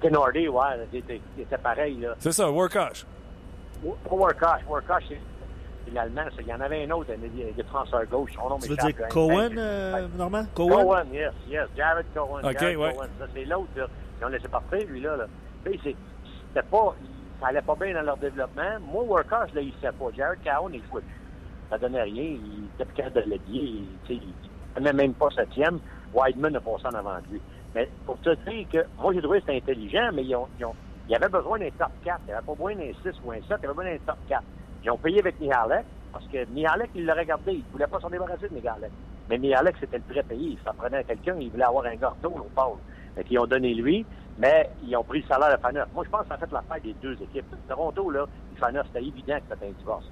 Tenordi, 0.00 0.48
ouais, 0.48 0.64
il 0.92 0.98
était, 0.98 1.20
il 1.36 1.42
était 1.42 1.58
pareil, 1.58 1.96
là. 2.00 2.14
C'est 2.18 2.32
ça, 2.32 2.50
Workosh. 2.50 3.06
Pas 3.82 4.14
Workosh. 4.14 4.62
Workosh, 4.68 5.04
c'est 5.08 5.92
l'allemand. 5.94 6.22
Il 6.40 6.46
y 6.46 6.52
en 6.54 6.60
avait 6.60 6.84
un 6.84 6.90
autre, 6.90 7.12
un 7.12 7.52
défenseur 7.56 8.04
gauche. 8.06 8.32
Son 8.34 8.48
nom 8.48 8.58
Tu 8.58 8.68
veux 8.70 8.76
dire 8.76 9.08
Cohen, 9.08 9.50
euh, 9.56 10.08
Normand? 10.16 10.44
Cohen? 10.54 10.84
Cohen, 10.84 11.04
yes, 11.12 11.32
yes. 11.48 11.68
Jared 11.76 12.06
Cohen. 12.14 12.40
OK, 12.42 12.58
Jared 12.58 12.76
ouais. 12.78 12.94
Cohen. 12.94 13.06
Ça, 13.20 13.26
c'est 13.34 13.44
l'autre, 13.44 13.68
là. 13.76 13.86
Ils 14.20 14.24
ont 14.24 14.28
laissé 14.28 14.48
partir, 14.48 14.86
lui, 14.88 15.00
là. 15.00 15.16
là. 15.16 15.26
C'est- 15.64 15.78
c'était 15.84 16.66
pas... 16.68 16.94
Ça 17.40 17.48
allait 17.48 17.62
pas 17.62 17.74
bien 17.74 17.94
dans 17.94 18.02
leur 18.02 18.16
développement. 18.18 18.78
Moi, 18.80 19.02
Workosh, 19.04 19.52
là, 19.54 19.60
il 19.60 19.72
sait 19.80 19.90
pas. 19.92 20.06
Jared 20.16 20.38
Cohen, 20.44 20.70
il 20.72 20.82
jouait 20.90 21.02
plus. 21.02 21.20
Ça 21.70 21.78
donnait 21.78 22.02
rien. 22.02 22.22
Il 22.22 22.64
était 22.74 22.84
plus 22.84 22.94
capable 22.94 23.26
de. 23.26 23.38
Il, 23.48 23.84
tu 24.06 24.14
sais, 24.16 24.20
il 24.22 24.34
prenait 24.72 24.92
même 24.92 25.14
pas 25.14 25.28
septième. 25.30 25.78
Wideman 26.14 26.56
a 26.56 26.60
passé 26.60 26.86
en 26.86 26.94
avant 26.94 27.18
de 27.18 27.32
lui. 27.32 27.40
Mais 27.74 27.88
pour 28.04 28.18
te 28.20 28.34
dire 28.48 28.66
que... 28.70 28.84
Moi, 29.00 29.14
j'ai 29.14 29.22
trouvé 29.22 29.40
que 29.40 29.46
c'était 29.46 29.58
intelligent, 29.58 30.10
mais 30.12 30.24
ils 30.24 30.36
ont... 30.36 30.48
Ils 30.58 30.64
ont 30.66 30.74
il 31.08 31.16
avait 31.16 31.28
besoin 31.28 31.58
d'un 31.58 31.70
top 31.70 31.90
4. 32.04 32.20
Il 32.22 32.26
n'y 32.28 32.32
avait 32.32 32.46
pas 32.46 32.52
besoin 32.52 32.74
d'un 32.76 32.92
6 33.02 33.20
ou 33.24 33.32
un 33.32 33.34
7. 33.34 33.42
Il 33.48 33.52
avait 33.52 33.66
besoin 33.68 33.84
d'un 33.84 33.98
top 34.06 34.16
4. 34.28 34.42
Ils 34.84 34.90
ont 34.90 34.96
payé 34.96 35.18
avec 35.18 35.38
Mihalek, 35.40 35.84
parce 36.12 36.24
que 36.26 36.44
Mihalek, 36.46 36.90
il 36.94 37.04
l'a 37.04 37.14
regardé. 37.14 37.52
Il 37.52 37.58
ne 37.58 37.72
voulait 37.72 37.86
pas 37.86 38.00
s'en 38.00 38.08
débarrasser 38.08 38.48
de 38.48 38.54
Mihalek. 38.54 38.90
Mais 39.28 39.38
Mihalek, 39.38 39.76
c'était 39.80 39.98
le 39.98 40.04
prêt 40.04 40.22
payé. 40.22 40.50
Il 40.50 40.58
s'en 40.64 40.72
prenait 40.74 40.98
à 40.98 41.02
quelqu'un. 41.02 41.36
Il 41.40 41.50
voulait 41.50 41.64
avoir 41.64 41.84
un 41.86 41.96
gâteau 41.96 42.30
au 42.30 42.48
Paul. 42.54 42.76
Fait 43.14 43.24
qu'ils 43.24 43.38
ont 43.38 43.46
donné 43.46 43.74
lui, 43.74 44.06
mais 44.38 44.70
ils 44.86 44.96
ont 44.96 45.04
pris 45.04 45.20
le 45.20 45.26
salaire 45.26 45.56
de 45.56 45.60
Faneuf. 45.60 45.88
Moi, 45.92 46.04
je 46.04 46.10
pense 46.10 46.22
que 46.22 46.28
ça 46.28 46.34
a 46.34 46.38
fait 46.38 46.52
l'affaire 46.52 46.80
des 46.82 46.94
deux 47.02 47.14
équipes. 47.20 47.44
Toronto, 47.68 48.10
là, 48.10 48.26
Faneuf, 48.56 48.86
c'était 48.86 49.06
évident 49.06 49.36
que 49.36 49.54
c'était 49.54 49.66
un 49.66 49.78
divorce. 49.78 50.04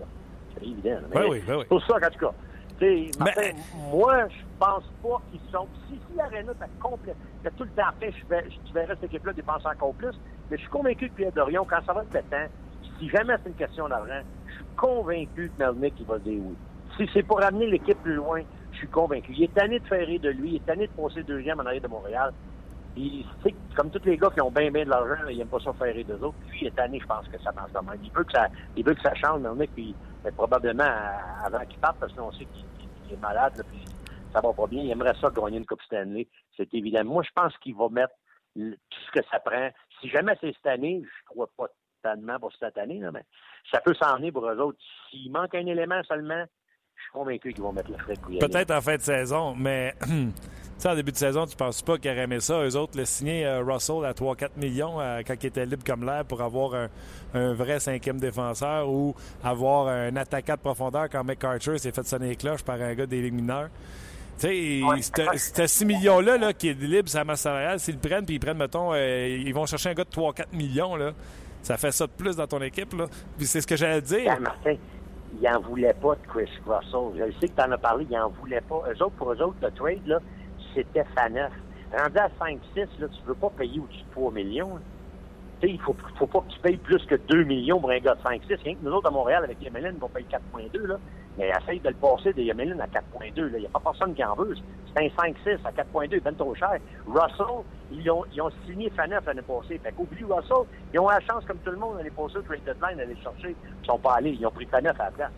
C'était 0.53 0.67
évident. 0.67 0.91
là. 0.91 1.09
Ben 1.13 1.27
oui, 1.31 1.43
ben 1.47 1.57
oui. 1.59 1.65
Pour 1.69 1.83
ça, 1.87 1.97
en 1.97 2.11
tout 2.11 2.27
cas. 2.27 2.33
Martin, 2.81 3.41
Mais- 3.43 3.55
moi, 3.93 4.28
je 4.28 4.43
pense 4.59 4.85
pas 5.03 5.20
qu'ils 5.31 5.41
sont. 5.53 5.68
Si, 5.87 5.95
si 5.95 6.16
l'Arena 6.16 6.53
était 6.53 6.70
complète, 6.81 7.16
tout 7.57 7.64
le 7.64 7.70
temps 7.70 7.91
fait, 8.01 8.12
je 8.12 8.72
verrais 8.72 8.95
cette 8.95 9.05
équipe-là 9.05 9.33
dépenser 9.35 9.66
encore 9.66 9.95
plus. 9.95 10.18
Mais 10.51 10.57
je 10.57 10.62
suis 10.62 10.70
convaincu 10.70 11.09
que 11.11 11.14
Pierre 11.14 11.33
Dorion, 11.33 11.64
quand 11.68 11.85
ça 11.87 11.93
va 11.93 12.03
être 12.03 12.14
le 12.14 12.22
temps, 12.22 12.51
si 12.99 13.09
jamais 13.11 13.35
c'est 13.43 13.51
une 13.51 13.57
question 13.57 13.89
d'argent, 13.89 14.20
je 14.47 14.55
suis 14.55 14.64
convaincu 14.76 15.51
que 15.57 15.62
Melnick, 15.62 15.95
il 16.01 16.07
va 16.07 16.18
dire 16.18 16.41
oui. 16.43 16.57
Si 16.97 17.09
c'est 17.12 17.22
pour 17.22 17.43
amener 17.43 17.66
l'équipe 17.66 18.01
plus 18.03 18.14
loin, 18.14 18.41
je 18.72 18.78
suis 18.78 18.89
convaincu. 18.89 19.33
Il 19.33 19.45
est 19.45 19.55
tanné 19.55 19.78
de 19.78 19.87
faire 19.87 20.07
rire 20.07 20.20
de 20.20 20.31
lui, 20.31 20.51
il 20.51 20.57
est 20.57 20.66
tanné 20.66 20.87
de 20.87 20.93
passer 20.93 21.22
deuxième 21.22 21.61
en 21.61 21.66
arrière 21.66 21.83
de 21.83 21.89
Montréal. 21.89 22.33
Il 22.97 23.24
sait 23.43 23.53
que, 23.53 23.76
comme 23.76 23.91
tous 23.91 24.05
les 24.05 24.16
gars 24.16 24.31
qui 24.31 24.41
ont 24.41 24.51
bien, 24.51 24.70
bien 24.70 24.85
de 24.85 24.91
l'argent, 24.91 25.22
ils 25.31 25.39
n'aiment 25.39 25.47
pas 25.49 25.61
ça 25.61 25.72
faire 25.74 25.95
rire 25.95 26.07
d'eux 26.07 26.24
autres. 26.24 26.37
Lui, 26.51 26.59
il 26.62 26.66
est 26.66 26.74
tanné, 26.74 26.99
je 26.99 27.07
pense 27.07 27.26
que 27.28 27.39
ça 27.41 27.53
pense 27.53 27.70
quand 27.72 27.83
même. 27.83 28.01
Il 28.03 28.11
veut 28.11 28.24
que 28.24 28.33
ça, 28.33 28.49
il 28.76 28.85
veut 28.85 28.95
que 28.95 29.03
ça 29.03 29.14
change, 29.14 29.41
Melnick, 29.41 29.70
puis 29.74 29.95
mais 30.25 30.33
probablement 30.33 30.93
avant 31.45 31.64
qu'il 31.66 31.79
parte, 31.79 31.99
parce 31.99 32.12
qu'on 32.12 32.33
sait 32.33 32.47
qu'il 32.47 33.12
est 33.12 33.21
malade, 33.21 33.57
là, 33.57 33.64
puis 33.64 33.85
ça 34.33 34.41
va 34.41 34.53
pas 34.53 34.66
bien. 34.66 34.83
Il 34.83 34.91
aimerait 34.91 35.14
ça 35.21 35.31
gagner 35.31 35.59
une 35.59 35.66
Coupe 35.66 35.83
Stanley, 35.83 36.29
c'est 36.57 36.73
évident. 36.75 37.05
Moi, 37.05 37.23
je 37.23 37.31
pense 37.35 37.57
qu'il 37.59 37.75
va 37.75 37.89
mettre 37.89 38.14
tout 38.55 39.01
ce 39.07 39.21
que 39.21 39.25
ça 39.31 39.41
prend. 39.41 39.71
Si 40.01 40.09
jamais 40.09 40.37
c'est 40.41 40.53
cette 40.55 40.66
année, 40.66 41.03
je 41.03 41.25
crois 41.27 41.49
pas 41.57 41.68
tellement 42.03 42.39
pour 42.39 42.53
cette 42.59 42.79
année, 42.79 42.99
là, 42.99 43.11
mais 43.12 43.25
ça 43.71 43.81
peut 43.81 43.95
s'en 43.95 44.16
venir 44.16 44.33
pour 44.33 44.49
eux 44.49 44.59
autres. 44.59 44.79
S'il 45.11 45.31
manque 45.31 45.55
un 45.55 45.66
élément 45.66 46.03
seulement, 46.05 46.45
je 46.97 47.03
suis 47.03 47.12
convaincu 47.12 47.53
qu'ils 47.53 47.62
vont 47.62 47.73
mettre 47.73 47.91
le 47.91 47.99
frais. 47.99 48.14
Peut-être 48.39 48.71
en 48.71 48.81
fin 48.81 48.97
de 48.97 49.03
saison, 49.03 49.55
mais 49.55 49.95
sais, 50.83 50.89
en 50.89 50.95
début 50.95 51.12
de 51.12 51.16
saison, 51.16 51.47
tu 51.47 51.57
penses 51.57 51.83
pas 51.83 51.99
qu'ils 51.99 52.11
auraient 52.11 52.22
aimé 52.22 52.41
ça, 52.41 52.62
eux 52.64 52.76
autres, 52.76 52.97
le 52.97 53.05
signer 53.05 53.47
euh, 53.47 53.62
Russell 53.62 54.05
à 54.05 54.12
3-4 54.12 54.51
millions 54.57 55.01
euh, 55.01 55.20
quand 55.26 55.35
il 55.43 55.47
était 55.47 55.66
libre 55.66 55.83
comme 55.85 56.05
l'air 56.05 56.24
pour 56.24 56.41
avoir 56.43 56.74
un, 56.74 56.89
un 57.35 57.53
vrai 57.55 57.81
cinquième 57.81 58.18
défenseur 58.18 58.88
ou 58.88 59.14
avoir 59.45 59.88
un 59.88 60.14
attaquant 60.17 60.55
de 60.55 60.61
profondeur 60.61 61.09
quand 61.11 61.25
McArthur 61.25 61.79
s'est 61.79 61.92
fait 61.92 62.07
sonner 62.07 62.29
les 62.30 62.37
cloches 62.37 62.63
par 62.63 62.80
un 62.80 62.95
gars 62.95 63.07
des 63.07 63.21
ligues 63.22 63.34
mineures. 63.34 63.68
Tu 64.38 64.46
sais, 64.46 64.83
Ouais. 64.83 65.03
ce 65.03 65.53
ce 65.55 65.67
6 65.67 65.84
millions-là 65.84 66.38
là, 66.38 66.53
qui 66.55 66.68
est 66.68 66.80
libre, 66.80 67.09
sa 67.09 67.25
masse 67.25 67.42
salariale, 67.42 67.79
s'ils 67.79 67.96
le 67.96 68.00
prennent 68.00 68.25
puis 68.25 68.37
ils 68.37 68.41
prennent, 68.41 68.57
mettons, 68.57 68.92
euh, 68.95 69.26
ils 69.29 69.53
vont 69.53 69.67
chercher 69.67 69.91
un 69.91 69.95
gars 69.95 70.05
de 70.05 70.11
3-4 70.11 70.46
millions, 70.55 70.96
là, 70.96 71.13
ça 71.63 71.76
fait 71.76 71.92
ça 71.92 72.07
de 72.07 72.13
plus 72.13 72.37
dans 72.37 72.46
ton 72.46 72.63
équipe. 72.63 72.95
Là. 72.95 73.05
Puis 73.37 73.46
c'est 73.46 73.61
ce 73.61 73.67
que 73.67 73.76
j'allais 73.76 74.00
dire. 74.00 74.25
Quand 74.34 74.41
Martin, 74.41 74.76
il 75.41 75.49
n'en 75.49 75.61
voulait 75.61 75.92
pas 75.92 76.14
de 76.14 76.26
Chris 76.26 76.49
Russell. 76.67 77.18
Je 77.29 77.38
sais 77.38 77.49
que 77.49 77.55
tu 77.61 77.68
en 77.68 77.71
as 77.71 77.76
parlé, 77.79 78.07
il 78.11 78.17
n'en 78.17 78.30
voulait 78.30 78.63
pas. 78.63 78.83
Eux 78.88 79.03
autres, 79.03 79.14
pour 79.17 79.30
eux 79.33 79.42
autres, 79.42 79.57
le 79.61 79.71
trade, 79.72 80.07
là, 80.07 80.18
c'était 80.75 81.05
Faneuf. 81.14 81.53
Rendu 81.92 82.18
à 82.18 82.29
5-6, 82.41 82.59
là, 82.76 83.09
tu 83.09 83.22
veux 83.26 83.34
pas 83.34 83.51
payer 83.51 83.80
au-dessus 83.80 84.05
de 84.05 84.11
3 84.13 84.33
millions. 84.33 84.75
là. 84.75 84.80
Sais, 85.61 85.68
il 85.68 85.80
faut, 85.80 85.95
faut 86.18 86.26
pas 86.26 86.41
que 86.41 86.53
tu 86.53 86.59
payes 86.61 86.76
plus 86.79 87.05
que 87.05 87.17
2 87.17 87.45
millions 87.45 87.80
pour 87.80 87.91
un 87.91 87.99
gars 87.99 88.14
de 88.14 88.21
5-6. 88.21 88.63
Rien 88.63 88.75
que 88.75 88.79
nous 88.83 88.92
autres, 88.92 89.09
à 89.09 89.11
Montréal, 89.11 89.45
avec 89.45 89.61
Yemelin, 89.61 89.92
on 90.01 90.09
paye 90.09 90.25
4,2, 90.25 90.87
là. 90.87 90.97
Mais 91.37 91.51
essaye 91.51 91.80
de 91.80 91.88
le 91.88 91.95
passer 91.95 92.33
de 92.33 92.41
Yemelin 92.41 92.79
à 92.80 92.87
4,2, 92.87 93.42
là. 93.42 93.59
Il 93.59 93.61
n'y 93.61 93.67
a 93.67 93.68
pas 93.68 93.80
personne 93.80 94.14
qui 94.14 94.25
en 94.25 94.34
veut. 94.37 94.55
C'est 94.95 95.05
un 95.05 95.09
5-6 95.09 95.59
à 95.64 95.72
4,2, 95.72 96.22
ben 96.22 96.34
trop 96.34 96.55
cher. 96.55 96.79
Russell, 97.07 97.64
ils 97.92 98.11
ont, 98.11 98.25
ils 98.33 98.41
ont 98.41 98.51
signé 98.67 98.88
Faneuf 98.91 99.26
l'année 99.26 99.42
passée. 99.42 99.79
Fait 99.79 99.92
qu'oublie 99.92 100.25
Russell, 100.25 100.67
ils 100.95 100.99
ont 100.99 101.09
la 101.09 101.21
chance, 101.21 101.45
comme 101.47 101.59
tout 101.59 101.72
le 101.72 101.76
monde, 101.76 101.99
l'année 101.99 102.11
passée, 102.11 102.38
au 102.38 102.42
trade 102.42 102.64
deadline, 102.64 102.97
d'aller 102.97 103.14
le 103.14 103.21
chercher. 103.22 103.55
Ils 103.83 103.87
sont 103.87 103.99
pas 103.99 104.14
allés. 104.14 104.37
Ils 104.41 104.47
ont 104.47 104.51
pris 104.51 104.67
Faneuf 104.67 104.99
à 104.99 105.05
la 105.05 105.11
place. 105.11 105.33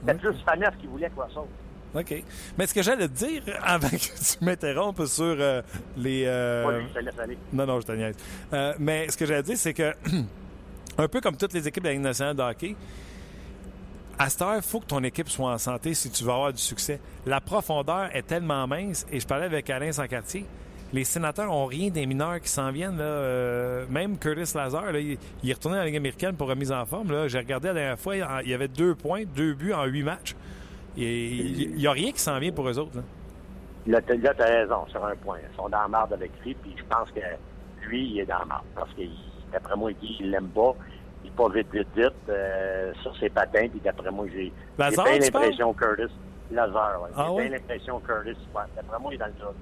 C'était 0.00 0.18
plus 0.18 0.34
Faneuf 0.44 0.76
qui 0.78 0.88
voulait 0.88 1.10
que 1.10 1.20
Russell. 1.20 1.44
OK. 1.94 2.22
Mais 2.56 2.66
ce 2.66 2.74
que 2.74 2.82
j'allais 2.82 3.08
te 3.08 3.12
dire, 3.14 3.42
avant 3.62 3.88
que 3.88 3.96
tu 3.96 4.44
m'interrompes 4.44 5.04
sur 5.06 5.36
euh, 5.38 5.62
les... 5.96 6.24
euh, 6.24 6.82
je. 6.94 7.34
Non, 7.52 7.66
non, 7.66 7.80
je 7.80 7.86
te 7.86 7.92
niaise. 7.92 8.16
Euh, 8.52 8.74
mais 8.78 9.10
ce 9.10 9.16
que 9.16 9.26
j'allais 9.26 9.42
dire, 9.42 9.56
c'est 9.56 9.74
que, 9.74 9.92
un 10.98 11.08
peu 11.08 11.20
comme 11.20 11.36
toutes 11.36 11.52
les 11.52 11.66
équipes 11.66 11.82
de 11.82 11.88
la 11.88 11.94
Ligue 11.94 12.02
nationale 12.02 12.36
de 12.36 12.42
hockey, 12.42 12.76
à 14.18 14.28
cette 14.28 14.42
heure, 14.42 14.56
il 14.56 14.62
faut 14.62 14.80
que 14.80 14.86
ton 14.86 15.02
équipe 15.02 15.28
soit 15.28 15.50
en 15.50 15.58
santé 15.58 15.94
si 15.94 16.10
tu 16.10 16.24
veux 16.24 16.30
avoir 16.30 16.52
du 16.52 16.60
succès. 16.60 17.00
La 17.26 17.40
profondeur 17.40 18.14
est 18.14 18.26
tellement 18.26 18.66
mince, 18.66 19.06
et 19.10 19.18
je 19.18 19.26
parlais 19.26 19.46
avec 19.46 19.68
Alain 19.70 19.92
Sancartier, 19.92 20.44
les 20.92 21.04
sénateurs 21.04 21.46
n'ont 21.46 21.66
rien 21.66 21.88
des 21.88 22.04
mineurs 22.04 22.40
qui 22.40 22.48
s'en 22.48 22.70
viennent. 22.72 22.98
Là. 22.98 23.86
Même 23.88 24.18
Curtis 24.18 24.52
Lazar, 24.56 24.92
là, 24.92 24.98
il, 24.98 25.16
est 25.48 25.52
retourné 25.52 25.76
dans 25.76 25.82
la 25.82 25.86
Ligue 25.86 25.96
américaine 25.96 26.34
pour 26.34 26.48
remise 26.48 26.72
en 26.72 26.84
forme. 26.84 27.28
J'ai 27.28 27.38
regardé 27.38 27.68
la 27.68 27.74
dernière 27.74 27.98
fois, 27.98 28.16
il 28.16 28.50
y 28.50 28.54
avait 28.54 28.68
deux 28.68 28.96
points, 28.96 29.22
deux 29.24 29.54
buts 29.54 29.72
en 29.72 29.84
huit 29.84 30.02
matchs. 30.02 30.34
Il 30.96 31.76
n'y 31.76 31.86
a 31.86 31.92
rien 31.92 32.12
qui 32.12 32.20
s'en 32.20 32.38
vient 32.38 32.52
pour 32.52 32.68
eux 32.68 32.78
autres. 32.78 32.98
Là, 33.86 34.00
tu 34.02 34.12
as 34.12 34.44
raison 34.44 34.86
sur 34.88 35.04
un 35.04 35.16
point. 35.16 35.38
Ils 35.50 35.56
sont 35.56 35.68
dans 35.68 35.82
la 35.82 35.88
marde 35.88 36.12
avec 36.12 36.30
lui, 36.44 36.54
puis 36.54 36.74
je 36.76 36.84
pense 36.84 37.10
que 37.10 37.20
lui, 37.86 38.10
il 38.10 38.20
est 38.20 38.26
dans 38.26 38.40
la 38.40 38.44
marde. 38.44 38.64
Parce 38.74 38.92
que, 38.92 39.02
d'après 39.52 39.76
moi, 39.76 39.90
il 39.92 39.96
dit 39.98 40.16
qu'il 40.16 40.30
l'aime 40.30 40.48
pas. 40.48 40.74
Il 41.24 41.28
est 41.28 41.36
pas 41.36 41.48
vite, 41.48 41.68
vite, 41.72 41.88
vite 41.96 42.12
euh, 42.28 42.92
sur 43.02 43.16
ses 43.16 43.30
patins, 43.30 43.68
puis 43.68 43.80
d'après 43.82 44.10
moi, 44.10 44.26
j'ai 44.32 44.52
bien 44.78 45.18
l'impression 45.18 45.72
Curtis. 45.74 46.12
Lazar, 46.50 47.02
ouais. 47.02 47.10
Ah, 47.16 47.28
j'ai 47.28 47.42
bien 47.42 47.50
l'impression 47.50 48.00
Curtis. 48.00 48.36
D'après 48.76 48.98
moi, 48.98 49.12
il 49.12 49.14
est 49.14 49.18
dans 49.18 49.26
le 49.26 49.32
trou. 49.32 49.54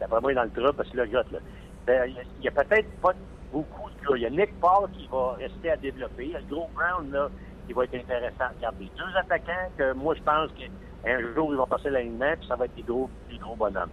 D'après 0.00 0.20
moi, 0.20 0.32
il 0.32 0.34
est 0.34 0.36
dans 0.36 0.44
le 0.44 0.50
trou, 0.50 0.72
parce 0.76 0.88
que 0.88 0.96
là, 0.96 1.06
gars, 1.06 1.24
là, 1.32 1.38
ben, 1.86 2.10
il 2.10 2.40
n'y 2.40 2.48
a, 2.48 2.50
peut-être 2.50 2.90
pas 3.00 3.12
beaucoup 3.52 3.90
de 3.90 4.08
gars. 4.08 4.16
Il 4.16 4.22
y 4.22 4.26
a 4.26 4.30
Nick 4.30 4.58
Paul 4.60 4.88
qui 4.92 5.08
va 5.10 5.32
rester 5.32 5.70
à 5.70 5.76
développer. 5.76 6.26
Il 6.26 6.32
y 6.32 6.36
a 6.36 6.40
le 6.40 6.46
gros 6.46 6.68
Brown, 6.74 7.10
là, 7.10 7.28
qui 7.66 7.72
va 7.72 7.84
être 7.84 7.94
intéressant 7.94 8.44
à 8.44 8.48
regarder. 8.48 8.90
Deux 8.96 9.16
attaquants 9.16 9.70
que 9.76 9.92
moi, 9.94 10.14
je 10.14 10.22
pense 10.22 10.50
qu'un 10.52 11.34
jour, 11.34 11.52
ils 11.52 11.56
vont 11.56 11.66
passer 11.66 11.90
l'alignement, 11.90 12.34
puis 12.38 12.48
ça 12.48 12.56
va 12.56 12.66
être 12.66 12.74
des 12.74 12.82
gros, 12.82 13.08
des 13.30 13.38
gros 13.38 13.56
bonhommes. 13.56 13.90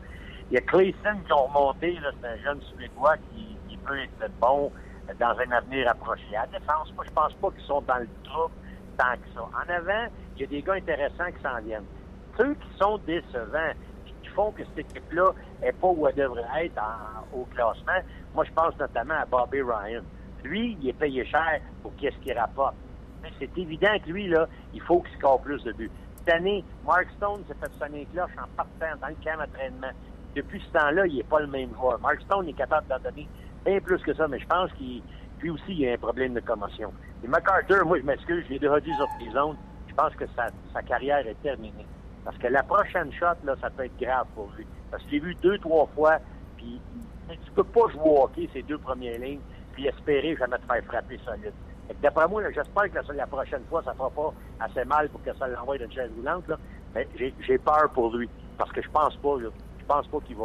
Il 0.49 0.55
y 0.55 0.57
a 0.57 0.61
Clayson 0.61 1.17
qui 1.25 1.31
ont 1.31 1.45
remonté, 1.45 1.97
c'est 2.21 2.27
un 2.27 2.37
jeune 2.37 2.61
Suédois 2.61 3.15
qui, 3.33 3.57
peut 3.83 3.97
être 3.97 4.31
bon 4.39 4.71
dans 5.19 5.35
un 5.39 5.51
avenir 5.51 5.89
approché. 5.89 6.35
À 6.35 6.41
la 6.41 6.59
défense, 6.59 6.93
moi, 6.95 7.03
je 7.07 7.11
pense 7.13 7.33
pas 7.33 7.49
qu'ils 7.49 7.65
sont 7.65 7.81
dans 7.81 7.97
le 7.97 8.07
trou 8.23 8.47
tant 8.95 9.13
que 9.13 9.27
ça. 9.33 9.41
En 9.41 9.73
avant, 9.73 10.07
il 10.35 10.41
y 10.41 10.43
a 10.43 10.47
des 10.47 10.61
gars 10.61 10.73
intéressants 10.73 11.31
qui 11.35 11.41
s'en 11.41 11.59
viennent. 11.61 11.85
Ceux 12.37 12.53
qui 12.53 12.77
sont 12.79 12.99
décevants, 12.99 13.73
qui 14.05 14.29
font 14.29 14.51
que 14.51 14.63
cette 14.65 14.79
équipe-là 14.79 15.31
n'est 15.61 15.71
pas 15.71 15.87
où 15.87 16.07
elle 16.07 16.13
devrait 16.13 16.65
être 16.65 16.79
au 17.33 17.45
classement, 17.45 18.07
moi, 18.35 18.45
je 18.45 18.51
pense 18.51 18.77
notamment 18.77 19.15
à 19.15 19.25
Bobby 19.25 19.63
Ryan. 19.63 20.03
Lui, 20.43 20.77
il 20.79 20.89
est 20.89 20.93
payé 20.93 21.25
cher 21.25 21.59
pour 21.81 21.95
qu'est-ce 21.95 22.17
qu'il 22.17 22.37
rapporte 22.37 22.75
c'est 23.39 23.57
évident 23.57 23.97
que 24.03 24.09
lui, 24.09 24.27
là, 24.27 24.47
il 24.73 24.81
faut 24.81 25.01
qu'il 25.01 25.17
score 25.17 25.41
plus 25.41 25.63
de 25.63 25.71
buts. 25.73 25.91
Cette 26.17 26.35
année, 26.35 26.63
Mark 26.85 27.07
Stone 27.17 27.43
s'est 27.47 27.55
fait 27.55 27.71
sonner 27.79 28.07
cloche 28.13 28.31
en 28.37 28.47
partant 28.55 28.99
dans 29.01 29.07
le 29.07 29.15
camp 29.23 29.37
d'entraînement. 29.37 29.91
Depuis 30.35 30.61
ce 30.61 30.79
temps-là, 30.79 31.07
il 31.07 31.17
n'est 31.17 31.23
pas 31.23 31.39
le 31.39 31.47
même 31.47 31.73
joueur. 31.75 31.99
Mark 31.99 32.21
Stone 32.21 32.47
est 32.47 32.53
capable 32.53 32.87
d'en 32.87 32.99
donner 32.99 33.27
bien 33.65 33.79
plus 33.79 33.99
que 33.99 34.13
ça, 34.13 34.27
mais 34.27 34.39
je 34.39 34.47
pense 34.47 34.71
qu'il 34.73 35.01
lui 35.41 35.49
aussi, 35.49 35.73
il 35.73 35.87
a 35.87 35.93
un 35.93 35.97
problème 35.97 36.33
de 36.33 36.39
commotion. 36.39 36.93
Et 37.23 37.27
MacArthur, 37.27 37.85
moi, 37.85 37.99
je 37.99 38.05
m'excuse, 38.05 38.45
je 38.47 38.53
l'ai 38.53 38.59
déjà 38.59 38.79
dit 38.79 38.93
sur 38.93 39.07
les 39.19 39.31
je 39.87 39.95
pense 39.95 40.15
que 40.15 40.25
sa, 40.73 40.81
carrière 40.83 41.25
est 41.27 41.41
terminée. 41.41 41.85
Parce 42.23 42.37
que 42.37 42.47
la 42.47 42.63
prochaine 42.63 43.11
shot, 43.13 43.43
là, 43.43 43.55
ça 43.59 43.69
peut 43.69 43.85
être 43.85 43.99
grave 43.99 44.27
pour 44.35 44.49
lui. 44.55 44.65
Parce 44.89 45.03
que 45.03 45.09
je 45.09 45.15
l'ai 45.15 45.19
vu 45.19 45.35
deux, 45.35 45.57
trois 45.57 45.87
fois, 45.95 46.19
puis 46.55 46.79
tu 47.29 47.51
peux 47.51 47.63
pas 47.63 47.89
jouer 47.91 48.19
hockey 48.21 48.49
ces 48.53 48.61
deux 48.61 48.77
premières 48.77 49.19
lignes, 49.19 49.41
puis 49.73 49.87
espérer 49.87 50.35
jamais 50.37 50.57
te 50.57 50.65
faire 50.65 50.83
frapper 50.85 51.19
solide. 51.25 51.53
D'après 52.01 52.27
moi, 52.27 52.43
j'espère 52.51 52.91
que 52.91 53.13
la, 53.13 53.27
prochaine 53.27 53.63
fois, 53.69 53.81
ça 53.83 53.93
fera 53.93 54.09
pas 54.09 54.33
assez 54.59 54.85
mal 54.85 55.09
pour 55.09 55.23
que 55.23 55.33
ça 55.37 55.47
l'envoie 55.47 55.77
d'une 55.77 55.91
chaise 55.91 56.11
roulante. 56.15 56.47
Là. 56.47 56.57
Mais 56.95 57.07
j'ai 57.17 57.57
peur 57.57 57.89
pour 57.93 58.15
lui. 58.15 58.29
Parce 58.57 58.71
que 58.71 58.81
je 58.81 58.89
pense 58.89 59.15
pas, 59.17 59.35
je 59.39 59.85
pense 59.85 60.07
pas 60.07 60.19
qu'il 60.25 60.35
va, 60.35 60.43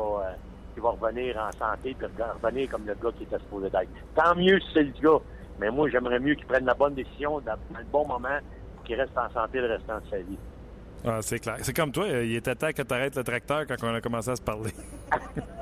euh, 0.79 0.81
va 0.81 0.91
revenir 0.91 1.37
en 1.37 1.53
santé 1.53 1.97
et 2.01 2.05
revenir 2.43 2.71
comme 2.71 2.87
le 2.87 2.95
gars 2.95 3.11
qui 3.17 3.25
était 3.25 3.39
supposé 3.39 3.71
d'être. 3.71 3.89
Tant 4.15 4.35
mieux 4.35 4.59
si 4.61 4.67
c'est 4.75 4.85
le 4.85 4.93
gars. 5.03 5.21
Mais 5.59 5.71
moi, 5.71 5.89
j'aimerais 5.89 6.19
mieux 6.19 6.35
qu'il 6.35 6.47
prenne 6.47 6.67
la 6.67 6.75
bonne 6.75 6.95
décision 6.95 7.41
dans, 7.41 7.57
le 7.79 7.85
bon 7.91 8.07
moment 8.07 8.39
pour 8.75 8.85
qu'il 8.85 9.01
reste 9.01 9.17
en 9.17 9.31
santé 9.31 9.61
le 9.61 9.69
restant 9.69 9.99
de 10.01 10.11
sa 10.11 10.19
vie. 10.19 10.39
Ah, 11.05 11.19
c'est 11.23 11.39
clair. 11.39 11.57
C'est 11.63 11.75
comme 11.75 11.93
toi, 11.93 12.07
il 12.09 12.37
était 12.37 12.55
temps 12.55 12.73
que 12.73 12.83
tu 12.83 12.95
arrêtes 12.95 13.17
le 13.17 13.25
tracteur 13.25 13.67
quand 13.67 13.77
on 13.83 13.95
a 13.95 14.01
commencé 14.01 14.31
à 14.31 14.37
se 14.37 14.43
parler. 14.43 14.73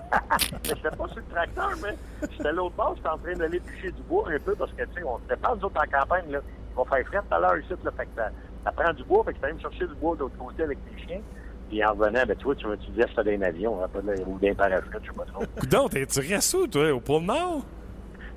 j'étais 0.65 0.91
pas 0.91 1.09
sur 1.09 1.17
le 1.17 1.35
tracteur, 1.35 1.71
mais 1.83 1.97
j'étais 2.31 2.53
l'autre 2.53 2.75
bord, 2.77 2.95
j'étais 2.97 3.09
en 3.09 3.19
train 3.19 3.35
d'aller 3.35 3.61
toucher 3.61 3.91
du 3.93 4.03
bois 4.03 4.29
un 4.31 4.39
peu 4.39 4.55
parce 4.55 4.73
que, 4.73 4.85
tu 4.85 4.95
sais, 4.95 5.03
on 5.05 5.19
se 5.19 5.35
pas 5.35 5.55
nous 5.55 5.65
autres 5.65 5.81
en 5.81 6.01
campagne, 6.01 6.31
là. 6.31 6.41
Il 6.73 6.77
va 6.77 6.97
faire 6.97 7.07
frais 7.07 7.21
tout 7.29 7.35
à 7.35 7.39
l'heure 7.39 7.59
ici, 7.59 7.75
là. 7.85 7.91
Fait 7.97 8.07
que 8.07 8.11
ça, 8.17 8.73
prend 8.73 8.93
du 8.93 9.05
bois, 9.05 9.25
fait 9.25 9.33
que 9.33 9.39
j'étais 9.43 9.53
me 9.53 9.61
chercher 9.61 9.87
du 9.87 9.95
bois 9.95 10.15
de 10.17 10.21
l'autre 10.21 10.39
côté 10.39 10.63
avec 10.63 10.79
les 10.93 11.03
chiens. 11.05 11.21
Puis 11.69 11.85
en 11.85 11.91
revenant, 11.93 12.25
ben, 12.27 12.37
tu 12.37 12.45
vois, 12.45 12.55
tu 12.55 12.67
me 12.67 12.77
disais 12.77 13.07
c'était 13.17 13.37
un 13.37 13.43
avion, 13.43 13.83
hein, 13.83 13.89
pas 13.93 14.01
de, 14.01 14.23
ou 14.27 14.39
d'un 14.39 14.55
parachute, 14.55 14.91
je 15.03 15.09
sais 15.09 15.17
pas 15.17 15.25
trop. 15.25 15.45
Coudon, 15.61 15.89
tu 15.89 16.21
restes 16.21 16.55
où, 16.55 16.67
toi, 16.67 16.93
au 16.93 17.01
pôle 17.01 17.23
Nord? 17.23 17.63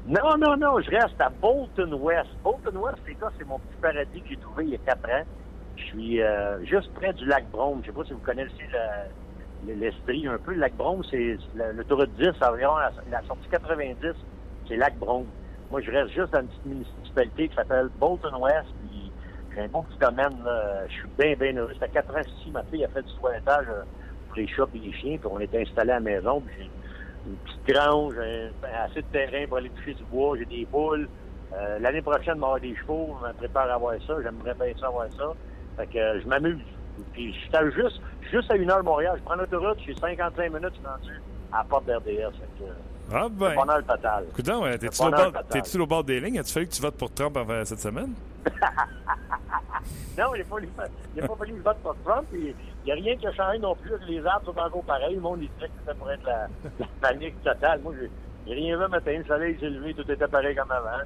Non, 0.07 0.37
non, 0.37 0.55
non, 0.55 0.79
je 0.79 0.89
reste 0.89 1.19
à 1.19 1.29
Bolton 1.29 1.93
West. 1.99 2.29
Bolton 2.41 2.77
West, 2.77 2.97
c'est 3.05 3.17
ça, 3.19 3.29
c'est 3.37 3.45
mon 3.45 3.59
petit 3.59 3.75
paradis 3.81 4.21
que 4.21 4.29
j'ai 4.29 4.37
trouvé 4.37 4.63
il 4.63 4.69
y 4.69 4.75
a 4.75 4.77
quatre 4.77 5.09
ans. 5.09 5.23
Je 5.75 5.83
suis 5.83 6.21
euh, 6.21 6.63
juste 6.65 6.93
près 6.93 7.11
du 7.11 7.25
lac 7.25 7.45
Brome. 7.51 7.81
Je 7.81 7.87
sais 7.87 7.91
pas 7.91 8.05
si 8.05 8.13
vous 8.13 8.19
connaissez 8.19 8.53
l'Estrie 9.65 10.27
un 10.27 10.37
peu. 10.37 10.53
Le 10.53 10.59
lac 10.59 10.75
Brome, 10.75 11.03
c'est 11.09 11.37
l'autoroute 11.55 12.11
10, 12.17 12.29
environ 12.41 12.77
la, 12.77 12.91
la, 13.11 13.21
sortie 13.23 13.47
90, 13.49 14.13
c'est 14.67 14.77
lac 14.77 14.97
Brome. 14.97 15.25
Moi, 15.71 15.81
je 15.81 15.91
reste 15.91 16.13
juste 16.13 16.31
dans 16.31 16.41
une 16.41 16.47
petite 16.47 16.65
municipalité 16.65 17.49
qui 17.49 17.55
s'appelle 17.55 17.89
Bolton 17.99 18.41
West. 18.41 18.67
Puis 18.81 19.11
j'ai 19.53 19.61
un 19.61 19.67
bon 19.67 19.83
petit 19.83 19.97
domaine. 19.99 20.43
Là. 20.45 20.87
Je 20.87 20.93
suis 20.93 21.09
bien, 21.17 21.35
bien 21.35 21.57
heureux. 21.57 21.71
C'était 21.73 21.89
quatre 21.89 22.15
ans 22.15 22.21
ici. 22.21 22.51
Ma 22.51 22.63
fille 22.63 22.85
a 22.85 22.87
fait 22.89 23.01
du 23.01 23.13
toilettage 23.15 23.65
euh, 23.69 23.83
pour 24.27 24.37
les 24.37 24.47
chats 24.47 24.67
et 24.73 24.79
les 24.79 24.93
chiens. 24.93 25.17
Puis 25.17 25.29
on 25.29 25.39
était 25.39 25.61
installé 25.61 25.91
à 25.91 25.95
la 25.95 25.99
maison. 25.99 26.41
Puis 26.41 26.55
j'ai 26.57 26.69
une 27.29 27.35
petite 27.37 27.75
grange, 27.75 28.13
assez 28.85 29.01
de 29.01 29.07
terrain 29.11 29.45
pour 29.47 29.57
aller 29.57 29.69
toucher 29.71 29.93
du 29.93 30.03
bois. 30.05 30.37
J'ai 30.37 30.45
des 30.45 30.65
poules. 30.65 31.09
Euh, 31.53 31.79
L'année 31.79 32.01
prochaine, 32.01 32.35
avoir 32.35 32.59
des 32.59 32.75
chevaux. 32.75 33.17
Je 33.21 33.27
me 33.27 33.33
prépare 33.33 33.69
à 33.69 33.73
avoir 33.73 33.95
ça. 34.05 34.15
J'aimerais 34.21 34.53
bien 34.53 34.73
ça 34.79 34.87
avoir 34.87 35.07
ça. 35.17 35.33
Fait 35.75 35.87
que 35.87 35.97
euh, 35.97 36.21
je 36.21 36.27
m'amuse. 36.27 36.61
Puis 37.13 37.33
je 37.33 37.39
suis 37.39 37.73
juste, 37.75 38.01
juste 38.31 38.51
à 38.51 38.55
une 38.55 38.69
heure 38.69 38.79
de 38.79 38.83
Montréal. 38.83 39.15
Je 39.17 39.23
prends 39.23 39.35
l'autoroute, 39.35 39.77
je 39.79 39.83
suis 39.83 39.97
55 39.97 40.51
minutes, 40.51 40.73
je 40.73 40.79
suis 40.79 40.87
rendu 40.87 41.21
à 41.51 41.57
la 41.57 41.63
porte 41.63 41.85
d'RDS. 41.85 42.33
Ah 43.11 43.27
ben. 43.29 43.49
C'est 43.49 43.55
bonheur 43.55 43.85
total. 43.85 44.25
Coudon, 44.35 44.63
t'es-tu 44.77 45.01
au, 45.01 45.11
bord, 45.11 45.81
au 45.81 45.87
bord 45.87 46.03
des 46.03 46.19
lignes? 46.19 46.39
As-tu 46.39 46.53
fallu 46.53 46.67
que 46.67 46.73
tu 46.73 46.81
votes 46.81 46.97
pour 46.97 47.13
Trump 47.13 47.37
cette 47.63 47.79
semaine? 47.79 48.13
non, 50.17 50.35
il 50.35 50.39
n'a 50.39 50.45
pas, 50.45 50.57
pas 51.27 51.35
fallu 51.35 51.51
que 51.53 51.57
je 51.57 51.63
vote 51.63 51.77
pour 51.83 51.95
Trump. 52.03 52.27
Il 52.33 52.53
n'y 52.85 52.91
a 52.91 52.95
rien 52.95 53.15
qui 53.15 53.27
a 53.27 53.31
changé 53.33 53.59
non 53.59 53.75
plus. 53.75 53.93
Les 54.07 54.25
arbres 54.25 54.53
sont 54.53 54.59
encore 54.59 54.83
pareils. 54.83 55.15
Le 55.15 55.21
monde, 55.21 55.39
il 55.41 55.49
disait 55.49 55.67
que 55.67 55.85
ça 55.85 55.93
pourrait 55.93 56.15
être 56.15 56.25
la, 56.25 56.47
panique 57.01 57.41
totale. 57.43 57.79
Moi, 57.81 57.93
j'ai 58.45 58.53
rien 58.53 58.77
vu 58.77 58.87
matin. 58.89 59.17
Le 59.17 59.23
soleil 59.23 59.57
s'est 59.59 59.69
levé, 59.69 59.93
tout 59.93 60.09
était 60.11 60.27
pareil 60.27 60.55
comme 60.55 60.71
avant. 60.71 61.03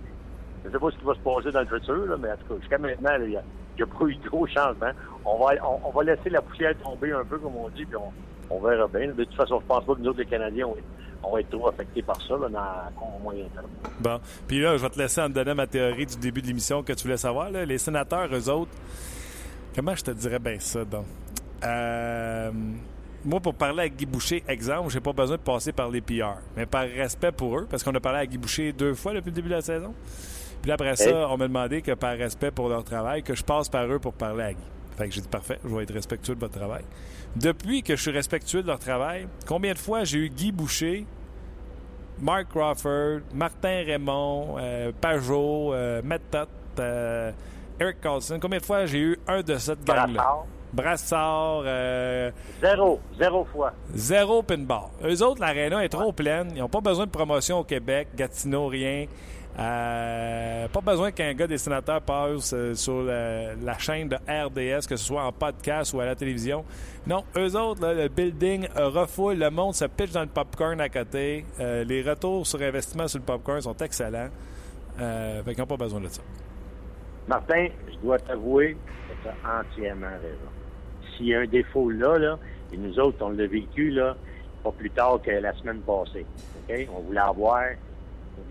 Je 0.63 0.67
ne 0.67 0.73
sais 0.73 0.79
pas 0.79 0.91
ce 0.91 0.97
qui 0.97 1.05
va 1.05 1.13
se 1.13 1.19
passer 1.19 1.51
dans 1.51 1.61
le 1.61 1.79
futur, 1.79 2.05
là, 2.05 2.17
mais 2.17 2.31
en 2.31 2.37
tout 2.37 2.53
cas, 2.53 2.59
jusqu'à 2.59 2.77
maintenant, 2.77 3.11
il 3.19 3.29
n'y 3.29 3.35
a, 3.35 3.41
pas 3.85 4.05
eu 4.05 4.15
de 4.15 4.29
gros 4.29 4.45
changements. 4.47 4.91
On 5.25 5.37
va, 5.37 5.53
on, 5.83 5.89
va 5.91 6.03
laisser 6.03 6.29
la 6.29 6.41
poussière 6.41 6.73
tomber 6.83 7.11
un 7.11 7.23
peu, 7.25 7.37
comme 7.39 7.55
on 7.55 7.69
dit, 7.69 7.85
puis 7.85 7.97
on, 8.49 8.59
verra 8.59 8.87
bien. 8.87 9.07
De 9.07 9.23
toute 9.23 9.35
façon, 9.35 9.59
je 9.59 9.65
pense 9.65 9.85
pas 9.85 9.95
que 9.95 9.99
nous 10.01 10.09
autres, 10.09 10.19
les 10.19 10.25
Canadiens, 10.25 10.67
on 11.23 11.33
va 11.33 11.39
être 11.39 11.49
trop 11.49 11.67
affectés 11.69 12.01
par 12.01 12.21
ça 12.21 12.33
là, 12.37 12.49
dans 12.49 13.15
le 13.17 13.23
moyen 13.23 13.45
terme. 13.53 13.67
Bon. 13.99 14.19
Puis 14.47 14.59
là, 14.59 14.77
je 14.77 14.81
vais 14.81 14.89
te 14.89 14.99
laisser 14.99 15.21
en 15.21 15.29
donner 15.29 15.53
ma 15.53 15.67
théorie 15.67 16.05
du 16.05 16.17
début 16.17 16.41
de 16.41 16.47
l'émission 16.47 16.83
que 16.83 16.93
tu 16.93 17.03
voulais 17.03 17.17
savoir. 17.17 17.49
Là. 17.49 17.65
Les 17.65 17.77
sénateurs, 17.77 18.27
eux 18.33 18.49
autres, 18.49 18.71
comment 19.75 19.95
je 19.95 20.03
te 20.03 20.11
dirais 20.11 20.39
bien 20.39 20.59
ça, 20.59 20.83
donc? 20.85 21.05
Euh, 21.63 22.51
moi, 23.23 23.39
pour 23.39 23.53
parler 23.53 23.83
à 23.83 23.89
Guy 23.89 24.05
Boucher, 24.05 24.43
exemple, 24.47 24.89
j'ai 24.89 24.99
pas 24.99 25.13
besoin 25.13 25.37
de 25.37 25.41
passer 25.41 25.71
par 25.71 25.89
les 25.89 26.01
PR. 26.01 26.39
Mais 26.57 26.65
par 26.65 26.83
respect 26.83 27.31
pour 27.31 27.59
eux, 27.59 27.67
parce 27.69 27.83
qu'on 27.83 27.93
a 27.93 27.99
parlé 27.99 28.19
à 28.19 28.25
Guy 28.25 28.37
Boucher 28.37 28.73
deux 28.73 28.95
fois 28.95 29.13
depuis 29.13 29.29
le 29.29 29.35
début 29.35 29.49
de 29.49 29.55
la 29.55 29.61
saison. 29.61 29.93
Puis 30.61 30.71
après 30.71 30.95
ça, 30.95 31.27
on 31.29 31.37
m'a 31.37 31.47
demandé 31.47 31.81
que 31.81 31.93
par 31.93 32.17
respect 32.17 32.51
pour 32.51 32.69
leur 32.69 32.83
travail, 32.83 33.23
que 33.23 33.33
je 33.33 33.43
passe 33.43 33.69
par 33.69 33.85
eux 33.85 33.99
pour 33.99 34.13
parler 34.13 34.43
à 34.43 34.53
Guy. 34.53 34.59
Fait 34.97 35.07
que 35.07 35.13
j'ai 35.15 35.21
dit 35.21 35.27
parfait, 35.27 35.59
je 35.63 35.75
vais 35.75 35.83
être 35.83 35.93
respectueux 35.93 36.35
de 36.35 36.39
votre 36.39 36.57
travail. 36.57 36.83
Depuis 37.35 37.81
que 37.81 37.95
je 37.95 38.01
suis 38.01 38.11
respectueux 38.11 38.61
de 38.61 38.67
leur 38.67 38.79
travail, 38.79 39.27
combien 39.47 39.73
de 39.73 39.77
fois 39.77 40.03
j'ai 40.03 40.19
eu 40.19 40.29
Guy 40.29 40.51
Boucher, 40.51 41.05
Mark 42.19 42.49
Crawford, 42.49 43.21
Martin 43.33 43.83
Raymond, 43.85 44.57
euh, 44.59 44.91
Pajot, 44.99 45.73
euh, 45.73 46.01
Matt 46.03 46.21
euh, 46.79 47.31
Eric 47.79 48.01
Carlson, 48.01 48.37
combien 48.39 48.59
de 48.59 48.65
fois 48.65 48.85
j'ai 48.85 48.99
eu 48.99 49.19
un 49.27 49.41
de 49.41 49.55
cette 49.57 49.83
gang-là? 49.83 50.43
Brassard. 50.73 51.63
Euh, 51.65 52.31
zéro. 52.61 52.99
Zéro 53.17 53.45
fois. 53.45 53.73
Zéro 53.93 54.41
pinball. 54.41 54.89
Eux 55.03 55.21
autres, 55.23 55.41
l'aréna 55.41 55.83
est 55.83 55.89
trop 55.89 56.11
pleine. 56.13 56.51
Ils 56.55 56.59
n'ont 56.59 56.69
pas 56.69 56.81
besoin 56.81 57.05
de 57.05 57.11
promotion 57.11 57.59
au 57.59 57.63
Québec, 57.63 58.09
Gatineau, 58.15 58.67
rien. 58.67 59.05
Euh, 59.59 60.67
pas 60.69 60.81
besoin 60.81 61.11
qu'un 61.11 61.33
gars 61.33 61.47
des 61.47 61.57
sénateurs 61.57 62.01
passe 62.01 62.53
euh, 62.53 62.73
sur 62.73 63.03
la, 63.03 63.77
chaîne 63.77 64.07
de 64.07 64.15
RDS, 64.15 64.87
que 64.87 64.95
ce 64.95 65.05
soit 65.05 65.23
en 65.23 65.31
podcast 65.31 65.93
ou 65.93 65.99
à 65.99 66.05
la 66.05 66.15
télévision. 66.15 66.63
Non, 67.05 67.23
eux 67.37 67.55
autres, 67.57 67.85
le 67.85 68.07
building 68.07 68.67
refoule, 68.75 69.35
le 69.35 69.49
monde 69.49 69.73
se 69.73 69.85
pitch 69.85 70.11
dans 70.11 70.21
le 70.21 70.27
popcorn 70.27 70.79
à 70.79 70.89
côté. 70.89 71.45
Euh, 71.59 71.83
les 71.83 72.01
retours 72.01 72.47
sur 72.47 72.61
investissement 72.61 73.07
sur 73.07 73.19
le 73.19 73.25
popcorn 73.25 73.61
sont 73.61 73.75
excellents. 73.77 74.29
Euh, 74.99 75.41
n'ont 75.57 75.65
pas 75.65 75.77
besoin 75.77 75.99
de 75.99 76.07
ça. 76.07 76.21
Martin, 77.27 77.67
je 77.91 77.97
dois 77.97 78.19
t'avouer 78.19 78.77
que 79.09 79.23
tu 79.23 79.27
as 79.27 79.59
entièrement 79.59 80.07
raison. 80.07 81.15
S'il 81.15 81.27
y 81.27 81.35
a 81.35 81.41
un 81.41 81.45
défaut 81.45 81.89
là, 81.89 82.17
là, 82.17 82.39
et 82.71 82.77
nous 82.77 82.97
autres, 82.99 83.17
on 83.21 83.29
l'a 83.29 83.47
vécu 83.47 83.89
là, 83.91 84.15
pas 84.63 84.71
plus 84.71 84.89
tard 84.91 85.19
que 85.23 85.31
la 85.31 85.53
semaine 85.55 85.81
passée. 85.81 86.25
On 86.93 87.01
voulait 87.01 87.19
avoir 87.19 87.63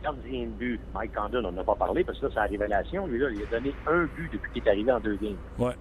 gardien 0.02 0.46
de 0.46 0.50
but, 0.50 0.80
Mike 0.94 1.14
Condon, 1.14 1.44
on 1.44 1.52
n'a 1.52 1.64
pas 1.64 1.74
parlé 1.74 2.04
parce 2.04 2.18
que 2.18 2.26
là, 2.26 2.30
c'est 2.34 2.40
la 2.40 2.46
révélation. 2.46 3.06
Lui, 3.06 3.18
là, 3.18 3.28
il 3.30 3.42
a 3.42 3.46
donné 3.46 3.74
un 3.86 4.04
but 4.04 4.32
depuis 4.32 4.52
qu'il 4.52 4.64
est 4.64 4.70
arrivé 4.70 4.92
en 4.92 5.00
deux 5.00 5.16
games. 5.16 5.36
Ouais. 5.58 5.74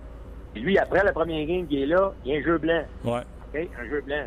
Et 0.56 0.60
lui, 0.60 0.78
après 0.78 1.04
la 1.04 1.14
première 1.14 1.46
game 1.46 1.68
qui 1.68 1.84
est 1.84 1.86
là, 1.86 2.14
il 2.26 2.32
y 2.32 2.36
a 2.36 2.40
un 2.40 2.44
jeu 2.44 2.58
blanc. 2.58 2.84
Ouais. 3.04 3.22
OK? 3.54 3.70
Un 3.80 3.90
jeu 3.90 4.02
blanc. 4.02 4.26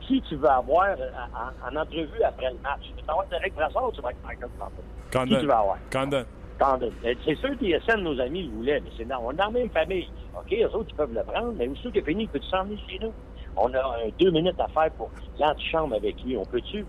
Qui 0.00 0.22
tu 0.22 0.36
veux 0.36 0.48
avoir 0.48 0.88
en, 0.90 1.76
en, 1.76 1.80
entrevue 1.80 2.22
après 2.24 2.50
le 2.50 2.58
match? 2.62 2.82
Tu 2.96 3.04
veux 3.04 3.10
avoir 3.10 3.26
Derek 3.26 3.54
Brassard 3.54 3.88
ou 3.88 3.92
tu 3.92 4.00
vas 4.00 4.10
être 4.10 4.24
Michael 4.24 4.50
Condon? 4.58 5.26
Qui 5.26 5.38
tu 5.38 5.46
veux 5.46 5.52
avoir? 5.52 5.78
Condon. 5.92 6.24
Condon. 6.58 6.90
C'est 7.24 7.34
sûr 7.36 7.50
que 7.58 7.64
TSN, 7.64 8.00
nos 8.02 8.18
amis, 8.20 8.44
le 8.44 8.50
voulaient, 8.50 8.80
mais 8.80 8.90
c'est 8.96 9.04
dans, 9.06 9.20
on 9.22 9.32
est 9.32 9.36
dans 9.36 9.46
la 9.46 9.50
même 9.50 9.70
famille. 9.70 10.08
OK, 10.34 10.52
eux 10.52 10.74
autres, 10.74 10.88
ils 10.90 10.96
peuvent 10.96 11.14
le 11.14 11.22
prendre, 11.22 11.52
mais 11.56 11.68
aussi 11.68 11.90
que 11.90 12.00
fini, 12.00 12.26
peux-tu 12.26 12.48
s'en 12.48 12.64
venir 12.64 12.78
chez 12.88 12.98
nous? 13.00 13.12
On 13.56 13.72
a 13.72 13.96
deux 14.18 14.30
minutes 14.30 14.60
à 14.60 14.68
faire 14.68 14.90
pour 14.92 15.10
l'antichambre 15.38 15.96
avec 15.96 16.22
lui. 16.22 16.36
On 16.36 16.44
peut-tu? 16.44 16.84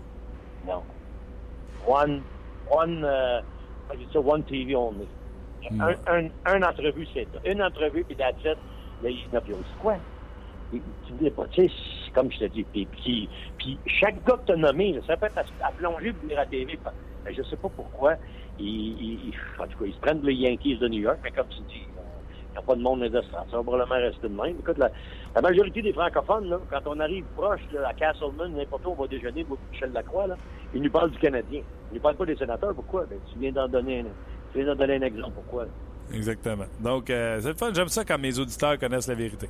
Non. 0.66 0.82
One, 1.86 2.22
one, 2.70 3.04
uh, 3.04 3.42
one 4.14 4.44
TV 4.44 4.74
only. 4.74 5.08
Mm. 5.70 5.80
Un, 5.80 5.96
un, 6.06 6.30
un, 6.46 6.62
entrevue, 6.62 7.06
c'est 7.12 7.28
ça. 7.32 7.38
Une 7.44 7.62
entrevue, 7.62 8.04
puis 8.04 8.16
la 8.18 8.32
tête, 8.32 8.58
là, 9.00 9.10
il 9.10 9.28
n'a 9.32 9.40
plus 9.40 9.54
quoi? 9.78 9.96
Tu 10.70 10.80
dis 11.12 11.30
pas, 11.30 11.46
tu 11.48 11.66
sais, 11.66 11.74
comme 12.14 12.30
je 12.30 12.38
te 12.38 12.44
dis, 12.44 12.64
puis, 12.64 12.86
puis, 12.86 13.28
puis 13.56 13.80
chaque 13.86 14.22
gars 14.24 14.36
que 14.36 14.46
tu 14.46 14.52
as 14.52 14.56
nommé, 14.56 15.00
ça 15.06 15.16
peut 15.16 15.26
être 15.26 15.38
à, 15.38 15.66
à 15.66 15.72
plonger 15.72 16.12
pour 16.12 16.22
venir 16.22 16.38
à 16.38 16.46
TV. 16.46 16.78
Ben, 17.24 17.34
je 17.34 17.42
sais 17.42 17.56
pas 17.56 17.70
pourquoi. 17.70 18.16
Ils, 18.58 19.28
ils, 19.28 19.34
en 19.58 19.66
tout 19.66 19.78
cas, 19.78 19.84
ils 19.86 19.94
se 19.94 19.98
prennent 19.98 20.22
les 20.22 20.34
Yankees 20.34 20.78
de 20.78 20.88
New 20.88 21.00
York, 21.00 21.18
mais 21.22 21.30
comme 21.30 21.48
tu 21.48 21.62
dis, 21.62 21.86
il 21.86 22.52
n'y 22.52 22.58
a 22.58 22.62
pas 22.62 22.74
de 22.74 22.82
monde 22.82 23.02
dans 23.04 23.22
Ça 23.22 23.44
va 23.52 23.62
probablement 23.62 23.96
rester 23.96 24.28
de 24.28 24.34
même. 24.34 24.56
Écoute, 24.58 24.78
la, 24.78 24.90
la 25.34 25.40
majorité 25.40 25.82
des 25.82 25.92
francophones, 25.92 26.48
là, 26.48 26.58
quand 26.70 26.86
on 26.86 27.00
arrive 27.00 27.24
proche 27.34 27.60
là, 27.72 27.88
à 27.88 27.94
Castleman, 27.94 28.54
n'importe 28.54 28.86
où 28.86 28.90
on 28.90 28.94
va 28.94 29.06
déjeuner, 29.06 29.46
Michel 29.72 29.92
Lacroix, 29.92 30.26
là, 30.26 30.36
ils 30.74 30.82
nous 30.82 30.90
parlent 30.90 31.10
du 31.10 31.18
Canadien. 31.18 31.62
Ils 31.90 31.94
nous 31.94 32.00
parlent 32.00 32.16
pas 32.16 32.26
des 32.26 32.36
sénateurs. 32.36 32.74
Pourquoi? 32.74 33.04
Ben, 33.08 33.18
tu 33.32 33.38
viens 33.38 33.52
d'en 33.52 33.68
donner 33.68 34.04
donner 34.54 34.96
un 34.96 35.02
exemple. 35.02 35.32
Pourquoi? 35.34 35.66
Exactement. 36.12 36.64
Donc, 36.80 37.10
euh, 37.10 37.38
c'est 37.40 37.48
le 37.48 37.54
fun. 37.54 37.70
J'aime 37.74 37.88
ça 37.88 38.04
quand 38.04 38.18
mes 38.18 38.38
auditeurs 38.38 38.78
connaissent 38.78 39.08
la 39.08 39.14
vérité. 39.14 39.48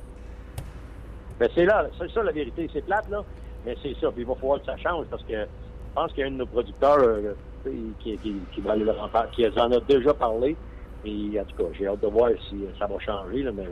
Ben, 1.39 1.49
c'est 1.55 1.65
là, 1.65 1.87
c'est 1.97 2.11
ça 2.11 2.23
la 2.23 2.31
vérité. 2.31 2.69
C'est 2.73 2.85
plate, 2.85 3.09
là, 3.09 3.23
mais 3.65 3.75
c'est 3.81 3.95
ça. 3.99 4.11
Puis 4.11 4.21
il 4.21 4.25
va 4.25 4.35
falloir 4.35 4.59
que 4.59 4.65
ça 4.65 4.77
change 4.77 5.05
parce 5.09 5.23
que 5.23 5.33
je 5.33 5.95
pense 5.95 6.11
qu'il 6.11 6.21
y 6.21 6.23
a 6.23 6.27
un 6.27 6.31
de 6.31 6.37
nos 6.37 6.45
producteurs 6.45 6.99
euh, 6.99 7.33
qui, 7.99 8.17
qui, 8.17 8.35
qui, 8.51 8.61
va 8.61 8.73
aller 8.73 8.85
en, 8.89 9.09
qui 9.31 9.47
en 9.47 9.71
a 9.71 9.79
déjà 9.81 10.13
parlé. 10.13 10.55
Et 11.05 11.39
en 11.39 11.45
tout 11.45 11.63
cas, 11.63 11.69
j'ai 11.77 11.87
hâte 11.87 12.01
de 12.01 12.07
voir 12.07 12.29
si 12.49 12.65
ça 12.77 12.87
va 12.87 12.99
changer. 12.99 13.43
Là, 13.43 13.51
mais 13.53 13.63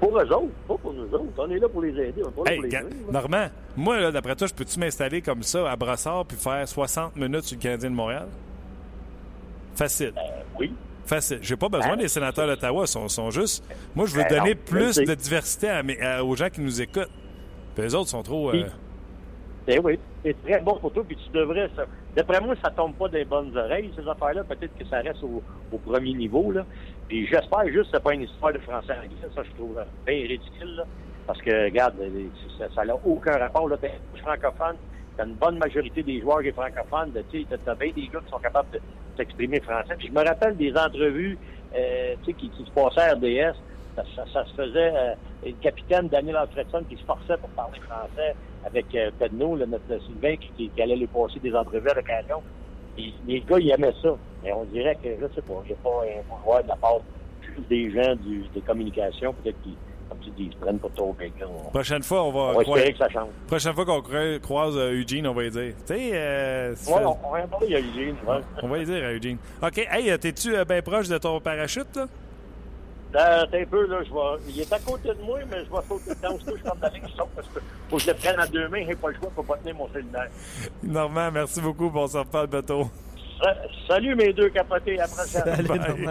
pour 0.00 0.18
eux 0.18 0.32
autres, 0.32 0.52
pas 0.68 0.76
pour 0.76 0.92
nous 0.92 1.04
autres. 1.12 1.24
On 1.38 1.50
est 1.50 1.58
là 1.58 1.68
pour 1.68 1.82
les 1.82 1.90
aider. 1.90 2.22
On 2.24 2.28
est 2.28 2.44
pas 2.44 2.50
hey, 2.50 2.56
pour 2.56 2.64
les 2.64 2.74
aider, 2.74 2.96
Normand, 3.10 3.46
moi, 3.76 4.10
d'après 4.10 4.36
toi, 4.36 4.46
je 4.46 4.54
peux-tu 4.54 4.78
m'installer 4.78 5.22
comme 5.22 5.42
ça 5.42 5.70
à 5.70 5.76
Brassard 5.76 6.24
puis 6.26 6.36
faire 6.36 6.66
60 6.66 7.16
minutes 7.16 7.44
sur 7.44 7.56
le 7.56 7.62
Canadien 7.62 7.90
de 7.90 7.94
Montréal? 7.94 8.28
Facile. 9.74 10.12
Euh, 10.16 10.42
oui. 10.58 10.72
Facile. 11.06 11.38
J'ai 11.42 11.56
pas 11.56 11.68
besoin 11.68 11.96
des 11.96 12.08
sénateurs 12.08 12.46
d'Ottawa. 12.46 12.84
Ils 12.84 12.88
sont, 12.88 13.08
sont, 13.08 13.30
juste. 13.30 13.64
Moi, 13.94 14.06
je 14.06 14.14
veux 14.14 14.22
ben 14.22 14.38
donner 14.38 14.54
plus 14.54 14.96
de 14.96 15.14
diversité 15.14 15.68
à 15.68 16.24
aux 16.24 16.34
gens 16.34 16.48
qui 16.48 16.60
nous 16.60 16.80
écoutent. 16.80 17.10
Puis 17.74 17.84
les 17.84 17.94
autres 17.94 18.10
sont 18.10 18.22
trop. 18.22 18.50
Euh... 18.50 18.64
Ben 19.66 19.80
oui. 19.82 19.98
C'est 20.22 20.40
très 20.42 20.60
bon 20.60 20.78
pour 20.78 20.92
toi. 20.92 21.04
Puis 21.06 21.16
tu 21.16 21.30
devrais. 21.30 21.70
D'après 22.14 22.40
moi, 22.40 22.54
ça 22.62 22.70
tombe 22.70 22.94
pas 22.94 23.08
des 23.08 23.24
bonnes 23.24 23.56
oreilles, 23.56 23.90
ces 23.96 24.06
affaires-là. 24.08 24.44
Peut-être 24.44 24.76
que 24.76 24.86
ça 24.86 24.98
reste 24.98 25.22
au, 25.22 25.42
au 25.72 25.78
premier 25.78 26.12
niveau. 26.12 26.52
Là. 26.52 26.64
Puis 27.08 27.26
j'espère 27.26 27.66
juste 27.66 27.90
que 27.90 27.96
c'est 27.96 28.02
pas 28.02 28.14
une 28.14 28.22
histoire 28.22 28.52
de 28.52 28.58
français 28.58 28.92
anglais. 28.92 29.28
Ça, 29.34 29.42
je 29.42 29.50
trouve 29.52 29.78
bien 30.06 30.16
ridicule. 30.16 30.76
Là. 30.76 30.84
Parce 31.26 31.40
que, 31.40 31.64
regarde, 31.64 31.94
ça 32.74 32.84
n'a 32.84 32.94
aucun 33.04 33.38
rapport. 33.38 33.68
Là. 33.68 33.76
francophone, 34.22 34.76
t'as 35.16 35.24
une 35.24 35.34
bonne 35.34 35.58
majorité 35.58 36.02
des 36.02 36.20
joueurs 36.20 36.42
qui 36.42 36.50
sont 36.50 36.60
francophones. 36.62 37.12
Tu 37.30 37.46
as 37.50 37.74
bien 37.74 37.92
des 37.92 38.08
gars 38.08 38.20
qui 38.20 38.30
sont 38.30 38.38
capables 38.38 38.70
de 38.72 38.80
s'exprimer 39.16 39.60
français. 39.60 39.94
Puis 39.98 40.08
je 40.08 40.12
me 40.12 40.24
rappelle 40.24 40.56
des 40.56 40.76
entrevues 40.76 41.38
euh, 41.74 42.14
qui, 42.24 42.34
qui 42.34 42.64
se 42.64 42.70
passaient 42.70 43.00
à 43.00 43.14
RDS. 43.14 43.56
Ça, 43.96 44.02
ça, 44.16 44.24
ça, 44.32 44.44
se 44.44 44.54
faisait, 44.54 44.92
euh, 44.94 45.14
le 45.44 45.52
capitaine 45.62 46.08
Daniel 46.08 46.36
Alfredson 46.36 46.82
qui 46.88 46.96
se 46.96 47.04
forçait 47.04 47.36
pour 47.36 47.48
parler 47.50 47.78
français 47.80 48.34
avec 48.66 48.86
euh, 48.94 49.10
Pedno, 49.18 49.56
là, 49.56 49.66
notre 49.66 50.02
Sylvain, 50.06 50.36
qui, 50.36 50.68
qui, 50.68 50.82
allait 50.82 50.96
lui 50.96 51.06
passer 51.06 51.38
des 51.40 51.54
entrevues 51.54 51.90
à 51.90 51.94
l'occasion. 51.94 52.42
Les 53.26 53.40
gars, 53.40 53.58
ils 53.58 53.70
aimaient 53.70 53.94
ça. 54.02 54.16
Mais 54.42 54.52
on 54.52 54.64
dirait 54.64 54.96
que, 55.02 55.08
je 55.20 55.26
sais 55.34 55.42
pas, 55.42 55.62
il 55.64 55.68
n'y 55.68 55.72
a 55.72 55.76
pas 55.82 56.02
un 56.04 56.36
pouvoir 56.36 56.62
de 56.62 56.68
la 56.68 56.76
part 56.76 57.00
des 57.68 57.90
gens 57.90 58.14
du, 58.16 58.44
des 58.54 58.60
communications, 58.60 59.34
peut-être 59.34 59.60
qu'ils 59.62 59.74
comme 60.08 60.18
tu 60.18 60.30
dis, 60.30 60.44
ils 60.44 60.52
se 60.52 60.58
prennent 60.58 60.78
pas 60.78 60.88
trop 60.94 61.12
quelqu'un. 61.14 61.46
Prochaine 61.72 62.02
fois, 62.02 62.24
on 62.24 62.30
va. 62.30 62.40
On 62.40 62.52
va 62.54 62.62
espérer 62.62 62.92
que 62.92 62.98
ça 62.98 63.08
change. 63.08 63.28
Prochaine 63.46 63.74
fois 63.74 63.84
qu'on 63.84 64.02
croise 64.40 64.76
euh, 64.76 64.92
Eugene, 64.92 65.26
on 65.26 65.32
va 65.32 65.42
lui 65.42 65.50
dire. 65.50 65.74
Tu 65.86 65.94
sais. 65.94 66.10
Euh, 66.12 66.72
ouais, 66.72 67.04
on, 67.04 67.16
on, 67.26 67.32
va 67.32 67.46
parler 67.46 67.74
à 67.74 67.80
Eugene. 67.80 68.16
Ouais. 68.26 68.40
on 68.62 68.68
va 68.68 68.78
lui 68.78 68.84
dire 68.84 69.04
à 69.04 69.12
Eugene. 69.12 69.38
OK. 69.62 69.78
Hey, 69.90 70.18
t'es-tu 70.18 70.54
euh, 70.54 70.64
bien 70.64 70.82
proche 70.82 71.08
de 71.08 71.18
ton 71.18 71.40
parachute, 71.40 71.96
là? 71.96 72.06
Euh, 73.14 73.44
un 73.52 73.64
peu, 73.66 73.86
là, 73.86 74.02
je 74.02 74.12
vais... 74.12 74.50
Il 74.52 74.60
est 74.60 74.72
à 74.72 74.78
côté 74.80 75.08
de 75.08 75.22
moi, 75.22 75.38
mais 75.48 75.64
je 75.64 75.70
vais 75.70 75.88
sauter 75.88 76.14
dedans. 76.14 76.36
Je 76.44 76.62
prends 76.62 76.76
la 76.82 76.88
ligne, 76.88 77.02
je 77.06 77.16
saute 77.16 77.28
parce 77.36 77.48
que 77.48 77.60
faut 77.88 77.96
que 77.96 78.02
je 78.02 78.08
le 78.08 78.14
prenne 78.14 78.40
à 78.40 78.46
deux 78.46 78.68
mains. 78.68 78.84
J'ai 78.86 78.96
pas 78.96 79.08
le 79.08 79.14
choix 79.14 79.30
pour 79.30 79.44
pas 79.44 79.56
tenir 79.58 79.76
mon 79.76 79.88
cellulaire. 79.92 80.28
Normand, 80.82 81.30
merci 81.30 81.60
beaucoup. 81.60 81.90
On 81.94 82.06
s'en 82.08 82.20
reparle 82.20 82.48
bientôt. 82.48 82.90
Salut 83.88 84.16
mes 84.16 84.32
deux 84.32 84.48
capotés, 84.48 84.98
à 84.98 85.02
la 85.02 85.08
prochaine. 85.08 85.66
Salut. 85.66 86.08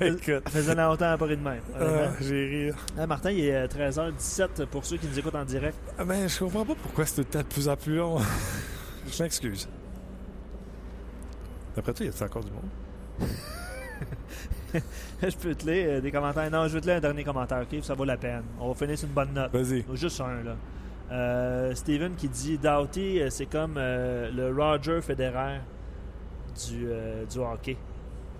Écoute. 0.00 0.48
faisait 0.48 0.74
longtemps 0.74 1.12
à 1.12 1.18
parler 1.18 1.36
de 1.36 1.42
même. 1.42 1.62
Ah, 1.78 2.10
J'ai 2.20 2.46
rire. 2.46 2.76
Ah, 2.98 3.06
Martin, 3.06 3.30
il 3.30 3.44
est 3.44 3.66
13h17 3.66 4.66
pour 4.66 4.84
ceux 4.84 4.96
qui 4.96 5.06
nous 5.06 5.18
écoutent 5.18 5.34
en 5.34 5.44
direct. 5.44 5.78
Ah, 5.98 6.04
ben, 6.04 6.28
je 6.28 6.38
comprends 6.38 6.64
pas 6.64 6.74
pourquoi 6.74 7.06
c'est 7.06 7.36
de 7.36 7.42
plus 7.42 7.68
en 7.68 7.76
plus 7.76 7.96
long. 7.96 8.18
je 9.06 9.22
m'excuse. 9.22 9.68
D'après 11.76 11.92
toi, 11.92 12.06
y 12.06 12.08
a 12.08 12.24
encore 12.24 12.44
du 12.44 12.50
monde? 12.50 12.70
je 15.22 15.36
peux 15.36 15.54
te 15.54 15.66
lire 15.68 15.86
euh, 15.88 16.00
des 16.00 16.10
commentaires. 16.10 16.50
Non, 16.50 16.66
je 16.68 16.74
vais 16.74 16.80
te 16.80 16.86
lire 16.86 16.96
un 16.96 17.00
dernier 17.00 17.24
commentaire, 17.24 17.62
OK? 17.62 17.82
Ça 17.82 17.94
vaut 17.94 18.04
la 18.04 18.16
peine. 18.16 18.42
On 18.60 18.68
va 18.68 18.74
finir 18.74 18.98
sur 18.98 19.08
une 19.08 19.14
bonne 19.14 19.32
note. 19.32 19.52
Vas-y. 19.52 19.84
Juste 19.94 20.20
un, 20.20 20.42
là. 20.42 20.56
Euh, 21.12 21.74
Steven 21.74 22.14
qui 22.14 22.28
dit 22.28 22.58
Doughty, 22.58 23.20
euh, 23.20 23.30
c'est 23.30 23.46
comme 23.46 23.74
euh, 23.76 24.30
le 24.32 24.54
Roger 24.54 25.00
Federer 25.02 25.60
du, 26.66 26.86
euh, 26.86 27.24
du 27.26 27.38
hockey. 27.38 27.76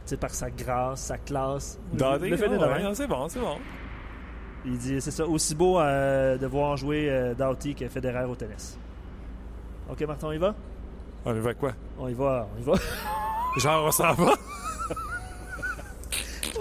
sais, 0.04 0.16
par 0.16 0.30
sa 0.30 0.50
grâce, 0.50 1.02
sa 1.02 1.18
classe. 1.18 1.78
Doughty, 1.92 2.30
le 2.30 2.36
ouais, 2.36 2.94
c'est 2.94 3.06
bon, 3.06 3.28
c'est 3.28 3.40
bon. 3.40 3.58
Il 4.64 4.78
dit 4.78 5.00
c'est 5.00 5.10
ça, 5.10 5.26
aussi 5.26 5.54
beau 5.54 5.78
de 5.78 6.46
voir 6.46 6.76
jouer 6.78 7.34
Doughty 7.36 7.74
que 7.74 7.86
Federer 7.88 8.24
au 8.24 8.34
tennis. 8.34 8.78
Ok, 9.90 10.00
Martin, 10.02 10.28
on 10.28 10.32
y 10.32 10.38
va? 10.38 10.54
On 11.26 11.34
y 11.34 11.40
va 11.40 11.52
quoi? 11.52 11.72
On 11.98 12.08
y 12.08 12.14
va, 12.14 12.48
on 12.56 12.60
y 12.60 12.64
va. 12.64 12.72
Genre, 13.58 13.84
on 13.84 13.90
s'en 13.90 14.14
va? 14.14 14.32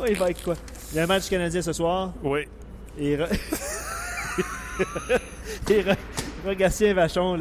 Y 0.10 0.14
va 0.16 0.26
avec 0.26 0.44
quoi? 0.44 0.56
Il 0.92 0.98
y 0.98 1.00
a 1.00 1.04
un 1.04 1.08
match 1.08 1.30
canadien 1.30 1.62
ce 1.62 1.74
soir. 1.74 2.14
Oui. 2.24 2.48
Et. 2.98 3.16
Re... 3.16 3.28
Et 5.70 5.84
Rogatien 6.46 6.94
Vachon, 6.94 7.38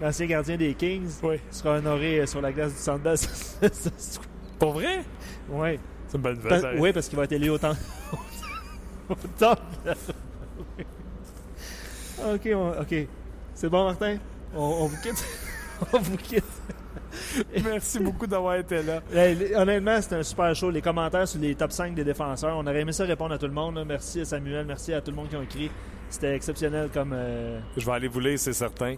l'ancien 0.00 0.26
gardien 0.26 0.56
des 0.56 0.74
Kings, 0.74 1.10
oui. 1.22 1.36
sera 1.50 1.78
honoré 1.78 2.26
sur 2.26 2.40
la 2.40 2.52
glace 2.52 2.72
du 2.72 2.78
Sandbell. 2.78 3.16
Pour 4.58 4.72
vrai? 4.72 5.04
Oui. 5.48 5.78
C'est 6.08 6.16
une 6.16 6.22
bonne 6.22 6.36
nouvelle. 6.36 6.60
Pa 6.60 6.72
oui, 6.76 6.92
parce 6.92 7.08
qu'il 7.08 7.16
va 7.16 7.24
être 7.24 7.32
élu 7.32 7.50
autant. 7.50 7.72
autant. 9.08 9.54
ok, 12.18 12.48
on... 12.54 12.80
ok. 12.80 12.94
C'est 13.54 13.68
bon, 13.68 13.84
Martin? 13.84 14.18
On, 14.54 14.62
on 14.62 14.86
vous 14.86 14.96
quitte. 15.02 15.24
on 15.92 15.98
vous 15.98 16.16
quitte. 16.16 16.44
Merci 17.64 17.98
beaucoup 18.00 18.26
d'avoir 18.26 18.56
été 18.56 18.82
là. 18.82 19.00
Hey, 19.14 19.54
honnêtement, 19.54 20.00
c'était 20.00 20.16
un 20.16 20.22
super 20.22 20.54
show. 20.54 20.70
Les 20.70 20.82
commentaires 20.82 21.26
sur 21.28 21.40
les 21.40 21.54
top 21.54 21.72
5 21.72 21.94
des 21.94 22.04
défenseurs, 22.04 22.56
on 22.56 22.66
aurait 22.66 22.80
aimé 22.80 22.92
ça 22.92 23.04
répondre 23.04 23.34
à 23.34 23.38
tout 23.38 23.46
le 23.46 23.52
monde. 23.52 23.82
Merci 23.86 24.20
à 24.20 24.24
Samuel, 24.24 24.64
merci 24.66 24.92
à 24.92 25.00
tout 25.00 25.10
le 25.10 25.16
monde 25.16 25.28
qui 25.28 25.36
a 25.36 25.42
écrit. 25.42 25.70
C'était 26.08 26.36
exceptionnel 26.36 26.88
comme. 26.94 27.12
Euh... 27.14 27.58
Je 27.76 27.84
vais 27.84 27.92
aller 27.92 28.06
vous 28.08 28.20
lire, 28.20 28.38
c'est 28.38 28.52
certain. 28.52 28.94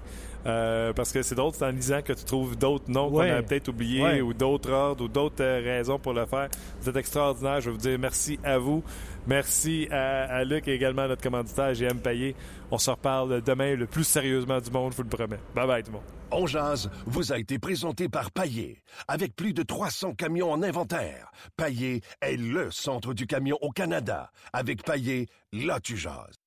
Euh, 0.47 0.93
parce 0.93 1.11
que 1.11 1.23
c'est 1.23 1.35
d'autres, 1.35 1.57
c'est 1.57 1.65
en 1.65 1.71
lisant 1.71 2.03
que 2.03 2.13
tu 2.13 2.23
trouves 2.25 2.57
d'autres 2.57 2.85
noms 2.91 3.09
Ouais. 3.11 3.29
qu'on 3.31 3.37
a 3.37 3.43
peut-être 3.43 3.69
oubliés 3.69 4.03
Ouais. 4.03 4.21
ou 4.21 4.35
d'autres 4.35 4.71
ordres 4.71 5.05
ou 5.05 5.09
d'autres 5.09 5.43
euh, 5.43 5.61
raisons 5.65 5.99
pour 5.99 6.13
le 6.13 6.27
faire. 6.27 6.49
Vous 6.83 6.89
êtes 6.91 6.97
extraordinaire. 6.97 7.61
Je 7.61 7.67
vais 7.67 7.73
vous 7.73 7.81
dire 7.81 7.99
merci 7.99 8.39
à 8.45 8.59
vous. 8.59 8.83
Merci 9.29 9.87
à, 9.91 10.43
Luc 10.43 10.67
et 10.69 10.73
également 10.73 11.03
à 11.03 11.09
notre 11.09 11.23
commanditaire, 11.23 11.75
JM 11.75 12.01
Payet. 12.01 12.35
On 12.71 12.79
se 12.79 12.91
reparle 12.91 13.43
demain 13.43 13.77
le 13.77 13.87
plus 13.87 14.05
sérieusement 14.05 14.59
du 14.59 14.71
monde, 14.71 14.93
je 14.93 14.97
vous 14.97 15.03
le 15.03 15.09
promets. 15.11 15.39
Bye 15.55 15.67
bye 15.67 15.83
tout 15.83 15.91
le 15.91 15.99
monde. 15.99 16.07
On 16.31 16.47
jase 16.47 16.91
vous 17.05 17.31
a 17.31 17.39
été 17.39 17.59
présenté 17.59 18.09
par 18.09 18.31
Paillé. 18.31 18.83
Avec 19.07 19.37
plus 19.37 19.53
de 19.53 19.63
300 19.63 20.15
camions 20.15 20.51
en 20.51 20.63
inventaire, 20.63 21.31
Paillé 21.59 22.01
est 22.23 22.39
le 22.39 22.71
centre 22.71 23.13
du 23.13 23.27
camion 23.27 23.59
au 23.61 23.71
Canada. 23.71 24.31
Avec 24.55 24.83
Paillé, 24.83 25.27
là 25.53 25.79
tu 25.79 25.99
jases. 25.99 26.38